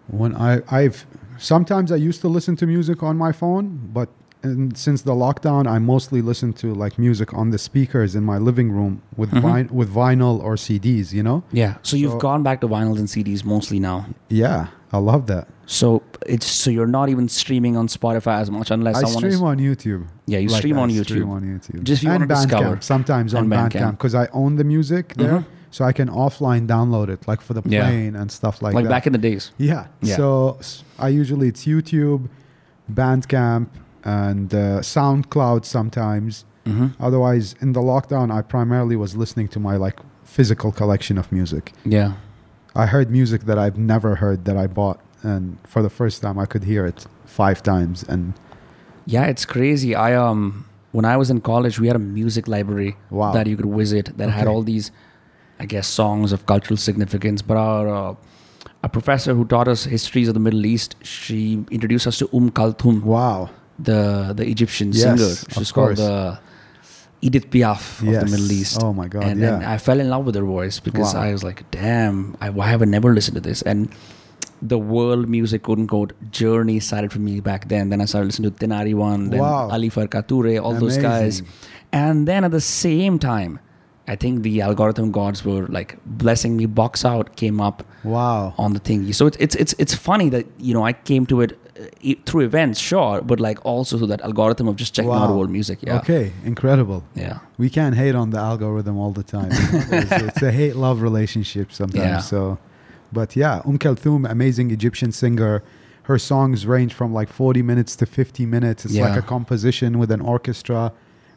When 0.08 0.36
I, 0.36 0.62
I've 0.70 1.06
sometimes 1.38 1.92
I 1.92 1.96
used 1.96 2.22
to 2.22 2.28
listen 2.28 2.56
to 2.58 2.66
music 2.68 3.02
on 3.04 3.18
my 3.18 3.32
phone, 3.32 3.90
but 3.94 4.10
and 4.44 4.76
since 4.76 5.04
the 5.04 5.14
lockdown, 5.14 5.68
I 5.68 5.78
mostly 5.78 6.22
listen 6.22 6.52
to 6.54 6.74
like 6.74 6.98
music 6.98 7.32
on 7.34 7.52
the 7.52 7.58
speakers 7.60 8.16
in 8.16 8.24
my 8.24 8.38
living 8.40 8.72
room 8.72 9.02
with 9.16 9.30
Mhm. 9.32 9.42
vin- 9.54 9.70
with 9.76 9.94
vinyl 9.94 10.42
or 10.44 10.56
CDs. 10.56 11.14
You 11.14 11.24
know? 11.24 11.44
Yeah. 11.52 11.76
So 11.84 11.96
you've 11.96 12.20
gone 12.20 12.42
back 12.44 12.60
to 12.62 12.68
vinyls 12.68 12.98
and 12.98 13.08
CDs 13.08 13.46
mostly 13.46 13.80
now. 13.80 14.08
Yeah, 14.30 14.68
I 14.92 14.98
love 14.98 15.28
that. 15.28 15.48
So 15.68 16.02
it's 16.26 16.48
so 16.48 16.72
you're 16.72 16.88
not 16.88 17.08
even 17.10 17.30
streaming 17.30 17.78
on 17.78 17.88
Spotify 17.88 18.42
as 18.42 18.50
much 18.52 18.72
unless 18.72 18.96
I 18.98 19.02
someone 19.02 19.18
stream 19.20 19.34
is. 19.34 19.42
on 19.42 19.58
YouTube. 19.60 20.06
Yeah, 20.26 20.40
you 20.40 20.50
Like, 20.50 20.58
stream 20.58 20.78
I 20.80 20.82
on 20.82 20.90
Stream 20.90 21.24
YouTube. 21.28 21.30
on 21.30 21.42
YouTube. 21.44 21.84
Just 21.84 22.02
if 22.02 22.04
you 22.06 22.10
and 22.12 22.22
wanna 22.28 22.36
discover. 22.36 22.76
Bandcamp, 22.76 22.84
sometimes 22.84 23.34
on 23.36 23.48
Bandcamp. 23.48 23.92
Because 23.92 24.16
I 24.16 24.28
own 24.34 24.56
the 24.56 24.64
music 24.66 25.14
there, 25.16 25.40
Mhm. 25.40 25.46
So 25.72 25.84
I 25.86 25.94
can 25.94 26.08
offline 26.10 26.68
download 26.68 27.08
it, 27.10 27.28
like 27.28 27.42
for 27.42 27.54
the 27.54 27.62
Yeah. 27.66 27.84
plane 27.88 28.16
and 28.16 28.30
stuff 28.32 28.62
like, 28.62 28.74
Like 28.76 28.84
that. 28.84 28.90
Like 28.90 28.96
back 28.98 29.08
in 29.08 29.14
the 29.14 29.20
days. 29.30 29.52
yeah. 29.58 29.88
Yeah. 30.02 30.16
So 30.18 30.60
I 31.00 31.08
usually 31.10 31.48
it's 31.48 31.66
YouTube, 31.66 32.30
Bandcamp, 32.92 33.68
and 34.04 34.54
uh, 34.54 34.80
SoundCloud 34.82 35.66
sometimes. 35.66 36.46
hmm 36.66 36.88
Otherwise, 37.00 37.56
in 37.62 37.74
the 37.74 37.82
lockdown, 37.82 38.32
I 38.32 38.42
primarily 38.42 38.96
was 38.96 39.16
listening 39.16 39.48
to 39.50 39.60
my 39.60 39.76
like 39.78 40.00
physical 40.24 40.72
collection 40.72 41.18
of 41.18 41.32
music. 41.32 41.74
Yeah. 41.86 42.14
I 42.76 42.86
heard 42.86 43.10
music 43.12 43.42
that 43.46 43.58
I've 43.58 43.78
never 43.78 44.16
heard 44.16 44.46
that 44.46 44.56
I 44.56 44.68
bought, 44.68 45.00
and 45.24 45.58
for 45.68 45.82
the 45.82 45.90
first 45.90 46.22
time, 46.22 46.38
I 46.40 46.46
could 46.46 46.64
hear 46.64 46.86
it 46.86 47.06
five 47.26 47.62
times. 47.64 48.04
And 48.08 48.34
Yeah, 49.06 49.26
it's 49.26 49.46
crazy. 49.46 49.96
I 49.96 50.16
um 50.16 50.66
when 50.92 51.06
I 51.06 51.16
was 51.18 51.30
in 51.30 51.40
college, 51.42 51.80
we 51.80 51.88
had 51.88 51.96
a 51.96 52.00
music 52.20 52.48
library 52.48 52.96
Wow. 53.10 53.32
that 53.34 53.48
you 53.48 53.56
could 53.58 53.72
visit 53.82 54.18
that 54.18 54.30
had 54.30 54.48
all 54.48 54.62
these, 54.64 54.92
I 55.62 55.66
guess, 55.74 55.88
songs 56.02 56.32
of 56.36 56.46
cultural 56.52 56.78
significance. 56.90 57.42
But 57.50 57.58
our 57.58 57.88
uh, 58.02 58.16
a 58.84 58.90
professor 58.98 59.34
who 59.40 59.46
taught 59.56 59.68
us 59.74 59.84
histories 59.96 60.28
of 60.28 60.36
the 60.40 60.46
Middle 60.48 60.66
East, 60.76 60.96
she 61.16 61.42
introduced 61.80 62.08
us 62.12 62.18
to 62.22 62.30
Um 62.38 62.48
Kalthum, 62.60 63.04
wow, 63.16 63.50
the 63.90 64.00
the 64.40 64.46
Egyptian 64.54 64.90
Yes, 64.92 65.04
singer. 65.04 65.32
of 65.32 65.54
She's 65.58 65.72
called 65.80 65.98
the 66.06 66.16
Edith 67.30 67.48
Piaf 67.56 67.84
of 68.02 68.08
yes. 68.14 68.24
the 68.24 68.30
Middle 68.34 68.52
East. 68.60 68.82
Oh 68.86 68.94
my 69.02 69.08
god, 69.18 69.24
and 69.24 69.40
yeah. 69.40 69.52
then 69.60 69.64
I 69.74 69.78
fell 69.88 70.00
in 70.06 70.10
love 70.16 70.26
with 70.32 70.36
her 70.42 70.48
voice 70.58 70.80
because 70.90 71.14
Wow. 71.14 71.22
I 71.28 71.32
was 71.38 71.44
like, 71.50 71.60
damn, 71.80 72.36
I, 72.42 72.50
why 72.50 72.68
have 72.74 72.82
I 72.82 72.86
never 72.86 73.14
listened 73.14 73.36
to 73.36 73.42
this? 73.50 73.62
And 73.74 73.90
the 74.74 74.80
world 74.96 75.30
music, 75.30 75.62
quote 75.68 75.80
unquote, 75.84 76.14
journey 76.32 76.80
started 76.80 77.12
for 77.14 77.20
me 77.20 77.40
back 77.40 77.68
then. 77.68 77.90
Then 77.90 78.02
I 78.02 78.06
started 78.06 78.28
listening 78.28 78.52
to 78.52 78.58
Tinariwen, 78.66 79.30
then 79.32 79.40
Wow. 79.40 79.70
Ali 79.70 79.90
Farka 79.90 80.22
Touré, 80.32 80.56
all 80.62 80.74
those 80.86 80.98
guys. 80.98 81.42
And 81.92 82.28
then 82.28 82.44
at 82.44 82.52
the 82.52 82.62
same 82.62 83.20
time, 83.20 83.60
I 84.08 84.16
think 84.16 84.44
the 84.44 84.62
algorithm 84.62 85.12
gods 85.12 85.46
were 85.46 85.68
like 85.68 85.98
blessing 86.06 86.58
me. 86.58 86.66
Box 86.66 87.06
Out 87.06 87.36
came 87.36 87.62
up 87.62 87.84
wow. 88.04 88.54
on 88.58 88.74
the 88.74 88.80
thingy. 88.80 89.14
So 89.14 89.28
it's 89.28 89.38
it's 89.40 89.56
it's 89.56 89.74
it's 89.78 89.94
funny 89.96 90.30
that 90.30 90.46
you 90.60 90.74
know 90.74 90.84
I 90.86 90.94
came 90.94 91.26
to 91.28 91.42
it 91.42 91.58
e- 92.02 92.16
through 92.26 92.42
events, 92.46 92.80
sure, 92.80 93.22
but 93.22 93.40
like 93.40 93.60
also 93.66 93.98
through 93.98 94.08
that 94.08 94.22
algorithm 94.22 94.68
of 94.68 94.76
just 94.76 94.94
checking 94.96 95.12
out 95.12 95.30
Wow. 95.30 95.36
old 95.36 95.50
music. 95.50 95.80
Yeah. 95.82 95.98
Okay, 96.00 96.34
incredible. 96.44 97.04
Yeah. 97.16 97.40
We 97.58 97.70
can't 97.70 97.96
hate 97.96 98.16
on 98.16 98.32
the 98.32 98.40
algorithm 98.40 98.98
all 98.98 99.12
the 99.12 99.24
time. 99.24 99.50
it's, 99.52 100.12
it's 100.12 100.42
a 100.42 100.52
hate 100.52 100.76
love 100.76 101.02
relationship 101.02 101.72
sometimes. 101.72 102.06
Yeah. 102.06 102.20
So, 102.20 102.58
but 103.14 103.36
yeah, 103.36 103.62
Um 103.66 103.78
Kulthum, 103.78 104.30
amazing 104.30 104.72
Egyptian 104.72 105.12
singer. 105.12 105.62
Her 106.04 106.18
songs 106.18 106.66
range 106.66 106.94
from 106.94 107.14
like 107.14 107.30
40 107.32 107.62
minutes 107.62 107.96
to 107.98 108.06
50 108.06 108.46
minutes. 108.46 108.86
It's 108.86 108.96
like 108.98 109.16
a 109.18 109.22
composition 109.22 110.00
with 110.00 110.12
an 110.12 110.22
orchestra. 110.22 110.92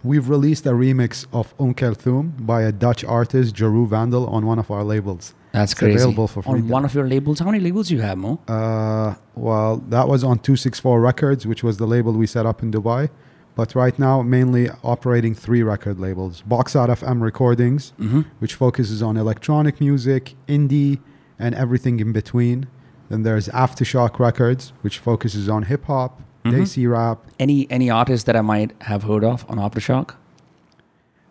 We've 0.05 0.29
released 0.29 0.67
a 0.67 0.73
remix 0.73 1.27
of 1.33 1.55
Um 1.59 1.73
Kulthum 1.75 2.47
by 2.47 2.63
a 2.63 2.73
Dutch 2.73 3.03
artist, 3.05 3.55
Jeru 3.55 3.87
Vandal, 3.87 4.27
on 4.27 4.45
one 4.47 4.59
of 4.59 4.71
our 4.71 4.85
labels. 4.85 5.35
That's 5.53 5.73
It's 5.73 5.79
crazy. 5.79 5.95
available 5.97 6.29
for 6.29 6.43
free 6.43 6.53
On 6.53 6.69
one 6.69 6.85
of 6.85 6.95
your 6.95 7.07
labels, 7.09 7.39
how 7.39 7.47
many 7.47 7.61
labels 7.61 7.89
do 7.89 7.95
you 7.95 8.03
have, 8.03 8.19
Mo? 8.19 8.39
Uh, 8.47 9.15
well, 9.35 9.73
that 9.89 10.07
was 10.09 10.23
on 10.23 10.39
264 10.41 11.01
Records, 11.01 11.47
which 11.47 11.63
was 11.63 11.79
the 11.79 11.87
label 11.87 12.13
we 12.13 12.27
set 12.27 12.45
up 12.45 12.63
in 12.63 12.71
Dubai. 12.71 13.09
But 13.55 13.75
right 13.75 13.97
now, 13.99 14.21
mainly 14.21 14.69
operating 14.83 15.33
three 15.35 15.63
record 15.63 15.99
labels 16.01 16.43
Box 16.43 16.75
Out 16.77 16.89
FM 16.91 17.23
Recordings, 17.23 17.93
Mm-hmm. 18.01 18.23
which 18.41 18.55
focuses 18.55 19.01
on 19.03 19.17
electronic 19.17 19.81
music, 19.81 20.35
indie, 20.49 20.99
and 21.39 21.55
everything 21.55 22.01
in 22.01 22.13
between. 22.13 22.67
Then 23.09 23.23
there's 23.23 23.49
Aftershock 23.49 24.19
Records, 24.19 24.73
which 24.83 24.99
focuses 24.99 25.49
on 25.49 25.63
hip 25.65 25.85
hop, 25.85 26.21
Mhm. 26.45 26.53
Desi 26.53 26.91
rap. 26.91 27.19
Any 27.39 27.67
any 27.71 27.89
artists 27.91 28.25
that 28.27 28.37
I 28.37 28.41
might 28.43 28.73
have 28.83 29.03
heard 29.05 29.25
of 29.25 29.45
on 29.49 29.57
Aftershock? 29.59 30.11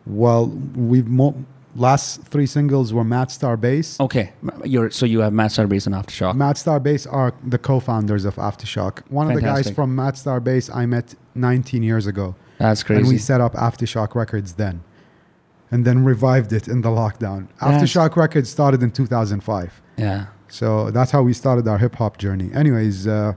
Well, 0.05 0.47
we've 0.75 1.07
mo- 1.07 1.45
last 1.75 2.23
three 2.23 2.45
singles 2.45 2.93
were 2.93 3.03
Matt 3.03 3.31
Star 3.31 3.55
Bass. 3.55 3.99
Okay, 3.99 4.33
you're 4.65 4.89
so 4.89 5.05
you 5.05 5.19
have 5.19 5.31
Master 5.33 5.65
Base 5.67 5.87
on 5.87 5.93
Aftershock. 5.93 6.35
Matt 6.35 6.57
Star 6.57 6.79
Bass 6.79 7.05
are 7.07 7.33
the 7.45 7.57
co-founders 7.57 8.25
of 8.25 8.35
Aftershock. 8.35 8.99
One 9.09 9.27
of 9.29 9.35
the 9.35 9.41
guys 9.41 9.69
from 9.69 9.95
Matt 9.95 10.17
Star 10.17 10.39
Bass 10.39 10.69
I 10.73 10.85
met 10.85 11.15
19 11.35 11.83
years 11.83 12.05
ago. 12.07 12.35
That's 12.59 12.83
crazy. 12.83 12.99
And 13.01 13.07
we 13.09 13.17
set 13.17 13.39
up 13.41 13.53
Aftershock 13.53 14.15
Records 14.15 14.53
then. 14.53 14.81
And 15.71 15.85
then 15.85 16.03
revived 16.03 16.53
it 16.53 16.67
in 16.67 16.81
the 16.81 16.89
lockdown. 16.89 17.47
That's- 17.59 17.81
Aftershock 17.81 18.15
Records 18.15 18.49
started 18.49 18.83
in 18.83 18.91
2005. 18.91 19.81
Yeah. 19.97 20.25
So 20.47 20.91
that's 20.91 21.09
how 21.11 21.23
we 21.23 21.33
started 21.33 21.67
our 21.67 21.79
hip 21.79 21.95
hop 21.95 22.17
journey. 22.17 22.51
Anyways, 22.53 23.07
uh, 23.07 23.33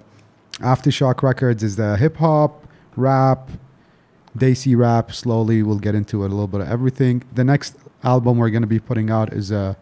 Aftershock 0.61 1.23
Records 1.23 1.63
is 1.63 1.77
the 1.77 1.97
hip 1.97 2.17
hop, 2.17 2.67
rap, 2.97 3.51
Desi 4.37 4.77
rap. 4.77 5.13
Slowly, 5.13 5.63
we'll 5.63 5.79
get 5.79 5.95
into 5.95 6.23
it 6.25 6.27
a 6.27 6.29
little 6.29 6.47
bit 6.47 6.61
of 6.61 6.69
everything. 6.69 7.23
The 7.35 7.45
next 7.45 7.77
album 8.03 8.39
we're 8.39 8.51
going 8.51 8.63
to 8.63 8.67
be 8.69 8.79
putting 8.81 9.11
out 9.11 9.33
is 9.33 9.53
uh, 9.53 9.75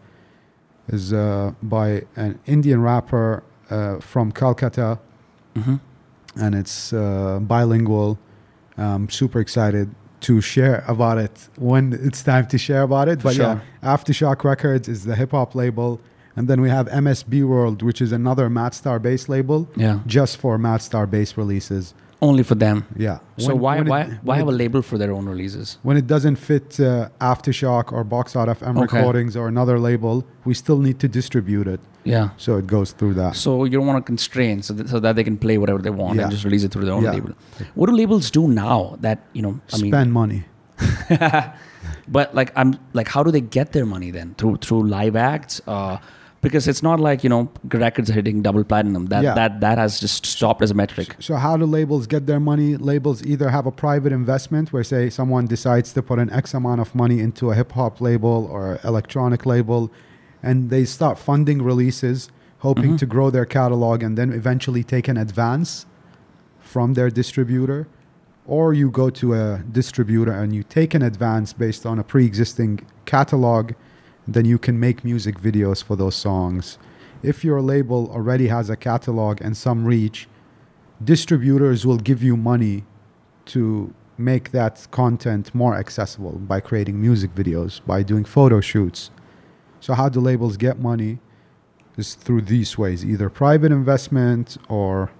is 0.87 1.13
uh, 1.13 1.53
by 1.63 2.03
an 2.15 2.39
Indian 2.45 2.81
rapper 2.81 3.43
uh, 3.69 3.99
from 3.99 4.31
Calcutta, 4.31 4.99
hmm 5.55 5.75
and 6.37 6.53
it's 6.53 6.91
uh, 6.91 7.39
bilingual. 7.41 8.19
I'm 8.77 9.09
super 9.09 9.39
excited 9.39 9.95
to 10.21 10.41
share 10.41 10.83
about 10.85 11.17
it 11.17 11.47
when 11.55 11.93
it's 11.93 12.23
time 12.23 12.47
to 12.47 12.57
share 12.57 12.81
about 12.81 13.07
it. 13.07 13.19
For 13.21 13.29
but 13.29 13.35
sure. 13.35 13.61
yeah, 13.81 13.95
Aftershock 13.95 14.43
Records 14.43 14.89
is 14.89 15.05
the 15.05 15.15
hip 15.15 15.31
hop 15.31 15.55
label, 15.55 16.01
and 16.35 16.47
then 16.47 16.59
we 16.61 16.69
have 16.69 16.87
MSB 16.89 17.43
World, 17.47 17.81
which 17.81 18.01
is 18.01 18.11
another 18.11 18.49
Matt 18.49 18.73
Star 18.73 18.99
bass 18.99 19.29
label, 19.29 19.67
Yeah. 19.75 19.99
just 20.05 20.37
for 20.37 20.57
Matt 20.57 20.81
Star 20.81 21.05
bass 21.07 21.37
releases. 21.37 21.93
Only 22.21 22.43
for 22.43 22.55
them. 22.55 22.85
Yeah. 22.95 23.17
So 23.37 23.49
When- 23.49 23.59
why 23.59 23.75
when 23.77 23.87
it- 23.87 23.89
why 23.89 24.03
when 24.03 24.19
why 24.23 24.35
it- 24.35 24.39
have 24.39 24.47
a 24.47 24.51
label 24.63 24.81
for 24.81 24.97
their 24.97 25.11
own 25.11 25.25
releases? 25.27 25.77
when 25.83 25.97
it 25.97 26.07
doesn't 26.07 26.37
fit 26.37 26.79
uh, 26.79 27.09
Aftershock 27.19 27.91
or 27.91 28.03
Box 28.03 28.35
Out 28.35 28.47
FM 28.47 28.77
Okay. 28.77 28.97
recordings 28.97 29.35
or 29.35 29.47
another 29.47 29.77
label, 29.79 30.23
we 30.45 30.53
still 30.53 30.79
need 30.79 30.97
to 30.99 31.07
distribute 31.07 31.67
it. 31.67 31.79
Yeah. 32.05 32.29
So 32.37 32.57
it 32.57 32.67
goes 32.67 32.91
through 32.93 33.15
that. 33.15 33.35
So 33.35 33.65
you 33.65 33.71
don't 33.77 33.85
want 33.91 33.97
to 34.03 34.03
constrain 34.13 34.61
so 34.61 34.73
that, 34.75 34.87
so 34.89 34.99
that 34.99 35.15
they 35.17 35.23
can 35.23 35.37
play 35.37 35.57
whatever 35.57 35.81
they 35.81 35.89
want 35.89 36.15
Yeah. 36.15 36.23
and 36.23 36.31
just 36.31 36.45
release 36.45 36.63
it 36.63 36.71
through 36.71 36.85
their 36.85 36.93
own 36.93 37.03
Yeah. 37.03 37.11
label. 37.17 37.31
What 37.75 37.89
do 37.89 37.95
labels 37.95 38.31
do 38.31 38.47
now 38.47 38.97
that 39.01 39.17
you 39.33 39.41
know? 39.41 39.59
I 39.73 39.77
mean, 39.81 39.91
Spend 39.91 40.13
money. 40.13 40.45
but 42.07 42.33
like 42.33 42.51
I'm 42.55 42.77
like, 42.93 43.07
how 43.09 43.23
do 43.23 43.31
they 43.31 43.41
get 43.41 43.71
their 43.73 43.85
money 43.85 44.11
then 44.11 44.35
through 44.37 44.57
through 44.57 44.83
live 44.87 45.15
acts? 45.15 45.61
Uh, 45.67 45.97
because 46.45 46.67
it's 46.71 46.83
not 46.89 46.99
like 46.99 47.23
you 47.25 47.29
know 47.33 47.41
records 47.85 48.09
are 48.09 48.13
hitting 48.19 48.41
double 48.47 48.63
platinum. 48.71 49.03
That 49.13 49.23
Yeah. 49.23 49.33
that 49.39 49.51
that 49.65 49.77
has 49.83 49.99
just 50.05 50.25
stopped 50.35 50.61
as 50.65 50.71
a 50.75 50.77
metric. 50.83 51.15
So 51.27 51.35
how 51.45 51.53
do 51.57 51.65
labels 51.79 52.03
get 52.07 52.23
their 52.31 52.39
money? 52.51 52.69
Labels 52.91 53.17
either 53.31 53.49
have 53.57 53.65
a 53.65 53.71
private 53.85 54.13
investment 54.21 54.65
where 54.73 54.83
say 54.93 55.09
someone 55.09 55.45
decides 55.55 55.89
to 55.93 56.01
put 56.09 56.17
an 56.19 56.29
X 56.43 56.53
amount 56.53 56.79
of 56.85 56.89
money 57.03 57.19
into 57.27 57.43
a 57.51 57.55
hip 57.59 57.71
hop 57.79 57.93
label 58.09 58.37
or 58.55 58.79
electronic 58.91 59.41
label 59.53 59.81
and 60.47 60.69
they 60.73 60.85
start 60.85 61.15
funding 61.29 61.59
releases 61.71 62.17
hoping 62.67 62.91
Mhm. 62.93 62.97
to 63.01 63.05
grow 63.15 63.27
their 63.35 63.45
catalog 63.57 63.97
and 64.05 64.13
then 64.19 64.29
eventually 64.41 64.83
take 64.95 65.07
an 65.13 65.17
advance 65.27 65.85
from 66.59 66.87
their 66.97 67.09
distributor 67.21 67.79
or 68.47 68.73
you 68.73 68.87
go 69.01 69.07
to 69.21 69.27
a 69.33 69.45
distributor 69.79 70.31
and 70.41 70.49
you 70.57 70.63
take 70.79 70.91
an 70.99 71.01
advance 71.11 71.49
based 71.65 71.83
on 71.85 71.95
a 71.99 72.03
pre-existing 72.03 72.71
catalog 73.05 73.71
then 74.27 74.45
you 74.45 74.57
can 74.57 74.79
make 74.79 75.03
music 75.03 75.39
videos 75.39 75.83
for 75.83 75.95
those 75.95 76.15
songs. 76.15 76.77
If 77.23 77.43
your 77.43 77.61
label 77.61 78.09
already 78.11 78.47
has 78.47 78.69
a 78.69 78.75
catalog 78.75 79.41
and 79.41 79.55
some 79.55 79.85
reach 79.85 80.27
distributors 81.03 81.85
will 81.85 81.97
give 81.97 82.23
you 82.23 82.37
money 82.37 82.83
to 83.45 83.93
make 84.17 84.51
that 84.51 84.87
content 84.91 85.53
more 85.53 85.75
accessible 85.75 86.33
by 86.33 86.59
creating 86.59 87.01
music 87.01 87.33
videos 87.35 87.85
by 87.85 88.01
doing 88.01 88.23
photo 88.23 88.61
shoots. 88.61 89.11
So 89.81 89.93
how 89.93 90.09
do 90.09 90.19
labels 90.19 90.57
get 90.57 90.79
money? 90.79 91.19
Is 91.97 92.13
through 92.13 92.41
these 92.41 92.77
ways 92.77 93.05
either 93.05 93.29
private 93.29 93.71
investment 93.71 94.57
or 94.67 95.11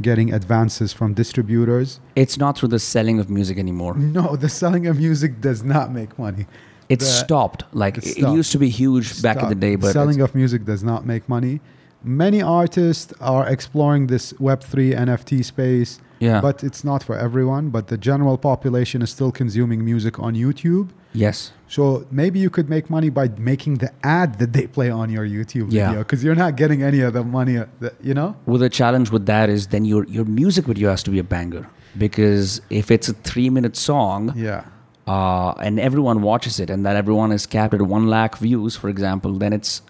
getting 0.00 0.32
advances 0.32 0.92
from 0.92 1.12
distributors. 1.12 2.00
It's 2.14 2.38
not 2.38 2.56
through 2.56 2.70
the 2.70 2.78
selling 2.78 3.18
of 3.18 3.28
music 3.28 3.58
anymore. 3.58 3.94
no 3.96 4.36
the 4.36 4.48
selling 4.48 4.86
of 4.86 4.98
music 4.98 5.40
does 5.40 5.62
not 5.62 5.92
make 5.92 6.18
money 6.18 6.46
It's 6.88 7.04
The- 7.04 7.24
stopped. 7.24 7.64
Like 7.72 7.98
it 7.98 8.04
stopped. 8.04 8.36
used 8.36 8.52
to 8.52 8.58
be 8.58 8.68
huge 8.68 9.20
back 9.22 9.42
in 9.42 9.48
the 9.48 9.54
day, 9.54 9.76
but 9.76 9.92
selling 9.92 10.20
of 10.20 10.34
music 10.34 10.64
does 10.64 10.82
not 10.84 11.04
make 11.06 11.28
money. 11.28 11.60
Many 12.04 12.40
artists 12.40 13.12
are 13.20 13.44
exploring 13.48 14.06
this 14.06 14.32
Web3 14.34 14.94
NFT 15.06 15.44
space, 15.44 15.98
yeah. 16.20 16.40
but 16.40 16.62
it's 16.62 16.84
not 16.84 17.02
for 17.02 17.16
everyone. 17.18 17.70
But 17.70 17.88
the 17.88 17.98
general 17.98 18.38
population 18.38 19.02
is 19.02 19.10
still 19.10 19.32
consuming 19.32 19.84
music 19.84 20.18
on 20.20 20.34
YouTube. 20.34 20.88
yes. 21.12 21.52
So 21.68 22.06
maybe 22.12 22.38
you 22.38 22.48
could 22.48 22.68
make 22.70 22.88
money 22.88 23.10
by 23.10 23.26
making 23.52 23.78
the 23.78 23.90
ad 24.04 24.38
that 24.38 24.52
they 24.52 24.66
play 24.68 24.88
on 24.88 25.10
your 25.10 25.26
YouTube 25.26 25.66
Yeah. 25.72 25.86
video 25.88 25.98
because 26.04 26.22
you're 26.22 26.36
not 26.46 26.54
getting 26.54 26.80
any 26.84 27.00
of 27.00 27.12
the 27.14 27.24
money, 27.24 27.58
uh, 27.58 27.64
that, 27.80 27.94
you 28.00 28.14
know? 28.14 28.36
Well, 28.46 28.58
the 28.58 28.68
challenge 28.80 29.10
with 29.10 29.26
that 29.26 29.48
is 29.50 29.66
then 29.74 29.84
your 29.84 30.04
your 30.16 30.24
music 30.42 30.64
video 30.66 30.90
has 30.90 31.02
to 31.02 31.10
be 31.10 31.18
a 31.18 31.24
banger 31.34 31.64
because 31.98 32.60
if 32.70 32.90
it's 32.94 33.08
a 33.08 33.14
three 33.30 33.50
minute 33.50 33.76
song 33.76 34.32
Yeah. 34.36 34.60
Uh, 35.06 35.52
and 35.60 35.78
everyone 35.80 36.22
watches 36.22 36.58
it 36.60 36.68
and 36.70 36.84
that 36.84 36.96
everyone 36.96 37.32
is 37.32 37.46
capped 37.46 37.74
at 37.74 37.82
one 37.82 38.06
lakh 38.08 38.36
views, 38.38 38.76
for 38.76 38.88
example, 38.88 39.32
then 39.38 39.52
it's 39.52 39.82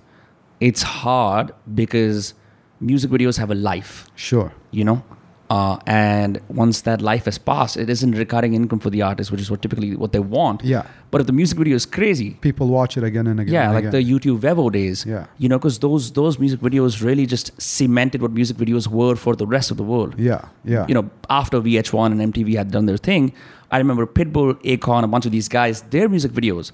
it's 0.61 0.83
hard 0.83 1.53
because 1.75 2.35
music 2.81 3.11
videos 3.11 3.39
have 3.39 3.51
a 3.51 3.55
life, 3.55 4.07
Sure. 4.15 4.53
you 4.71 4.85
know. 4.85 5.03
Uh, 5.49 5.79
and 5.87 6.41
once 6.49 6.81
that 6.81 7.01
life 7.01 7.27
has 7.27 7.39
passed, 7.39 7.77
it 7.77 7.89
isn't 7.89 8.13
recurring 8.13 8.55
income 8.55 8.81
for 8.81 8.91
the 8.91 9.01
artist, 9.03 9.31
which 9.31 9.41
is 9.41 9.49
what 9.51 9.63
typically 9.63 9.95
what 9.95 10.11
they 10.13 10.19
want. 10.19 10.65
Yeah. 10.65 10.87
But 11.13 11.21
if 11.21 11.27
the 11.29 11.33
music 11.33 11.57
video 11.59 11.77
is 11.77 11.87
crazy, 11.87 12.31
People 12.41 12.67
watch 12.69 12.97
it 12.97 13.05
again 13.05 13.27
and 13.29 13.39
again. 13.39 13.55
yeah, 13.55 13.65
and 13.67 13.75
like 13.75 13.85
again. 13.85 13.93
the 13.93 14.13
YouTube 14.13 14.41
Vevo 14.41 14.73
days. 14.73 15.07
Yeah. 15.07 15.27
You 15.39 15.49
know, 15.49 15.59
because 15.59 15.79
those 15.79 16.11
those 16.13 16.39
music 16.41 16.59
videos 16.61 17.01
really 17.03 17.27
just 17.27 17.53
cemented 17.63 18.23
what 18.23 18.33
music 18.33 18.57
videos 18.57 18.89
were 18.89 19.15
for 19.15 19.37
the 19.37 19.47
rest 19.47 19.71
of 19.71 19.77
the 19.77 19.85
world. 19.85 20.19
Yeah. 20.19 20.47
Yeah. 20.65 20.85
You 20.89 20.95
know, 20.95 21.11
after 21.31 21.61
VH1 21.61 22.07
and 22.13 22.35
MTV 22.35 22.57
had 22.57 22.73
done 22.73 22.87
their 22.87 22.97
thing, 22.97 23.33
I 23.71 23.79
remember 23.79 24.05
Pitbull, 24.07 24.55
Akon, 24.65 25.05
a 25.05 25.07
bunch 25.07 25.27
of 25.27 25.33
these 25.33 25.49
guys, 25.49 25.83
their 25.83 26.09
music 26.09 26.33
videos, 26.33 26.73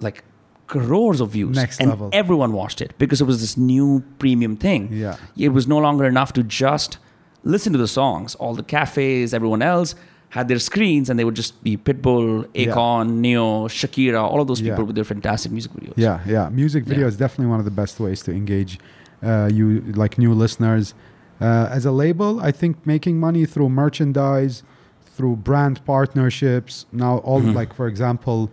like 0.00 0.24
crores 0.66 1.20
of 1.20 1.30
views. 1.30 1.54
Next 1.56 1.80
and 1.80 1.90
level. 1.90 2.10
everyone 2.12 2.52
watched 2.52 2.80
it 2.80 2.92
because 2.98 3.20
it 3.20 3.24
was 3.24 3.40
this 3.40 3.56
new 3.56 4.02
premium 4.18 4.56
thing. 4.56 4.88
Yeah. 4.92 5.16
It 5.36 5.50
was 5.50 5.68
no 5.68 5.78
longer 5.78 6.04
enough 6.06 6.32
to 6.34 6.42
just 6.42 6.98
listen 7.42 7.72
to 7.72 7.78
the 7.78 7.88
songs. 7.88 8.34
All 8.36 8.54
the 8.54 8.62
cafes, 8.62 9.32
everyone 9.34 9.62
else 9.62 9.94
had 10.30 10.46
their 10.48 10.58
screens 10.60 11.10
and 11.10 11.18
they 11.18 11.24
would 11.24 11.34
just 11.34 11.62
be 11.64 11.76
Pitbull, 11.76 12.46
Yeah. 12.54 12.66
Akon, 12.66 13.14
Ne-Yo, 13.18 13.66
Shakira, 13.68 14.22
all 14.22 14.40
of 14.40 14.46
those 14.46 14.60
people 14.60 14.78
Yeah. 14.78 14.84
with 14.84 14.94
their 14.94 15.04
fantastic 15.04 15.50
music 15.50 15.72
videos. 15.72 15.94
Yeah, 15.96 16.20
yeah. 16.26 16.48
Music 16.50 16.84
video 16.84 17.02
Yeah. 17.02 17.08
is 17.08 17.16
definitely 17.16 17.50
one 17.50 17.58
of 17.58 17.64
the 17.64 17.70
best 17.72 17.98
ways 17.98 18.22
to 18.22 18.32
engage 18.32 18.78
uh, 19.22 19.50
you, 19.52 19.82
like 19.96 20.16
new 20.18 20.32
listeners. 20.32 20.94
Uh, 21.42 21.68
as 21.70 21.84
a 21.84 21.90
label, 21.90 22.40
I 22.40 22.52
think 22.52 22.86
making 22.86 23.18
money 23.20 23.44
through 23.44 23.68
merchandise, 23.68 24.62
through 25.04 25.36
brand 25.36 25.84
partnerships. 25.84 26.86
Now, 26.92 27.18
all 27.18 27.42
Mhm. 27.42 27.54
like 27.54 27.74
for 27.74 27.86
example, 27.86 28.50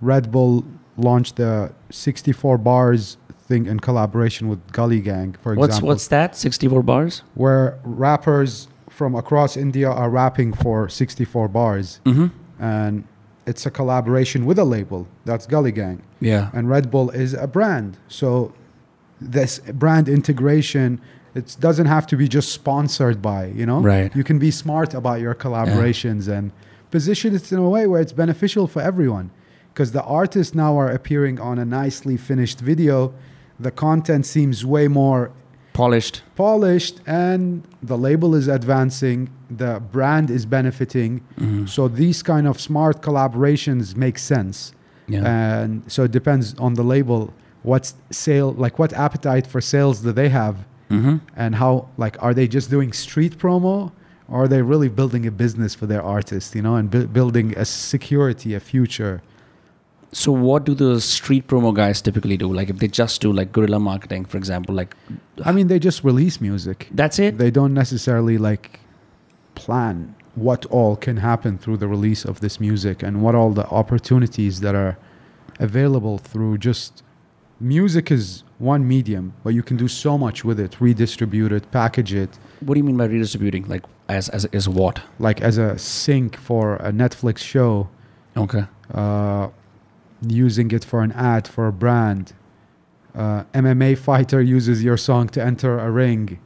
Red 0.00 0.30
Bull 0.30 0.64
launched 0.96 1.36
the 1.36 1.72
64 1.90 2.56
bars 2.56 3.18
thing 3.46 3.66
in 3.66 3.80
collaboration 3.80 4.48
with 4.48 4.60
Gully 4.72 5.00
Gang. 5.00 5.34
For 5.42 5.52
example, 5.52 5.60
what's 5.60 5.82
what's 5.82 6.08
that? 6.08 6.36
64 6.36 6.82
bars? 6.82 7.22
where 7.34 7.78
rappers 7.84 8.68
from 8.90 9.14
across 9.14 9.56
India 9.56 9.90
are 9.90 10.08
rapping 10.10 10.52
for 10.52 10.88
64 10.88 11.48
bars, 11.48 12.00
Mm-hmm. 12.04 12.26
and 12.62 13.04
it's 13.46 13.64
a 13.66 13.70
collaboration 13.70 14.46
with 14.46 14.58
a 14.58 14.64
label. 14.64 15.06
That's 15.24 15.46
Gully 15.46 15.70
Gang 15.72 16.02
Yeah. 16.20 16.50
and 16.52 16.68
Red 16.68 16.90
Bull 16.90 17.10
is 17.10 17.32
a 17.34 17.46
brand. 17.46 17.96
So 18.08 18.52
this 19.20 19.58
brand 19.72 20.08
integration 20.08 21.00
It 21.34 21.54
doesn't 21.60 21.84
have 21.96 22.06
to 22.06 22.16
be 22.16 22.28
just 22.28 22.48
sponsored 22.50 23.20
by, 23.20 23.42
you 23.60 23.66
know? 23.66 23.80
Right. 23.82 24.10
You 24.16 24.24
can 24.24 24.38
be 24.38 24.50
smart 24.50 24.94
about 24.94 25.20
your 25.20 25.34
collaborations 25.34 26.28
and 26.28 26.50
position 26.90 27.34
it 27.34 27.52
in 27.52 27.58
a 27.58 27.68
way 27.68 27.86
where 27.86 28.00
it's 28.00 28.14
beneficial 28.24 28.66
for 28.66 28.80
everyone. 28.80 29.26
Because 29.70 29.92
the 29.92 30.02
artists 30.02 30.54
now 30.54 30.72
are 30.80 30.88
appearing 30.98 31.38
on 31.38 31.58
a 31.58 31.66
nicely 31.66 32.16
finished 32.16 32.58
video. 32.60 33.12
The 33.60 33.70
content 33.70 34.26
seems 34.26 34.64
way 34.64 34.88
more 34.88 35.30
Polished. 35.72 36.22
polished 36.36 37.00
and 37.06 37.62
the 37.82 37.98
label 37.98 38.34
is 38.34 38.48
advancing 38.48 39.28
the 39.50 39.78
brand 39.92 40.30
is 40.30 40.46
benefiting 40.46 41.20
Mm-hmm. 41.38 41.66
so 41.66 41.86
these 41.86 42.22
kind 42.22 42.46
of 42.48 42.58
smart 42.58 43.02
collaborations 43.02 43.94
make 43.94 44.18
sense 44.18 44.72
Yeah. 45.06 45.22
and 45.26 45.70
so 45.94 46.04
it 46.04 46.12
depends 46.12 46.54
on 46.66 46.74
the 46.74 46.82
label 46.94 47.20
what's 47.62 47.94
sale 48.10 48.50
like 48.64 48.78
what 48.78 48.92
appetite 48.94 49.46
for 49.46 49.60
sales 49.60 50.00
do 50.00 50.12
they 50.12 50.30
have 50.30 50.54
hmm 50.88 51.16
and 51.36 51.56
how 51.56 51.72
like 51.98 52.16
are 52.22 52.32
they 52.38 52.48
just 52.48 52.70
doing 52.70 52.90
street 53.06 53.34
promo 53.38 53.92
or 54.30 54.44
are 54.44 54.48
they 54.48 54.62
really 54.62 54.88
building 54.88 55.26
a 55.26 55.30
business 55.44 55.74
for 55.74 55.86
their 55.92 56.02
artist 56.16 56.54
you 56.56 56.62
know 56.66 56.74
and 56.80 56.90
bu- 56.90 57.06
building 57.18 57.46
a 57.58 57.64
security 57.66 58.54
a 58.54 58.60
future 58.60 59.20
So 60.12 60.32
what 60.32 60.64
do 60.64 60.74
the 60.74 61.00
street 61.00 61.46
promo 61.48 61.74
guys 61.74 62.00
typically 62.00 62.36
do? 62.36 62.52
Like 62.52 62.70
if 62.70 62.78
they 62.78 62.88
just 62.88 63.20
do 63.20 63.32
like 63.32 63.52
guerrilla 63.52 63.78
marketing, 63.80 64.24
for 64.24 64.36
example, 64.38 64.74
like 64.74 64.94
i 65.44 65.52
mean 65.52 65.66
they 65.68 65.78
just 65.78 66.02
release 66.02 66.40
music 66.40 66.88
that's 66.92 67.18
it. 67.18 67.36
they 67.36 67.50
don't 67.50 67.74
necessarily 67.74 68.38
like 68.38 68.80
plan 69.54 70.14
what 70.34 70.64
all 70.66 70.96
can 70.96 71.18
happen 71.18 71.58
through 71.58 71.76
the 71.76 71.86
release 71.88 72.24
of 72.24 72.40
this 72.40 72.58
music 72.60 73.02
and 73.02 73.22
what 73.22 73.34
all 73.34 73.50
the 73.52 73.66
opportunities 73.68 74.60
that 74.60 74.74
are 74.74 74.96
available 75.60 76.16
through 76.18 76.56
just 76.56 77.02
music 77.60 78.10
is 78.10 78.44
one 78.58 78.86
medium 78.88 79.32
but 79.44 79.52
you 79.54 79.62
can 79.62 79.76
do 79.76 79.88
so 79.88 80.16
much 80.16 80.44
with 80.44 80.58
it 80.60 80.80
redistribute 80.80 81.52
it 81.52 81.70
package 81.70 82.12
it 82.14 82.38
What 82.60 82.74
do 82.74 82.80
you 82.80 82.84
mean 82.84 82.96
by 82.96 83.06
redistributing? 83.06 83.64
Like 83.68 83.84
as 84.08 84.28
as 84.30 84.44
as 84.46 84.68
what? 84.68 85.00
like 85.18 85.40
as 85.42 85.58
a 85.58 85.76
sync 85.78 86.36
for 86.36 86.76
a 86.76 86.92
netflix 86.92 87.38
show 87.38 87.88
Okay. 88.36 88.64
uh, 88.94 89.48
using 90.30 90.70
it 90.70 90.84
for 90.84 91.02
an 91.02 91.12
ad 91.12 91.46
for 91.48 91.66
a 91.66 91.72
brand 91.72 92.32
uh, 93.14 93.44
mma 93.54 93.96
fighter 93.96 94.40
uses 94.42 94.82
your 94.84 94.96
song 94.96 95.28
to 95.28 95.42
enter 95.42 95.78
a 95.78 95.90
ring 95.90 96.38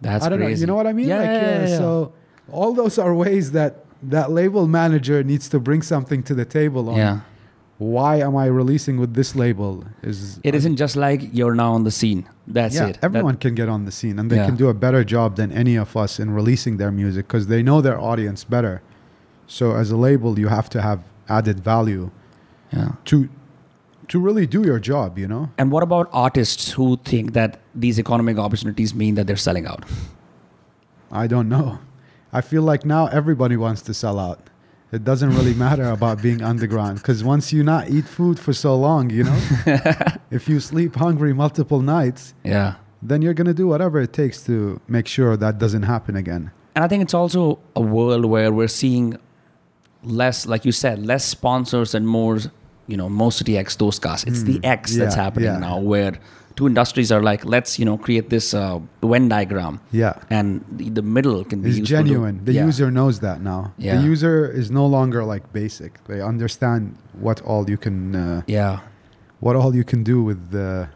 That's 0.00 0.24
I 0.24 0.28
don't 0.28 0.38
crazy. 0.38 0.54
know. 0.54 0.60
You 0.62 0.66
know 0.66 0.74
what 0.76 0.86
I 0.86 0.92
mean? 0.92 1.08
Yeah, 1.08 1.18
like, 1.18 1.26
yeah, 1.26 1.40
yeah, 1.42 1.68
yeah. 1.68 1.78
So 1.78 2.12
all 2.50 2.72
those 2.74 2.98
are 2.98 3.14
ways 3.14 3.52
that 3.52 3.72
that 4.02 4.30
label 4.30 4.66
manager 4.66 5.22
needs 5.22 5.48
to 5.48 5.58
bring 5.60 5.80
something 5.82 6.22
to 6.24 6.34
the 6.34 6.44
table 6.44 6.88
on 6.90 6.96
yeah. 6.96 7.20
why 7.78 8.16
am 8.26 8.34
I 8.36 8.46
releasing 8.46 8.96
with 8.98 9.14
this 9.14 9.34
label? 9.36 9.84
Is 10.02 10.40
It 10.42 10.54
isn't 10.54 10.76
just 10.76 10.96
like 10.96 11.20
you're 11.32 11.54
now 11.54 11.72
on 11.78 11.84
the 11.84 11.90
scene. 12.00 12.28
That's 12.46 12.74
yeah, 12.74 12.88
it. 12.88 12.94
That- 12.94 13.04
everyone 13.04 13.36
can 13.44 13.54
get 13.54 13.68
on 13.68 13.84
the 13.84 13.92
scene 13.92 14.18
and 14.18 14.26
they 14.30 14.36
can 14.48 14.56
do 14.56 14.68
a 14.68 14.74
better 14.74 15.02
job 15.04 15.36
than 15.36 15.50
any 15.52 15.76
of 15.84 15.96
us 15.96 16.18
in 16.22 16.30
releasing 16.40 16.74
their 16.78 16.90
music 16.90 17.26
because 17.28 17.46
they 17.46 17.62
know 17.62 17.80
their 17.80 17.98
audience 18.00 18.40
better. 18.56 18.82
So 19.46 19.64
as 19.82 19.90
a 19.90 19.96
label, 20.08 20.38
you 20.42 20.48
have 20.48 20.68
to 20.70 20.80
have 20.88 21.00
added 21.28 21.58
value 21.60 22.10
yeah. 22.72 22.92
to 23.06 23.28
to 24.08 24.18
really 24.20 24.46
do 24.46 24.62
your 24.62 24.78
job. 24.80 25.18
You 25.18 25.28
know. 25.28 25.50
And 25.58 25.70
what 25.70 25.82
about 25.82 26.08
artists 26.12 26.72
who 26.72 26.96
think 27.04 27.32
that 27.34 27.60
these 27.74 27.98
economic 27.98 28.38
opportunities 28.38 28.94
mean 28.94 29.14
that 29.16 29.26
they're 29.26 29.36
selling 29.48 29.66
out? 29.66 29.84
I 31.10 31.26
don't 31.26 31.48
know. 31.48 31.78
I 32.32 32.40
feel 32.40 32.62
like 32.62 32.84
now 32.84 33.06
everybody 33.06 33.56
wants 33.56 33.82
to 33.82 33.94
sell 33.94 34.18
out. 34.18 34.48
It 34.90 35.04
doesn't 35.04 35.30
really 35.30 35.54
matter 35.54 35.84
about 35.90 36.20
being 36.22 36.42
underground 36.52 36.98
because 36.98 37.22
once 37.24 37.52
you 37.52 37.62
not 37.62 37.88
eat 37.90 38.06
food 38.06 38.38
for 38.38 38.52
so 38.52 38.76
long, 38.76 39.10
you 39.10 39.24
know, 39.24 39.38
if 40.30 40.48
you 40.48 40.60
sleep 40.60 40.96
hungry 40.96 41.32
multiple 41.34 41.80
nights, 41.80 42.34
Yeah. 42.44 42.74
then 43.02 43.22
you're 43.22 43.34
gonna 43.34 43.54
do 43.54 43.66
whatever 43.66 44.00
it 44.00 44.12
takes 44.12 44.42
to 44.44 44.80
make 44.88 45.06
sure 45.06 45.36
that 45.36 45.58
doesn't 45.58 45.84
happen 45.84 46.16
again. 46.16 46.50
And 46.74 46.84
I 46.84 46.88
think 46.88 47.02
it's 47.02 47.14
also 47.14 47.58
a 47.76 47.80
world 47.82 48.24
where 48.26 48.50
we're 48.52 48.68
seeing 48.68 49.18
less, 50.02 50.46
like 50.46 50.64
you 50.64 50.72
said, 50.72 51.04
less 51.04 51.24
sponsors 51.24 51.94
and 51.94 52.06
more, 52.06 52.38
you 52.86 52.96
know, 52.96 53.08
more 53.08 53.32
City 53.32 53.56
X, 53.58 53.76
those 53.76 53.98
cars. 53.98 54.24
It's 54.24 54.42
the 54.42 54.60
X 54.64 54.96
that's 54.96 55.14
Hmm. 55.14 55.20
Happening 55.20 55.52
yeah. 55.52 55.58
now, 55.58 55.78
where 55.78 56.12
two 56.56 56.66
industries 56.66 57.10
are 57.10 57.22
like, 57.22 57.44
let's, 57.44 57.78
you 57.78 57.84
know, 57.84 57.96
create 57.96 58.28
this 58.28 58.52
uh, 58.54 58.78
Venn 59.02 59.28
diagram, 59.28 59.80
Yeah, 59.92 60.14
and 60.28 60.62
the, 60.70 60.90
the 60.90 61.02
middle 61.02 61.44
can 61.44 61.62
be 61.62 61.70
it's 61.70 61.78
to- 61.78 61.84
genuine. 61.84 62.44
the 62.44 62.52
yeah. 62.52 62.66
user 62.66 62.90
knows 62.90 63.20
that 63.20 63.40
now. 63.40 63.72
Yeah. 63.78 63.96
The 63.96 64.02
user 64.02 64.50
is 64.50 64.70
no 64.70 64.84
longer 64.86 65.24
like 65.24 65.50
basic. 65.52 66.04
They 66.04 66.20
understand 66.20 66.96
what 67.18 67.40
all 67.42 67.68
you 67.70 67.78
can, 67.78 68.14
uh, 68.14 68.42
Yeah. 68.46 68.80
what 69.40 69.56
all 69.56 69.74
you 69.74 69.84
can 69.84 70.02
do 70.04 70.22
with 70.22 70.54
uh, 70.54 70.86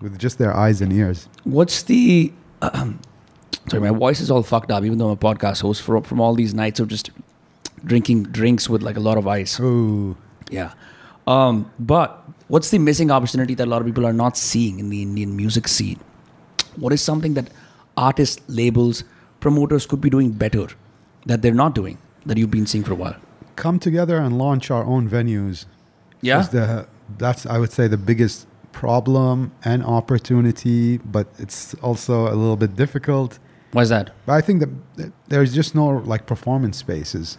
with 0.00 0.18
just 0.18 0.38
their 0.38 0.52
eyes 0.56 0.80
and 0.80 0.92
ears. 0.92 1.28
What's 1.44 1.82
the? 1.84 2.32
um, 2.62 2.98
sorry, 3.70 3.82
my 3.90 3.96
voice 3.96 4.20
is 4.20 4.30
all 4.30 4.42
fucked 4.42 4.70
up. 4.72 4.82
Even 4.84 4.98
though 4.98 5.06
I'm 5.10 5.12
a 5.12 5.16
podcast 5.34 5.62
host, 5.62 5.82
from 5.82 6.02
from 6.02 6.20
all 6.20 6.34
these 6.34 6.52
nights 6.54 6.80
of 6.80 6.88
just 6.88 7.10
drinking 7.84 8.24
drinks 8.24 8.68
with 8.68 8.82
like 8.82 8.96
a 8.96 9.00
lot 9.00 9.16
of 9.16 9.26
ice. 9.28 9.60
Ooh. 9.60 10.16
Yeah. 10.50 10.72
Um, 11.26 11.70
but 11.78 12.22
what's 12.48 12.70
the 12.70 12.78
missing 12.78 13.10
opportunity 13.10 13.54
that 13.54 13.64
a 13.64 13.70
lot 13.70 13.80
of 13.80 13.86
people 13.86 14.06
are 14.06 14.12
not 14.12 14.36
seeing 14.36 14.78
in 14.78 14.90
the 14.90 15.02
Indian 15.02 15.36
music 15.36 15.68
scene? 15.68 16.00
What 16.76 16.92
is 16.92 17.00
something 17.00 17.34
that 17.34 17.48
artists, 17.96 18.42
labels, 18.48 19.04
promoters 19.40 19.86
could 19.86 20.00
be 20.00 20.10
doing 20.10 20.30
better 20.30 20.68
that 21.26 21.42
they're 21.42 21.54
not 21.54 21.74
doing 21.74 21.98
that 22.26 22.36
you've 22.36 22.50
been 22.50 22.66
seeing 22.66 22.84
for 22.84 22.92
a 22.92 22.96
while? 22.96 23.16
Come 23.56 23.78
together 23.78 24.18
and 24.18 24.38
launch 24.38 24.70
our 24.70 24.84
own 24.84 25.08
venues. 25.08 25.66
is 26.40 26.48
the 26.48 26.86
that's 27.18 27.44
I 27.46 27.58
would 27.58 27.70
say 27.70 27.86
the 27.86 27.98
biggest 27.98 28.46
problem 28.72 29.52
and 29.64 29.84
opportunity, 29.84 30.98
but 30.98 31.28
it's 31.38 31.74
also 31.74 32.26
a 32.26 32.34
little 32.34 32.56
bit 32.56 32.76
difficult. 32.76 33.38
Why 33.72 33.82
is 33.82 33.88
that? 33.90 34.10
But 34.26 34.32
I 34.32 34.40
think 34.40 34.60
that 34.60 34.70
that 34.96 35.12
there's 35.28 35.54
just 35.54 35.74
no 35.74 35.86
like 36.12 36.26
performance 36.26 36.78
spaces. 36.78 37.38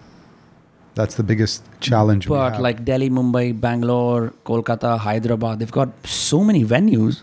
That's 0.95 1.15
the 1.15 1.23
biggest 1.23 1.63
challenge. 1.81 2.27
we 2.27 2.37
But 2.37 2.61
like 2.61 2.85
Delhi, 2.85 3.09
Mumbai, 3.09 3.59
Bangalore, 3.59 4.33
Kolkata, 4.45 4.97
Hyderabad, 4.97 5.59
they've 5.59 5.71
got 5.71 5.89
so 6.05 6.43
many 6.43 6.63
venues. 6.63 7.21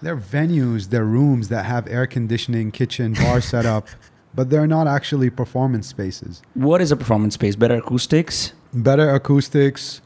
they're 0.00 0.16
venues, 0.16 0.88
they're 0.88 1.04
rooms 1.04 1.48
that 1.48 1.64
have 1.66 1.86
air 1.86 2.06
conditioning, 2.06 2.70
kitchen, 2.72 3.12
bar 3.12 3.40
setup, 3.52 3.86
but 4.34 4.50
they're 4.50 4.66
not 4.66 4.86
actually 4.88 5.30
performance 5.30 5.86
spaces. 5.86 6.42
What 6.54 6.80
is 6.80 6.90
a 6.90 6.96
performance 6.96 7.34
space? 7.34 7.54
Better 7.56 7.76
acoustics? 7.76 8.52
Better 8.72 9.10
acoustics. 9.10 10.00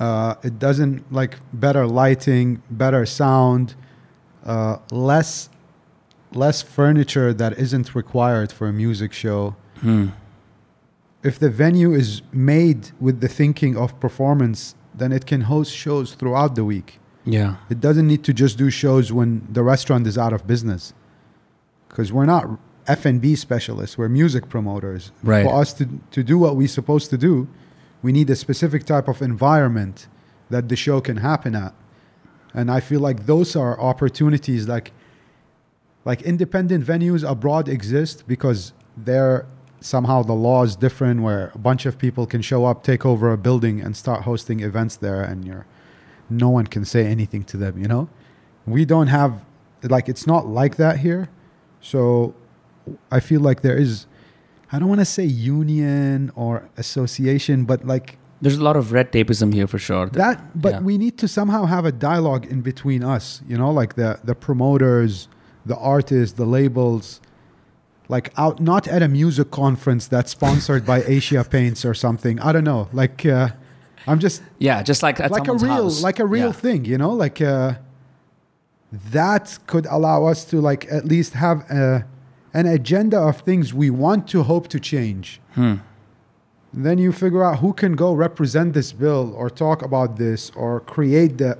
Uh, 0.00 0.34
it 0.42 0.58
doesn't 0.58 1.10
like 1.12 1.38
better 1.52 1.86
lighting, 1.86 2.62
better 2.70 3.06
sound, 3.06 3.74
uh, 4.44 4.78
less 4.90 5.48
less 6.32 6.60
furniture 6.60 7.32
that 7.32 7.58
isn't 7.58 7.94
required 7.94 8.52
for 8.52 8.68
a 8.68 8.72
music 8.72 9.12
show. 9.12 9.54
Hmm. 9.80 10.08
If 11.26 11.38
the 11.38 11.50
venue 11.50 11.92
is 11.92 12.22
made 12.32 12.90
with 13.00 13.20
the 13.20 13.28
thinking 13.28 13.76
of 13.76 13.98
performance, 13.98 14.76
then 14.94 15.10
it 15.12 15.26
can 15.26 15.42
host 15.42 15.74
shows 15.74 16.14
throughout 16.14 16.54
the 16.54 16.64
week. 16.64 17.00
Yeah. 17.24 17.56
It 17.68 17.80
doesn't 17.80 18.06
need 18.06 18.22
to 18.24 18.32
just 18.32 18.56
do 18.56 18.70
shows 18.70 19.12
when 19.12 19.46
the 19.50 19.62
restaurant 19.62 20.06
is 20.06 20.16
out 20.16 20.32
of 20.32 20.46
business. 20.46 20.94
Because 21.88 22.12
we're 22.12 22.26
not 22.26 22.44
F&B 22.86 23.34
specialists, 23.34 23.98
we're 23.98 24.08
music 24.08 24.48
promoters. 24.48 25.10
Right. 25.24 25.44
For 25.44 25.54
us 25.60 25.72
to, 25.74 25.88
to 26.12 26.22
do 26.22 26.38
what 26.38 26.54
we're 26.54 26.68
supposed 26.68 27.10
to 27.10 27.18
do, 27.18 27.48
we 28.02 28.12
need 28.12 28.30
a 28.30 28.36
specific 28.36 28.84
type 28.84 29.08
of 29.08 29.20
environment 29.20 30.06
that 30.50 30.68
the 30.68 30.76
show 30.76 31.00
can 31.00 31.16
happen 31.16 31.56
at. 31.56 31.74
And 32.54 32.70
I 32.70 32.78
feel 32.78 33.00
like 33.00 33.26
those 33.26 33.56
are 33.56 33.78
opportunities 33.80 34.68
like 34.68 34.92
like 36.04 36.22
independent 36.22 36.86
venues 36.86 37.28
abroad 37.28 37.68
exist 37.68 38.22
because 38.28 38.72
they're 38.96 39.44
somehow 39.80 40.22
the 40.22 40.32
law 40.32 40.62
is 40.64 40.76
different 40.76 41.22
where 41.22 41.50
a 41.54 41.58
bunch 41.58 41.86
of 41.86 41.98
people 41.98 42.26
can 42.26 42.42
show 42.42 42.64
up, 42.64 42.82
take 42.82 43.04
over 43.04 43.32
a 43.32 43.38
building 43.38 43.80
and 43.80 43.96
start 43.96 44.22
hosting 44.22 44.60
events 44.60 44.96
there 44.96 45.22
and 45.22 45.44
you're 45.44 45.66
no 46.28 46.48
one 46.50 46.66
can 46.66 46.84
say 46.84 47.06
anything 47.06 47.44
to 47.44 47.56
them, 47.56 47.78
you 47.78 47.86
know? 47.86 48.08
We 48.66 48.84
don't 48.84 49.06
have 49.06 49.44
like 49.82 50.08
it's 50.08 50.26
not 50.26 50.46
like 50.46 50.76
that 50.76 50.98
here. 50.98 51.28
So 51.80 52.34
I 53.10 53.20
feel 53.20 53.40
like 53.40 53.62
there 53.62 53.76
is 53.76 54.06
I 54.72 54.78
don't 54.78 54.88
want 54.88 55.00
to 55.00 55.04
say 55.04 55.24
union 55.24 56.32
or 56.34 56.68
association, 56.76 57.64
but 57.64 57.86
like 57.86 58.18
There's 58.40 58.56
a 58.56 58.62
lot 58.62 58.76
of 58.76 58.92
red 58.92 59.12
tapeism 59.12 59.54
here 59.54 59.66
for 59.66 59.78
sure. 59.78 60.06
that 60.10 60.60
but 60.60 60.72
yeah. 60.72 60.80
we 60.80 60.98
need 60.98 61.16
to 61.18 61.28
somehow 61.28 61.66
have 61.66 61.84
a 61.84 61.92
dialogue 61.92 62.44
in 62.46 62.60
between 62.60 63.02
us 63.02 63.40
you 63.48 63.56
know 63.56 63.70
like 63.70 63.94
the 63.94 64.18
the 64.24 64.34
promoters 64.34 65.28
the 65.64 65.76
artists 65.76 66.36
the 66.36 66.44
labels 66.44 67.20
like 68.08 68.32
out 68.36 68.60
not 68.60 68.86
at 68.88 69.02
a 69.02 69.08
music 69.08 69.50
conference 69.50 70.06
that's 70.06 70.30
sponsored 70.32 70.84
by 70.86 71.02
Asian 71.16 71.44
Paints 71.44 71.84
or 71.84 71.94
something 71.94 72.38
i 72.40 72.52
don't 72.52 72.64
know 72.64 72.88
like 72.92 73.26
uh, 73.26 73.48
i'm 74.06 74.18
just 74.20 74.42
yeah, 74.58 74.82
just 74.82 75.02
like 75.02 75.18
like 75.18 75.48
a 75.48 75.52
real 75.54 75.84
house. 75.84 76.02
like 76.02 76.18
a 76.20 76.26
real 76.26 76.46
Yeah. 76.46 76.52
thing 76.64 76.84
you 76.84 76.98
know 76.98 77.12
like 77.12 77.40
uh, 77.40 77.74
that 79.10 79.58
could 79.66 79.86
allow 79.86 80.24
us 80.26 80.44
to 80.46 80.60
like 80.60 80.86
at 80.90 81.04
least 81.04 81.32
have 81.34 81.58
a, 81.70 82.06
an 82.54 82.66
agenda 82.66 83.18
of 83.18 83.40
things 83.40 83.74
we 83.74 83.90
want 83.90 84.28
to 84.28 84.42
hope 84.44 84.68
to 84.68 84.80
change 84.80 85.40
Hmm. 85.54 85.76
then 86.72 86.98
you 86.98 87.10
figure 87.12 87.42
out 87.42 87.58
who 87.60 87.72
can 87.72 87.92
go 87.96 88.12
represent 88.12 88.74
this 88.74 88.92
bill 88.92 89.32
or 89.34 89.48
talk 89.50 89.82
about 89.82 90.16
this 90.16 90.50
or 90.54 90.80
create 90.80 91.38
the 91.38 91.58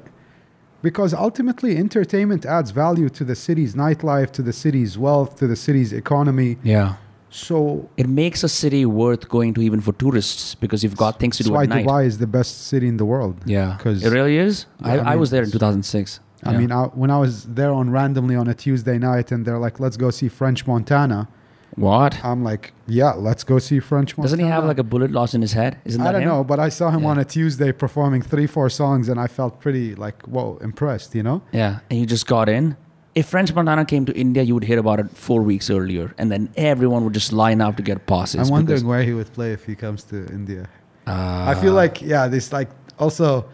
because 0.83 1.13
ultimately 1.15 1.77
entertainment 1.77 2.45
adds 2.47 2.71
value 2.71 3.09
to 3.11 3.25
the 3.25 3.35
city's 3.35 3.75
nightlife, 3.75 4.31
to 4.33 4.43
the 4.43 4.53
city's 4.53 4.97
wealth, 4.99 5.37
to 5.39 5.47
the 5.47 5.57
city's 5.57 5.93
economy. 5.93 6.59
Yeah. 6.63 6.97
So 7.31 7.89
It 7.97 8.09
makes 8.09 8.45
a 8.45 8.49
city 8.49 8.87
worth 8.87 9.29
going 9.29 9.53
to 9.55 9.61
even 9.63 9.81
for 9.81 9.93
tourists 9.93 10.55
because 10.55 10.83
you've 10.85 10.97
got 10.97 11.19
things 11.19 11.37
to 11.39 11.43
that's 11.43 11.49
do 11.51 11.55
why 11.55 11.65
at 11.65 11.69
night. 11.69 11.87
Dubai 11.87 12.07
is 12.07 12.19
the 12.19 12.27
best 12.27 12.67
city 12.67 12.89
in 12.89 12.97
the 12.97 13.05
world. 13.05 13.37
Yeah, 13.45 13.75
because 13.77 14.05
it 14.05 14.11
really 14.11 14.39
is. 14.39 14.67
Yeah, 14.81 14.89
I, 14.89 14.97
I 14.99 15.13
I, 15.13 15.17
was 15.17 15.31
there 15.31 15.43
in 15.43 15.49
it's- 15.49 15.53
2006. 15.61 16.21
I 16.45 16.53
Yeah. 16.53 16.59
mean, 16.59 16.71
I, 16.73 16.85
when 17.03 17.11
I 17.11 17.19
was 17.19 17.45
there 17.45 17.73
on 17.73 17.91
randomly 17.91 18.37
on 18.37 18.47
a 18.47 18.55
Tuesday 18.55 18.99
night, 18.99 19.33
and 19.33 19.45
they're 19.45 19.59
like, 19.59 19.81
"Let's 19.81 19.97
go 19.97 20.11
see 20.11 20.29
French 20.29 20.67
Montana," 20.67 21.29
what? 21.77 22.25
I'm 22.25 22.43
like, 22.43 22.73
"Yeah, 22.87 23.13
let's 23.13 23.45
go 23.45 23.59
see 23.59 23.81
French 23.81 24.17
Montana." 24.17 24.25
Doesn't 24.25 24.41
he 24.45 24.51
have 24.51 24.65
like 24.65 24.79
a 24.79 24.83
bullet 24.83 25.11
lost 25.11 25.35
in 25.35 25.43
his 25.43 25.53
head? 25.53 25.79
Isn't 25.85 26.03
that 26.03 26.09
I 26.09 26.13
don't 26.13 26.23
him? 26.23 26.29
know, 26.29 26.45
but 26.45 26.59
I 26.59 26.69
saw 26.69 26.91
him 26.91 27.05
on 27.07 27.19
a 27.19 27.25
Tuesday 27.25 27.73
performing 27.73 28.23
three, 28.23 28.47
four 28.47 28.69
songs, 28.71 29.09
and 29.09 29.21
I 29.21 29.27
felt 29.27 29.61
pretty 29.61 29.95
like, 29.95 30.23
whoa, 30.27 30.59
impressed. 30.63 31.15
You 31.15 31.23
know? 31.23 31.43
Yeah, 31.53 31.81
and 31.91 32.01
you 32.01 32.07
just 32.07 32.27
got 32.27 32.49
in. 32.49 32.77
If 33.15 33.27
French 33.29 33.55
Montana 33.55 33.85
came 33.87 34.05
to 34.07 34.13
India, 34.15 34.43
you 34.43 34.53
would 34.55 34.65
hear 34.65 34.79
about 34.79 35.01
it 35.01 35.11
four 35.17 35.41
weeks 35.43 35.71
earlier, 35.71 36.15
and 36.19 36.31
then 36.31 36.51
everyone 36.57 37.05
would 37.05 37.15
just 37.15 37.33
line 37.33 37.61
up 37.63 37.77
to 37.77 37.83
get 37.83 38.07
passes. 38.07 38.41
I'm 38.41 38.49
wondering 38.49 38.77
because- 38.81 38.85
where 38.85 39.03
he 39.03 39.13
would 39.15 39.33
play 39.33 39.53
if 39.53 39.65
he 39.65 39.75
comes 39.75 40.03
to 40.05 40.27
India. 40.27 40.69
Uh, 41.07 41.45
I 41.49 41.55
feel 41.55 41.73
like 41.73 42.03
yeah, 42.03 42.27
this 42.29 42.53
like 42.53 42.69
also 42.99 43.47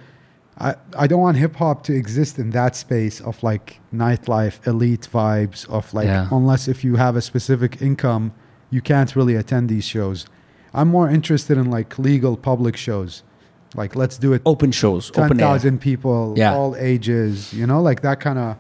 I 0.59 0.75
I 0.99 1.07
don't 1.07 1.21
want 1.21 1.37
hip 1.39 1.57
hop 1.57 1.83
to 1.85 1.95
exist 1.95 2.39
in 2.39 2.51
that 2.51 2.77
space 2.77 3.21
of 3.21 3.43
like 3.43 3.81
nightlife, 3.95 4.65
elite 4.67 5.09
vibes 5.13 5.69
of 5.69 5.93
like 5.95 6.07
Yeah. 6.07 6.29
unless 6.31 6.69
if 6.69 6.85
you 6.85 6.97
have 6.97 7.17
a 7.17 7.21
specific 7.23 7.81
income, 7.81 8.33
you 8.71 8.81
can't 8.83 9.15
really 9.17 9.35
attend 9.35 9.69
these 9.69 9.85
shows. 9.85 10.27
I'm 10.75 10.89
more 10.89 11.09
interested 11.11 11.57
in 11.59 11.71
like 11.71 11.99
legal 11.99 12.37
public 12.37 12.77
shows. 12.77 13.23
Like 13.75 13.97
let's 13.97 14.19
do 14.19 14.33
it 14.35 14.43
open 14.45 14.71
shows, 14.73 15.11
ten 15.11 15.25
open 15.25 15.41
air. 15.41 15.47
thousand 15.47 15.79
people, 15.81 16.35
Yeah. 16.37 16.55
all 16.55 16.77
ages, 16.77 17.53
you 17.55 17.67
know, 17.67 17.81
like 17.81 18.03
that 18.03 18.21
kind 18.21 18.39
of 18.39 18.57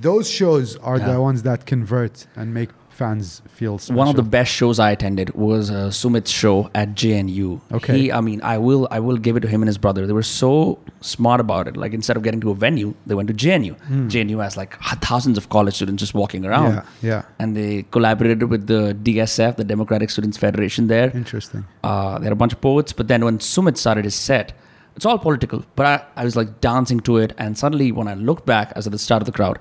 those 0.00 0.28
shows 0.28 0.76
are 0.76 0.98
Yeah. 0.98 1.12
the 1.12 1.20
ones 1.20 1.42
that 1.42 1.64
convert 1.66 2.26
and 2.36 2.52
make 2.54 2.70
fans 3.00 3.42
feel 3.58 3.74
special. 3.78 3.98
One 3.98 4.08
of 4.12 4.16
the 4.20 4.28
best 4.36 4.52
shows 4.60 4.78
I 4.86 4.90
attended 4.96 5.28
was 5.46 5.70
uh, 5.70 5.74
Sumit's 6.00 6.32
show 6.42 6.56
at 6.74 6.88
JNU. 7.00 7.48
Okay. 7.78 7.94
He, 7.98 8.12
I 8.18 8.20
mean, 8.28 8.40
I 8.54 8.56
will, 8.66 8.82
I 8.96 9.00
will 9.06 9.16
give 9.26 9.36
it 9.38 9.40
to 9.46 9.48
him 9.52 9.62
and 9.62 9.68
his 9.74 9.78
brother. 9.84 10.06
They 10.06 10.16
were 10.20 10.30
so 10.42 10.78
smart 11.00 11.40
about 11.46 11.66
it. 11.70 11.76
Like 11.82 11.92
instead 11.98 12.16
of 12.18 12.22
getting 12.22 12.42
to 12.46 12.50
a 12.50 12.54
venue, 12.66 12.94
they 13.06 13.14
went 13.20 13.28
to 13.32 13.36
JNU. 13.44 13.74
JNU 14.14 14.42
has 14.42 14.56
like 14.62 14.78
thousands 15.10 15.38
of 15.38 15.48
college 15.56 15.74
students 15.80 16.00
just 16.04 16.14
walking 16.22 16.44
around. 16.44 16.74
Yeah, 16.74 16.84
yeah. 17.10 17.22
And 17.38 17.56
they 17.56 17.84
collaborated 17.90 18.44
with 18.54 18.66
the 18.66 18.82
DSF, 19.06 19.56
the 19.56 19.64
Democratic 19.64 20.10
Students 20.10 20.36
Federation 20.36 20.88
there. 20.88 21.10
Interesting. 21.22 21.64
Uh, 21.82 22.18
there 22.18 22.30
are 22.30 22.38
a 22.40 22.42
bunch 22.44 22.52
of 22.52 22.60
poets, 22.60 22.92
but 22.92 23.08
then 23.08 23.24
when 23.24 23.38
Sumit 23.38 23.76
started 23.78 24.04
his 24.04 24.14
set, 24.14 24.52
it's 24.96 25.06
all 25.06 25.18
political. 25.18 25.64
But 25.74 25.86
I, 25.86 26.20
I 26.20 26.24
was 26.24 26.36
like 26.36 26.60
dancing 26.60 27.00
to 27.00 27.16
it, 27.16 27.32
and 27.38 27.56
suddenly 27.56 27.92
when 27.92 28.08
I 28.08 28.14
looked 28.14 28.44
back, 28.44 28.72
I 28.74 28.78
was 28.78 28.86
at 28.86 28.92
the 28.92 28.98
start 29.08 29.22
of 29.22 29.26
the 29.26 29.32
crowd. 29.32 29.58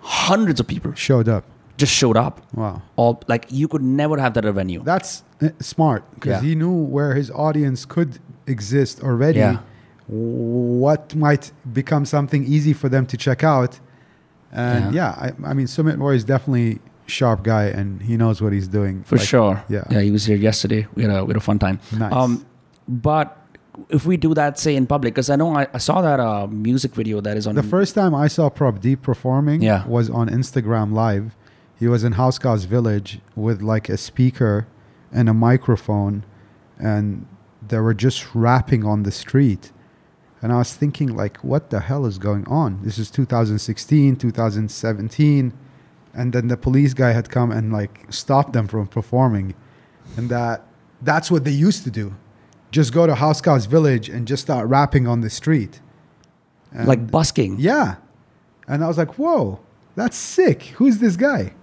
Hundreds 0.00 0.60
of 0.60 0.66
people 0.66 0.92
Showed 0.94 1.28
up. 1.30 1.44
Just 1.76 1.92
showed 1.92 2.16
up. 2.16 2.40
Wow. 2.54 2.82
All 2.96 3.22
like 3.26 3.46
you 3.50 3.66
could 3.68 3.82
never 3.82 4.16
have 4.18 4.34
that 4.34 4.44
at 4.44 4.48
a 4.50 4.52
venue. 4.52 4.82
That's 4.82 5.24
uh, 5.42 5.48
smart 5.60 6.02
because 6.14 6.30
Yeah. 6.42 6.48
he 6.48 6.54
knew 6.54 6.70
where 6.72 7.14
his 7.14 7.30
audience 7.32 7.84
could 7.84 8.18
exist 8.46 9.02
already. 9.02 9.38
Yeah. 9.40 9.58
What 10.06 11.14
might 11.14 11.50
become 11.72 12.04
something 12.04 12.44
easy 12.44 12.72
for 12.72 12.88
them 12.88 13.06
to 13.06 13.16
check 13.16 13.42
out. 13.42 13.80
And 14.52 14.94
yeah, 14.94 15.10
I, 15.10 15.32
I 15.50 15.54
mean, 15.54 15.66
Sumit 15.66 15.98
Roy 15.98 16.14
is 16.14 16.24
definitely 16.24 16.78
sharp 17.06 17.42
guy 17.42 17.64
and 17.64 18.00
he 18.02 18.16
knows 18.16 18.40
what 18.40 18.52
he's 18.52 18.68
doing. 18.68 19.02
For 19.04 19.16
Like, 19.16 19.26
sure. 19.26 19.64
yeah. 19.68 19.82
Yeah, 19.90 20.00
he 20.00 20.10
was 20.12 20.24
here 20.26 20.36
yesterday. 20.36 20.86
We 20.94 21.02
had 21.02 21.10
a, 21.10 21.24
we 21.24 21.30
had 21.30 21.36
a 21.38 21.40
fun 21.40 21.58
time. 21.58 21.80
Nice. 21.98 22.12
Um, 22.12 22.46
but 22.86 23.36
if 23.88 24.06
we 24.06 24.16
do 24.16 24.32
that, 24.34 24.58
say 24.58 24.76
in 24.76 24.86
public, 24.86 25.14
because 25.14 25.28
I 25.30 25.36
know 25.36 25.56
I, 25.56 25.66
I 25.74 25.78
saw 25.78 26.00
that 26.02 26.20
uh, 26.20 26.46
music 26.46 26.92
video 26.94 27.20
that 27.20 27.36
is 27.36 27.46
on. 27.48 27.56
The 27.56 27.62
first 27.64 27.94
time 27.96 28.14
I 28.14 28.28
saw 28.28 28.48
Prabh 28.48 28.80
Deep 28.80 29.02
performing 29.02 29.62
Yeah. 29.62 29.84
was 29.88 30.08
on 30.08 30.28
Instagram 30.28 30.92
Live. 30.92 31.34
He 31.78 31.88
was 31.88 32.04
in 32.04 32.14
Hauz 32.14 32.38
Khas 32.40 32.64
Village 32.66 33.20
with 33.34 33.60
like 33.62 33.88
a 33.88 33.96
speaker 33.96 34.66
and 35.12 35.28
a 35.28 35.34
microphone, 35.34 36.24
and 36.78 37.26
they 37.66 37.78
were 37.78 37.94
just 37.94 38.34
rapping 38.34 38.84
on 38.84 39.02
the 39.02 39.10
street. 39.12 39.72
And 40.42 40.52
I 40.52 40.58
was 40.58 40.74
thinking, 40.74 41.16
like, 41.16 41.38
what 41.38 41.70
the 41.70 41.80
hell 41.80 42.04
is 42.04 42.18
going 42.18 42.46
on? 42.48 42.80
This 42.82 42.98
is 42.98 43.10
2016, 43.10 44.16
2017. 44.16 45.52
And 46.12 46.32
then 46.32 46.48
the 46.48 46.56
police 46.56 46.94
guy 46.94 47.12
had 47.12 47.30
come 47.30 47.50
and 47.50 47.72
like 47.72 48.06
stopped 48.12 48.52
them 48.52 48.68
from 48.68 48.86
performing. 48.86 49.54
And 50.16 50.28
that 50.30 50.66
that's 51.02 51.30
what 51.30 51.44
they 51.44 51.50
used 51.50 51.82
to 51.84 51.90
do. 51.90 52.14
Just 52.70 52.92
go 52.92 53.06
to 53.06 53.14
Hauz 53.14 53.40
Khas 53.42 53.66
Village 53.66 54.08
and 54.08 54.26
just 54.28 54.42
start 54.42 54.68
rapping 54.68 55.06
on 55.06 55.22
the 55.22 55.30
street. 55.30 55.80
And- 56.72 56.86
like 56.86 57.10
busking. 57.10 57.56
yeah. 57.58 57.96
And 58.68 58.82
I 58.82 58.88
was 58.88 58.96
like, 58.98 59.18
whoa, 59.18 59.60
that's 59.96 60.16
sick. 60.16 60.62
Who's 60.76 60.98
this 60.98 61.16
guy? 61.16 61.54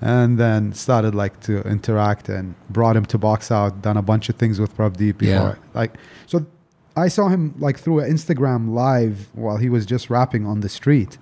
And 0.00 0.38
then 0.38 0.72
started 0.74 1.14
like 1.14 1.40
to 1.40 1.60
interact 1.62 2.28
and 2.28 2.54
brought 2.70 2.96
him 2.96 3.04
to 3.06 3.18
box 3.18 3.50
out, 3.50 3.82
done 3.82 3.96
a 3.96 4.02
bunch 4.02 4.28
of 4.28 4.36
things 4.36 4.60
with 4.60 4.76
Prabdeep 4.76 4.96
Deep 4.98 5.22
Yeah. 5.22 5.56
Like 5.74 5.94
so 6.26 6.46
I 6.96 7.08
saw 7.08 7.28
him 7.28 7.54
like 7.58 7.78
through 7.78 8.00
an 8.00 8.10
Instagram 8.12 8.72
live 8.74 9.28
while 9.34 9.56
he 9.56 9.68
was 9.68 9.86
just 9.86 10.08
rapping 10.08 10.46
on 10.46 10.60
the 10.60 10.68
street. 10.68 11.18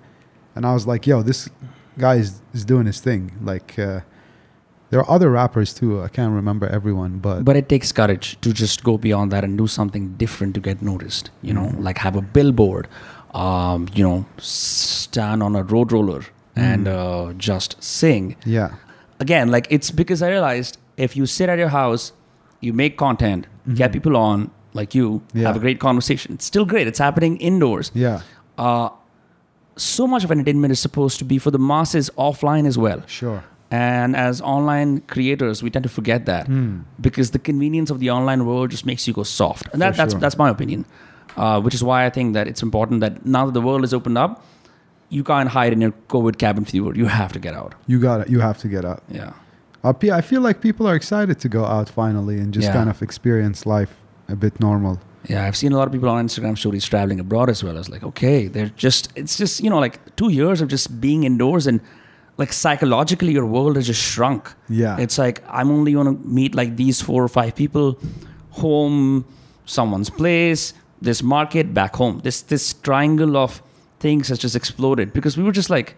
And 0.55 0.63
I 0.65 0.73
was 0.73 0.85
like, 0.85 1.07
yo, 1.07 1.23
this 1.23 1.49
guy 1.97 2.15
is, 2.15 2.41
is 2.53 2.65
doing 2.65 2.85
his 2.85 2.99
thing. 2.99 3.31
Like 3.41 3.79
uh, 3.79 4.01
there 4.91 4.99
are 4.99 5.09
other 5.09 5.29
rappers 5.31 5.73
too. 5.73 6.01
I 6.03 6.07
can't 6.07 6.33
remember 6.33 6.67
everyone, 6.67 7.17
but, 7.17 7.43
But 7.45 7.55
it 7.57 7.67
takes 7.69 7.91
courage 7.91 8.39
to 8.41 8.53
just 8.53 8.83
go 8.83 8.97
beyond 8.97 9.31
that 9.31 9.43
and 9.43 9.57
do 9.57 9.65
something 9.67 10.13
different 10.17 10.53
to 10.53 10.59
get 10.61 10.81
noticed. 10.83 11.31
You 11.41 11.53
know, 11.53 11.67
Mm. 11.69 11.83
like 11.83 11.97
have 11.97 12.15
a 12.15 12.21
billboard, 12.21 12.87
um, 13.33 13.87
you 13.93 14.03
know, 14.03 14.25
stand 14.37 15.41
on 15.41 15.55
a 15.55 15.63
road 15.63 15.91
roller 15.91 16.21
and 16.57 16.87
Mm. 16.87 17.29
uh, 17.29 17.33
just 17.33 17.81
sing. 17.83 18.35
yeah. 18.45 18.69
Again, 19.19 19.49
like 19.49 19.67
it's 19.69 19.89
because 19.91 20.21
I 20.21 20.29
realized 20.29 20.77
if 20.97 21.15
you 21.17 21.25
sit 21.25 21.49
at 21.49 21.57
your 21.57 21.69
house, 21.69 22.11
you 22.61 22.73
make 22.73 22.97
content, 22.97 23.47
get 23.73 23.91
people 23.91 24.15
on 24.17 24.51
like 24.73 24.93
you, 24.93 25.07
Mm-hmm. 25.09 25.39
Yeah. 25.39 25.47
have 25.47 25.55
a 25.55 25.59
great 25.59 25.79
conversation. 25.79 26.33
It's 26.35 26.45
still 26.45 26.65
great. 26.65 26.87
It's 26.87 26.99
happening 26.99 27.37
indoors. 27.37 27.91
Yeah. 27.95 28.21
Uh, 28.57 28.89
so 29.75 30.07
much 30.07 30.23
of 30.23 30.31
entertainment 30.31 30.71
is 30.71 30.79
supposed 30.79 31.17
to 31.19 31.25
be 31.25 31.37
for 31.37 31.51
the 31.51 31.59
masses 31.59 32.09
offline 32.17 32.65
as 32.67 32.77
well. 32.77 33.01
Sure. 33.07 33.43
And 33.69 34.15
as 34.15 34.39
online 34.41 35.01
creators, 35.01 35.61
we 35.61 35.69
tend 35.69 35.83
to 35.83 35.89
forget 35.89 36.25
that 36.25 36.47
Hmm. 36.47 36.79
because 37.01 37.31
the 37.31 37.39
convenience 37.39 37.89
of 37.91 37.99
the 37.99 38.09
online 38.11 38.45
world 38.45 38.71
just 38.71 38.85
makes 38.85 39.07
you 39.07 39.13
go 39.13 39.23
soft. 39.23 39.67
And 39.73 39.81
that, 39.81 39.93
For 39.93 39.97
that's 39.97 40.13
sure. 40.13 40.19
that's 40.21 40.37
my 40.37 40.49
opinion. 40.49 40.85
Uh, 41.35 41.59
which 41.61 41.75
is 41.75 41.83
why 41.83 42.05
I 42.05 42.09
think 42.09 42.33
that 42.33 42.47
it's 42.47 42.63
important 42.63 43.01
that 43.01 43.25
now 43.25 43.45
that 43.45 43.51
the 43.53 43.61
world 43.61 43.83
is 43.83 43.93
opened 43.93 44.17
up, 44.17 44.43
you 45.09 45.23
can't 45.23 45.49
hide 45.49 45.73
in 45.73 45.81
your 45.81 45.93
COVID 46.09 46.37
cabin 46.37 46.65
fever. 46.65 46.93
You 46.95 47.05
have 47.05 47.31
to 47.33 47.39
get 47.39 47.53
out. 47.53 47.73
You 47.87 47.99
got 47.99 48.21
it. 48.21 48.29
You 48.29 48.39
have 48.41 48.57
to 48.59 48.67
get 48.67 48.83
out. 48.85 49.03
Yeah. 49.09 49.33
Uh, 49.83 49.93
I 50.11 50.21
feel 50.21 50.41
like 50.41 50.59
people 50.61 50.87
are 50.87 50.95
excited 50.95 51.39
to 51.39 51.49
go 51.49 51.63
out 51.65 51.87
finally 51.89 52.37
and 52.39 52.53
just 52.53 52.67
Yeah. 52.67 52.73
kind 52.73 52.89
of 52.89 53.01
experience 53.01 53.65
life 53.65 53.93
a 54.27 54.35
bit 54.35 54.59
normal. 54.59 54.99
Yeah, 55.29 55.45
I've 55.45 55.55
seen 55.57 55.71
a 55.73 55.77
lot 55.77 55.87
of 55.87 55.93
people 55.93 56.09
on 56.09 56.25
Instagram 56.25 56.57
stories 56.57 56.85
traveling 56.85 57.19
abroad 57.19 57.49
as 57.49 57.63
well. 57.63 57.75
I 57.75 57.77
was 57.79 57.89
like, 57.89 58.03
okay, 58.03 58.47
they're 58.47 58.71
just, 58.75 59.09
it's 59.15 59.37
just, 59.37 59.61
you 59.63 59.69
know, 59.69 59.79
like 59.79 60.15
two 60.15 60.29
years 60.29 60.61
of 60.61 60.67
just 60.69 60.99
being 61.01 61.23
indoors 61.23 61.67
and 61.67 61.79
like 62.37 62.53
psychologically 62.53 63.31
your 63.33 63.45
world 63.45 63.75
has 63.77 63.87
just 63.87 64.01
shrunk. 64.01 64.53
Yeah. 64.69 64.97
It's 64.99 65.17
like, 65.17 65.41
I'm 65.49 65.69
only 65.71 65.93
going 65.93 66.07
to 66.07 66.27
meet 66.27 66.55
like 66.55 66.75
these 66.77 67.01
four 67.01 67.23
or 67.23 67.27
five 67.27 67.55
people, 67.55 67.97
home, 68.51 69.25
someone's 69.65 70.09
place, 70.09 70.73
this 71.01 71.21
market, 71.23 71.73
back 71.73 71.95
home. 71.95 72.19
This, 72.23 72.41
this 72.41 72.73
triangle 72.73 73.37
of 73.37 73.61
things 73.99 74.29
has 74.29 74.39
just 74.39 74.55
exploded 74.55 75.13
because 75.13 75.37
we 75.37 75.43
were 75.43 75.51
just 75.51 75.69
like, 75.69 75.95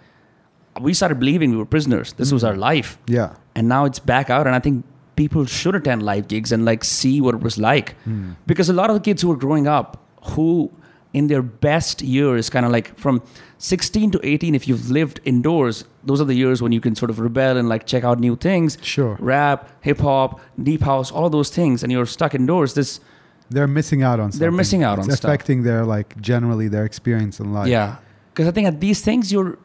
we 0.79 0.93
started 0.93 1.19
believing 1.19 1.51
we 1.51 1.57
were 1.57 1.65
prisoners. 1.65 2.13
This 2.13 2.31
was 2.31 2.43
mm. 2.43 2.49
our 2.49 2.55
life 2.55 2.97
yeah. 3.07 3.35
and 3.55 3.67
now 3.67 3.85
it's 3.85 3.99
back 3.99 4.29
out 4.29 4.47
and 4.47 4.55
i 4.55 4.59
think 4.59 4.85
people 5.15 5.45
should 5.45 5.75
attend 5.75 6.01
live 6.01 6.29
gigs 6.29 6.51
and 6.53 6.63
like 6.63 6.83
see 6.83 7.19
what 7.19 7.35
it 7.35 7.41
was 7.41 7.57
like 7.57 7.95
mm. 8.05 8.35
because 8.47 8.69
a 8.69 8.73
lot 8.73 8.89
of 8.89 8.95
the 8.95 9.01
kids 9.01 9.21
who 9.21 9.29
are 9.29 9.35
growing 9.35 9.67
up 9.67 10.01
who 10.31 10.71
in 11.11 11.27
their 11.27 11.41
best 11.41 12.01
years 12.01 12.49
kind 12.49 12.65
of 12.65 12.71
like 12.71 12.97
from 12.97 13.21
16 13.57 14.11
to 14.11 14.19
18 14.23 14.55
if 14.55 14.65
you've 14.67 14.89
lived 14.89 15.19
indoors 15.25 15.83
those 16.05 16.21
are 16.21 16.25
the 16.25 16.35
years 16.35 16.61
when 16.61 16.71
you 16.71 16.79
can 16.79 16.95
sort 16.95 17.09
of 17.09 17.19
rebel 17.19 17.57
and 17.57 17.67
like 17.67 17.85
check 17.85 18.05
out 18.05 18.19
new 18.19 18.35
things 18.35 18.77
Sure. 18.81 19.17
rap 19.19 19.69
hip 19.81 19.99
hop 19.99 20.39
deep 20.61 20.83
house 20.83 21.11
all 21.11 21.29
those 21.29 21.49
things 21.49 21.83
and 21.83 21.91
you're 21.91 22.05
stuck 22.05 22.33
indoors 22.33 22.73
this 22.75 23.01
They're 23.49 23.67
missing 23.67 24.01
out 24.03 24.19
on 24.19 24.31
something. 24.31 24.39
They're 24.39 24.51
missing 24.51 24.83
out 24.83 24.99
it's 24.99 25.07
on 25.09 25.15
stuff. 25.15 25.29
affecting 25.29 25.63
their 25.63 25.85
like 25.85 26.19
generally 26.21 26.67
their 26.67 26.85
experience 26.85 27.39
in 27.39 27.53
life. 27.53 27.67
Yeah, 27.67 27.97
because 28.31 28.47
I 28.47 28.51
think 28.51 28.67
at 28.67 28.79
these 28.79 29.01
things 29.01 29.31
you're, 29.31 29.57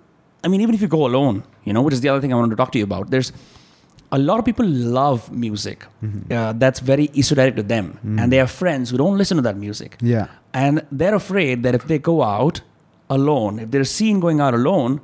I 0.43 0.48
mean, 0.48 0.61
even 0.61 0.74
if 0.74 0.81
you 0.81 0.89
go 0.89 1.06
alone, 1.06 1.44
you 1.65 1.73
know, 1.73 1.82
which 1.82 1.94
is 1.94 2.01
the 2.01 2.09
other 2.09 2.20
thing 2.20 2.32
I 2.32 2.36
wanted 2.36 2.51
to 2.51 2.56
talk 2.56 2.73
to 2.73 2.78
you 2.78 2.85
about. 2.85 3.11
There's 3.11 3.32
a 4.12 4.19
lot 4.19 4.39
of 4.39 4.44
people 4.44 4.66
love 4.66 5.31
music 5.32 5.85
uh, 6.31 6.52
that's 6.52 6.81
very 6.81 7.11
esoteric 7.16 7.56
to 7.56 7.62
them, 7.62 7.98
and 8.19 8.32
they 8.32 8.36
have 8.39 8.51
friends 8.51 8.90
who 8.90 8.97
don't 8.97 9.19
listen 9.19 9.36
to 9.36 9.43
that 9.43 9.56
music, 9.56 9.97
Yeah. 10.01 10.27
and 10.52 10.82
they're 10.93 11.15
afraid 11.16 11.62
that 11.65 11.74
if 11.74 11.85
they 11.89 11.98
go 11.98 12.23
out 12.23 12.61
alone, 13.11 13.59
if 13.59 13.70
they're 13.70 13.85
seen 13.85 14.20
going 14.20 14.40
out 14.40 14.55
alone. 14.55 15.01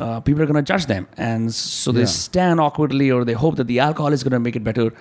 Uh, 0.00 0.18
people 0.18 0.42
are 0.42 0.46
going 0.46 0.56
to 0.56 0.72
judge 0.72 0.86
them, 0.86 1.06
and 1.16 1.54
so 1.54 1.92
they 1.92 2.00
Yeah. 2.00 2.06
stand 2.06 2.58
awkwardly, 2.60 3.12
or 3.12 3.24
they 3.24 3.32
hope 3.32 3.54
that 3.60 3.68
the 3.68 3.78
alcohol 3.78 4.12
is 4.12 4.24
going 4.24 4.32
to 4.32 4.40
make 4.40 4.56
it 4.56 4.64
better. 4.64 4.92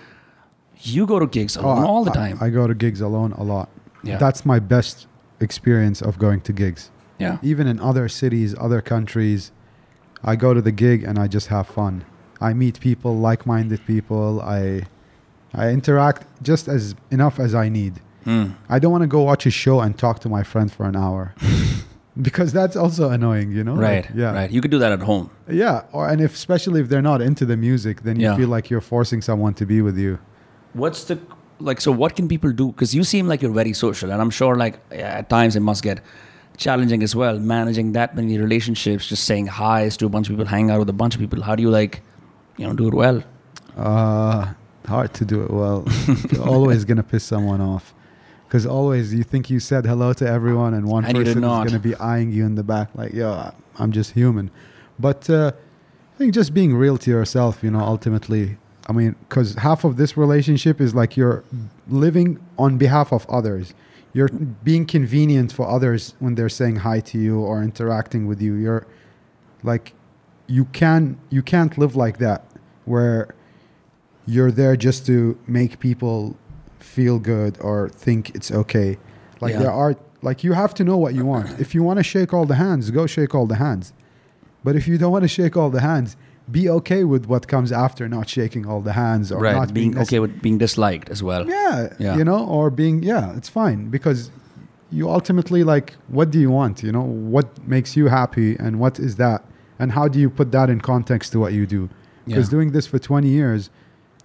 You 0.84 1.06
go 1.06 1.18
to 1.20 1.28
gigs 1.28 1.56
alone 1.56 1.80
I- 1.80 1.86
all 1.88 2.04
the 2.04 2.12
Oh, 2.12 2.22
I- 2.22 2.30
time. 2.30 2.38
I, 2.42 2.50
go 2.50 2.68
to 2.68 2.74
gigs 2.76 3.02
alone 3.02 3.32
a 3.34 3.44
lot. 3.44 3.70
Yeah. 4.04 4.18
That's 4.18 4.46
my 4.46 4.60
best 4.60 5.08
experience 5.40 6.02
of 6.02 6.20
going 6.20 6.42
to 6.42 6.54
gigs. 6.54 6.92
Yeah. 7.20 7.38
Even 7.42 7.68
in 7.68 7.80
other 7.80 8.08
cities, 8.10 8.54
other 8.60 8.82
countries, 8.82 9.52
I 10.24 10.36
go 10.36 10.54
to 10.54 10.62
the 10.62 10.72
gig 10.72 11.04
and 11.04 11.18
I 11.18 11.28
just 11.28 11.48
have 11.48 11.68
fun. 11.68 12.04
I 12.42 12.54
meet 12.54 12.80
people, 12.80 13.18
like-minded 13.18 13.86
people. 13.86 14.42
I 14.42 14.84
I 15.54 15.70
interact 15.70 16.26
just 16.42 16.68
as 16.68 16.96
enough 17.12 17.40
as 17.40 17.54
I 17.56 17.70
need. 17.70 18.02
Mm. 18.26 18.56
I 18.68 18.80
don't 18.80 18.92
want 18.92 19.04
to 19.04 19.08
go 19.08 19.22
watch 19.22 19.46
a 19.46 19.52
show 19.52 19.80
and 19.82 19.98
talk 19.98 20.20
to 20.22 20.30
my 20.30 20.44
friend 20.44 20.72
for 20.72 20.86
an 20.86 20.96
hour. 20.96 21.34
because 22.22 22.52
that's 22.54 22.76
also 22.76 23.10
annoying, 23.10 23.52
you 23.52 23.64
know? 23.64 23.76
Right. 23.76 24.06
Like, 24.06 24.16
yeah. 24.16 24.34
Right. 24.34 24.52
You 24.52 24.62
could 24.62 24.72
do 24.72 24.80
that 24.80 24.92
at 24.92 25.02
home. 25.02 25.30
Yeah, 25.50 25.84
or 25.92 26.08
and 26.10 26.20
if 26.22 26.34
especially 26.34 26.82
if 26.82 26.90
they're 26.90 27.02
not 27.02 27.22
into 27.22 27.46
the 27.46 27.56
music, 27.58 28.02
then 28.02 28.20
you 28.20 28.28
Yeah. 28.28 28.36
feel 28.36 28.50
like 28.50 28.70
you're 28.70 28.82
forcing 28.82 29.22
someone 29.22 29.54
to 29.56 29.66
be 29.66 29.82
with 29.82 29.98
you. 29.98 30.20
What's 30.74 31.04
the 31.06 31.20
like? 31.60 31.82
So 31.82 31.92
what 31.92 32.16
can 32.16 32.28
people 32.28 32.52
do? 32.52 32.68
Because 32.72 32.94
you 32.96 33.04
seem 33.04 33.28
like 33.28 33.42
you're 33.42 33.52
very 33.52 33.74
social, 33.74 34.12
and 34.12 34.22
I'm 34.22 34.30
sure 34.30 34.56
like 34.56 34.80
at 34.92 35.30
times 35.30 35.56
it 35.56 35.62
must 35.62 35.84
get 35.84 36.02
challenging 36.58 37.04
as 37.04 37.16
well. 37.16 37.40
Managing 37.40 37.94
that 37.94 38.16
many 38.16 38.38
relationships, 38.38 39.08
just 39.08 39.26
saying 39.26 39.48
hi's 39.48 39.98
to 39.98 40.06
a 40.06 40.10
bunch 40.10 40.30
of 40.30 40.34
people, 40.34 40.46
hang 40.46 40.70
out 40.72 40.80
with 40.80 40.90
a 40.90 40.94
bunch 40.94 41.16
of 41.16 41.22
people. 41.22 41.42
How 41.42 41.56
do 41.56 41.64
you 41.64 41.70
like, 41.70 42.02
you 42.58 42.68
know, 42.68 42.74
do 42.74 42.88
it 42.88 42.94
well? 42.94 43.24
Uh, 43.78 44.54
hard 44.88 45.14
to 45.16 45.26
do 45.26 45.44
it 45.44 45.52
well. 45.52 45.86
You're 46.32 46.48
always 46.56 46.86
gonna 46.86 47.04
piss 47.04 47.24
someone 47.24 47.62
off. 47.62 47.94
Because 48.48 48.68
always 48.68 49.14
you 49.14 49.24
think 49.24 49.50
you 49.50 49.60
said 49.60 49.84
hello 49.86 50.14
to 50.14 50.28
everyone, 50.28 50.76
and 50.76 50.88
one 50.88 51.06
And 51.06 51.18
person 51.18 51.44
is 51.44 51.72
gonna 51.72 51.80
be 51.80 51.96
eyeing 51.96 52.32
you 52.32 52.46
in 52.46 52.56
the 52.56 52.64
back, 52.64 52.90
like, 52.94 53.14
"Yo, 53.14 53.52
I'm 53.80 53.92
just 53.92 54.12
human." 54.12 54.52
But 55.00 55.28
uh, 55.30 55.54
I 56.14 56.18
think 56.18 56.36
just 56.36 56.54
being 56.54 56.76
real 56.76 57.00
to 57.00 57.10
yourself, 57.10 57.64
you 57.64 57.72
know, 57.72 57.80
ultimately. 57.80 58.58
I 58.88 58.92
mean, 58.92 59.16
because 59.28 59.56
half 59.56 59.84
of 59.84 59.96
this 59.98 60.18
relationship 60.18 60.82
is 60.82 60.94
like 60.94 61.16
you're 61.16 61.44
living 61.88 62.40
on 62.58 62.78
behalf 62.78 63.12
of 63.14 63.26
others. 63.30 63.74
You're 64.14 64.30
being 64.30 64.86
convenient 64.86 65.52
for 65.52 65.68
others 65.68 66.14
when 66.20 66.36
they're 66.36 66.50
saying 66.50 66.78
hi 66.78 67.00
to 67.00 67.18
you 67.18 67.40
or 67.40 67.64
interacting 67.64 68.28
with 68.28 68.42
you. 68.42 68.54
You're 68.56 68.86
like, 69.64 69.94
you 70.48 70.66
can 70.66 71.18
you 71.30 71.42
can't 71.42 71.78
live 71.78 71.96
like 71.96 72.18
that, 72.18 72.46
where 72.86 73.34
you're 74.26 74.52
there 74.52 74.76
just 74.76 75.06
to 75.08 75.38
make 75.48 75.80
people 75.80 76.36
feel 76.80 77.18
good 77.20 77.58
or 77.62 77.90
think 77.90 78.36
it's 78.36 78.52
okay. 78.52 78.98
Like 79.42 79.54
Yeah. 79.54 79.60
there 79.60 79.72
are 79.72 79.96
like 80.22 80.44
you 80.44 80.54
have 80.54 80.74
to 80.76 80.84
know 80.84 80.98
what 80.98 81.14
you 81.16 81.26
want. 81.26 81.60
If 81.60 81.74
you 81.74 81.84
want 81.84 81.98
to 82.00 82.04
shake 82.04 82.34
all 82.34 82.46
the 82.46 82.56
hands, 82.56 82.92
go 82.92 83.08
shake 83.08 83.34
all 83.34 83.48
the 83.48 83.56
hands. 83.56 83.94
But 84.64 84.76
if 84.76 84.88
you 84.88 84.98
don't 84.98 85.12
want 85.12 85.24
to 85.24 85.28
shake 85.28 85.58
all 85.58 85.70
the 85.70 85.82
hands, 85.82 86.16
be 86.52 86.70
okay 86.70 87.04
with 87.04 87.26
what 87.28 87.48
comes 87.48 87.72
after 87.72 88.08
not 88.10 88.28
shaking 88.30 88.66
all 88.66 88.82
the 88.82 88.94
hands 88.94 89.32
or 89.32 89.40
right. 89.40 89.56
not 89.56 89.74
being 89.74 89.92
being 89.92 90.02
okay 90.04 90.20
with 90.20 90.42
being 90.42 90.58
disliked 90.58 91.10
as 91.10 91.22
well. 91.24 91.48
yeah, 91.48 91.94
Yeah. 92.00 92.18
you 92.18 92.24
know, 92.24 92.46
or 92.46 92.70
being 92.70 93.02
yeah, 93.04 93.36
it's 93.38 93.50
fine 93.50 93.90
because 93.90 94.30
you 94.92 95.10
ultimately 95.10 95.64
like 95.64 95.96
what 96.10 96.30
do 96.32 96.40
you 96.40 96.52
want? 96.52 96.84
You 96.84 96.92
know, 96.92 97.02
what 97.04 97.48
makes 97.68 97.96
you 97.96 98.08
happy 98.08 98.56
and 98.58 98.80
what 98.80 99.00
is 99.00 99.16
that? 99.16 99.44
And 99.80 99.92
how 99.94 100.08
do 100.08 100.20
you 100.20 100.30
put 100.30 100.52
that 100.52 100.70
in 100.70 100.82
context 100.82 101.32
to 101.32 101.40
what 101.40 101.54
you 101.54 101.66
do? 101.66 101.90
Because 102.26 102.48
Yeah. 102.48 102.52
doing 102.58 102.72
this 102.72 102.88
for 102.88 103.00
20 103.00 103.28
years, 103.30 103.70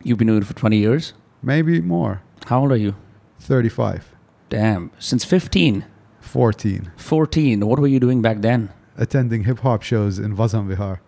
You've 0.04 0.18
been 0.18 0.28
doing 0.28 0.42
it 0.42 0.46
for 0.46 0.54
20 0.54 0.76
years. 0.76 1.14
maybe 1.42 1.80
more, 1.80 2.20
How 2.46 2.60
old 2.60 2.72
are 2.72 2.76
you? 2.76 2.94
35, 3.40 4.14
Damn. 4.50 4.90
Since 4.98 5.24
15, 5.24 5.84
14, 6.20 6.90
14. 6.96 7.60
What 7.66 7.78
were 7.78 7.86
you 7.86 8.00
doing 8.00 8.22
back 8.22 8.40
then? 8.40 8.70
attending 9.00 9.44
hip 9.44 9.60
hop 9.60 9.82
shows 9.82 10.18
in 10.18 10.34
Vasant 10.34 10.66
Vihar. 10.68 10.98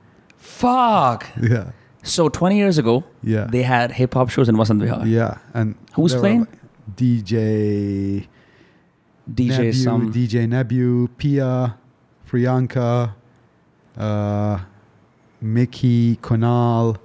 Fuck. 0.50 1.26
Yeah. 1.40 1.70
So 2.02 2.28
20 2.28 2.56
years 2.56 2.78
ago, 2.78 3.04
Yeah. 3.22 3.46
they 3.50 3.62
had 3.62 3.92
hip 3.92 4.14
hop 4.14 4.30
shows 4.30 4.48
in 4.48 4.56
Vasant 4.56 4.80
Vihar. 4.82 5.04
yeah. 5.06 5.38
And 5.54 5.74
Who's 5.94 6.12
there 6.12 6.20
were, 6.20 6.22
playing? 6.22 6.40
like, 6.40 6.96
DJ 6.96 8.26
DJ 9.32 9.58
Nebu, 9.58 9.72
some. 9.72 10.12
DJ 10.12 10.48
Nebu, 10.48 11.08
Pia, 11.16 11.76
Priyanka, 12.28 13.14
uh, 13.96 14.58
Mickey, 15.40 16.16
Konal, 16.16 16.96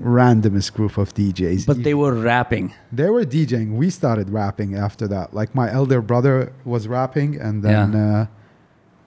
randomest 0.00 0.72
group 0.74 0.96
of 0.98 1.12
DJs. 1.14 1.66
but 1.66 1.82
they 1.82 1.94
were 1.94 2.14
rapping. 2.14 2.72
they 2.92 3.10
were 3.10 3.24
DJing. 3.24 3.74
We 3.74 3.90
started 3.90 4.30
rapping 4.30 4.74
after 4.76 5.08
that. 5.08 5.34
Like 5.34 5.54
my 5.54 5.72
elder 5.72 6.00
brother 6.00 6.52
was 6.64 6.86
rapping, 6.88 7.40
and 7.40 7.62
then 7.62 7.92
Yeah. 7.92 8.20
uh, 8.20 8.26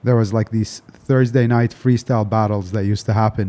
there 0.04 0.16
was 0.16 0.32
like 0.32 0.50
these 0.50 0.82
Thursday 1.08 1.46
night 1.46 1.72
freestyle 1.82 2.26
battles 2.28 2.66
that 2.72 2.84
used 2.84 3.06
to 3.06 3.14
happen. 3.14 3.48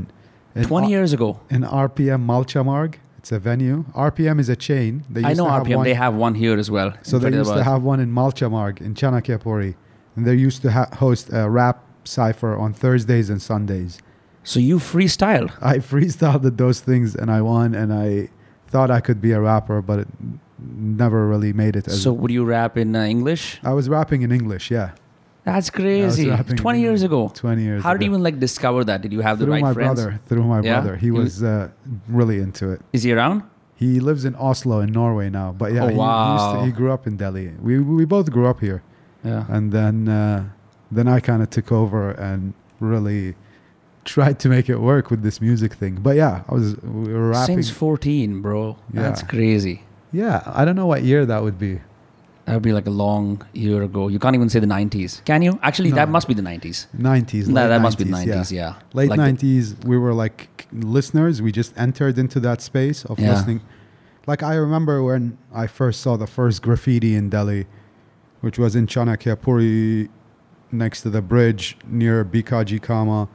in 0.55 0.63
20 0.63 0.85
R- 0.85 0.89
years 0.89 1.11
ago. 1.13 1.39
in 1.49 1.61
RPM 1.63 2.21
Malcha 2.25 2.63
Marg. 2.65 2.91
It's 3.19 3.31
a 3.33 3.39
venue. 3.39 3.83
RPM 3.93 4.39
is 4.39 4.47
a 4.49 4.55
chain. 4.55 5.03
They 5.09 5.23
I 5.23 5.33
know 5.33 5.45
RPM. 5.45 5.75
one- 5.79 5.83
They 5.89 5.93
have 6.05 6.15
one 6.15 6.35
here 6.43 6.57
as 6.57 6.69
well. 6.71 6.93
so 7.09 7.19
they 7.19 7.31
used 7.43 7.53
to 7.53 7.63
have 7.71 7.83
one 7.83 7.99
in 7.99 8.09
Malcha 8.19 8.49
Marg 8.49 8.81
in 8.81 8.93
Chanakyapuri. 8.93 9.75
And 10.15 10.25
they 10.25 10.35
used 10.35 10.61
to 10.63 10.71
ha- 10.71 10.89
host 11.03 11.29
a 11.41 11.49
rap 11.49 11.77
cipher 12.05 12.53
on 12.63 12.69
Thursdays 12.73 13.29
and 13.29 13.41
Sundays. 13.41 13.99
So 14.43 14.59
you 14.59 14.77
freestyle. 14.79 15.47
I 15.61 15.75
freestyled 15.91 16.57
those 16.57 16.79
things 16.89 17.13
and 17.15 17.29
I 17.29 17.41
won 17.41 17.75
and 17.75 17.89
I 17.93 18.29
thought 18.71 18.89
I 18.89 19.01
could 19.01 19.19
be 19.21 19.31
a 19.33 19.41
rapper, 19.41 19.81
but 19.89 19.97
it 20.03 20.07
never 20.57 21.27
really 21.27 21.53
made 21.53 21.75
it. 21.75 21.87
As 21.87 22.01
So 22.01 22.11
would 22.13 22.31
you 22.31 22.43
rap 22.45 22.77
in 22.77 22.95
uh, 22.95 23.03
English? 23.03 23.59
I 23.63 23.73
was 23.73 23.85
rapping 23.89 24.21
in 24.21 24.31
English, 24.31 24.71
yeah. 24.71 24.89
That's 25.53 25.69
crazy. 25.69 26.29
in 26.29 26.43
20 26.57 26.79
years 26.81 27.01
ago. 27.03 27.31
20 27.33 27.61
years 27.63 27.79
ago. 27.79 27.83
How 27.87 27.93
did 27.93 28.01
you 28.03 28.09
even 28.11 28.23
like 28.23 28.39
discover 28.39 28.83
that? 28.85 29.01
Did 29.01 29.11
you 29.13 29.21
have 29.21 29.39
the 29.39 29.45
through 29.45 29.53
right 29.55 29.61
my 29.69 29.73
friends? 29.73 30.01
brother, 30.01 30.19
through 30.27 30.43
my 30.43 30.61
Yeah? 30.61 30.81
brother. 30.81 30.95
He 30.95 31.07
He 31.07 31.11
was 31.11 31.43
uh, 31.43 31.69
really 32.07 32.37
into 32.39 32.71
it. 32.73 32.81
Is 32.93 33.03
he 33.03 33.11
around? 33.13 33.43
He 33.75 33.99
lives 34.09 34.25
in 34.25 34.35
Oslo 34.35 34.81
in 34.85 34.91
Norway 34.91 35.29
now, 35.29 35.49
but 35.61 35.71
yeah, 35.73 35.83
Oh, 35.85 35.87
he, 35.87 35.95
he, 35.95 36.33
used 36.33 36.49
to, 36.55 36.65
he 36.65 36.71
grew 36.79 36.91
up 36.91 37.07
in 37.07 37.15
Delhi. 37.17 37.47
We 37.67 37.79
we 37.79 38.05
both 38.05 38.27
grew 38.35 38.47
up 38.53 38.59
here. 38.59 38.81
Yeah. 39.23 39.45
and 39.55 39.71
then 39.77 39.95
uh, 40.07 40.39
then 40.97 41.07
I 41.07 41.19
kind 41.29 41.41
of 41.43 41.49
took 41.49 41.71
over 41.71 42.11
and 42.11 42.53
really 42.79 43.35
tried 44.05 44.37
to 44.39 44.49
make 44.49 44.67
it 44.69 44.79
work 44.79 45.09
with 45.11 45.21
this 45.23 45.39
music 45.41 45.73
thing. 45.73 45.95
But 46.07 46.15
yeah, 46.23 46.43
I 46.49 46.53
was 46.53 46.75
we 46.83 47.13
were 47.13 47.29
rapping. 47.29 47.61
Since 47.61 47.69
14, 47.71 48.41
bro. 48.41 48.77
That's 48.93 49.23
crazy. 49.23 49.83
yeah, 50.11 50.41
I 50.45 50.65
don't 50.65 50.75
know 50.75 50.87
what 50.87 51.03
year 51.03 51.25
that 51.25 51.41
would 51.43 51.57
be. 51.59 51.79
That 52.49 52.55
would 52.55 52.63
be 52.63 52.73
like 52.73 52.87
a 52.87 52.89
long 53.05 53.45
year 53.53 53.83
ago. 53.83 54.07
You 54.07 54.17
can't 54.17 54.33
even 54.35 54.49
say 54.49 54.59
the 54.59 54.65
90s. 54.65 55.23
Can 55.23 55.43
you? 55.43 55.59
Actually, 55.61 55.91
that 55.91 56.09
must 56.09 56.27
be 56.27 56.33
the 56.33 56.41
90s. 56.41 56.87
Nineties. 56.93 57.47
Nah, 57.47 57.61
late 57.61 57.67
that 57.67 57.81
must 57.81 57.97
be 57.99 58.05
the 58.05 58.11
90s, 58.11 58.25
90s, 58.25 58.51
yeah. 58.51 58.73
Late 58.93 59.09
Like 59.09 59.17
the- 59.17 59.25
nineties, 59.27 59.75
we 59.85 59.97
were 59.99 60.15
like 60.15 60.67
listeners. 60.73 61.43
We 61.43 61.51
just 61.51 61.77
entered 61.77 62.17
into 62.17 62.39
that 62.39 62.61
space 62.61 63.05
of 63.05 63.19
Yeah. 63.19 63.33
listening. 63.33 63.61
Like 64.25 64.41
I 64.41 64.55
remember 64.55 65.03
when 65.03 65.37
I 65.53 65.67
first 65.67 66.01
saw 66.01 66.17
the 66.17 66.25
first 66.25 66.63
graffiti 66.63 67.13
in 67.15 67.29
Delhi, 67.29 67.67
which 68.41 68.57
was 68.57 68.75
in 68.75 68.87
Chanakyapuri, 68.87 70.09
next 70.71 71.01
to 71.03 71.09
the 71.09 71.21
bridge 71.21 71.77
near 71.87 72.25
Bhikaji 72.25 72.81
Cama. 72.81 73.27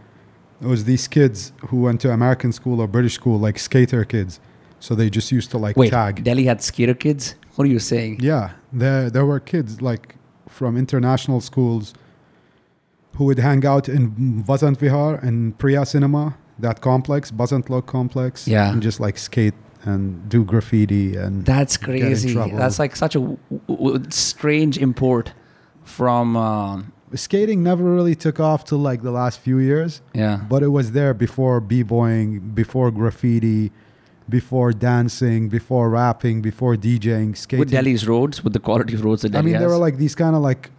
It 0.60 0.66
was 0.66 0.84
these 0.84 1.06
kids 1.08 1.52
who 1.68 1.82
went 1.82 2.00
to 2.02 2.10
American 2.12 2.52
school 2.52 2.80
or 2.80 2.86
British 2.88 3.14
school, 3.14 3.38
like 3.38 3.58
skater 3.58 4.04
kids. 4.04 4.40
So 4.80 4.94
they 4.94 5.08
just 5.10 5.30
used 5.32 5.50
to 5.52 5.58
like 5.58 5.76
Wait, 5.76 5.90
tag. 5.90 6.22
Delhi 6.24 6.44
had 6.44 6.62
skater 6.62 6.94
kids? 6.94 7.34
What 7.56 7.64
are 7.66 7.70
you 7.70 7.78
saying? 7.78 8.18
Yeah, 8.20 8.52
there 8.72 9.10
there 9.10 9.26
were 9.26 9.40
kids 9.40 9.80
like 9.80 10.16
from 10.48 10.76
international 10.76 11.40
schools 11.40 11.94
who 13.16 13.24
would 13.26 13.38
hang 13.38 13.64
out 13.64 13.88
in 13.88 14.42
Vasant 14.44 14.76
Vihar 14.78 15.22
and 15.22 15.56
Priya 15.58 15.86
Cinema, 15.86 16.36
that 16.58 16.80
complex, 16.80 17.30
Vasant 17.30 17.70
Lok 17.70 17.86
complex, 17.86 18.48
Yeah. 18.48 18.72
and 18.72 18.82
just 18.82 18.98
like 19.00 19.18
skate 19.18 19.54
and 19.84 20.28
do 20.28 20.44
graffiti 20.44 21.14
and 21.16 21.44
That's 21.44 21.76
crazy. 21.76 22.34
That's 22.34 22.78
like 22.78 22.96
such 22.96 23.14
a 23.14 23.20
w- 23.20 23.38
w- 23.68 24.04
strange 24.10 24.78
import 24.78 25.32
from, 25.84 26.36
um, 26.36 26.92
skating 27.14 27.62
never 27.62 27.84
really 27.84 28.14
took 28.16 28.40
off 28.40 28.64
till 28.64 28.78
like 28.78 29.02
the 29.02 29.10
last 29.12 29.38
few 29.38 29.58
years, 29.58 30.00
yeah. 30.14 30.40
but 30.48 30.62
it 30.62 30.68
was 30.68 30.92
there 30.92 31.14
before 31.14 31.60
b-boying, 31.60 32.40
before 32.54 32.90
graffiti, 32.90 33.70
before 34.28 34.72
dancing, 34.72 35.48
before 35.48 35.90
rapping, 35.90 36.40
before 36.42 36.76
DJing, 36.76 37.36
skating. 37.36 37.60
With 37.60 37.70
Delhi's 37.70 38.06
roads, 38.08 38.42
with 38.44 38.52
the 38.52 38.60
quality 38.60 38.94
of 38.94 39.04
roads 39.04 39.22
that 39.22 39.32
I 39.32 39.38
Delhi 39.38 39.44
mean, 39.52 39.60
there 39.60 39.68
has. 39.68 39.72
were 39.78 39.84
like 39.84 39.96
these 39.98 40.14
kind 40.14 40.34
of 40.34 40.42
like 40.42 40.70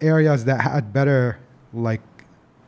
areas 0.00 0.44
that 0.44 0.60
had 0.60 0.92
better 0.92 1.38
like 1.72 2.00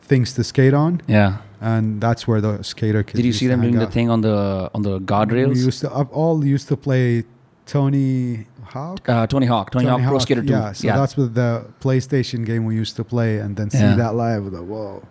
things 0.03 0.32
to 0.35 0.45
skate 0.45 0.74
on, 0.74 1.01
yeah. 1.07 1.39
and 1.61 2.01
that's 2.01 2.27
where 2.27 2.41
the 2.41 2.62
skater 2.62 3.03
kids. 3.03 3.16
Did 3.16 3.24
you 3.27 3.32
see 3.32 3.47
them 3.47 3.61
doing 3.61 3.78
the 3.78 3.87
thing 3.87 4.11
on 4.11 4.20
the 4.23 4.70
on 4.74 4.82
the 4.82 4.99
We 4.99 5.05
guardrails? 5.05 5.57
used 5.57 5.81
to 5.82 5.93
up, 5.95 6.09
all 6.12 6.45
used 6.45 6.69
to 6.69 6.77
play 6.77 7.24
Tony 7.66 8.47
Hawk. 8.65 9.09
uh, 9.09 9.27
Tony 9.27 9.47
Hawk, 9.47 9.70
Tony, 9.70 9.87
Hawk 9.87 10.01
Pro 10.03 10.19
Skater 10.19 10.43
2. 10.43 10.49
Yeah, 10.49 10.73
so 10.73 10.87
that's 10.89 11.16
with 11.16 11.35
the 11.35 11.66
PlayStation 11.81 12.45
game 12.45 12.65
we 12.65 12.74
used 12.74 12.97
to 12.97 13.05
play, 13.05 13.39
and 13.39 13.57
then 13.57 13.70
see 13.70 13.78
Yeah. 13.78 13.95
that 13.97 14.15
live. 14.15 14.45
With 14.45 14.55
a 14.55 14.62
whoa, 14.62 15.03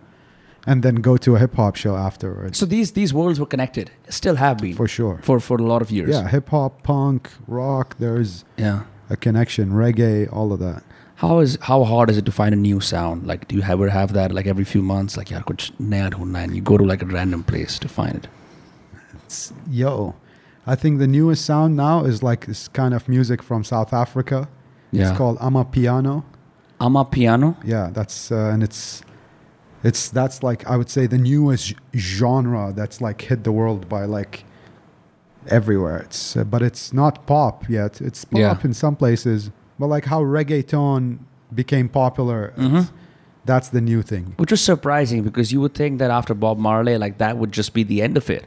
and 0.65 0.83
then 0.83 0.95
go 0.95 1.17
to 1.17 1.35
a 1.35 1.39
hip 1.39 1.55
hop 1.55 1.75
show 1.75 1.95
afterwards. 1.95 2.57
So 2.57 2.65
these 2.65 2.91
these 2.93 3.13
worlds 3.13 3.39
were 3.39 3.45
connected, 3.45 3.91
still 4.09 4.35
have 4.35 4.57
been 4.57 4.75
for 4.75 4.87
sure. 4.87 5.19
for 5.23 5.39
for 5.39 5.57
a 5.57 5.63
lot 5.63 5.81
of 5.81 5.91
years. 5.91 6.09
Yeah, 6.09 6.27
hip 6.27 6.49
hop, 6.49 6.83
punk, 6.83 7.29
rock. 7.47 7.95
There's 7.99 8.45
yeah. 8.57 8.83
a 9.09 9.17
connection. 9.17 9.71
Reggae, 9.71 10.31
all 10.31 10.51
of 10.53 10.59
that. 10.59 10.83
How 11.15 11.39
is 11.39 11.57
how 11.61 11.83
hard 11.83 12.09
is 12.09 12.17
it 12.17 12.25
to 12.25 12.31
find 12.31 12.53
a 12.53 12.57
new 12.57 12.79
sound? 12.79 13.27
Like, 13.27 13.47
do 13.47 13.55
you 13.55 13.63
ever 13.63 13.89
have 13.89 14.13
that 14.13 14.31
like 14.31 14.47
every 14.47 14.63
few 14.63 14.81
months? 14.81 15.17
Like, 15.17 15.29
yeah, 15.29 15.41
kuch 15.41 15.71
naya 15.79 16.09
dhundna, 16.09 16.43
and 16.43 16.55
you 16.55 16.61
go 16.61 16.77
to 16.77 16.85
like 16.85 17.01
a 17.01 17.05
random 17.05 17.43
place 17.43 17.77
to 17.79 17.87
find 17.89 18.15
it. 18.15 18.27
It's, 19.25 19.53
yo, 19.69 20.15
I 20.65 20.75
think 20.75 20.99
the 20.99 21.07
newest 21.07 21.45
sound 21.45 21.75
now 21.75 22.05
is 22.05 22.23
like 22.23 22.45
this 22.45 22.67
kind 22.69 22.93
of 22.93 23.09
music 23.09 23.43
from 23.43 23.63
South 23.63 23.91
Africa. 23.93 24.47
Yeah. 24.91 25.09
It's 25.09 25.17
called 25.17 25.37
Amapiano. 25.39 26.23
Ama 26.79 27.05
Piano. 27.05 27.57
Yeah, 27.65 27.89
that's 27.91 28.31
uh, 28.31 28.51
and 28.53 28.63
it's 28.63 29.01
it's 29.83 30.09
that's 30.09 30.43
like 30.43 30.67
I 30.67 30.75
would 30.77 30.89
say 30.89 31.07
the 31.07 31.17
newest 31.17 31.73
genre 31.95 32.73
that's 32.75 32.99
like 33.01 33.21
hit 33.21 33.43
the 33.43 33.51
world 33.51 33.87
by 33.89 34.05
like 34.05 34.43
everywhere. 35.47 35.97
It's 35.99 36.35
uh, 36.35 36.43
but 36.43 36.61
it's 36.61 36.93
not 36.93 37.25
pop 37.25 37.69
yet. 37.69 38.01
It's 38.01 38.25
pop 38.25 38.39
Yeah. 38.39 38.57
in 38.63 38.73
some 38.73 38.95
places, 38.95 39.51
but 39.77 39.87
like 39.87 40.05
how 40.05 40.21
reggaeton 40.21 41.19
became 41.53 41.89
popular. 41.89 42.53
Mhm. 42.57 42.89
That's 43.45 43.69
the 43.69 43.81
new 43.81 44.01
thing. 44.03 44.33
Which 44.37 44.51
was 44.51 44.61
surprising 44.61 45.23
because 45.23 45.51
you 45.51 45.61
would 45.61 45.73
think 45.73 45.97
that 45.99 46.11
after 46.11 46.33
Bob 46.33 46.57
Marley, 46.59 46.97
like 46.97 47.17
that 47.17 47.37
would 47.37 47.51
just 47.51 47.73
be 47.73 47.83
the 47.83 48.01
end 48.01 48.17
of 48.17 48.29
it. 48.29 48.45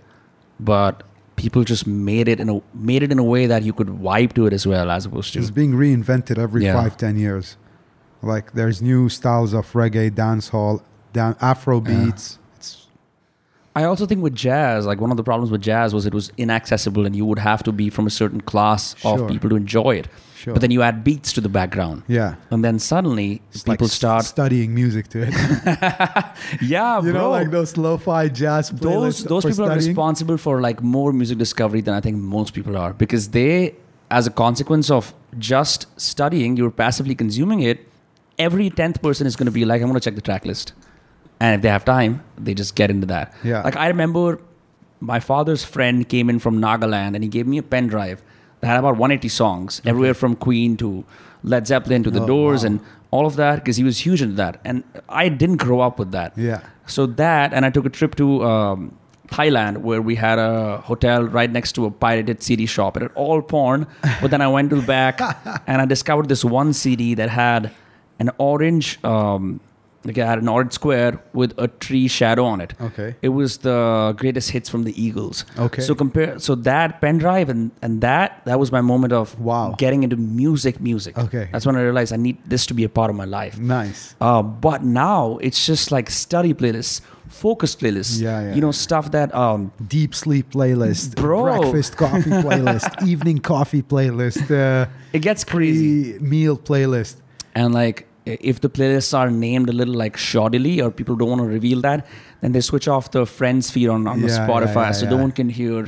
But 0.60 1.02
people 1.36 1.64
just 1.64 1.86
made 1.86 2.28
it 2.28 2.38
in 2.38 2.48
a 2.48 2.60
made 2.74 3.02
it 3.02 3.10
in 3.10 3.18
a 3.18 3.24
way 3.24 3.46
that 3.46 3.62
you 3.64 3.72
could 3.72 3.88
vibe 3.88 4.34
to 4.34 4.46
it 4.46 4.52
as 4.52 4.66
well, 4.66 4.90
as 4.90 5.06
opposed 5.06 5.32
to 5.32 5.38
It's 5.40 5.50
being 5.50 5.72
reinvented 5.72 6.38
every 6.38 6.64
Yeah. 6.64 6.74
five 6.74 6.96
ten 6.96 7.16
years. 7.18 7.56
Like 8.22 8.52
there's 8.52 8.80
new 8.80 9.08
styles 9.08 9.52
of 9.54 9.72
reggae, 9.72 10.10
dancehall, 10.10 10.82
dan- 11.12 11.36
Afro 11.40 11.80
beats. 11.80 12.38
It's 12.56 12.86
I 13.74 13.84
also 13.84 14.04
think 14.06 14.22
with 14.22 14.34
jazz, 14.34 14.84
like 14.86 15.00
one 15.00 15.10
of 15.10 15.16
the 15.16 15.22
problems 15.24 15.50
with 15.50 15.62
jazz 15.62 15.94
was 15.94 16.04
it 16.06 16.12
was 16.14 16.30
inaccessible 16.36 17.06
and 17.06 17.16
you 17.16 17.24
would 17.24 17.38
have 17.38 17.62
to 17.62 17.72
be 17.72 17.88
from 17.90 18.06
a 18.06 18.10
certain 18.10 18.40
class 18.42 18.94
Sure. 18.98 19.20
of 19.22 19.28
people 19.28 19.48
to 19.50 19.56
enjoy 19.56 19.92
it. 19.96 20.08
sure. 20.36 20.52
But 20.54 20.60
then 20.60 20.70
you 20.72 20.82
add 20.82 21.02
beats 21.04 21.32
to 21.34 21.40
the 21.40 21.48
background. 21.48 22.02
yeah, 22.08 22.34
And 22.50 22.62
then 22.64 22.78
suddenly 22.78 23.40
it's 23.52 23.62
people 23.62 23.86
s- 23.86 23.92
start 23.94 24.24
studying 24.24 24.74
music 24.74 25.08
to 25.08 25.22
it. 25.26 25.32
Yeah, 26.60 26.96
you 27.00 27.12
bro. 27.12 27.20
know, 27.20 27.30
like 27.30 27.50
those 27.50 27.76
lo-fi 27.76 28.28
jazz 28.28 28.70
those 28.70 29.24
those 29.24 29.44
people 29.44 29.64
are 29.70 29.74
responsible 29.76 30.36
for 30.36 30.60
like 30.60 30.82
more 30.82 31.12
music 31.12 31.38
discovery 31.38 31.80
than 31.80 31.94
I 31.94 32.00
think 32.00 32.16
most 32.18 32.52
people 32.54 32.76
are 32.76 32.92
because 32.92 33.28
they, 33.30 33.74
as 34.10 34.26
a 34.26 34.30
consequence 34.30 34.90
of 34.90 35.14
just 35.38 35.86
studying, 36.00 36.56
you're 36.58 36.70
passively 36.84 37.14
consuming 37.14 37.60
it. 37.60 37.88
Every 38.38 38.68
tenth 38.70 39.00
person 39.00 39.26
is 39.26 39.34
going 39.36 39.46
to 39.46 39.52
be 39.60 39.64
like, 39.64 39.80
I'm 39.80 39.88
going 39.88 40.00
to 40.00 40.04
check 40.10 40.14
the 40.16 40.20
track 40.30 40.44
list, 40.44 40.72
and 41.42 41.54
if 41.56 41.60
they 41.62 41.68
have 41.76 41.84
time, 41.84 42.12
they 42.46 42.54
just 42.62 42.74
get 42.80 42.90
into 42.94 43.06
that. 43.14 43.34
Yeah. 43.50 43.62
Like 43.68 43.76
I 43.84 43.88
remember, 43.94 44.40
my 45.00 45.18
father's 45.20 45.64
friend 45.74 46.08
came 46.14 46.30
in 46.32 46.38
from 46.38 46.60
Nagaland 46.66 47.14
and 47.16 47.22
he 47.26 47.28
gave 47.36 47.46
me 47.52 47.58
a 47.58 47.62
pen 47.74 47.86
drive 47.94 48.22
that 48.60 48.68
had 48.72 48.78
about 48.78 48.96
180 48.96 49.28
songs, 49.28 49.82
everywhere 49.84 50.14
from 50.14 50.36
Queen 50.36 50.76
to 50.82 51.04
Led 51.52 51.66
Zeppelin 51.66 52.02
to 52.04 52.10
The 52.18 52.22
Oh, 52.22 52.26
Doors 52.34 52.62
wow. 52.62 52.66
and 52.68 52.80
all 53.10 53.26
of 53.26 53.34
that 53.36 53.56
because 53.60 53.76
he 53.76 53.84
was 53.90 53.98
huge 54.06 54.22
into 54.22 54.36
that, 54.36 54.60
and 54.64 54.84
I 55.24 55.28
didn't 55.28 55.56
grow 55.66 55.80
up 55.80 55.98
with 55.98 56.12
that. 56.12 56.32
Yeah, 56.38 56.60
So 56.86 57.06
that, 57.22 57.52
and 57.52 57.66
I 57.66 57.70
took 57.70 57.84
a 57.84 57.90
trip 57.90 58.14
to 58.22 58.42
um, 58.44 58.96
Thailand 59.28 59.78
where 59.88 60.00
we 60.00 60.14
had 60.14 60.38
a 60.38 60.78
hotel 60.90 61.24
right 61.38 61.50
next 61.58 61.72
to 61.72 61.84
a 61.86 61.90
pirated 61.90 62.42
CD 62.42 62.64
shop. 62.66 62.96
It 62.96 63.02
had 63.02 63.12
all 63.14 63.42
porn, 63.42 63.86
but 64.22 64.30
then 64.30 64.40
I 64.40 64.48
went 64.48 64.70
to 64.70 64.76
the 64.76 64.86
back 64.86 65.20
and 65.66 65.82
I 65.82 65.86
discovered 65.86 66.28
this 66.28 66.44
one 66.44 66.72
CD 66.72 67.14
that 67.20 67.28
had 67.30 67.70
an 68.20 68.30
orange, 68.38 68.98
um, 69.04 69.60
like 70.04 70.18
it 70.18 70.26
had 70.26 70.38
an 70.38 70.48
orange 70.48 70.72
square 70.72 71.20
with 71.32 71.54
a 71.58 71.68
tree 71.68 72.08
shadow 72.08 72.44
on 72.44 72.60
it. 72.60 72.74
okay, 72.80 73.14
It 73.22 73.28
was 73.30 73.58
the 73.58 74.14
greatest 74.18 74.50
hits 74.50 74.68
from 74.68 74.82
the 74.84 74.94
Eagles. 75.00 75.44
okay. 75.58 75.82
So 75.82 75.94
compare, 75.94 76.38
so 76.38 76.54
that 76.56 77.00
pen 77.00 77.18
drive 77.18 77.48
and 77.48 77.70
and 77.82 78.00
that 78.00 78.42
that 78.44 78.58
was 78.58 78.72
my 78.72 78.80
moment 78.80 79.12
of 79.12 79.38
Wow. 79.40 79.74
getting 79.78 80.02
into 80.02 80.16
music, 80.16 80.80
music. 80.80 81.16
Okay. 81.18 81.48
That's 81.52 81.64
when 81.66 81.76
I 81.76 81.82
realized 81.82 82.12
I 82.12 82.16
need 82.16 82.38
this 82.46 82.66
to 82.66 82.74
be 82.74 82.84
a 82.84 82.88
part 82.88 83.10
of 83.10 83.16
my 83.16 83.24
life. 83.26 83.58
nice. 83.58 84.14
Uh, 84.20 84.42
but 84.42 84.82
now 84.84 85.38
it's 85.40 85.64
just 85.66 85.92
like 85.92 86.10
study 86.10 86.52
playlists, 86.54 87.00
focus 87.28 87.76
playlists. 87.76 88.20
Yeah, 88.20 88.40
yeah. 88.42 88.54
You 88.54 88.60
know, 88.60 88.72
stuff 88.72 89.10
that 89.12 89.34
um 89.34 89.70
Deep 89.88 90.14
sleep 90.14 90.50
playlist, 90.50 91.14
Bro. 91.16 91.42
breakfast 91.44 91.96
coffee 91.96 92.30
playlist, 92.46 93.06
evening 93.06 93.38
coffee 93.38 93.82
playlist, 93.82 94.50
uh, 94.50 94.86
it 95.12 95.20
gets 95.22 95.44
crazy. 95.44 96.18
meal 96.20 96.56
playlist. 96.56 97.16
And 97.54 97.72
like 97.74 97.98
i- 98.02 98.11
if 98.24 98.60
the 98.60 98.68
playlists 98.70 99.12
are 99.18 99.30
named 99.30 99.68
a 99.68 99.72
little 99.72 99.94
like 99.94 100.16
shoddily 100.16 100.80
or 100.82 100.90
people 100.90 101.16
don't 101.16 101.28
want 101.28 101.40
to 101.40 101.46
reveal 101.46 101.80
that, 101.80 102.06
then 102.40 102.52
they 102.52 102.60
switch 102.60 102.86
off 102.88 103.10
the 103.10 103.26
friends 103.26 103.70
feed 103.70 103.88
on, 103.88 104.06
on 104.06 104.20
Yeah, 104.20 104.26
yeah, 104.28 104.46
Spotify 104.46 104.74
yeah, 104.86 104.92
so 104.92 105.04
yeah. 105.04 105.10
no 105.10 105.16
one 105.18 105.32
can 105.32 105.48
hear 105.48 105.82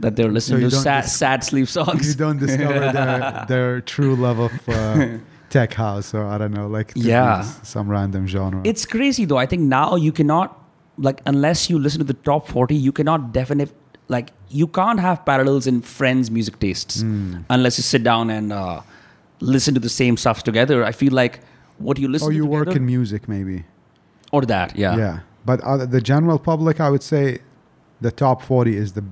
that 0.00 0.16
they're 0.16 0.30
listening 0.30 0.62
you 0.62 0.70
to 0.70 0.76
sad, 0.76 1.02
dis- 1.02 1.16
sad 1.16 1.44
sleep 1.44 1.68
songs. 1.68 2.08
you 2.08 2.14
don't 2.14 2.38
discover 2.46 2.92
their, 2.92 3.44
their 3.48 3.80
true 3.80 4.14
love 4.16 4.38
of 4.38 4.52
uh, 4.68 5.18
tech 5.50 5.74
house 5.74 6.14
or 6.14 6.24
I 6.24 6.38
don't 6.38 6.52
know, 6.52 6.68
like 6.68 6.92
Yeah. 6.94 7.42
some 7.62 7.88
random 7.88 8.26
genre. 8.28 8.60
It's 8.64 8.86
crazy 8.86 9.24
though. 9.24 9.38
I 9.38 9.46
think 9.46 9.62
now 9.62 9.96
you 9.96 10.12
cannot 10.12 10.56
like 10.96 11.20
unless 11.26 11.68
you 11.70 11.78
listen 11.78 11.98
to 11.98 12.04
the 12.04 12.14
top 12.30 12.46
40, 12.48 12.74
you 12.74 12.92
cannot 12.92 13.32
definite 13.32 13.72
like 14.08 14.30
you 14.48 14.66
can't 14.66 15.00
have 15.00 15.24
parallels 15.24 15.66
in 15.66 15.80
friends' 15.82 16.30
music 16.30 16.58
tastes 16.60 17.02
Mm. 17.02 17.44
unless 17.48 17.78
you 17.78 17.82
sit 17.82 18.02
down 18.04 18.28
and 18.30 18.52
uh, 18.52 18.80
listen 19.40 19.72
to 19.74 19.80
the 19.80 19.88
same 19.88 20.16
stuff 20.16 20.42
together. 20.42 20.84
I 20.84 20.92
feel 20.92 21.12
like 21.12 21.40
what 21.80 21.96
do 21.96 22.02
you 22.02 22.08
listen 22.08 22.28
to? 22.28 22.30
or 22.30 22.32
to 22.32 22.36
you 22.36 22.46
work 22.46 22.76
in 22.76 22.84
music 22.86 23.28
maybe. 23.28 23.64
or 24.32 24.42
that, 24.46 24.76
yeah, 24.76 24.96
Yeah, 24.96 25.16
but 25.44 25.58
uh, 25.62 25.86
the 25.96 26.00
general 26.12 26.38
public, 26.38 26.76
I 26.80 26.88
would 26.90 27.02
say, 27.02 27.38
the 28.00 28.12
top 28.24 28.42
forty 28.42 28.74
is 28.76 28.92
the 28.92 29.04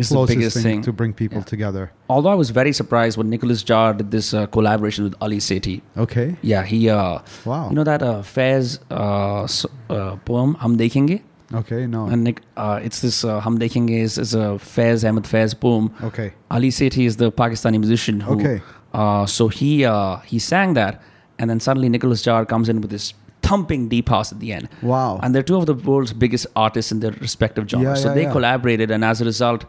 it's 0.00 0.08
the 0.08 0.14
closest 0.16 0.38
biggest 0.38 0.56
thing, 0.56 0.64
thing. 0.64 0.82
to 0.88 0.92
bring 1.00 1.12
people 1.12 1.38
Yeah. 1.38 1.44
together. 1.54 1.84
Although 2.08 2.30
I 2.36 2.38
was 2.42 2.50
very 2.50 2.72
surprised 2.72 3.18
when 3.18 3.28
Nicolas 3.34 3.62
Jaar 3.70 3.90
did 3.96 4.10
this 4.10 4.32
uh, 4.34 4.46
collaboration 4.56 5.04
with 5.04 5.14
Ali 5.20 5.38
Sethi. 5.48 5.76
Okay, 6.04 6.28
Yeah, 6.52 6.62
he 6.72 6.78
uh, 6.88 7.18
wow. 7.44 7.68
you 7.70 7.74
know 7.78 7.84
that 7.84 8.02
uh, 8.02 8.22
Faiz 8.34 8.78
uh, 8.90 9.46
uh, 9.94 10.16
poem 10.30 10.54
Hum 10.62 10.76
Dekhenge, 10.78 11.20
okay, 11.60 11.86
no, 11.86 12.06
and 12.06 12.24
Nick, 12.24 12.40
uh, 12.56 12.80
it's 12.82 13.00
this 13.02 13.22
uh, 13.24 13.40
Hum 13.40 13.58
Dekhenge 13.58 13.90
is, 14.06 14.16
is 14.18 14.32
a 14.34 14.46
Faiz 14.72 15.04
Ahmed 15.08 15.24
Faiz 15.24 15.54
poem. 15.66 15.90
okay, 16.10 16.32
Ali 16.50 16.70
Sethi 16.70 17.04
is 17.06 17.16
the 17.18 17.30
Pakistani 17.30 17.78
musician 17.78 18.20
who. 18.20 18.34
okay. 18.40 18.62
Uh, 18.94 19.24
so 19.26 19.48
he 19.48 19.84
uh, 19.84 20.16
he 20.32 20.38
sang 20.38 20.74
that, 20.74 21.02
and 21.42 21.50
then 21.50 21.58
suddenly 21.58 21.88
Nicolas 21.88 22.22
Jaar 22.22 22.48
comes 22.48 22.68
in 22.68 22.80
with 22.80 22.90
this 22.90 23.12
thumping 23.42 23.88
deep 23.88 24.08
house 24.08 24.30
at 24.30 24.38
the 24.38 24.52
end. 24.52 24.68
Wow. 24.80 25.18
And 25.22 25.34
they're 25.34 25.42
two 25.42 25.56
of 25.56 25.66
the 25.66 25.74
world's 25.74 26.12
biggest 26.12 26.46
artists 26.54 26.92
in 26.92 27.00
their 27.00 27.10
respective 27.10 27.68
genres. 27.68 27.98
Yeah, 27.98 28.02
so 28.02 28.08
yeah, 28.08 28.14
they 28.14 28.22
yeah. 28.22 28.32
collaborated, 28.32 28.92
and 28.92 29.04
as 29.04 29.20
a 29.20 29.24
result, 29.24 29.64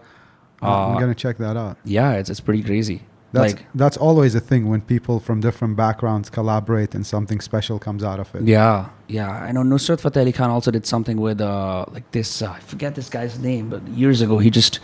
I'm 0.61 0.95
uh, 0.95 0.99
gonna 0.99 1.15
check 1.15 1.37
that 1.39 1.57
out. 1.57 1.77
yeah, 1.83 2.13
it's 2.13 2.29
it's 2.29 2.39
pretty 2.39 2.63
crazy. 2.63 3.01
That's 3.31 3.53
like 3.53 3.65
that's 3.73 3.97
always 3.97 4.35
a 4.35 4.39
thing 4.39 4.69
when 4.69 4.81
people 4.81 5.19
from 5.19 5.41
different 5.41 5.75
backgrounds 5.75 6.29
collaborate 6.29 6.93
and 6.93 7.03
something 7.03 7.41
special 7.41 7.79
comes 7.79 8.03
out 8.03 8.19
of 8.19 8.33
it. 8.35 8.43
yeah, 8.43 8.89
yeah. 9.07 9.31
I 9.31 9.51
know 9.51 9.63
Nusrat 9.63 9.99
Fateh 9.99 10.19
Ali 10.19 10.31
Khan 10.31 10.51
also 10.51 10.69
did 10.69 10.85
something 10.85 11.17
with 11.19 11.41
uh, 11.41 11.85
like 11.91 12.11
this. 12.11 12.43
Uh, 12.43 12.51
I 12.51 12.59
forget 12.59 12.93
this 12.93 13.09
guy's 13.09 13.39
name, 13.39 13.69
but 13.69 13.81
years 13.87 14.21
ago 14.21 14.37
he 14.37 14.51
just 14.51 14.79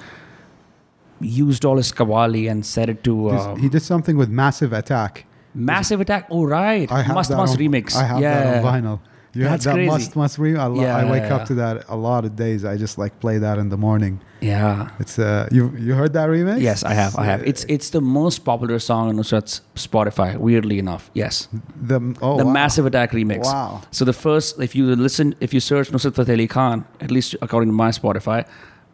used 1.21 1.63
all 1.63 1.77
his 1.77 1.91
qawwali 1.91 2.49
and 2.49 2.65
set 2.65 2.89
it 2.89 3.03
to 3.03 3.29
uh, 3.29 3.55
he 3.55 3.69
did 3.69 3.83
something 3.83 4.17
with 4.17 4.29
Massive 4.29 4.73
Attack. 4.73 5.25
Massive 5.53 6.01
Attack. 6.01 6.27
Oh 6.29 6.45
right, 6.45 6.91
I 6.91 7.01
have 7.01 7.15
Mustt 7.15 7.35
Mustt 7.35 7.55
on, 7.55 7.57
remix. 7.57 7.95
I 7.95 8.03
have 8.03 8.19
yeah. 8.19 8.43
that 8.43 8.63
on 8.63 8.83
vinyl. 8.83 8.99
You 9.33 9.43
That's 9.43 9.65
have 9.65 9.75
that 9.75 9.87
crazy. 9.87 9.89
Mustt 9.89 10.15
Mustt 10.15 10.39
remix. 10.39 10.57
I, 10.57 10.81
Yeah, 10.81 10.97
I 10.97 11.11
wake 11.11 11.23
yeah, 11.23 11.35
up 11.35 11.45
to 11.47 11.55
that 11.55 11.85
a 11.87 11.95
lot 11.95 12.25
of 12.25 12.35
days. 12.35 12.65
I 12.65 12.77
just 12.77 12.97
like 12.97 13.19
play 13.19 13.37
that 13.37 13.59
in 13.59 13.69
the 13.69 13.77
morning. 13.77 14.21
Yeah. 14.41 14.89
It's 14.99 15.19
uh, 15.19 15.47
you 15.51 15.71
you 15.77 15.93
heard 15.93 16.13
that 16.13 16.29
remix? 16.29 16.61
Yes, 16.61 16.83
I 16.83 16.93
have. 16.93 17.15
I 17.15 17.25
have. 17.25 17.43
It's 17.47 17.63
it's 17.65 17.91
the 17.91 18.01
most 18.01 18.39
popular 18.39 18.79
song 18.79 19.09
on 19.09 19.17
Nusrat's 19.17 19.61
Spotify. 19.75 20.35
Weirdly 20.37 20.79
enough, 20.79 21.11
yes, 21.13 21.47
the 21.79 21.99
oh 22.21 22.37
the 22.37 22.45
wow. 22.45 22.51
Massive 22.51 22.85
Attack 22.85 23.11
remix. 23.11 23.43
Wow. 23.43 23.81
So 23.91 24.03
the 24.05 24.13
first, 24.13 24.59
if 24.59 24.75
you 24.75 24.95
listen, 24.95 25.35
if 25.39 25.53
you 25.53 25.59
search 25.59 25.91
Nusrat 25.91 26.15
Fateh 26.15 26.33
Ali 26.33 26.47
Khan, 26.47 26.85
at 26.99 27.11
least 27.11 27.35
according 27.41 27.69
to 27.69 27.75
my 27.75 27.89
Spotify, 27.89 28.47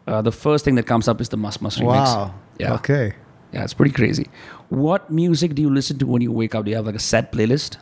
uh, 0.06 0.20
the 0.20 0.32
first 0.32 0.64
thing 0.64 0.74
that 0.74 0.86
comes 0.86 1.08
up 1.08 1.20
is 1.20 1.28
the 1.30 1.36
Mustt 1.38 1.62
Mustt 1.62 1.80
remix. 1.80 2.06
Wow. 2.06 2.34
Yeah. 2.58 2.74
Okay. 2.74 3.14
Yeah, 3.52 3.64
it's 3.64 3.74
pretty 3.74 3.92
crazy. 3.92 4.26
What 4.68 5.10
music 5.10 5.54
do 5.54 5.62
you 5.62 5.70
listen 5.70 5.98
to 5.98 6.06
when 6.06 6.22
you 6.22 6.32
wake 6.32 6.54
up? 6.54 6.64
Do 6.64 6.70
you 6.70 6.76
have 6.76 6.86
like 6.86 6.94
a 6.96 7.00
set 7.00 7.32
playlist? 7.32 7.76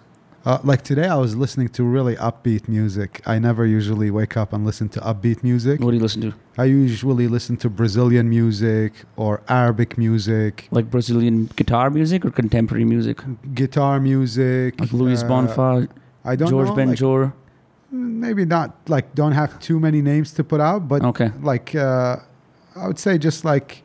Uh, 0.44 0.58
like 0.62 0.82
today, 0.82 1.08
I 1.08 1.16
was 1.16 1.34
listening 1.34 1.68
to 1.70 1.84
really 1.84 2.16
upbeat 2.16 2.68
music. 2.68 3.22
I 3.24 3.38
never 3.38 3.64
usually 3.64 4.10
wake 4.10 4.36
up 4.36 4.52
and 4.52 4.66
listen 4.66 4.90
to 4.90 5.00
upbeat 5.00 5.42
music. 5.42 5.80
What 5.80 5.92
do 5.92 5.96
you 5.96 6.02
listen 6.02 6.20
to? 6.20 6.34
I 6.58 6.64
usually 6.64 7.28
listen 7.28 7.56
to 7.58 7.70
Brazilian 7.70 8.28
music 8.28 8.92
or 9.16 9.40
Arabic 9.48 9.96
music, 9.96 10.68
Like 10.70 10.90
Brazilian 10.90 11.46
guitar 11.56 11.88
music 11.88 12.26
or 12.26 12.30
contemporary 12.30 12.84
music? 12.84 13.22
guitar 13.54 13.98
music. 14.00 14.78
Like 14.78 14.92
Luis 14.92 15.22
uh, 15.22 15.28
Bonfa, 15.28 15.88
I 16.26 16.36
don't 16.36 16.50
George 16.50 16.68
know. 16.68 16.74
Ben 16.74 16.88
like, 16.90 17.32
maybe 17.90 18.44
not 18.44 18.76
like 18.86 19.14
don't 19.14 19.32
have 19.32 19.58
too 19.60 19.80
many 19.80 20.02
names 20.02 20.32
to 20.34 20.44
put 20.44 20.60
out, 20.60 20.86
but 20.88 21.02
Okay. 21.02 21.30
like 21.40 21.74
uh, 21.74 22.16
I 22.76 22.86
would 22.86 22.98
say 22.98 23.16
just 23.16 23.46
like 23.46 23.82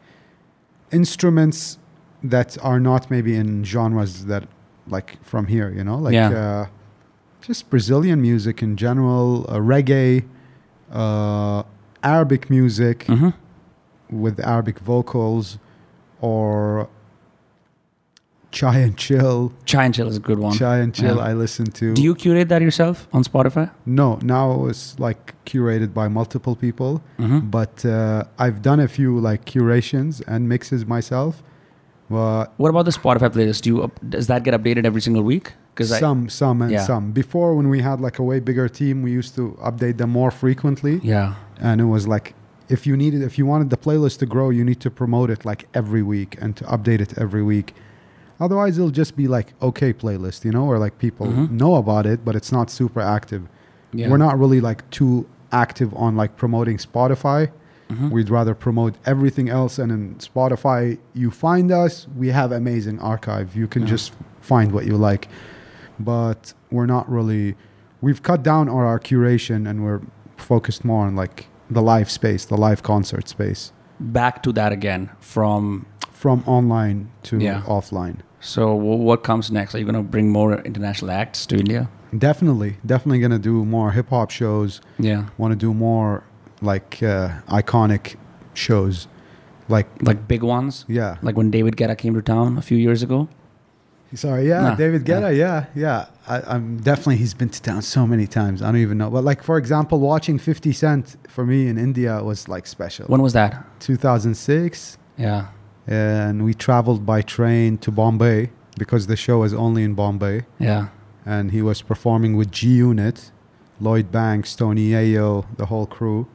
instruments 0.92 1.78
that 2.24 2.58
are 2.62 2.80
not 2.80 3.10
maybe 3.10 3.36
in 3.36 3.64
genres 3.64 4.26
that 4.26 4.48
like 4.88 5.18
from 5.24 5.48
here, 5.48 5.70
you 5.72 5.84
know, 5.84 5.98
like 5.98 6.14
Yeah. 6.14 6.30
uh, 6.32 6.66
just 7.42 7.70
Brazilian 7.70 8.22
music 8.22 8.62
in 8.62 8.76
general, 8.76 9.46
uh, 9.50 9.58
reggae, 9.60 10.26
uh, 10.92 11.64
Arabic 12.04 12.50
music 12.50 13.04
hmm 13.08 13.30
with 14.12 14.40
Arabic 14.40 14.80
vocals, 14.80 15.60
or 16.20 16.90
Chai 18.52 18.80
and 18.80 18.98
Chill. 18.98 19.54
Chai 19.66 19.84
and 19.86 19.94
Chill 19.94 20.08
is 20.08 20.18
a 20.18 20.20
good 20.20 20.40
one. 20.40 20.54
Chai 20.58 20.78
and 20.80 20.92
Chill, 20.96 21.18
Yeah. 21.18 21.22
I 21.30 21.34
listen 21.34 21.66
to. 21.68 21.94
Do 21.94 22.02
you 22.02 22.16
curate 22.16 22.50
that 22.50 22.64
yourself 22.64 23.08
on 23.14 23.24
Spotify? 23.24 23.70
No, 23.86 24.18
now 24.24 24.66
it's 24.66 24.98
like 25.00 25.36
curated 25.46 25.94
by 25.94 26.08
multiple 26.08 26.56
people, 26.56 27.04
Mm-hmm. 27.20 27.50
but 27.52 27.86
uh, 27.86 28.24
I've 28.40 28.64
done 28.64 28.80
a 28.80 28.88
few 28.88 29.20
like 29.20 29.46
curations 29.46 30.22
and 30.22 30.50
mixes 30.50 30.86
myself. 30.88 31.44
What 32.10 32.70
about 32.70 32.86
the 32.86 32.92
Spotify 32.92 33.30
playlist? 33.30 33.62
Do 33.62 33.70
you 33.70 33.84
up, 33.84 34.00
does 34.10 34.28
that 34.28 34.44
get 34.44 34.54
updated 34.54 34.86
every 34.86 35.02
single 35.02 35.24
week? 35.24 35.54
Because 35.74 35.98
some, 35.98 36.28
some, 36.30 36.62
and 36.62 36.72
Yeah. 36.72 36.84
some. 36.84 37.12
Before, 37.12 37.56
when 37.56 37.70
we 37.70 37.80
had 37.82 38.02
like 38.02 38.20
a 38.20 38.24
way 38.24 38.40
bigger 38.40 38.68
team, 38.68 39.02
we 39.04 39.12
used 39.12 39.36
to 39.36 39.58
update 39.64 39.98
them 39.98 40.10
more 40.10 40.32
frequently, 40.32 41.00
yeah, 41.04 41.36
and 41.62 41.80
it 41.80 41.86
was 41.86 42.08
like 42.08 42.34
if 42.68 42.86
you 42.86 42.96
needed, 42.98 43.22
if 43.24 43.38
you 43.40 43.46
wanted 43.48 43.70
the 43.72 43.78
playlist 43.78 44.20
to 44.20 44.26
grow, 44.26 44.50
you 44.52 44.64
need 44.64 44.80
to 44.82 44.92
promote 44.92 45.30
it 45.32 45.44
like 45.46 45.68
every 45.74 46.04
week 46.04 46.38
and 46.42 46.56
to 46.58 46.64
update 46.66 47.02
it 47.02 47.18
every 47.18 47.42
week. 47.44 47.74
Otherwise, 48.40 48.78
it'll 48.78 48.92
just 49.04 49.16
be 49.16 49.28
like 49.28 49.54
okay 49.62 49.92
playlist, 49.94 50.46
you 50.46 50.52
know, 50.52 50.66
or 50.66 50.78
like 50.80 50.98
people 51.00 51.28
Mhm. 51.28 51.52
know 51.52 51.76
about 51.76 52.06
it, 52.06 52.24
but 52.26 52.36
it's 52.36 52.52
not 52.52 52.70
super 52.70 53.02
active. 53.02 53.44
yeah. 53.92 54.08
We're 54.10 54.18
not 54.28 54.38
really 54.38 54.62
like 54.62 54.88
too 54.92 55.26
active 55.52 55.92
on 55.96 56.16
like 56.16 56.38
promoting 56.38 56.78
Spotify. 56.78 57.50
Mhm. 57.90 58.12
We'd 58.12 58.30
rather 58.30 58.54
promote 58.54 58.96
everything 59.06 59.50
else. 59.50 59.80
And 59.80 59.92
in 59.92 60.16
Spotify, 60.16 61.00
you 61.14 61.32
find 61.32 61.72
us, 61.72 62.08
we 62.16 62.30
have 62.30 62.52
amazing 62.52 63.00
archive. 63.00 63.56
You 63.56 63.68
can 63.68 63.82
Yeah. 63.84 63.90
just 63.90 64.14
find 64.42 64.72
what 64.72 64.86
you 64.86 64.96
like. 64.96 65.28
But 66.00 66.54
we're 66.72 66.86
not 66.86 67.10
really, 67.10 67.56
we've 68.02 68.22
cut 68.24 68.44
down 68.44 68.70
on 68.70 68.84
our 68.86 69.00
curation 69.00 69.68
and 69.70 69.84
we're 69.84 70.02
focused 70.38 70.86
more 70.86 71.06
on 71.08 71.16
like 71.16 71.48
the 71.70 71.82
live 71.82 72.10
space, 72.10 72.46
the 72.46 72.58
live 72.58 72.82
concert 72.84 73.28
space 73.28 73.72
Back 74.00 74.42
to 74.44 74.52
that 74.54 74.72
again 74.72 75.10
from. 75.20 75.86
from 76.12 76.44
online 76.46 77.08
to 77.24 77.38
Yeah. 77.40 77.62
offline. 77.68 78.18
So 78.40 78.74
what 78.74 79.24
comes 79.24 79.52
next? 79.52 79.76
Are 79.76 79.80
you 79.80 79.86
going 79.86 79.96
to 79.96 80.02
bring 80.04 80.32
more 80.32 80.56
international 80.62 81.12
acts 81.12 81.46
to 81.48 81.58
India? 81.58 81.90
Definitely, 82.18 82.78
definitely 82.86 83.20
going 83.20 83.32
to 83.32 83.40
do 83.40 83.66
more 83.66 83.92
hip 83.92 84.10
hop 84.10 84.32
shows. 84.32 84.80
Yeah, 84.98 85.26
Want 85.38 85.52
to 85.52 85.58
do 85.58 85.74
more 85.74 86.24
like 86.62 87.02
uh, 87.04 87.30
iconic 87.48 88.16
shows. 88.54 89.08
Like, 89.68 89.88
like 90.02 90.28
big 90.28 90.42
ones, 90.42 90.84
yeah. 90.88 91.18
like 91.22 91.38
when 91.38 91.52
David 91.52 91.76
Guetta 91.76 91.96
came 91.96 92.16
to 92.16 92.24
town 92.24 92.58
a 92.58 92.62
few 92.62 92.78
years 92.78 93.04
ago. 93.04 93.30
Sorry, 94.16 94.48
yeah, 94.48 94.62
Nah, 94.62 94.76
David 94.76 95.06
Guetta, 95.06 95.36
yeah, 95.36 95.68
yeah. 95.76 96.08
I, 96.28 96.42
I'm 96.42 96.78
definitely 96.78 97.18
he's 97.18 97.36
been 97.36 97.50
to 97.50 97.62
town 97.62 97.84
so 97.84 98.08
many 98.08 98.26
times. 98.26 98.62
I 98.62 98.66
don't 98.72 98.82
even 98.82 98.98
know, 98.98 99.10
but 99.12 99.24
like 99.24 99.44
for 99.44 99.58
example, 99.58 100.00
watching 100.00 100.40
50 100.40 100.74
Cent 100.74 101.16
for 101.28 101.46
me 101.46 101.68
in 101.68 101.78
India 101.78 102.24
was 102.24 102.48
like 102.48 102.66
special. 102.66 103.06
When 103.06 103.22
was 103.22 103.34
that? 103.34 103.64
2006, 103.82 104.98
Yeah, 105.18 105.48
and 105.86 106.44
we 106.44 106.56
traveled 106.56 107.06
by 107.06 107.22
train 107.22 107.78
to 107.80 107.92
Bombay 107.92 108.50
because 108.80 109.06
the 109.06 109.16
show 109.16 109.40
was 109.40 109.54
only 109.54 109.84
in 109.84 109.94
Bombay, 109.94 110.46
yeah, 110.58 110.88
and 111.26 111.52
he 111.52 111.62
was 111.62 111.84
performing 111.84 112.36
with 112.36 112.52
G 112.52 112.70
Unit, 112.70 113.32
Lloyd 113.80 114.12
Banks, 114.12 114.56
Tony 114.56 114.90
Yayo, 114.90 115.46
the 115.58 115.68
whole 115.68 115.86
crew, 115.86 116.28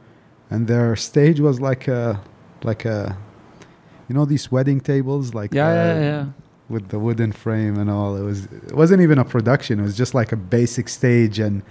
and 0.49 0.67
their 0.67 0.95
stage 0.95 1.39
was 1.39 1.59
like 1.59 1.87
a, 1.87 2.21
like 2.63 2.85
a, 2.85 3.17
you 4.07 4.15
know, 4.15 4.25
these 4.25 4.51
wedding 4.51 4.79
tables, 4.79 5.33
like 5.33 5.53
yeah, 5.53 5.67
uh, 5.67 5.73
yeah, 5.73 5.99
yeah. 5.99 6.25
with 6.69 6.89
the 6.89 6.99
wooden 6.99 7.31
frame 7.31 7.77
and 7.79 7.89
all. 7.89 8.15
It 8.15 8.21
was 8.23 8.45
it 8.45 8.73
wasn't 8.73 9.01
even 9.01 9.17
a 9.19 9.25
production. 9.25 9.79
It 9.79 9.83
was 9.83 9.97
just 9.97 10.13
like 10.13 10.31
a 10.31 10.37
basic 10.37 10.89
stage 10.89 11.39
and 11.39 11.63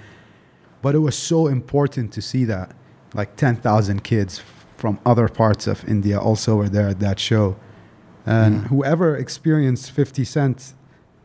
but 0.82 0.94
it 0.94 0.98
was 0.98 1.16
so 1.16 1.46
important 1.46 2.12
to 2.12 2.20
see 2.20 2.44
that 2.44 2.72
like 3.14 3.36
10,000 3.36 4.02
kids 4.04 4.42
from 4.76 4.98
other 5.06 5.28
parts 5.28 5.66
of 5.66 5.88
India 5.88 6.18
also 6.18 6.56
were 6.56 6.68
there 6.68 6.88
at 6.88 6.98
that 7.00 7.18
show. 7.20 7.56
And 8.26 8.62
Mm. 8.62 8.66
whoever 8.66 9.16
experienced 9.16 9.90
50 9.92 10.24
Cent 10.24 10.74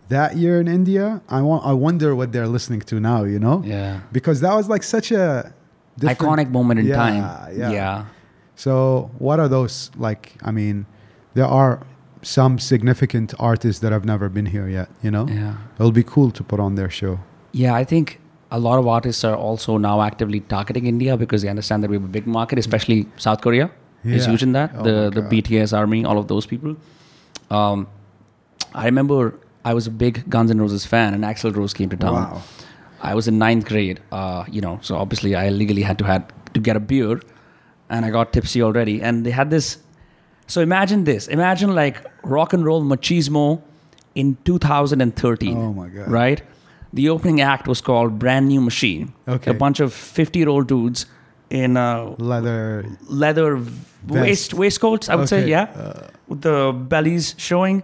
that 0.10 0.38
year 0.38 0.60
in 0.62 0.68
India, 0.68 1.22
I 1.30 1.42
want 1.42 1.66
I 1.66 1.74
wonder 1.74 2.16
what 2.16 2.32
they're 2.32 2.48
listening 2.48 2.82
to 2.82 3.00
now, 3.00 3.24
you 3.24 3.40
know? 3.40 3.62
Yeah. 3.66 4.02
Because 4.12 4.40
that 4.42 4.54
was 4.56 4.70
like 4.70 4.84
such 4.84 5.12
a 5.12 5.54
different- 6.00 6.20
Iconic 6.20 6.50
moment 6.52 6.80
in 6.82 6.86
Yeah, 6.88 6.96
time. 6.96 7.24
yeah. 7.58 7.72
yeah. 7.72 8.06
so, 8.56 9.10
what 9.20 9.40
are 9.40 9.48
those 9.48 9.92
like? 9.98 10.34
I 10.44 10.52
mean, 10.52 10.86
there 11.34 11.46
are 11.62 11.80
some 12.22 12.60
significant 12.60 13.34
artists 13.40 13.80
that 13.82 13.92
have 13.92 14.06
never 14.06 14.28
been 14.30 14.48
here 14.48 14.68
yet. 14.68 14.90
You 15.02 15.12
know, 15.12 15.26
Yeah. 15.28 15.54
it'll 15.80 15.92
be 16.04 16.04
cool 16.04 16.32
to 16.32 16.44
put 16.44 16.60
on 16.60 16.76
their 16.76 16.90
show. 16.90 17.20
Yeah, 17.54 17.74
I 17.82 17.84
think 17.86 18.20
a 18.52 18.60
lot 18.60 18.78
of 18.80 18.86
artists 18.88 19.24
are 19.24 19.36
also 19.36 19.78
now 19.78 20.02
actively 20.02 20.40
targeting 20.42 20.86
India 20.86 21.16
because 21.18 21.42
they 21.44 21.50
understand 21.50 21.84
that 21.84 21.90
we 21.90 21.96
have 21.98 22.06
a 22.06 22.14
big 22.20 22.28
market, 22.28 22.60
especially 22.60 23.08
South 23.18 23.42
Korea 23.42 23.70
is 24.04 24.24
Yeah. 24.26 24.30
huge 24.32 24.44
in 24.44 24.52
that. 24.54 24.72
Oh 24.78 24.84
the 24.84 24.96
the 25.18 25.22
BTS 25.22 25.72
army, 25.82 26.04
all 26.06 26.18
of 26.18 26.28
those 26.28 26.46
people. 26.46 26.76
Um, 27.52 27.88
I 28.74 28.86
remember 28.86 29.34
I 29.66 29.74
was 29.74 29.88
a 29.88 29.92
big 29.92 30.30
Guns 30.30 30.52
N' 30.52 30.60
Roses 30.62 30.86
fan, 30.86 31.14
and 31.14 31.24
Axl 31.24 31.56
Rose 31.56 31.74
came 31.74 31.90
to 31.90 31.98
town. 31.98 32.14
Wow. 32.14 32.42
I 33.02 33.16
was 33.16 33.28
in 33.28 33.38
ninth 33.38 33.66
grade, 33.68 34.00
uh, 34.12 34.46
you 34.52 34.62
know, 34.62 34.80
so 34.82 34.96
obviously 34.98 35.36
I 35.36 35.50
legally 35.50 35.82
had 35.84 35.98
to 36.00 36.06
had 36.06 36.32
to 36.54 36.60
get 36.60 36.76
a 36.76 36.80
beer, 36.80 37.22
and 37.90 38.06
I 38.06 38.10
got 38.10 38.34
tipsy 38.34 38.62
already. 38.62 39.02
And 39.02 39.26
they 39.26 39.32
had 39.32 39.50
this. 39.50 39.78
So 40.48 40.62
imagine 40.62 41.04
this: 41.06 41.28
imagine 41.28 41.74
like 41.76 42.04
rock 42.24 42.54
and 42.54 42.66
roll 42.66 42.84
machismo 42.84 43.62
in 44.16 44.38
2013. 44.46 45.58
Oh 45.58 45.74
my 45.74 45.88
God. 45.90 46.08
Right. 46.12 46.42
The 46.92 47.10
opening 47.10 47.40
act 47.42 47.68
was 47.68 47.82
called 47.82 48.18
Brand 48.18 48.48
New 48.48 48.62
Machine. 48.62 49.14
Okay. 49.28 49.52
A 49.52 49.54
bunch 49.54 49.80
of 49.80 49.94
50 49.94 50.40
year 50.40 50.50
old 50.50 50.68
dudes 50.68 51.06
in 51.52 51.78
uh, 51.78 52.16
Leather. 52.18 52.86
leather 53.08 53.56
v- 53.58 54.20
waist 54.20 54.54
waistcoats, 54.54 55.08
I 55.10 55.16
would 55.16 55.30
say, 55.30 55.48
yeah, 55.48 55.64
uh, 55.76 56.08
with 56.28 56.42
the 56.42 56.74
bellies 56.74 57.36
showing. 57.38 57.84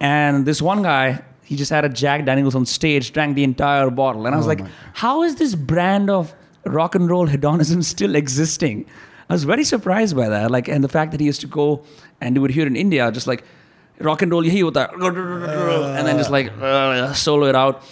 And 0.00 0.44
this 0.44 0.60
one 0.60 0.82
guy, 0.82 1.22
he 1.46 1.56
just 1.56 1.70
had 1.70 1.84
a 1.84 1.88
Jack 1.88 2.24
Daniels 2.24 2.54
on 2.54 2.66
stage, 2.66 3.12
drank 3.12 3.36
the 3.36 3.44
entire 3.44 3.88
bottle, 3.90 4.26
and 4.26 4.34
I 4.34 4.38
was 4.38 4.46
Oh 4.46 4.54
like, 4.54 4.62
"How 4.94 5.22
is 5.22 5.36
this 5.36 5.54
brand 5.54 6.10
of 6.10 6.34
rock 6.64 6.94
and 6.96 7.08
roll 7.08 7.26
hedonism 7.26 7.82
still 7.82 8.14
existing?" 8.16 8.86
I 9.28 9.32
was 9.34 9.44
very 9.44 9.64
surprised 9.64 10.16
by 10.16 10.28
that, 10.28 10.50
like, 10.50 10.68
and 10.68 10.82
the 10.84 10.88
fact 10.88 11.12
that 11.12 11.20
he 11.20 11.26
used 11.26 11.40
to 11.40 11.46
go 11.46 11.82
and 12.20 12.34
do 12.34 12.44
it 12.44 12.50
here 12.50 12.66
in 12.66 12.76
India, 12.76 13.10
just 13.12 13.26
like 13.26 13.44
rock 14.00 14.22
and 14.22 14.30
roll, 14.32 14.44
you 14.44 14.50
hear 14.50 14.64
with 14.66 14.74
that, 14.74 14.92
and 14.94 16.06
then 16.06 16.16
just 16.18 16.30
like 16.30 16.50
uh, 16.60 17.12
solo 17.12 17.46
it 17.46 17.54
out. 17.56 17.82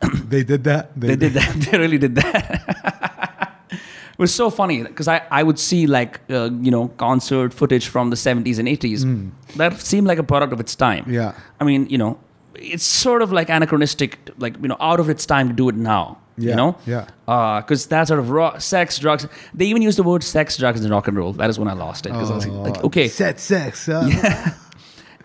They 0.28 0.44
did 0.44 0.64
that. 0.64 0.92
They 1.00 1.16
did 1.16 1.32
that. 1.34 1.54
They 1.70 1.78
really 1.78 1.98
did 1.98 2.14
that. 2.14 3.64
it 3.72 4.18
was 4.18 4.32
so 4.34 4.50
funny 4.50 4.82
because 4.82 5.08
I, 5.08 5.22
I 5.30 5.42
would 5.42 5.58
see 5.58 5.86
like 5.86 6.20
uh, 6.30 6.50
you 6.66 6.70
know 6.70 6.88
concert 6.98 7.52
footage 7.52 7.88
from 7.88 8.10
the 8.10 8.16
70s 8.16 8.58
and 8.58 8.68
80s 8.68 9.30
that 9.56 9.80
seemed 9.80 10.06
like 10.06 10.18
a 10.18 10.22
product 10.22 10.52
of 10.52 10.60
its 10.60 10.76
time. 10.76 11.04
Yeah. 11.08 11.32
I 11.60 11.64
mean, 11.64 11.88
you 11.90 11.98
know, 11.98 12.18
it's 12.60 12.84
sort 12.84 13.22
of 13.22 13.32
like 13.32 13.48
anachronistic, 13.48 14.18
like 14.38 14.56
you 14.60 14.68
know, 14.68 14.76
out 14.80 15.00
of 15.00 15.08
its 15.08 15.26
time 15.26 15.48
to 15.48 15.54
do 15.54 15.68
it 15.68 15.74
now. 15.74 16.18
Yeah, 16.40 16.50
You 16.50 16.56
know, 16.56 16.78
yeah. 16.86 17.06
because 17.60 17.86
that 17.86 18.06
sort 18.06 18.20
of 18.20 18.30
raw, 18.30 18.58
sex, 18.58 18.98
drugs. 19.00 19.26
They 19.52 19.64
even 19.66 19.82
use 19.82 19.96
the 19.96 20.04
word 20.04 20.22
sex, 20.22 20.56
drugs, 20.56 20.80
and 20.82 20.90
rock 20.90 21.08
and 21.08 21.16
roll. 21.16 21.32
That 21.32 21.50
is 21.50 21.58
when 21.58 21.66
I 21.66 21.72
lost 21.72 22.06
it 22.06 22.12
because 22.12 22.30
I 22.30 22.34
was 22.36 22.46
like, 22.46 22.84
okay, 22.84 23.08
Set 23.08 23.40
sex. 23.40 23.86
Huh? 23.86 24.08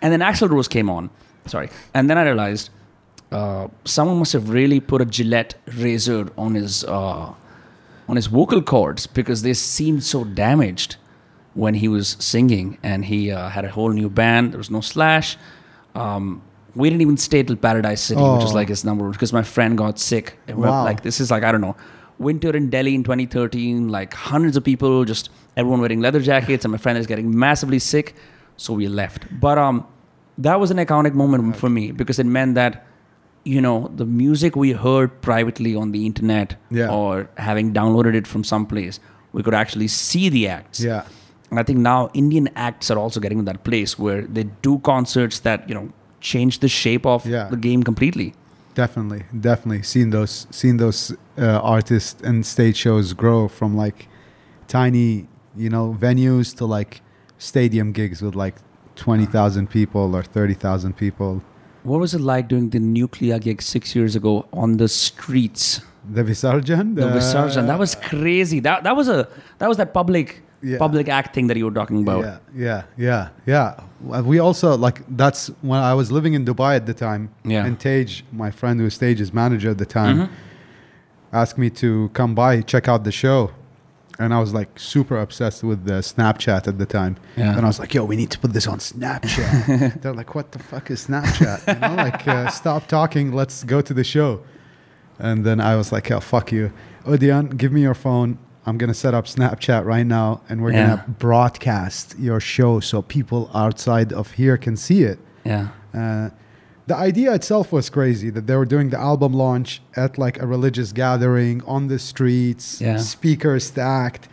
and 0.02 0.12
then 0.12 0.22
Axl 0.22 0.50
Rose 0.50 0.68
came 0.68 0.90
on. 0.90 1.12
Sorry. 1.46 1.70
And 1.94 2.10
then 2.10 2.18
I 2.18 2.24
realized 2.24 2.72
uh, 3.32 3.68
someone 3.86 4.18
must 4.18 4.34
have 4.34 4.50
really 4.50 4.80
put 4.80 5.02
a 5.02 5.06
Gillette 5.06 5.54
razor 5.78 6.32
on 6.36 6.56
his 6.56 6.84
uh, 6.84 7.34
on 8.10 8.16
his 8.16 8.26
vocal 8.28 8.62
cords 8.64 9.06
because 9.06 9.44
they 9.44 9.54
seemed 9.54 10.04
so 10.04 10.24
damaged 10.24 10.96
when 11.54 11.76
he 11.76 11.88
was 11.88 12.18
singing. 12.20 12.80
And 12.82 13.06
he 13.06 13.32
uh, 13.32 13.50
had 13.50 13.66
a 13.66 13.70
whole 13.70 13.90
new 13.92 14.10
band. 14.10 14.54
There 14.54 14.58
was 14.58 14.72
no 14.72 14.82
Slash. 14.82 15.38
Um, 15.94 16.42
we 16.76 16.90
didn't 16.90 17.02
even 17.02 17.18
stay 17.18 17.44
till 17.44 17.56
Paradise 17.56 18.02
City, 18.02 18.22
which 18.22 18.44
was 18.44 18.52
Oh. 18.52 18.56
like 18.56 18.70
his 18.70 18.84
number 18.84 19.10
because 19.10 19.32
my 19.34 19.44
friend 19.44 19.78
got 19.78 20.00
sick. 20.00 20.38
And 20.48 20.58
Wow. 20.58 20.84
Like 20.84 21.02
this 21.04 21.20
is 21.20 21.30
like 21.32 21.44
I 21.44 21.52
don't 21.52 21.62
know, 21.62 21.76
winter 22.20 22.56
in 22.56 22.70
Delhi 22.70 22.96
in 22.96 23.04
2013. 23.04 23.90
Like 23.90 24.14
hundreds 24.14 24.58
of 24.58 24.64
people, 24.64 25.06
just 25.06 25.30
everyone 25.58 25.80
wearing 25.82 26.02
leather 26.02 26.20
jackets, 26.20 26.66
and 26.66 26.72
my 26.72 26.78
friend 26.78 26.98
is 26.98 27.06
getting 27.08 27.38
massively 27.38 27.80
sick. 27.80 28.16
So 28.58 28.74
we 28.74 28.88
left. 28.88 29.26
But 29.40 29.58
um, 29.58 29.86
that 30.38 30.60
was 30.60 30.72
an 30.72 30.78
iconic 30.78 31.14
moment 31.14 31.56
for 31.58 31.70
me 31.70 31.92
because 31.92 32.18
it 32.20 32.26
meant 32.26 32.56
that 32.56 32.86
you 33.44 33.60
know 33.62 33.92
the 33.96 34.06
music 34.06 34.56
we 34.56 34.72
heard 34.72 35.22
privately 35.22 35.76
on 35.76 35.92
the 35.92 36.06
internet 36.06 36.56
Yeah. 36.72 36.90
or 36.90 37.30
having 37.38 37.74
downloaded 37.74 38.16
it 38.16 38.26
from 38.26 38.44
someplace, 38.44 39.00
we 39.34 39.44
could 39.44 39.54
actually 39.54 39.88
see 39.90 40.30
the 40.30 40.48
acts. 40.48 40.80
Yeah. 40.80 41.04
And 41.52 41.60
I 41.60 41.64
think 41.64 41.80
now 41.80 42.10
Indian 42.14 42.50
acts 42.56 42.90
are 42.90 42.98
also 42.98 43.20
getting 43.20 43.38
to 43.40 43.44
that 43.46 43.64
place 43.64 44.00
where 44.00 44.22
they 44.24 44.46
do 44.64 44.80
concerts 44.80 45.40
that 45.42 45.68
you 45.70 45.76
know 45.76 45.90
change 46.32 46.54
the 46.66 46.68
shape 46.82 47.06
of 47.06 47.20
Yeah. 47.26 47.50
the 47.54 47.58
game 47.68 47.82
completely. 47.84 48.30
Definitely, 48.76 49.24
definitely 49.50 49.84
seen 49.94 50.08
those 50.18 50.48
seen 50.62 50.76
those 50.78 51.00
uh, 51.38 51.60
artists 51.78 52.20
and 52.28 52.38
stage 52.56 52.78
shows 52.86 53.14
grow 53.24 53.48
from 53.58 53.72
like 53.86 54.00
tiny, 54.68 55.28
you 55.64 55.70
know, 55.70 55.86
venues 56.08 56.48
to 56.58 56.66
like 56.78 56.94
stadium 57.38 57.92
gigs 58.00 58.22
with 58.26 58.36
like 58.46 58.56
twenty 58.96 59.28
thousand 59.36 59.66
people 59.70 60.16
or 60.18 60.24
thirty 60.24 60.56
thousand 60.66 60.94
people. 61.04 61.32
What 61.84 62.00
was 62.00 62.14
it 62.18 62.22
like 62.22 62.48
doing 62.48 62.70
the 62.76 62.80
Nucleya 62.80 63.38
gig 63.40 63.62
six 63.62 63.84
years 63.96 64.16
ago 64.16 64.34
on 64.54 64.78
the 64.78 64.88
streets? 64.88 65.82
The 66.18 66.24
Visarjan, 66.24 66.96
The 66.96 67.08
Visarjan. 67.18 67.68
That 67.68 67.80
was 67.80 67.94
crazy. 67.96 68.60
That 68.68 68.84
that 68.86 68.96
was 68.96 69.08
a 69.08 69.28
that 69.60 69.68
was 69.72 69.78
that 69.78 69.94
public 69.94 70.42
Yeah. 70.64 70.78
public 70.78 71.08
act 71.10 71.36
thing 71.36 71.48
that 71.48 71.58
you 71.58 71.66
were 71.66 71.74
talking 71.82 72.00
about. 72.06 72.22
Yeah, 72.24 72.38
yeah, 72.68 72.84
yeah, 72.98 73.30
yeah. 73.46 74.22
We 74.32 74.40
also 74.40 74.78
like 74.78 75.02
that's 75.18 75.48
when 75.62 75.80
I 75.92 75.94
was 75.94 76.08
living 76.18 76.34
in 76.38 76.46
Dubai 76.46 76.76
at 76.78 76.86
the 76.86 76.94
time. 76.94 77.24
Yeah. 77.44 77.66
And 77.66 77.78
Tage, 77.80 78.24
my 78.32 78.50
friend 78.60 78.80
who 78.80 78.86
was 78.86 78.98
Tage's 78.98 79.32
manager 79.34 79.70
at 79.72 79.78
the 79.78 79.86
time, 80.02 80.18
Mhm. 80.18 80.30
asked 81.42 81.58
me 81.58 81.70
to 81.84 82.10
come 82.14 82.34
by 82.36 82.62
check 82.62 82.88
out 82.88 83.04
the 83.04 83.12
show, 83.12 83.52
and 84.20 84.34
I 84.34 84.40
was 84.40 84.54
like 84.54 84.70
super 84.80 85.18
obsessed 85.26 85.64
with 85.64 85.80
the 85.86 86.00
Snapchat 86.12 86.68
at 86.68 86.78
the 86.78 86.86
time. 86.86 87.14
Yeah. 87.36 87.56
And 87.56 87.62
I 87.66 87.68
was 87.68 87.80
like, 87.80 87.94
"Yo, 87.94 88.06
we 88.06 88.16
need 88.16 88.32
to 88.36 88.40
put 88.44 88.52
this 88.54 88.68
on 88.68 88.80
Snapchat." 88.80 90.00
They're 90.02 90.14
like, 90.22 90.32
"What 90.38 90.48
the 90.54 90.60
fuck 90.60 90.86
is 90.92 91.08
Snapchat?" 91.08 91.60
You 91.68 91.80
know, 91.84 91.96
like, 92.08 92.28
uh, 92.28 92.48
stop 92.62 92.88
talking. 92.88 93.26
Let's 93.34 93.64
go 93.74 93.82
to 93.82 93.94
the 93.94 94.04
show. 94.16 94.30
And 95.20 95.44
then 95.48 95.60
I 95.60 95.76
was 95.76 95.92
like, 95.92 96.10
"Oh, 96.12 96.20
fuck 96.22 96.52
you, 96.52 96.72
Udyan. 97.06 97.58
Give 97.58 97.72
me 97.78 97.82
your 97.82 97.96
phone. 98.06 98.38
I'm 98.66 98.78
gonna 98.78 98.94
set 98.94 99.14
up 99.14 99.26
Snapchat 99.26 99.86
right 99.86 100.06
now, 100.08 100.42
and 100.50 100.62
we're 100.62 100.72
Yeah. 100.72 100.88
gonna 100.88 101.06
broadcast 101.20 102.16
your 102.20 102.40
show 102.40 102.80
so 102.80 103.02
people 103.02 103.50
outside 103.54 104.14
of 104.14 104.32
here 104.32 104.58
can 104.58 104.76
see 104.78 105.04
it." 105.04 105.20
Yeah. 105.44 105.68
Uh, 105.94 106.30
the 106.88 106.96
idea 106.96 107.34
itself 107.34 107.72
was 107.72 107.90
crazy 107.90 108.30
that 108.30 108.46
they 108.48 108.56
were 108.56 108.66
doing 108.66 108.90
the 108.90 109.00
album 109.00 109.34
launch 109.34 109.82
at 109.96 110.18
like 110.18 110.42
a 110.42 110.48
religious 110.48 110.92
gathering 110.94 111.62
on 111.66 111.88
the 111.88 112.00
streets, 112.00 112.82
Yeah. 112.82 112.98
speakers 112.98 113.66
stacked. 113.68 114.28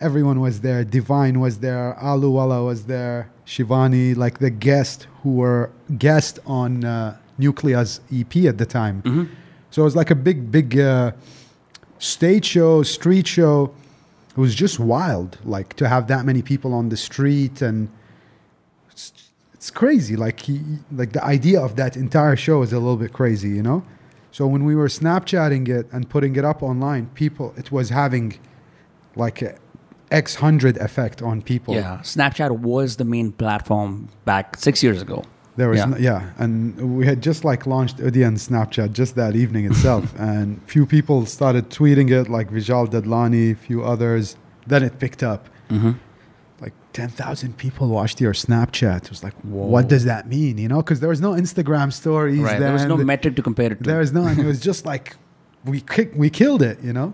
Everyone 0.00 0.40
was 0.40 0.60
there. 0.60 0.84
Divine 0.84 1.40
was 1.40 1.58
there. 1.58 1.96
Aluwala 2.02 2.64
was 2.66 2.84
there. 2.84 3.28
Shivani, 3.46 4.16
like 4.16 4.38
the 4.40 4.50
guest 4.50 5.06
who 5.22 5.30
were 5.42 5.70
guest 5.98 6.38
on 6.46 6.84
uh, 6.84 7.16
Nucleya's 7.38 8.00
EP 8.12 8.34
at 8.46 8.58
the 8.58 8.66
time. 8.66 9.00
hmm 9.04 9.24
So 9.70 9.82
it 9.82 9.84
was 9.90 9.96
like 9.96 10.10
a 10.10 10.14
big, 10.28 10.50
big 10.50 10.78
uh, 10.78 11.12
stage 11.98 12.44
show, 12.44 12.82
street 12.82 13.26
show. 13.26 13.74
It 14.30 14.40
was 14.40 14.54
just 14.54 14.78
wild, 14.78 15.38
like 15.44 15.74
to 15.74 15.88
have 15.88 16.08
that 16.08 16.26
many 16.26 16.42
people 16.42 16.74
on 16.74 16.90
the 16.90 16.96
street, 16.96 17.62
and 17.62 17.88
it's, 18.90 19.12
it's 19.54 19.70
crazy. 19.70 20.14
Like 20.14 20.40
he, 20.40 20.60
like 20.92 21.12
the 21.12 21.24
idea 21.24 21.60
of 21.60 21.76
that 21.76 21.96
entire 21.96 22.36
show 22.36 22.62
is 22.62 22.72
a 22.72 22.78
little 22.78 22.98
bit 22.98 23.12
crazy, 23.12 23.48
you 23.48 23.62
know. 23.62 23.82
So 24.30 24.46
when 24.46 24.64
we 24.64 24.74
were 24.74 24.88
Snapchatting 24.88 25.68
it 25.68 25.86
and 25.90 26.10
putting 26.10 26.36
it 26.36 26.44
up 26.44 26.62
online, 26.62 27.06
people, 27.14 27.54
it 27.56 27.72
was 27.72 27.88
having 27.88 28.38
like 29.14 29.40
a 29.40 29.56
X 30.10 30.34
hundred 30.36 30.76
effect 30.76 31.22
on 31.22 31.40
people. 31.40 31.74
Yeah. 31.74 32.00
Snapchat 32.02 32.50
was 32.58 32.96
the 32.96 33.04
main 33.04 33.32
platform 33.32 34.10
back 34.26 34.56
six 34.58 34.82
years 34.82 35.00
ago. 35.00 35.24
There 35.56 35.68
was 35.70 35.78
Yeah. 35.78 35.88
yeah. 35.90 35.96
yeah, 35.98 36.30
and 36.42 36.96
we 36.98 37.06
had 37.06 37.22
just 37.22 37.44
like 37.44 37.66
launched 37.66 37.96
Udyan 37.98 38.36
Snapchat 38.48 38.92
just 38.92 39.14
that 39.16 39.34
evening 39.34 39.64
itself, 39.66 40.14
and 40.18 40.60
few 40.66 40.84
people 40.86 41.26
started 41.26 41.70
tweeting 41.70 42.10
it, 42.10 42.28
like 42.28 42.50
Vishal 42.50 42.86
Dadlani, 42.88 43.56
few 43.56 43.82
others. 43.82 44.36
Then 44.66 44.82
it 44.82 44.98
picked 44.98 45.22
up. 45.22 45.48
hmm 45.70 45.92
Like 46.60 46.74
ten 46.92 47.08
thousand 47.08 47.56
people 47.64 47.88
watched 47.88 48.20
your 48.20 48.34
Snapchat. 48.34 49.04
It 49.04 49.10
was 49.10 49.22
like, 49.26 49.34
Whoa. 49.42 49.66
what 49.74 49.88
does 49.88 50.04
that 50.04 50.26
mean? 50.36 50.58
You 50.58 50.68
know, 50.68 50.80
because 50.82 51.00
there 51.00 51.08
was 51.16 51.20
no 51.28 51.32
Instagram 51.32 51.88
stories. 51.92 52.40
Right. 52.40 52.58
There 52.58 52.72
was 52.72 52.84
no 52.84 52.96
metric 52.96 53.34
to 53.36 53.42
compare 53.42 53.70
it 53.72 53.78
to. 53.82 53.84
There 53.90 53.98
was 54.04 54.12
no, 54.12 54.22
and 54.30 54.38
it 54.38 54.46
was 54.52 54.60
just 54.60 54.84
like 54.92 55.16
we 55.64 55.80
kick, 55.80 56.08
we 56.22 56.28
killed 56.30 56.62
it. 56.70 56.76
You 56.82 56.92
know, 56.98 57.08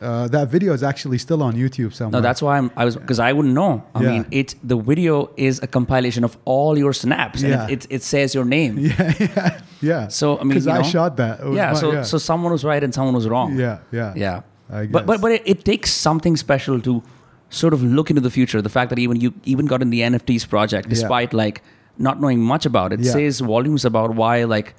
uh, 0.00 0.28
that 0.28 0.48
video 0.48 0.72
is 0.72 0.82
actually 0.82 1.18
still 1.18 1.42
on 1.42 1.54
YouTube 1.54 1.92
somewhere. 1.92 2.20
No, 2.20 2.26
that's 2.26 2.40
why 2.42 2.58
I'm, 2.58 2.70
I 2.76 2.84
was 2.84 2.96
because 2.96 3.18
I 3.18 3.32
wouldn't 3.32 3.54
know. 3.54 3.82
I 3.94 4.02
Yeah. 4.02 4.10
mean, 4.10 4.26
it 4.30 4.54
the 4.62 4.76
video 4.76 5.30
is 5.36 5.60
a 5.62 5.66
compilation 5.66 6.24
of 6.24 6.36
all 6.44 6.78
your 6.78 6.92
snaps, 6.92 7.42
and 7.42 7.50
Yeah. 7.52 7.66
it, 7.68 7.84
it, 7.84 7.86
it 7.96 8.02
says 8.02 8.34
your 8.34 8.44
name. 8.44 8.78
yeah, 8.78 9.12
yeah, 9.20 9.60
yeah. 9.80 10.08
So 10.08 10.36
I 10.38 10.40
mean, 10.40 10.48
because 10.50 10.66
you 10.66 10.72
I 10.72 10.76
know, 10.78 10.82
shot 10.96 11.16
that. 11.16 11.40
Yeah, 11.52 11.72
my- 11.72 11.80
so 11.80 11.92
yeah. 11.92 12.02
so 12.02 12.18
someone 12.18 12.52
was 12.52 12.64
right 12.64 12.82
and 12.84 12.92
someone 12.94 13.14
was 13.14 13.26
wrong. 13.28 13.58
yeah, 13.58 13.78
yeah, 13.92 14.12
yeah. 14.16 14.42
I 14.72 14.86
But 14.86 15.06
but 15.06 15.20
but 15.20 15.32
it, 15.32 15.42
it 15.44 15.64
takes 15.64 15.90
something 15.92 16.36
special 16.36 16.80
to 16.82 17.02
sort 17.48 17.74
of 17.74 17.82
look 17.82 18.10
into 18.10 18.20
the 18.22 18.30
future. 18.30 18.62
The 18.62 18.68
fact 18.78 18.90
that 18.90 18.98
even 18.98 19.20
you 19.20 19.32
even 19.44 19.66
got 19.66 19.82
in 19.82 19.90
the 19.90 20.00
NFTs 20.02 20.48
project, 20.48 20.88
despite 20.88 21.32
like 21.32 21.62
not 21.98 22.20
knowing 22.20 22.40
much 22.40 22.64
about 22.66 22.92
it, 22.92 23.04
says 23.04 23.40
volumes 23.40 23.84
about 23.84 24.14
why 24.14 24.44
like 24.44 24.74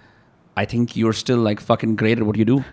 I 0.56 0.66
think 0.66 0.96
you're 0.96 1.14
still 1.14 1.38
like 1.50 1.60
fucking 1.60 1.96
great 1.98 2.18
at 2.20 2.26
what 2.26 2.38
you 2.38 2.46
do. 2.46 2.64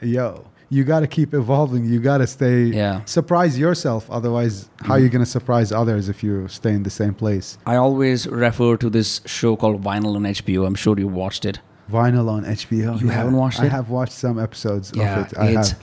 yo 0.00 0.44
you 0.70 0.84
got 0.84 1.00
to 1.00 1.06
keep 1.06 1.32
evolving 1.34 1.84
you 1.84 1.98
got 2.00 2.18
to 2.18 2.26
stay 2.26 2.64
Yeah. 2.64 3.00
surprise 3.04 3.58
yourself 3.58 4.10
otherwise 4.10 4.68
how 4.82 4.94
are 4.94 4.98
you 5.00 5.08
mm. 5.08 5.12
going 5.12 5.24
to 5.24 5.30
surprise 5.30 5.72
others 5.72 6.08
if 6.08 6.22
you 6.22 6.48
stay 6.48 6.72
in 6.78 6.82
the 6.82 6.90
same 7.02 7.14
place 7.14 7.56
I 7.66 7.76
always 7.76 8.26
refer 8.26 8.76
to 8.76 8.90
this 8.90 9.20
show 9.24 9.56
called 9.56 9.82
Vinyl 9.82 10.14
on 10.16 10.24
HBO. 10.24 10.66
I'm 10.66 10.74
sure 10.74 10.98
you 10.98 11.08
watched 11.08 11.44
it. 11.44 11.58
vinyl 11.90 12.28
on 12.36 12.42
hbo 12.44 13.00
You 13.00 13.08
haven't 13.08 13.36
watched 13.42 13.60
it? 13.60 13.66
i 13.66 13.68
have 13.78 13.88
watched 13.98 14.12
some 14.24 14.36
episodes 14.46 14.86
yeah, 14.94 15.20
of 15.20 15.26
it 15.26 15.38
i 15.38 15.46
it's 15.58 15.70
have 15.70 15.80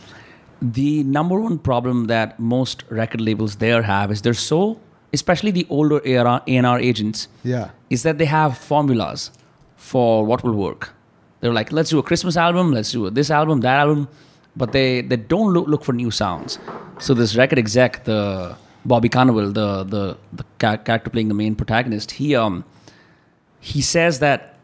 the 0.61 1.03
number 1.03 1.37
one 1.47 1.57
problem 1.69 2.05
that 2.13 2.39
most 2.39 2.83
record 2.89 3.21
labels 3.21 3.53
there 3.57 3.81
have 3.83 4.11
is 4.11 4.21
they're 4.21 4.33
so, 4.53 4.79
especially 5.13 5.51
the 5.51 5.65
older 5.69 5.99
era 6.05 6.41
A&R 6.47 6.79
agents, 6.79 7.27
yeah 7.43 7.69
is 7.89 8.03
that 8.03 8.17
they 8.17 8.25
have 8.25 8.57
formulas 8.57 9.31
for 9.75 10.25
what 10.25 10.43
will 10.43 10.53
work. 10.67 10.93
They're 11.39 11.53
like, 11.53 11.71
let's 11.71 11.89
do 11.89 11.99
a 11.99 12.03
Christmas 12.03 12.35
album, 12.37 12.71
let's 12.71 12.91
do 12.91 13.09
this 13.09 13.29
album, 13.29 13.61
that 13.61 13.77
album, 13.79 14.07
but 14.55 14.71
they 14.71 15.01
they 15.01 15.17
don't 15.17 15.53
look, 15.53 15.67
look 15.67 15.83
for 15.83 15.93
new 15.93 16.11
sounds. 16.11 16.59
So 16.99 17.13
this 17.13 17.35
record 17.35 17.59
exec, 17.59 18.05
the 18.05 18.55
Bobby 18.85 19.09
Cannavale, 19.09 19.53
the 19.53 19.83
the 19.83 20.17
the 20.33 20.45
character 20.59 21.09
playing 21.09 21.27
the 21.27 21.33
main 21.33 21.55
protagonist, 21.55 22.11
he 22.11 22.35
um 22.35 22.63
he 23.59 23.81
says 23.81 24.19
that, 24.19 24.57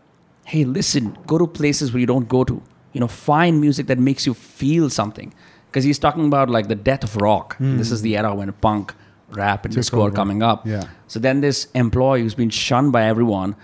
hey, 0.46 0.64
listen, 0.64 1.18
go 1.26 1.38
to 1.38 1.48
places 1.48 1.92
where 1.92 2.00
you 2.00 2.06
don't 2.06 2.30
go 2.30 2.44
to. 2.44 2.62
You 2.94 3.00
know, 3.00 3.08
find 3.08 3.60
music 3.60 3.88
that 3.88 3.98
makes 3.98 4.26
you 4.28 4.34
feel 4.34 4.90
something. 4.90 5.34
Because 5.68 5.86
he's 5.86 5.98
talking 5.98 6.26
about 6.28 6.50
like 6.50 6.68
the 6.68 6.76
death 6.76 7.04
of 7.04 7.16
rock. 7.16 7.56
This 7.60 7.92
is 7.92 8.02
the 8.02 8.18
era 8.18 8.36
when 8.36 8.52
punk, 8.52 8.94
rap, 9.30 9.66
and 9.66 9.74
disco 9.74 10.04
are 10.06 10.12
coming 10.12 10.44
up. 10.44 10.68
Yeah. 10.68 10.84
So 11.08 11.20
then 11.20 11.42
this 11.42 11.68
employee 11.74 12.22
who's 12.22 12.36
been 12.36 12.50
shunned 12.50 12.92
by 12.92 13.06
everyone, 13.06 13.56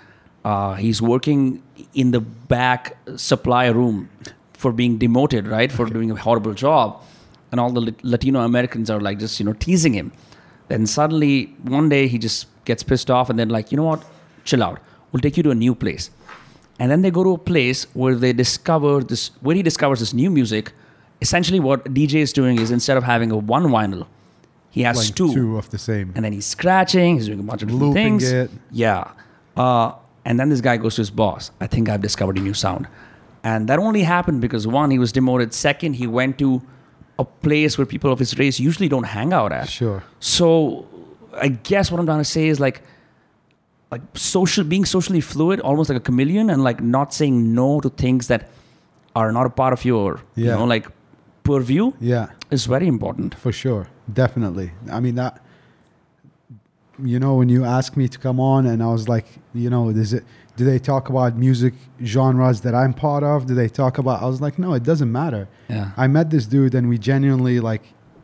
uh, 0.45 0.75
he's 0.75 1.01
working 1.01 1.61
in 1.93 2.11
the 2.11 2.21
back 2.21 2.97
supply 3.17 3.67
room 3.67 4.09
for 4.57 4.71
being 4.73 4.97
demoted, 4.97 5.47
right? 5.47 5.71
For 5.71 5.85
doing 5.85 6.11
a 6.11 6.15
horrible 6.15 6.53
job. 6.53 7.01
And 7.51 7.61
all 7.61 7.71
the 7.71 7.95
Latino 8.03 8.41
Americans 8.41 8.89
are 8.89 8.99
like 8.99 9.19
just, 9.19 9.39
you 9.39 9.45
know, 9.45 9.53
teasing 9.53 9.93
him. 9.93 10.11
Then 10.67 10.85
suddenly 10.85 11.55
one 11.63 11.87
day 11.87 12.07
he 12.07 12.17
just 12.17 12.47
gets 12.65 12.83
pissed 12.83 13.09
off 13.09 13.29
and 13.29 13.39
then 13.39 13.49
like, 13.49 13.71
you 13.71 13.77
know 13.77 13.83
what? 13.83 14.03
Chill 14.43 14.63
out. 14.63 14.79
We'll 15.11 15.21
take 15.21 15.37
you 15.37 15.43
to 15.43 15.51
a 15.51 15.55
new 15.55 15.73
place. 15.73 16.09
And 16.79 16.91
then 16.91 17.01
they 17.01 17.11
go 17.11 17.23
to 17.23 17.33
a 17.33 17.37
place 17.37 17.85
where 17.93 18.15
they 18.15 18.33
discover 18.33 19.01
this, 19.03 19.31
where 19.41 19.55
he 19.55 19.63
discovers 19.63 19.99
this 19.99 20.13
new 20.13 20.29
music. 20.29 20.73
Essentially, 21.21 21.59
what 21.59 21.85
DJ 21.85 22.15
is 22.15 22.33
doing 22.33 22.59
is 22.59 22.69
instead 22.69 22.97
of 22.97 23.03
having 23.03 23.31
a 23.31 23.37
one 23.37 23.63
vinyl, 23.65 24.05
he 24.69 24.81
has 24.83 24.97
like 24.97 25.15
two 25.15 25.33
two 25.33 25.57
of 25.57 25.69
the 25.71 25.77
same 25.77 26.11
and 26.15 26.23
then 26.25 26.33
he's 26.33 26.45
scratching. 26.45 27.15
He's 27.15 27.25
doing 27.27 27.39
a 27.39 27.43
bunch 27.43 27.63
of 27.63 27.69
different 27.69 27.87
Looping 27.87 28.19
things. 28.19 28.31
it. 28.31 28.51
Yeah. 28.71 29.11
Uh, 29.55 29.93
and 30.25 30.39
then 30.39 30.49
this 30.49 30.61
guy 30.61 30.77
goes 30.77 30.95
to 30.95 31.01
his 31.01 31.09
boss. 31.09 31.51
I 31.61 31.67
think 31.67 31.89
I've 31.89 32.01
discovered 32.01 32.37
a 32.37 32.41
new 32.41 32.53
sound. 32.53 32.87
And 33.49 33.69
that 33.69 33.79
only 33.87 34.03
happened 34.15 34.39
because 34.45 34.63
one, 34.81 34.89
he 34.95 34.99
was 35.05 35.11
demoted. 35.19 35.49
Second, 35.53 35.91
he 36.01 36.07
went 36.19 36.33
to 36.43 36.49
a 37.23 37.25
place 37.47 37.77
where 37.77 37.87
people 37.95 38.11
of 38.15 38.19
his 38.23 38.31
race 38.41 38.55
usually 38.69 38.89
don't 38.93 39.09
hang 39.17 39.29
out 39.39 39.51
at. 39.59 39.67
sure 39.81 39.99
So 40.35 40.47
I 41.45 41.49
guess 41.69 41.85
what 41.91 41.97
I'm 42.01 42.07
trying 42.11 42.23
to 42.27 42.31
say 42.37 42.45
is 42.53 42.59
like 42.67 42.77
like 43.95 44.01
social 44.15 44.63
being 44.73 44.85
socially 44.97 45.21
fluid, 45.31 45.59
almost 45.69 45.87
like 45.89 45.99
a 46.03 46.05
chameleon, 46.09 46.49
and 46.53 46.59
like 46.69 46.79
not 46.97 47.13
saying 47.19 47.35
no 47.61 47.67
to 47.85 47.89
things 48.03 48.27
that 48.31 48.41
are 49.15 49.31
not 49.37 49.45
a 49.51 49.53
part 49.61 49.73
of 49.77 49.81
your 49.91 50.09
you 50.35 50.45
Yeah. 50.45 50.55
know 50.57 50.65
like 50.75 50.85
purview 51.49 51.85
yeah 52.13 52.25
is 52.57 52.63
very 52.75 52.87
important. 52.95 53.29
for 53.43 53.51
sure 53.63 53.83
definitely 54.21 54.67
i 54.97 54.99
mean 55.05 55.15
that 55.21 55.33
you 57.13 57.19
know 57.23 57.33
when 57.39 57.49
you 57.55 57.61
asked 57.77 57.95
me 58.01 58.07
to 58.15 58.17
come 58.25 58.39
on 58.39 58.65
and 58.71 58.81
i 58.87 58.89
was 58.97 59.07
like 59.15 59.25
you 59.63 59.69
know 59.73 59.83
is 59.89 60.11
it 60.17 60.23
do 60.57 60.63
they 60.71 60.79
talk 60.91 61.03
about 61.13 61.31
music 61.47 61.73
genres 62.13 62.57
that 62.65 62.73
i'm 62.81 62.93
part 62.93 63.23
of 63.31 63.37
do 63.49 63.53
they 63.61 63.69
talk 63.81 63.97
about 64.01 64.15
i 64.21 64.27
was 64.33 64.39
like 64.45 64.55
no 64.63 64.69
it 64.79 64.83
doesn't 64.91 65.11
matter 65.21 65.43
Yeah. 65.75 65.91
I 66.03 66.05
met 66.17 66.27
this 66.35 66.45
dude 66.55 66.73
and 66.77 66.85
we 66.93 66.97
genuinely 67.11 67.57
like, 67.71 67.83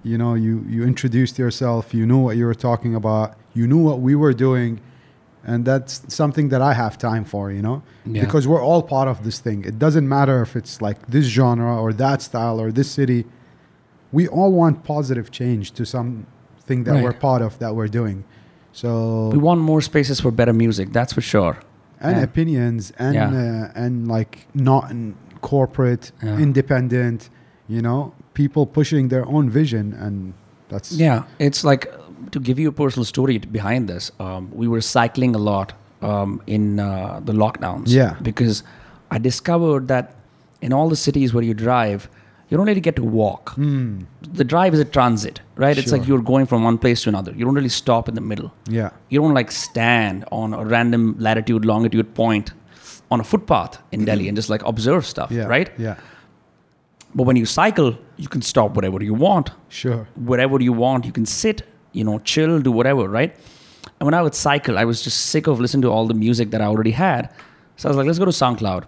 you 0.10 0.18
know, 0.22 0.34
you 0.46 0.54
you 0.74 0.82
introduced 0.94 1.36
yourself, 1.44 1.84
you 1.98 2.06
knew 2.10 2.22
what 2.26 2.36
you 2.40 2.46
were 2.50 2.60
talking 2.70 2.94
about, 3.02 3.28
you 3.60 3.66
knew 3.72 3.82
what 3.90 3.98
we 4.08 4.14
were 4.24 4.36
doing, 4.48 4.72
and 5.50 5.60
that's 5.70 5.94
something 6.22 6.48
that 6.54 6.62
I 6.72 6.74
have 6.84 6.94
time 7.10 7.24
for, 7.34 7.44
you 7.58 7.64
know, 7.68 7.78
Yeah. 8.16 8.24
because 8.26 8.44
we're 8.52 8.66
all 8.70 8.84
part 8.96 9.08
of 9.14 9.18
this 9.28 9.38
thing. 9.46 9.60
It 9.72 9.78
doesn't 9.86 10.08
matter 10.18 10.38
if 10.46 10.52
it's 10.60 10.76
like 10.88 10.98
this 11.16 11.26
genre 11.38 11.74
or 11.84 11.90
that 12.06 12.20
style 12.30 12.58
or 12.64 12.68
this 12.80 12.90
city. 13.00 13.22
We 14.18 14.24
all 14.38 14.52
want 14.62 14.76
positive 14.96 15.28
change 15.40 15.66
to 15.78 15.84
something 15.96 16.80
that 16.86 16.94
Right. 16.96 17.04
we're 17.06 17.20
part 17.30 17.42
of 17.48 17.52
that 17.62 17.72
we're 17.78 17.94
doing. 18.02 18.18
So 18.82 18.90
We 19.38 19.42
want 19.50 19.60
more 19.72 19.82
spaces 19.92 20.18
for 20.24 20.32
better 20.40 20.54
music, 20.66 20.88
that's 20.98 21.14
for 21.18 21.22
sure. 21.34 21.56
And 22.04 22.18
Yeah. 22.18 22.24
opinions 22.24 22.92
and 23.00 23.16
Yeah. 23.16 23.30
uh, 23.30 23.84
and 23.84 24.08
like 24.08 24.34
not 24.54 24.92
in 24.92 25.16
corporate, 25.42 26.12
Yeah. 26.22 26.38
independent, 26.38 27.30
you 27.68 27.82
know, 27.82 28.12
people 28.34 28.66
pushing 28.66 29.10
their 29.10 29.26
own 29.28 29.50
vision, 29.50 29.94
and 30.06 30.34
that's 30.70 30.92
Yeah, 30.92 31.24
it's 31.40 31.64
like 31.64 31.88
to 32.32 32.40
give 32.40 32.58
you 32.62 32.70
a 32.70 32.72
personal 32.84 33.06
story 33.06 33.38
behind 33.40 33.88
this. 33.88 34.12
Um, 34.20 34.50
we 34.54 34.68
were 34.68 34.82
cycling 34.82 35.36
a 35.36 35.40
lot 35.52 35.74
um, 36.02 36.42
in 36.48 36.80
uh, 36.80 37.22
the 37.24 37.34
lockdowns. 37.34 37.88
Yeah. 37.88 38.16
because 38.22 38.64
I 39.10 39.18
discovered 39.20 39.88
that 39.88 40.06
in 40.62 40.74
all 40.74 40.90
the 40.90 40.96
cities 40.98 41.34
where 41.34 41.46
you 41.46 41.54
drive, 41.54 42.10
you 42.50 42.58
don't 42.58 42.66
really 42.68 42.82
get 42.82 42.96
to 42.98 43.04
walk. 43.04 43.54
Hmm. 43.56 44.02
The 44.22 44.44
drive 44.44 44.74
is 44.74 44.80
a 44.80 44.86
transit, 44.86 45.42
right? 45.56 45.78
It's 45.78 45.92
like 45.92 46.08
you're 46.08 46.22
going 46.22 46.46
from 46.46 46.64
one 46.64 46.78
place 46.78 47.04
to 47.04 47.10
another. 47.10 47.32
You 47.32 47.46
don't 47.46 47.56
really 47.56 47.70
stop 47.70 48.08
in 48.10 48.16
the 48.16 48.22
middle. 48.22 48.54
yeah, 48.68 48.90
You 49.10 49.22
don't 49.22 49.34
like 49.34 49.52
stand 49.52 50.26
on 50.32 50.54
a 50.54 50.64
random 50.64 51.16
latitude, 51.20 51.66
longitude 51.66 52.14
point 52.16 52.52
on 53.10 53.20
a 53.20 53.24
footpath 53.24 53.80
in 53.92 54.06
Delhi 54.06 54.28
and 54.28 54.36
just 54.36 54.50
like 54.50 54.64
observe 54.64 55.06
stuff, 55.06 55.32
yeah, 55.32 55.46
right? 55.46 55.70
Yeah, 55.78 55.96
But 57.16 57.24
when 57.24 57.36
you 57.36 57.46
cycle, 57.46 57.96
you 58.18 58.28
can 58.28 58.42
stop 58.42 58.76
whatever 58.76 59.04
you 59.04 59.14
want, 59.14 59.52
Sure. 59.70 60.08
wherever 60.16 60.60
you 60.62 60.74
want. 60.74 61.06
You 61.06 61.12
can 61.12 61.26
sit, 61.26 61.62
you 61.92 62.04
know, 62.04 62.20
chill, 62.20 62.60
do 62.60 62.72
whatever, 62.72 63.08
right? 63.08 63.36
And 64.00 64.06
when 64.08 64.14
I 64.14 64.22
would 64.22 64.34
cycle, 64.36 64.78
I 64.78 64.86
was 64.86 65.02
just 65.02 65.18
sick 65.28 65.48
of 65.48 65.60
listening 65.60 65.84
to 65.84 65.90
all 65.90 66.08
the 66.08 66.14
music 66.16 66.52
that 66.52 66.62
I 66.62 66.66
already 66.66 66.92
had. 66.92 67.30
So 67.78 67.88
I 67.88 67.90
was 67.90 67.98
like, 67.98 68.08
let's 68.08 68.20
go 68.20 68.26
to 68.26 68.32
SoundCloud. 68.32 68.84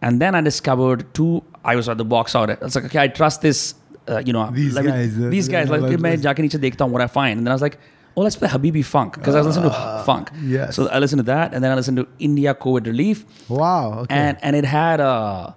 And 0.00 0.20
then 0.20 0.34
I 0.34 0.40
discovered 0.40 1.06
two. 1.14 1.42
I 1.64 1.76
was 1.76 1.88
at 1.88 1.96
the 1.98 2.04
box 2.04 2.34
out. 2.34 2.50
I 2.50 2.56
was 2.60 2.74
like, 2.74 2.84
okay, 2.86 2.98
I 2.98 3.08
trust 3.08 3.40
this. 3.42 3.74
Uh, 4.08 4.20
you 4.26 4.32
know, 4.32 4.50
These 4.50 4.74
let 4.74 4.84
me- 4.84 4.90
guys, 4.90 5.18
uh, 5.18 5.28
these 5.28 5.48
guys. 5.48 5.66
yeah, 5.68 5.72
Like, 5.76 5.82
like 5.82 5.98
मैं 6.00 6.12
this. 6.16 6.20
जाके 6.22 6.42
नीचे 6.42 6.58
देखता 6.58 6.84
हूँ 6.84 6.92
what 6.92 7.02
I 7.02 7.06
find. 7.06 7.38
And 7.38 7.46
then 7.46 7.52
I 7.52 7.54
was 7.54 7.62
like, 7.62 7.78
oh, 8.16 8.22
let's 8.22 8.34
play 8.36 8.48
Habibi 8.48 8.84
Funk 8.84 9.14
because 9.18 9.36
I 9.36 9.38
was 9.38 9.46
listening 9.46 9.70
to 9.70 10.02
funk. 10.06 10.30
yes. 10.54 10.74
So 10.74 10.88
I 10.88 10.98
listened 10.98 11.20
to 11.20 11.28
that, 11.28 11.54
and 11.54 11.62
then 11.64 11.70
I 11.70 11.76
listened 11.76 11.96
to 11.98 12.06
India 12.18 12.54
COVID 12.54 12.86
Relief, 12.86 13.24
Wow. 13.48 14.00
Okay. 14.00 14.14
and 14.22 14.36
and 14.42 14.56
it 14.56 14.64
had 14.64 15.00
uh, 15.00 15.52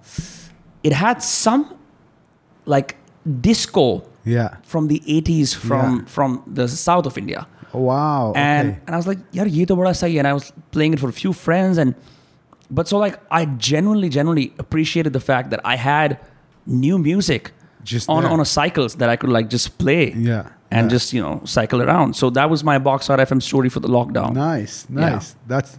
it 0.83 0.93
had 0.93 1.23
some 1.23 1.65
like 2.65 2.95
disco 3.41 4.03
yeah. 4.23 4.57
from 4.63 4.87
the 4.89 4.99
80s 5.07 5.55
from 5.55 5.97
Yeah. 5.99 6.05
from 6.05 6.43
the 6.59 6.67
south 6.67 7.05
of 7.07 7.17
India. 7.17 7.47
Wow. 7.73 8.33
And 8.35 8.69
okay. 8.69 8.79
and 8.85 8.95
I 8.95 8.97
was 8.97 9.07
like, 9.07 9.19
yaar, 9.31 9.49
ye 9.51 9.65
to 9.65 9.75
bada 9.75 9.95
sahi. 10.03 10.19
And 10.19 10.27
I 10.27 10.33
was 10.33 10.53
playing 10.71 10.93
it 10.93 10.99
for 10.99 11.09
a 11.09 11.13
few 11.13 11.33
friends 11.33 11.77
and 11.77 11.95
but 12.70 12.88
so 12.88 12.98
like 12.98 13.18
I 13.30 13.44
genuinely, 13.46 14.08
genuinely 14.08 14.52
appreciated 14.58 15.12
the 15.12 15.20
fact 15.20 15.50
that 15.50 15.60
I 15.64 15.76
had 15.76 16.18
new 16.66 16.98
music 16.98 17.52
Just 17.84 18.08
on, 18.08 18.22
there. 18.22 18.32
on 18.32 18.40
a 18.40 18.44
cycles 18.44 18.94
that 18.96 19.08
I 19.08 19.16
could 19.16 19.30
like 19.30 19.48
just 19.48 19.78
play 19.78 20.12
Yeah. 20.12 20.48
and 20.70 20.84
yeah. 20.86 20.88
just, 20.96 21.12
you 21.12 21.22
know, 21.22 21.40
cycle 21.44 21.82
around. 21.82 22.14
So 22.16 22.30
that 22.30 22.48
was 22.50 22.62
my 22.62 22.78
box 22.78 23.10
out 23.10 23.18
FM 23.18 23.42
story 23.42 23.68
for 23.68 23.80
the 23.80 23.88
lockdown. 23.88 24.34
Nice, 24.34 24.86
Yeah. 24.88 25.10
nice. 25.10 25.36
That's 25.46 25.78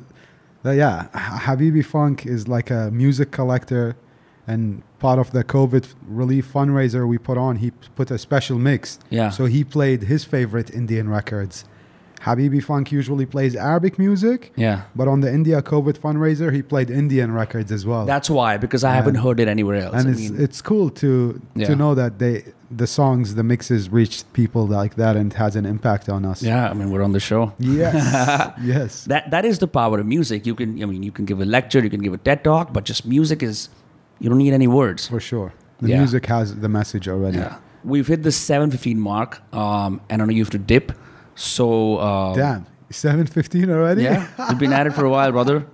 that, 0.63 0.75
yeah. 0.75 1.07
Habibi 1.13 1.83
Funk 1.83 2.25
is 2.25 2.47
like 2.47 2.69
a 2.69 2.91
music 2.91 3.31
collector, 3.31 3.95
and 4.47 4.83
part 4.99 5.17
of 5.17 5.31
the 5.31 5.43
COVID 5.43 5.85
relief 6.07 6.51
fundraiser 6.53 7.07
we 7.07 7.17
put 7.17 7.37
on, 7.37 7.55
he 7.57 7.71
put 7.95 8.11
a 8.11 8.17
special 8.17 8.57
mix. 8.59 8.99
Yeah. 9.09 9.29
So 9.29 9.45
he 9.45 9.63
played 9.63 10.03
his 10.03 10.23
favorite 10.23 10.69
Indian 10.71 11.09
records. 11.09 11.65
Habibi 12.25 12.61
Funk 12.63 12.91
usually 12.91 13.25
plays 13.25 13.55
Arabic 13.55 13.97
music, 13.97 14.51
Yeah. 14.55 14.81
but 14.95 15.07
on 15.07 15.21
the 15.21 15.31
India 15.33 15.61
COVID 15.61 15.97
fundraiser, 15.97 16.53
he 16.53 16.61
played 16.61 16.89
Indian 16.91 17.31
records 17.31 17.71
as 17.71 17.83
well. 17.85 18.05
That's 18.05 18.29
why, 18.29 18.57
because 18.57 18.83
I 18.83 18.93
haven't 18.93 19.15
heard 19.15 19.39
it 19.39 19.47
anywhere 19.47 19.77
else. 19.85 19.95
and 19.95 20.07
I 20.07 20.11
it's 20.11 20.19
mean, 20.29 20.41
it's 20.45 20.61
cool 20.61 20.89
to 21.01 21.41
Yeah. 21.55 21.67
to 21.67 21.75
know 21.75 21.95
that 21.95 22.19
they 22.19 22.43
the 22.83 22.87
songs 22.87 23.35
the 23.35 23.43
mixes 23.43 23.89
reach 23.89 24.23
people 24.33 24.65
like 24.65 24.95
that 24.95 25.15
and 25.17 25.33
has 25.33 25.55
an 25.55 25.65
impact 25.65 26.07
on 26.09 26.23
us. 26.25 26.41
yeah, 26.41 26.69
I 26.69 26.73
mean, 26.73 26.89
we're 26.91 27.03
on 27.03 27.11
the 27.11 27.19
show. 27.19 27.51
Yes. 27.59 27.95
yes. 28.73 28.91
That 29.05 29.23
that 29.31 29.43
is 29.45 29.57
the 29.59 29.67
power 29.67 29.99
of 29.99 30.05
music. 30.05 30.45
You 30.45 30.55
can, 30.55 30.69
I 30.81 30.85
mean, 30.85 31.03
you 31.03 31.11
can 31.11 31.25
give 31.25 31.39
a 31.41 31.45
lecture, 31.45 31.79
you 31.83 31.89
can 31.89 32.01
give 32.01 32.13
a 32.13 32.17
TED 32.27 32.43
talk, 32.43 32.71
but 32.71 32.83
just 32.85 33.05
music 33.05 33.41
is, 33.43 33.69
you 34.19 34.29
don't 34.29 34.37
need 34.37 34.53
any 34.53 34.67
words. 34.67 35.07
For 35.07 35.19
sure. 35.19 35.49
The 35.81 35.89
Yeah. 35.89 35.97
music 35.97 36.27
has 36.27 36.55
the 36.55 36.69
message 36.69 37.07
already. 37.09 37.39
Yeah. 37.39 37.55
We've 37.83 38.05
hit 38.13 38.21
the 38.23 38.31
715 38.31 38.99
mark, 38.99 39.41
um, 39.53 40.01
and 40.09 40.21
I 40.21 40.25
know 40.25 40.31
you 40.31 40.43
have 40.43 40.51
to 40.51 40.59
dip. 40.75 40.91
So, 41.35 41.97
uh, 41.97 42.35
Damn. 42.35 42.65
715 42.89 43.69
already? 43.69 44.03
yeah, 44.03 44.27
you've 44.49 44.59
been 44.59 44.73
at 44.73 44.87
it 44.87 44.93
for 44.93 45.05
a 45.05 45.09
while, 45.09 45.31
brother. 45.31 45.65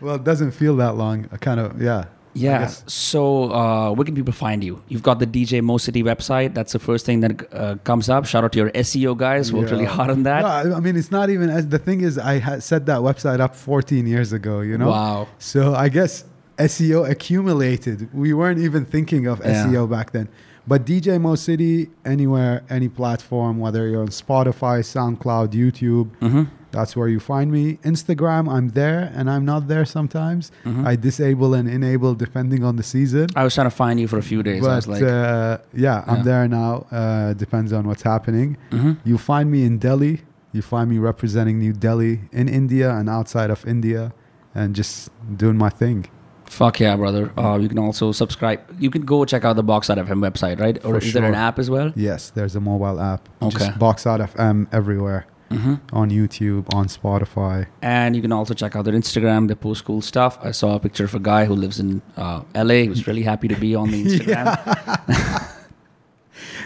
well, 0.00 0.16
it 0.16 0.24
doesn't 0.24 0.52
feel 0.52 0.76
that 0.76 0.96
long. 0.96 1.28
I 1.32 1.36
kind 1.36 1.58
of, 1.60 1.80
yeah. 1.80 2.04
Yeah. 2.34 2.66
So, 2.86 3.50
uh, 3.52 3.90
where 3.92 4.04
can 4.04 4.14
people 4.14 4.32
find 4.34 4.62
you? 4.62 4.80
You've 4.86 5.02
got 5.02 5.18
the 5.18 5.26
DJ 5.26 5.60
Mo 5.60 5.76
City 5.78 6.04
website. 6.04 6.54
That's 6.54 6.72
the 6.72 6.78
first 6.78 7.04
thing 7.04 7.18
that 7.20 7.52
uh, 7.52 7.76
comes 7.82 8.08
up. 8.08 8.26
Shout 8.26 8.44
out 8.44 8.52
to 8.52 8.58
your 8.58 8.70
SEO 8.70 9.16
guys. 9.16 9.52
Worked 9.52 9.72
really 9.72 9.86
hard 9.86 10.10
on 10.10 10.22
that. 10.22 10.42
No, 10.66 10.76
I 10.76 10.78
mean, 10.80 10.96
it's 10.96 11.10
not 11.10 11.30
even, 11.30 11.48
as 11.50 11.66
the 11.68 11.80
thing 11.80 12.00
is, 12.02 12.16
I 12.16 12.34
had 12.38 12.62
set 12.62 12.86
that 12.86 13.00
website 13.00 13.40
up 13.40 13.56
14 13.56 14.06
years 14.06 14.32
ago, 14.32 14.60
you 14.60 14.78
know? 14.78 14.88
Wow. 14.90 15.28
So 15.38 15.74
I 15.74 15.88
guess 15.88 16.24
SEO 16.58 17.08
accumulated. 17.10 18.12
We 18.14 18.32
weren't 18.34 18.60
even 18.60 18.84
thinking 18.84 19.26
of 19.26 19.40
Yeah. 19.40 19.64
SEO 19.66 19.90
back 19.90 20.12
then. 20.12 20.28
But 20.70 20.84
DJ 20.84 21.18
Mo 21.20 21.34
City, 21.34 21.88
anywhere, 22.04 22.62
any 22.68 22.88
platform, 23.00 23.58
whether 23.58 23.88
you're 23.88 24.02
on 24.02 24.08
Spotify, 24.24 24.76
SoundCloud, 24.94 25.48
YouTube, 25.62 26.08
Mm-hmm. 26.20 26.42
that's 26.76 26.92
where 26.98 27.08
you 27.08 27.20
find 27.20 27.50
me. 27.50 27.78
Instagram, 27.92 28.44
I'm 28.54 28.68
there 28.80 29.10
and 29.16 29.30
I'm 29.30 29.44
not 29.52 29.62
there 29.72 29.86
sometimes. 29.86 30.42
Mm-hmm. 30.66 30.86
I 30.86 30.92
disable 30.96 31.54
and 31.58 31.66
enable 31.78 32.12
depending 32.14 32.62
on 32.68 32.76
the 32.76 32.82
season. 32.82 33.26
I 33.34 33.42
was 33.44 33.54
trying 33.54 33.70
to 33.72 33.76
find 33.84 33.98
you 33.98 34.06
for 34.12 34.18
a 34.18 34.22
few 34.32 34.42
days. 34.42 34.62
I 34.66 34.76
was 34.76 34.86
But 34.86 34.92
like, 35.00 35.02
uh, 35.04 35.58
yeah, 35.86 36.04
I'm 36.06 36.22
there 36.30 36.46
now. 36.60 36.72
Uh, 36.92 37.32
depends 37.44 37.72
on 37.72 37.82
what's 37.88 38.02
happening. 38.02 38.58
Mhm. 38.70 38.98
You 39.10 39.16
find 39.16 39.46
me 39.50 39.60
in 39.64 39.78
Delhi. 39.78 40.14
You 40.52 40.60
find 40.62 40.86
me 40.90 40.98
representing 40.98 41.56
New 41.58 41.72
Delhi 41.86 42.14
in 42.40 42.46
India 42.60 42.88
and 42.98 43.08
outside 43.08 43.50
of 43.56 43.60
India, 43.66 44.12
and 44.54 44.74
just 44.74 45.08
doing 45.42 45.56
my 45.56 45.70
thing. 45.82 46.06
Fuck 46.48 46.80
yeah, 46.80 46.96
brother. 46.96 47.32
Uh, 47.38 47.58
you 47.58 47.68
can 47.68 47.78
also 47.78 48.12
subscribe. 48.12 48.60
You 48.80 48.90
can 48.90 49.02
go 49.02 49.24
check 49.24 49.44
out 49.44 49.56
the 49.56 49.62
Box 49.62 49.90
Out 49.90 49.98
FM 49.98 50.20
website, 50.28 50.58
right? 50.60 50.76
Or 50.84 50.98
For 51.00 51.06
is 51.06 51.12
there 51.12 51.24
an 51.24 51.34
app 51.34 51.58
as 51.58 51.68
well? 51.70 51.92
Yes, 51.94 52.30
there's 52.30 52.56
a 52.56 52.60
mobile 52.60 53.00
app. 53.00 53.28
Okay. 53.42 53.58
Just 53.66 53.78
box 53.78 54.06
out 54.06 54.20
FM 54.20 54.66
everywhere 54.72 55.26
Mm-hmm. 55.50 55.76
on 55.96 56.10
YouTube, 56.10 56.66
on 56.74 56.88
Spotify. 56.88 57.68
And 57.80 58.14
you 58.14 58.20
can 58.20 58.32
also 58.32 58.52
check 58.52 58.76
out 58.76 58.84
their 58.84 58.92
Instagram. 58.92 59.48
They 59.48 59.54
post 59.54 59.82
cool 59.86 60.02
stuff. 60.02 60.38
I 60.42 60.50
saw 60.50 60.74
a 60.74 60.78
picture 60.78 61.04
of 61.04 61.14
a 61.14 61.18
guy 61.18 61.46
who 61.46 61.54
lives 61.54 61.80
in 61.80 62.02
uh, 62.18 62.42
LA. 62.54 62.74
He 62.84 62.88
was 62.90 63.06
really 63.06 63.22
happy 63.22 63.48
to 63.48 63.56
be 63.56 63.74
on 63.74 63.90
the 63.90 64.04
Instagram. 64.04 65.54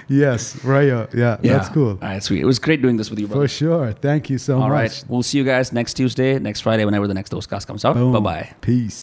Yes, 0.09 0.63
Rayo. 0.65 1.09
Yeah, 1.15 1.39
yeah, 1.43 1.53
that's 1.55 1.69
cool. 1.69 1.91
All 1.91 1.97
right, 2.03 2.23
sweet. 2.23 2.41
It 2.43 2.45
was 2.45 2.59
great 2.59 2.83
doing 2.83 2.97
this 2.97 3.09
with 3.09 3.19
you, 3.21 3.29
brother. 3.29 3.45
For 3.45 3.49
sure. 3.49 3.93
Thank 3.93 4.29
you 4.31 4.37
so 4.37 4.55
All 4.55 4.61
much. 4.61 4.67
All 4.67 4.71
right. 4.73 5.05
We'll 5.09 5.23
see 5.23 5.39
you 5.39 5.45
guys 5.45 5.73
next 5.73 5.95
Tuesday, 5.95 6.39
next 6.39 6.61
Friday, 6.61 6.85
whenever 6.85 7.07
the 7.07 7.15
next 7.15 7.31
Dosecast 7.33 7.67
comes 7.69 7.85
out. 7.85 7.95
Bye 7.95 8.19
bye. 8.21 8.53
Peace. 8.61 9.01